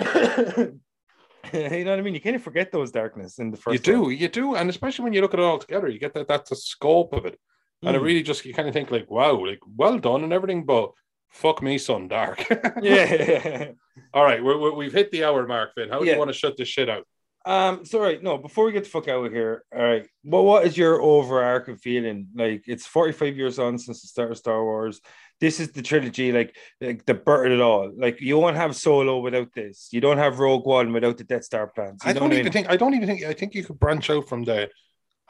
you 0.00 1.84
know 1.84 1.90
what 1.90 1.98
I 1.98 2.02
mean? 2.02 2.14
You 2.14 2.20
kind 2.20 2.36
of 2.36 2.42
forget 2.42 2.72
those 2.72 2.90
darkness 2.90 3.38
in 3.38 3.50
the 3.50 3.56
first. 3.56 3.72
You 3.86 3.92
do, 3.94 4.02
one. 4.02 4.16
you 4.16 4.28
do, 4.28 4.54
and 4.54 4.70
especially 4.70 5.04
when 5.04 5.12
you 5.12 5.20
look 5.20 5.34
at 5.34 5.40
it 5.40 5.44
all 5.44 5.58
together, 5.58 5.88
you 5.88 5.98
get 5.98 6.14
that 6.14 6.28
that's 6.28 6.50
the 6.50 6.56
scope 6.56 7.12
of 7.12 7.26
it, 7.26 7.38
and 7.82 7.94
it 7.96 8.00
Mm. 8.00 8.04
really 8.04 8.22
just 8.22 8.44
you 8.44 8.54
kind 8.54 8.68
of 8.68 8.74
think 8.74 8.90
like, 8.90 9.10
wow, 9.10 9.44
like 9.44 9.60
well 9.76 9.98
done 9.98 10.24
and 10.24 10.32
everything, 10.32 10.64
but 10.64 10.92
fuck 11.30 11.62
me, 11.62 11.76
son, 11.78 12.08
dark. 12.08 12.44
Yeah. 12.82 13.72
All 14.12 14.24
right, 14.24 14.42
we're, 14.42 14.58
we're, 14.58 14.72
we've 14.74 14.92
hit 14.92 15.10
the 15.12 15.24
hour 15.24 15.46
mark, 15.46 15.74
Finn. 15.74 15.88
How 15.88 15.98
do 16.00 16.06
Yeah. 16.06 16.12
you 16.14 16.18
want 16.18 16.30
to 16.30 16.34
shut 16.36 16.56
this 16.56 16.68
shit 16.68 16.88
out? 16.88 17.06
Um, 17.46 17.84
so 17.84 18.00
right, 18.00 18.22
no, 18.22 18.38
before 18.38 18.64
we 18.64 18.72
get 18.72 18.84
the 18.84 18.90
fuck 18.90 19.06
out 19.08 19.26
of 19.26 19.32
here, 19.32 19.64
all 19.74 19.82
right. 19.82 20.06
Well, 20.24 20.44
what 20.44 20.66
is 20.66 20.78
your 20.78 21.02
overarching 21.02 21.76
feeling? 21.76 22.28
Like 22.34 22.64
it's 22.66 22.86
45 22.86 23.36
years 23.36 23.58
on 23.58 23.76
since 23.78 24.00
the 24.00 24.08
start 24.08 24.30
of 24.30 24.38
Star 24.38 24.64
Wars. 24.64 25.00
This 25.40 25.60
is 25.60 25.72
the 25.72 25.82
trilogy, 25.82 26.32
like 26.32 26.56
like 26.80 27.04
the 27.04 27.12
birth 27.12 27.46
of 27.46 27.52
it 27.52 27.60
all. 27.60 27.92
Like 27.94 28.20
you 28.20 28.38
won't 28.38 28.56
have 28.56 28.74
solo 28.74 29.18
without 29.18 29.52
this. 29.54 29.88
You 29.92 30.00
don't 30.00 30.16
have 30.16 30.38
Rogue 30.38 30.64
One 30.64 30.92
without 30.92 31.18
the 31.18 31.24
Death 31.24 31.44
Star 31.44 31.66
plans. 31.66 32.02
You 32.04 32.10
I 32.10 32.12
don't 32.14 32.32
even 32.32 32.44
mean? 32.44 32.52
think. 32.52 32.70
I 32.70 32.76
don't 32.76 32.94
even 32.94 33.06
think. 33.06 33.24
I 33.24 33.34
think 33.34 33.54
you 33.54 33.64
could 33.64 33.78
branch 33.78 34.08
out 34.08 34.26
from 34.26 34.44
the. 34.44 34.70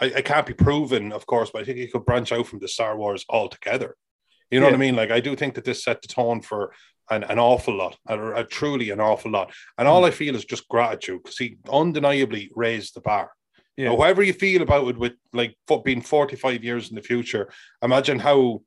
I, 0.01 0.07
I 0.17 0.23
can't 0.23 0.47
be 0.47 0.55
proven, 0.55 1.13
of 1.13 1.27
course, 1.27 1.51
but 1.53 1.63
I 1.63 1.65
think 1.65 1.79
you 1.79 1.89
could 1.89 2.05
branch 2.05 2.31
out 2.31 2.47
from 2.47 2.61
the 2.61 2.69
Star 2.69 2.97
Wars 2.97 3.25
altogether. 3.29 3.97
You 4.51 4.61
know 4.61 4.67
what 4.67 4.75
I 4.75 4.79
mean? 4.79 4.97
Like 4.97 5.11
I 5.11 5.21
do 5.21 5.35
think 5.35 5.55
that 5.55 5.65
this 5.65 5.83
set 5.83 6.03
the 6.03 6.09
tone 6.09 6.41
for 6.41 6.73
an, 7.11 7.25
an 7.25 7.39
awful 7.39 7.77
lot, 7.77 7.97
a, 8.07 8.33
a 8.33 8.45
truly 8.45 8.91
an 8.91 9.01
awful 9.01 9.31
lot. 9.31 9.53
And 9.79 9.89
all 9.89 10.05
I 10.05 10.11
feel 10.11 10.35
is 10.37 10.45
just 10.45 10.69
gratitude 10.69 11.23
because 11.23 11.39
he 11.39 11.57
undeniably 11.71 12.51
raised 12.55 12.95
the 12.95 13.01
bar. 13.01 13.33
Yeah. 13.77 13.89
Now, 13.91 13.97
however 13.97 14.23
you 14.23 14.33
feel 14.33 14.63
about 14.63 14.89
it, 14.89 14.99
with 14.99 15.15
like 15.33 15.57
being 15.85 16.01
forty 16.01 16.37
five 16.37 16.63
years 16.63 16.91
in 16.91 16.97
the 16.97 17.03
future, 17.03 17.51
imagine 17.83 18.19
how. 18.19 18.63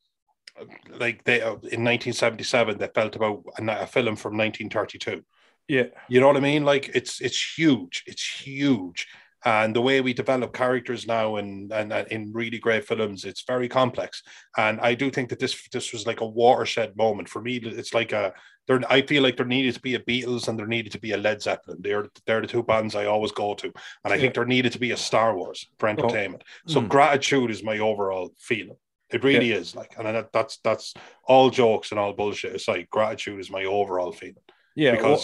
Like 0.90 1.24
they 1.24 1.40
uh, 1.40 1.52
in 1.52 1.86
1977, 1.86 2.80
they 2.80 2.88
felt 2.88 3.16
about 3.16 3.44
a, 3.60 3.84
a 3.84 3.86
film 3.86 4.16
from 4.16 4.36
1932. 4.36 5.22
Yeah. 5.68 5.84
You 6.10 6.20
know 6.20 6.26
what 6.26 6.36
I 6.36 6.40
mean? 6.40 6.66
Like 6.66 6.90
it's 6.96 7.22
it's 7.22 7.56
huge. 7.56 8.04
It's 8.08 8.42
huge. 8.42 9.08
And 9.48 9.74
the 9.74 9.82
way 9.82 10.02
we 10.02 10.14
develop 10.14 10.52
characters 10.54 11.08
now 11.08 11.38
and 11.38 11.72
and 11.72 11.94
in 12.16 12.34
really 12.34 12.60
great 12.60 12.86
films 12.86 13.24
it's 13.24 13.44
very 13.54 13.70
complex. 13.70 14.22
And 14.58 14.76
i 14.82 14.94
do 15.02 15.10
think 15.10 15.30
that 15.30 15.40
this 15.40 15.56
this 15.76 15.94
was 15.94 16.06
like 16.10 16.22
a 16.22 16.28
watershed 16.42 16.92
moment 16.98 17.28
for 17.30 17.42
me. 17.42 17.54
It's 17.82 17.94
like 17.94 18.12
a 18.12 18.26
there 18.68 18.82
i 18.98 19.00
feel 19.12 19.24
like 19.24 19.38
there 19.38 19.56
needed 19.58 19.74
to 19.76 19.86
be 19.90 19.96
a 19.96 20.06
beatles 20.12 20.48
and 20.48 20.56
there 20.60 20.74
needed 20.76 20.92
to 20.94 21.00
be 21.08 21.14
a 21.14 21.18
led 21.28 21.40
zeppelin. 21.42 21.78
They're 21.82 22.08
they're 22.26 22.42
the 22.46 22.54
two 22.56 22.64
bands 22.72 22.94
i 22.96 23.06
always 23.14 23.34
go 23.44 23.48
to. 23.62 23.68
And 24.04 24.10
i 24.12 24.16
Yeah. 24.16 24.22
think 24.22 24.34
there 24.34 24.54
needed 24.56 24.72
to 24.74 24.80
be 24.88 24.92
a 24.92 24.98
star 25.10 25.30
wars 25.38 25.60
for 25.80 25.88
entertainment. 25.94 26.44
So 26.74 26.82
Mm. 26.82 26.90
gratitude 26.96 27.50
is 27.56 27.64
my 27.72 27.78
overall 27.92 28.28
feeling. 28.50 28.80
It 29.16 29.24
really 29.24 29.52
is 29.62 29.68
like 29.80 29.92
and 29.98 30.06
that, 30.16 30.28
that's 30.38 30.56
that's 30.68 30.88
all 31.32 31.48
jokes 31.62 31.88
and 31.92 32.00
all 32.02 32.14
bullshit 32.20 32.56
aside 32.60 32.88
gratitude 32.98 33.40
is 33.44 33.50
my 33.58 33.64
overall 33.78 34.12
feeling. 34.22 34.46
Yeah, 34.76 34.92
because 34.96 35.24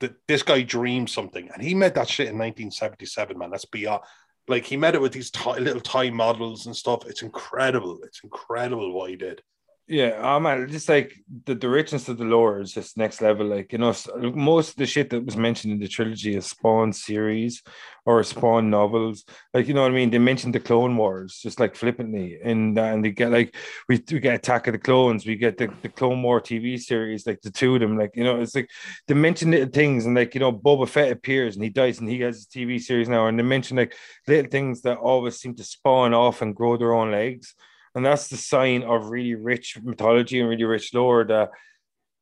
th- 0.00 0.14
this 0.28 0.42
guy 0.42 0.62
dreamed 0.62 1.10
something 1.10 1.48
and 1.52 1.62
he 1.62 1.74
made 1.74 1.94
that 1.94 2.08
shit 2.08 2.28
in 2.28 2.38
1977 2.38 3.38
man. 3.38 3.50
That's 3.50 3.64
beyond 3.64 4.02
like 4.48 4.64
he 4.64 4.76
made 4.76 4.94
it 4.94 5.00
with 5.00 5.12
these 5.12 5.30
ti- 5.30 5.58
little 5.58 5.80
toy 5.80 6.10
models 6.10 6.66
and 6.66 6.76
stuff. 6.76 7.06
It's 7.06 7.22
incredible. 7.22 7.98
It's 8.04 8.20
incredible 8.22 8.92
what 8.92 9.10
he 9.10 9.16
did 9.16 9.42
Yeah, 9.88 10.18
oh 10.20 10.40
man, 10.40 10.68
just 10.68 10.88
like 10.88 11.14
the, 11.44 11.54
the 11.54 11.68
richness 11.68 12.08
of 12.08 12.18
the 12.18 12.24
lore 12.24 12.60
is 12.60 12.72
just 12.72 12.96
next 12.96 13.20
level. 13.20 13.46
Like, 13.46 13.72
you 13.72 13.78
know, 13.78 13.94
most 14.34 14.70
of 14.70 14.76
the 14.76 14.86
shit 14.86 15.10
that 15.10 15.24
was 15.24 15.36
mentioned 15.36 15.72
in 15.74 15.78
the 15.78 15.86
trilogy 15.86 16.34
is 16.34 16.46
Spawn 16.46 16.92
series 16.92 17.62
or 18.04 18.20
Spawn 18.24 18.68
novels. 18.68 19.24
Like, 19.54 19.68
you 19.68 19.74
know 19.74 19.82
what 19.82 19.92
I 19.92 19.94
mean? 19.94 20.10
They 20.10 20.18
mentioned 20.18 20.56
the 20.56 20.60
Clone 20.60 20.96
Wars 20.96 21.38
just 21.40 21.60
like 21.60 21.76
flippantly. 21.76 22.36
And, 22.42 22.76
uh, 22.76 22.82
and 22.82 23.04
they 23.04 23.12
get 23.12 23.30
like, 23.30 23.54
we, 23.88 24.02
we 24.10 24.18
get 24.18 24.34
Attack 24.34 24.66
of 24.66 24.72
the 24.72 24.80
Clones, 24.80 25.24
we 25.24 25.36
get 25.36 25.56
the, 25.56 25.72
the 25.82 25.88
Clone 25.88 26.20
War 26.20 26.40
TV 26.40 26.80
series, 26.80 27.24
like 27.24 27.40
the 27.42 27.52
two 27.52 27.76
of 27.76 27.80
them. 27.80 27.96
Like, 27.96 28.16
you 28.16 28.24
know, 28.24 28.40
it's 28.40 28.56
like 28.56 28.68
they 29.06 29.14
mention 29.14 29.52
little 29.52 29.68
things 29.68 30.04
and 30.04 30.16
like, 30.16 30.34
you 30.34 30.40
know, 30.40 30.52
Boba 30.52 30.88
Fett 30.88 31.12
appears 31.12 31.54
and 31.54 31.62
he 31.62 31.70
dies 31.70 32.00
and 32.00 32.08
he 32.08 32.18
has 32.22 32.38
his 32.38 32.46
TV 32.46 32.80
series 32.80 33.08
now. 33.08 33.28
And 33.28 33.38
they 33.38 33.44
mention 33.44 33.76
like 33.76 33.94
little 34.26 34.50
things 34.50 34.82
that 34.82 34.98
always 34.98 35.38
seem 35.38 35.54
to 35.54 35.64
spawn 35.64 36.12
off 36.12 36.42
and 36.42 36.56
grow 36.56 36.76
their 36.76 36.92
own 36.92 37.12
legs. 37.12 37.54
And 37.96 38.04
that's 38.04 38.28
the 38.28 38.36
sign 38.36 38.82
of 38.82 39.08
really 39.10 39.34
rich 39.34 39.78
mythology 39.82 40.38
and 40.38 40.48
really 40.48 40.64
rich 40.64 40.92
lore 40.94 41.24
that 41.24 41.50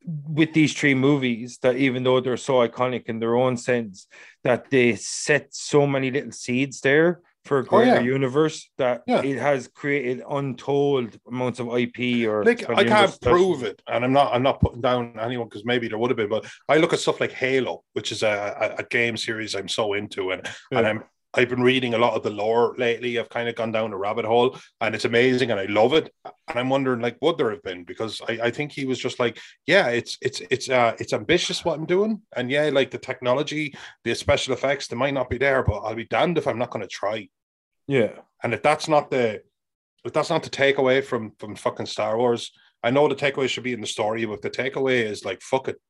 with 0.06 0.52
these 0.52 0.72
three 0.72 0.94
movies, 0.94 1.58
that 1.62 1.76
even 1.76 2.04
though 2.04 2.20
they're 2.20 2.36
so 2.36 2.66
iconic 2.66 3.06
in 3.06 3.18
their 3.18 3.34
own 3.36 3.56
sense, 3.56 4.06
that 4.44 4.70
they 4.70 4.94
set 4.94 5.52
so 5.54 5.86
many 5.86 6.10
little 6.10 6.30
seeds 6.30 6.80
there 6.80 7.20
for 7.44 7.58
a 7.58 7.66
Oh, 7.70 7.80
yeah. 7.80 7.94
greater 7.98 8.04
universe 8.04 8.70
that 8.78 9.02
Yeah. 9.06 9.22
it 9.22 9.38
has 9.38 9.68
created 9.68 10.22
untold 10.30 11.18
amounts 11.26 11.58
of 11.58 11.66
IP 11.76 12.26
or 12.26 12.44
like 12.44 12.68
i 12.70 12.84
can't 12.84 13.20
prove 13.20 13.64
it 13.64 13.82
and 13.86 14.02
i'm 14.02 14.14
not 14.14 14.32
i'm 14.34 14.42
not 14.42 14.60
putting 14.60 14.80
down 14.80 15.14
anyone 15.20 15.46
because 15.48 15.62
maybe 15.66 15.86
there 15.86 15.98
would 15.98 16.10
have 16.10 16.16
been 16.16 16.30
but 16.30 16.46
i 16.70 16.78
look 16.78 16.94
at 16.94 17.00
stuff 17.00 17.20
like 17.20 17.32
halo 17.32 17.84
which 17.92 18.12
is 18.12 18.22
a, 18.22 18.56
a, 18.78 18.80
a 18.82 18.84
game 18.84 19.14
series 19.18 19.54
i'm 19.54 19.68
so 19.68 19.92
into 19.92 20.30
and 20.30 20.48
and 20.72 20.86
i'm 20.86 21.04
I've 21.36 21.48
been 21.48 21.62
reading 21.62 21.94
a 21.94 21.98
lot 21.98 22.14
of 22.14 22.22
the 22.22 22.30
lore 22.30 22.74
lately. 22.78 23.18
I've 23.18 23.28
kind 23.28 23.48
of 23.48 23.54
gone 23.54 23.72
down 23.72 23.92
a 23.92 23.96
rabbit 23.96 24.24
hole 24.24 24.56
and 24.80 24.94
it's 24.94 25.04
amazing 25.04 25.50
and 25.50 25.58
I 25.58 25.64
love 25.64 25.92
it. 25.92 26.12
And 26.24 26.58
I'm 26.58 26.68
wondering 26.68 27.00
like 27.00 27.18
would 27.20 27.38
there 27.38 27.50
have 27.50 27.62
been 27.62 27.84
because 27.84 28.20
I, 28.28 28.38
I 28.44 28.50
think 28.50 28.72
he 28.72 28.86
was 28.86 28.98
just 28.98 29.18
like, 29.18 29.38
yeah, 29.66 29.88
it's 29.88 30.16
it's 30.22 30.40
it's 30.50 30.70
uh 30.70 30.94
it's 30.98 31.12
ambitious 31.12 31.64
what 31.64 31.78
I'm 31.78 31.86
doing. 31.86 32.22
And 32.36 32.50
yeah, 32.50 32.70
like 32.72 32.90
the 32.90 32.98
technology, 32.98 33.74
the 34.04 34.14
special 34.14 34.54
effects, 34.54 34.86
they 34.86 34.96
might 34.96 35.14
not 35.14 35.30
be 35.30 35.38
there, 35.38 35.62
but 35.62 35.80
I'll 35.80 35.94
be 35.94 36.06
damned 36.06 36.38
if 36.38 36.46
I'm 36.46 36.58
not 36.58 36.70
gonna 36.70 36.86
try. 36.86 37.28
Yeah. 37.86 38.12
And 38.42 38.54
if 38.54 38.62
that's 38.62 38.88
not 38.88 39.10
the 39.10 39.42
if 40.04 40.12
that's 40.12 40.30
not 40.30 40.42
the 40.42 40.50
takeaway 40.50 41.02
from 41.02 41.32
from 41.38 41.56
fucking 41.56 41.86
Star 41.86 42.16
Wars, 42.16 42.52
I 42.82 42.90
know 42.90 43.08
the 43.08 43.14
takeaway 43.14 43.48
should 43.48 43.64
be 43.64 43.72
in 43.72 43.80
the 43.80 43.86
story, 43.86 44.24
but 44.24 44.42
the 44.42 44.50
takeaway 44.50 45.04
is 45.04 45.24
like 45.24 45.42
fuck 45.42 45.68
it. 45.68 45.80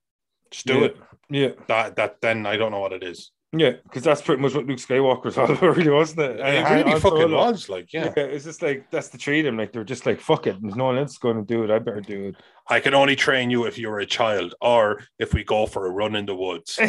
Just 0.50 0.66
do 0.66 0.74
yeah. 0.74 0.84
it. 0.84 0.96
Yeah. 1.28 1.48
That 1.68 1.96
that 1.96 2.20
then 2.20 2.46
I 2.46 2.56
don't 2.56 2.72
know 2.72 2.80
what 2.80 2.92
it 2.92 3.02
is. 3.02 3.30
Yeah. 3.58 3.72
Because 3.82 4.02
that's 4.02 4.22
pretty 4.22 4.42
much 4.42 4.54
what 4.54 4.66
Luke 4.66 4.78
Skywalker 4.78 5.24
was 5.24 5.38
all 5.38 5.50
about, 5.50 5.76
really, 5.76 5.90
wasn't 5.90 6.20
it? 6.20 6.40
It 6.40 6.42
really 6.42 6.90
Han 6.90 7.00
fucking 7.00 7.20
Solo. 7.20 7.50
was 7.50 7.68
like, 7.68 7.92
yeah. 7.92 8.12
Yeah. 8.16 8.24
It's 8.24 8.44
just 8.44 8.62
like 8.62 8.90
that's 8.90 9.08
the 9.08 9.18
treat 9.18 9.42
them. 9.42 9.56
Like 9.56 9.72
they're 9.72 9.84
just 9.84 10.06
like, 10.06 10.20
fuck 10.20 10.46
it. 10.46 10.56
There's 10.60 10.76
no 10.76 10.86
one 10.86 10.98
else 10.98 11.18
going 11.18 11.36
to 11.36 11.44
do 11.44 11.64
it. 11.64 11.70
I 11.70 11.78
better 11.78 12.00
do 12.00 12.28
it. 12.28 12.36
I 12.68 12.80
can 12.80 12.94
only 12.94 13.14
train 13.14 13.50
you 13.50 13.66
if 13.66 13.78
you're 13.78 13.98
a 13.98 14.06
child, 14.06 14.54
or 14.62 15.02
if 15.18 15.34
we 15.34 15.44
go 15.44 15.66
for 15.66 15.86
a 15.86 15.90
run 15.90 16.16
in 16.16 16.24
the 16.24 16.34
woods. 16.34 16.78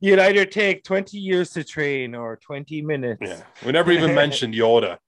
You'd 0.00 0.18
either 0.18 0.44
take 0.44 0.82
20 0.82 1.18
years 1.18 1.50
to 1.50 1.62
train 1.62 2.16
or 2.16 2.36
20 2.36 2.82
minutes. 2.82 3.20
Yeah, 3.22 3.42
we 3.64 3.70
never 3.72 3.92
even 3.92 4.14
mentioned 4.24 4.54
Yoda, 4.54 4.98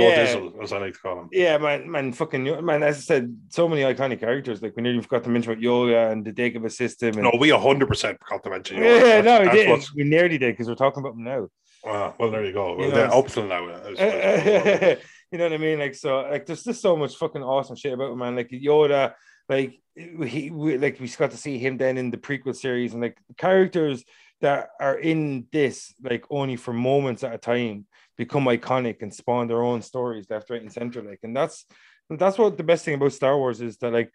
Yeah. 0.00 0.26
Dizzle, 0.26 0.62
as 0.62 0.72
I 0.72 0.78
like 0.78 0.94
to 0.94 0.98
call 1.00 1.20
him. 1.20 1.28
Yeah, 1.32 1.58
man, 1.58 1.90
man, 1.90 2.12
fucking 2.12 2.64
man. 2.64 2.82
As 2.82 2.98
I 2.98 3.00
said, 3.00 3.36
so 3.48 3.68
many 3.68 3.82
iconic 3.82 4.20
characters. 4.20 4.62
Like 4.62 4.74
we 4.76 4.82
nearly 4.82 5.00
forgot 5.02 5.24
to 5.24 5.30
mention 5.30 5.52
about 5.52 5.62
Yoda 5.62 6.10
and 6.12 6.24
the 6.24 6.32
Dagobah 6.32 6.72
system. 6.72 7.14
And, 7.14 7.22
No, 7.24 7.32
we 7.38 7.50
hundred 7.50 7.88
percent 7.88 8.18
forgot 8.24 8.42
to 8.44 8.50
mention 8.50 8.76
Yoda. 8.78 8.84
yeah, 8.84 9.20
That's- 9.20 9.24
no, 9.24 9.50
we 9.50 9.56
did. 9.58 9.68
what's- 9.70 9.94
We 9.94 10.04
nearly 10.04 10.38
did 10.38 10.52
because 10.54 10.68
we're 10.68 10.74
talking 10.74 11.02
about 11.02 11.14
them 11.14 11.24
now. 11.24 11.48
Ah, 11.84 12.14
well, 12.18 12.30
there 12.30 12.44
you 12.44 12.52
go. 12.52 12.72
You 12.78 12.88
know, 12.88 12.90
They're 12.90 13.04
it's- 13.06 13.18
up 13.18 13.26
till 13.28 13.46
now. 13.46 13.68
It's- 13.68 14.98
you 15.32 15.38
know 15.38 15.44
what 15.44 15.52
I 15.52 15.58
mean? 15.58 15.78
Like 15.78 15.94
so, 15.94 16.20
like 16.30 16.46
there's 16.46 16.64
just 16.64 16.80
so 16.82 16.96
much 16.96 17.16
fucking 17.16 17.42
awesome 17.42 17.76
shit 17.76 17.92
about 17.92 18.12
him, 18.12 18.18
man. 18.18 18.36
Like 18.36 18.50
Yoda, 18.50 19.14
like 19.48 19.80
he, 19.94 20.50
we, 20.50 20.78
like 20.78 21.00
we 21.00 21.08
got 21.08 21.30
to 21.32 21.36
see 21.36 21.58
him 21.58 21.76
then 21.76 21.98
in 21.98 22.10
the 22.10 22.16
prequel 22.18 22.54
series, 22.56 22.92
and 22.92 23.02
like 23.02 23.18
characters 23.36 24.04
that 24.40 24.70
are 24.80 24.98
in 24.98 25.46
this, 25.52 25.94
like 26.02 26.24
only 26.30 26.56
for 26.56 26.72
moments 26.72 27.24
at 27.24 27.34
a 27.34 27.38
time, 27.38 27.86
become 28.16 28.44
iconic 28.44 29.02
and 29.02 29.14
spawn 29.14 29.48
their 29.48 29.62
own 29.62 29.82
stories 29.82 30.26
left, 30.30 30.50
right, 30.50 30.62
and 30.62 30.72
center. 30.72 31.02
Like, 31.02 31.20
and 31.22 31.36
that's 31.36 31.64
that's 32.10 32.38
what 32.38 32.56
the 32.56 32.64
best 32.64 32.84
thing 32.84 32.94
about 32.94 33.12
Star 33.12 33.36
Wars 33.36 33.60
is 33.60 33.76
that 33.78 33.92
like 33.92 34.12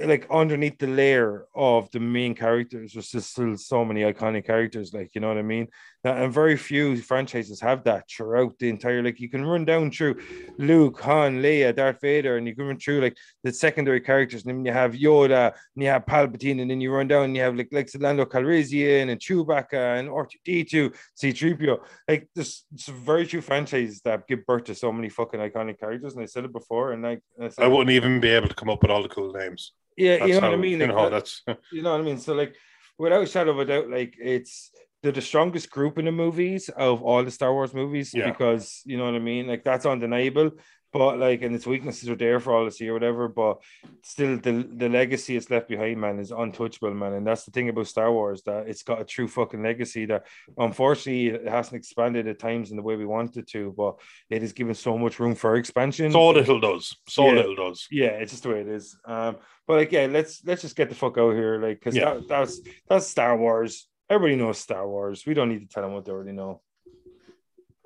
like 0.00 0.26
underneath 0.30 0.78
the 0.78 0.86
layer 0.86 1.46
of 1.54 1.90
the 1.90 1.98
main 1.98 2.34
characters 2.34 2.92
there's 2.92 3.10
just 3.10 3.30
still 3.30 3.56
so 3.56 3.84
many 3.84 4.02
iconic 4.02 4.46
characters 4.46 4.94
like 4.94 5.12
you 5.14 5.20
know 5.20 5.28
what 5.28 5.38
i 5.38 5.42
mean 5.42 5.66
Uh, 6.04 6.10
and 6.10 6.32
very 6.32 6.56
few 6.56 6.96
franchises 6.96 7.60
have 7.60 7.82
that 7.82 8.08
throughout 8.08 8.56
the 8.60 8.68
entire 8.68 9.02
like 9.02 9.18
you 9.18 9.28
can 9.28 9.44
run 9.44 9.64
down 9.64 9.90
through 9.90 10.14
luke 10.56 11.00
han 11.00 11.42
leia 11.42 11.74
darth 11.74 12.00
vader 12.00 12.36
and 12.36 12.46
you 12.46 12.54
can 12.54 12.66
run 12.68 12.78
through 12.78 13.00
like 13.00 13.16
the 13.42 13.52
secondary 13.52 14.00
characters 14.00 14.44
and 14.44 14.50
then 14.54 14.64
you 14.64 14.72
have 14.72 14.92
yoda 14.92 15.46
and 15.74 15.82
you 15.82 15.88
have 15.88 16.06
palpatine 16.06 16.60
and 16.62 16.70
then 16.70 16.80
you 16.80 16.92
run 16.92 17.08
down 17.08 17.24
and 17.24 17.34
you 17.36 17.42
have 17.42 17.56
like 17.56 17.68
like 17.72 17.88
Lando 17.98 18.24
Calrissian 18.24 19.10
and 19.10 19.20
chewbacca 19.20 19.98
and 19.98 20.08
r2d2 20.08 20.94
c3po 21.20 21.80
like 22.06 22.28
there's 22.32 22.64
some 22.76 22.94
very 23.04 23.24
few 23.24 23.40
franchises 23.40 24.00
that 24.02 24.24
give 24.28 24.46
birth 24.46 24.64
to 24.64 24.76
so 24.76 24.92
many 24.92 25.08
fucking 25.08 25.40
iconic 25.40 25.80
characters 25.80 26.14
and 26.14 26.22
i 26.22 26.26
said 26.26 26.44
it 26.44 26.52
before 26.52 26.92
and 26.92 27.02
like 27.02 27.20
I 27.42 27.48
said, 27.48 27.64
I 27.64 27.68
wouldn't 27.68 27.90
even 27.90 28.20
be 28.20 28.28
able 28.28 28.46
to 28.48 28.54
come 28.54 28.70
up 28.70 28.82
with 28.82 28.92
all 28.92 29.02
the 29.02 29.08
cool 29.08 29.32
names. 29.32 29.72
yeah 29.96 30.18
That's 30.18 30.28
you 30.28 30.34
know 30.34 30.42
how, 30.42 30.50
what 30.50 30.58
i 30.58 30.62
mean 30.68 30.80
You 30.80 30.86
know, 30.86 31.02
that- 31.10 31.10
that's 31.10 31.42
you 31.72 31.82
know 31.82 31.90
what 31.92 32.00
I 32.02 32.04
mean? 32.04 32.18
So 32.18 32.34
like 32.34 32.54
without 32.98 33.22
a 33.22 33.26
shadow 33.26 33.50
of 33.52 33.58
a 33.60 33.64
doubt, 33.64 33.88
like 33.90 34.14
it's 34.36 34.70
they're 35.02 35.12
the 35.12 35.20
strongest 35.20 35.70
group 35.70 35.98
in 35.98 36.04
the 36.06 36.12
movies 36.12 36.68
of 36.70 37.02
all 37.02 37.22
the 37.24 37.30
Star 37.30 37.52
Wars 37.52 37.72
movies 37.74 38.12
Yeah. 38.14 38.30
because 38.30 38.82
you 38.84 38.96
know 38.96 39.04
what 39.04 39.14
I 39.14 39.20
mean? 39.20 39.46
Like 39.46 39.64
that's 39.64 39.86
undeniable. 39.86 40.52
But 40.90 41.18
like 41.18 41.42
and 41.42 41.54
its 41.54 41.66
weaknesses 41.66 42.08
are 42.08 42.16
there 42.16 42.40
for 42.40 42.54
all 42.54 42.64
to 42.64 42.70
see 42.70 42.88
or 42.88 42.94
whatever. 42.94 43.28
But 43.28 43.58
still 44.02 44.38
the 44.38 44.66
the 44.74 44.88
legacy 44.88 45.36
it's 45.36 45.50
left 45.50 45.68
behind, 45.68 46.00
man, 46.00 46.18
is 46.18 46.30
untouchable, 46.30 46.94
man. 46.94 47.12
And 47.12 47.26
that's 47.26 47.44
the 47.44 47.50
thing 47.50 47.68
about 47.68 47.88
Star 47.88 48.10
Wars, 48.10 48.42
that 48.44 48.66
it's 48.68 48.82
got 48.82 48.98
a 49.00 49.04
true 49.04 49.28
fucking 49.28 49.62
legacy 49.62 50.06
that 50.06 50.26
unfortunately 50.56 51.28
it 51.28 51.46
hasn't 51.46 51.76
expanded 51.76 52.26
at 52.26 52.38
times 52.38 52.70
in 52.70 52.76
the 52.78 52.82
way 52.82 52.96
we 52.96 53.04
wanted 53.06 53.46
to, 53.48 53.74
but 53.76 53.96
it 54.30 54.42
is 54.42 54.54
given 54.54 54.74
so 54.74 54.96
much 54.96 55.20
room 55.20 55.34
for 55.34 55.56
expansion. 55.56 56.10
so 56.10 56.28
little 56.30 56.58
does. 56.58 56.96
So 57.08 57.26
Yeah. 57.26 57.32
little 57.34 57.54
does. 57.56 57.86
Yeah, 57.90 58.12
it's 58.20 58.32
just 58.32 58.44
the 58.44 58.48
way 58.48 58.60
it 58.62 58.68
is. 58.68 58.96
Um, 59.04 59.36
but 59.66 59.76
like, 59.76 59.92
yeah, 59.92 60.06
let's 60.10 60.42
let's 60.44 60.62
just 60.62 60.74
get 60.74 60.88
the 60.88 60.94
fuck 60.94 61.18
out 61.18 61.34
here, 61.34 61.60
like, 61.60 61.78
because 61.80 61.96
Yeah. 61.96 62.14
that, 62.14 62.28
that's 62.28 62.60
that's 62.88 63.06
Star 63.06 63.36
Wars. 63.36 63.86
Everybody 64.10 64.36
knows 64.36 64.58
Star 64.58 64.88
Wars. 64.88 65.24
We 65.26 65.34
don't 65.34 65.48
need 65.50 65.60
to 65.60 65.66
tell 65.66 65.82
them 65.82 65.92
what 65.92 66.04
they 66.04 66.12
already 66.12 66.32
know. 66.32 66.60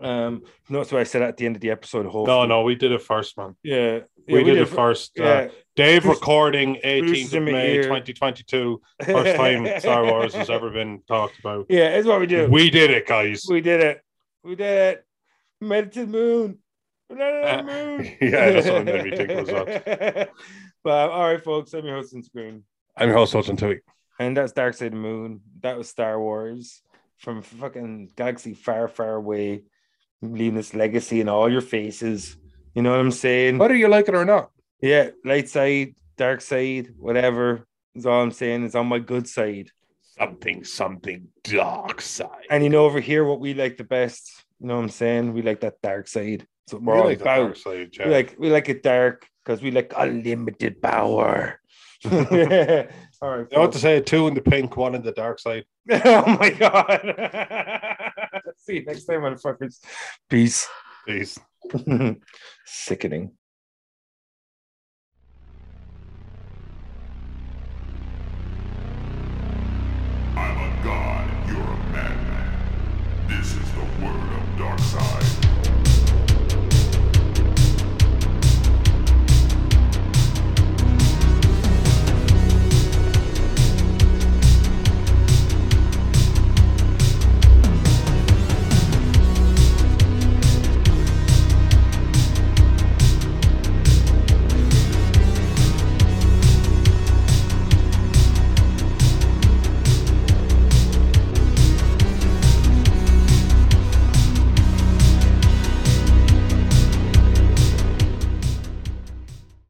Um, 0.00 0.42
that's 0.68 0.90
what 0.90 1.00
I 1.00 1.04
said 1.04 1.22
at 1.22 1.36
the 1.36 1.46
end 1.46 1.54
of 1.56 1.62
the 1.62 1.70
episode. 1.70 2.04
No, 2.06 2.10
Hopefully. 2.10 2.48
no, 2.48 2.62
we 2.62 2.74
did 2.74 2.90
it 2.92 3.02
first, 3.02 3.36
man. 3.38 3.54
yeah, 3.62 4.00
We, 4.26 4.38
yeah, 4.40 4.44
did, 4.44 4.58
it 4.58 4.66
first. 4.68 5.18
Uh, 5.18 5.22
Yeah, 5.22 5.48
Dave 5.76 6.02
Bruce- 6.02 6.16
recording 6.18 6.76
18th 6.84 7.34
of 7.34 7.42
May 7.44 7.74
ear. 7.74 7.82
2022. 7.84 8.80
First 9.04 9.36
time 9.36 9.80
Star 9.80 10.04
Wars 10.04 10.34
has 10.34 10.50
ever 10.50 10.70
been 10.70 11.02
talked 11.06 11.38
about. 11.38 11.66
yeah, 11.68 11.90
it's 11.90 12.06
what 12.08 12.18
we 12.20 12.26
do. 12.26 12.48
We 12.50 12.68
did 12.70 12.90
it, 12.90 13.06
guys. 13.06 13.44
We 13.48 13.60
did 13.60 13.80
it. 13.80 14.00
We 14.42 14.56
did 14.56 14.96
it. 14.96 15.06
We 15.60 15.68
made 15.68 15.84
it 15.84 15.92
to 15.92 16.00
the 16.00 16.06
moon. 16.08 16.58
We 17.08 17.16
landed 17.16 17.44
on 17.44 17.66
the 17.66 17.72
Uh, 17.72 17.76
moon. 17.98 18.16
yeah, 18.20 18.50
that's 18.50 18.66
what 18.68 18.84
made 18.84 19.04
me 19.04 19.16
think 19.16 19.30
it 19.30 19.36
was 19.40 19.48
that. 19.50 20.30
but 20.82 21.10
all 21.10 21.30
right, 21.32 21.42
folks, 21.42 21.72
I'm 21.74 21.84
your 21.84 21.94
host 21.96 22.12
on 22.14 22.24
screen. 22.24 22.64
I'm 22.96 23.08
your 23.08 23.18
host, 23.18 23.32
Hudson 23.34 23.56
Tui. 23.56 23.80
And 24.26 24.36
that's 24.36 24.52
Dark 24.52 24.74
Side 24.74 24.86
of 24.86 24.92
the 24.92 24.98
Moon. 24.98 25.40
That 25.62 25.76
was 25.76 25.88
Star 25.88 26.18
Wars 26.20 26.80
from 27.18 27.42
fucking 27.42 28.10
galaxy 28.16 28.54
far, 28.54 28.86
far 28.86 29.16
away, 29.16 29.64
leaving 30.20 30.54
this 30.54 30.74
legacy 30.74 31.20
in 31.20 31.28
all 31.28 31.50
your 31.50 31.60
faces. 31.60 32.36
You 32.74 32.82
know 32.82 32.90
what 32.92 33.00
I'm 33.00 33.10
saying? 33.10 33.58
Whether 33.58 33.74
you 33.74 33.88
like 33.88 34.08
it 34.08 34.14
or 34.14 34.24
not. 34.24 34.50
Yeah, 34.80 35.10
light 35.24 35.48
side, 35.48 35.94
dark 36.16 36.40
side, 36.40 36.94
whatever 36.96 37.66
is 37.94 38.06
all 38.06 38.22
I'm 38.22 38.30
saying. 38.30 38.64
Is 38.64 38.74
on 38.76 38.86
my 38.86 39.00
good 39.00 39.28
side. 39.28 39.70
Something, 40.02 40.62
something 40.64 41.28
dark 41.42 42.00
side. 42.00 42.46
And 42.48 42.62
you 42.62 42.70
know, 42.70 42.84
over 42.84 43.00
here, 43.00 43.24
what 43.24 43.40
we 43.40 43.54
like 43.54 43.76
the 43.76 43.84
best, 43.84 44.30
you 44.60 44.68
know 44.68 44.76
what 44.76 44.82
I'm 44.82 44.88
saying? 44.88 45.32
We 45.32 45.42
like 45.42 45.60
that 45.60 45.82
dark 45.82 46.06
side. 46.06 46.46
That's 46.66 46.74
what 46.74 46.82
we're 46.82 46.94
We 46.94 47.00
all 47.00 47.06
like 47.06 47.20
about. 47.20 47.36
dark 47.38 47.56
side, 47.56 47.90
yeah. 47.98 48.06
We 48.06 48.12
like 48.12 48.36
we 48.38 48.50
like 48.50 48.68
it 48.68 48.82
dark 48.84 49.26
because 49.44 49.62
we 49.62 49.72
like 49.72 49.92
unlimited 49.96 50.80
power. 50.80 51.58
All 53.22 53.38
right. 53.38 53.46
I 53.54 53.58
want 53.60 53.72
to 53.74 53.78
say 53.78 54.00
two 54.00 54.26
in 54.26 54.34
the 54.34 54.40
pink, 54.40 54.76
one 54.76 54.96
in 54.96 55.02
the 55.02 55.12
dark 55.12 55.38
side. 55.38 55.64
oh 55.90 56.36
my 56.40 56.50
god. 56.50 57.00
See 58.56 58.74
you 58.74 58.84
next 58.84 59.04
time, 59.04 59.20
motherfuckers. 59.20 59.78
Peace. 60.28 60.66
Peace. 61.06 61.38
Sickening. 62.66 63.30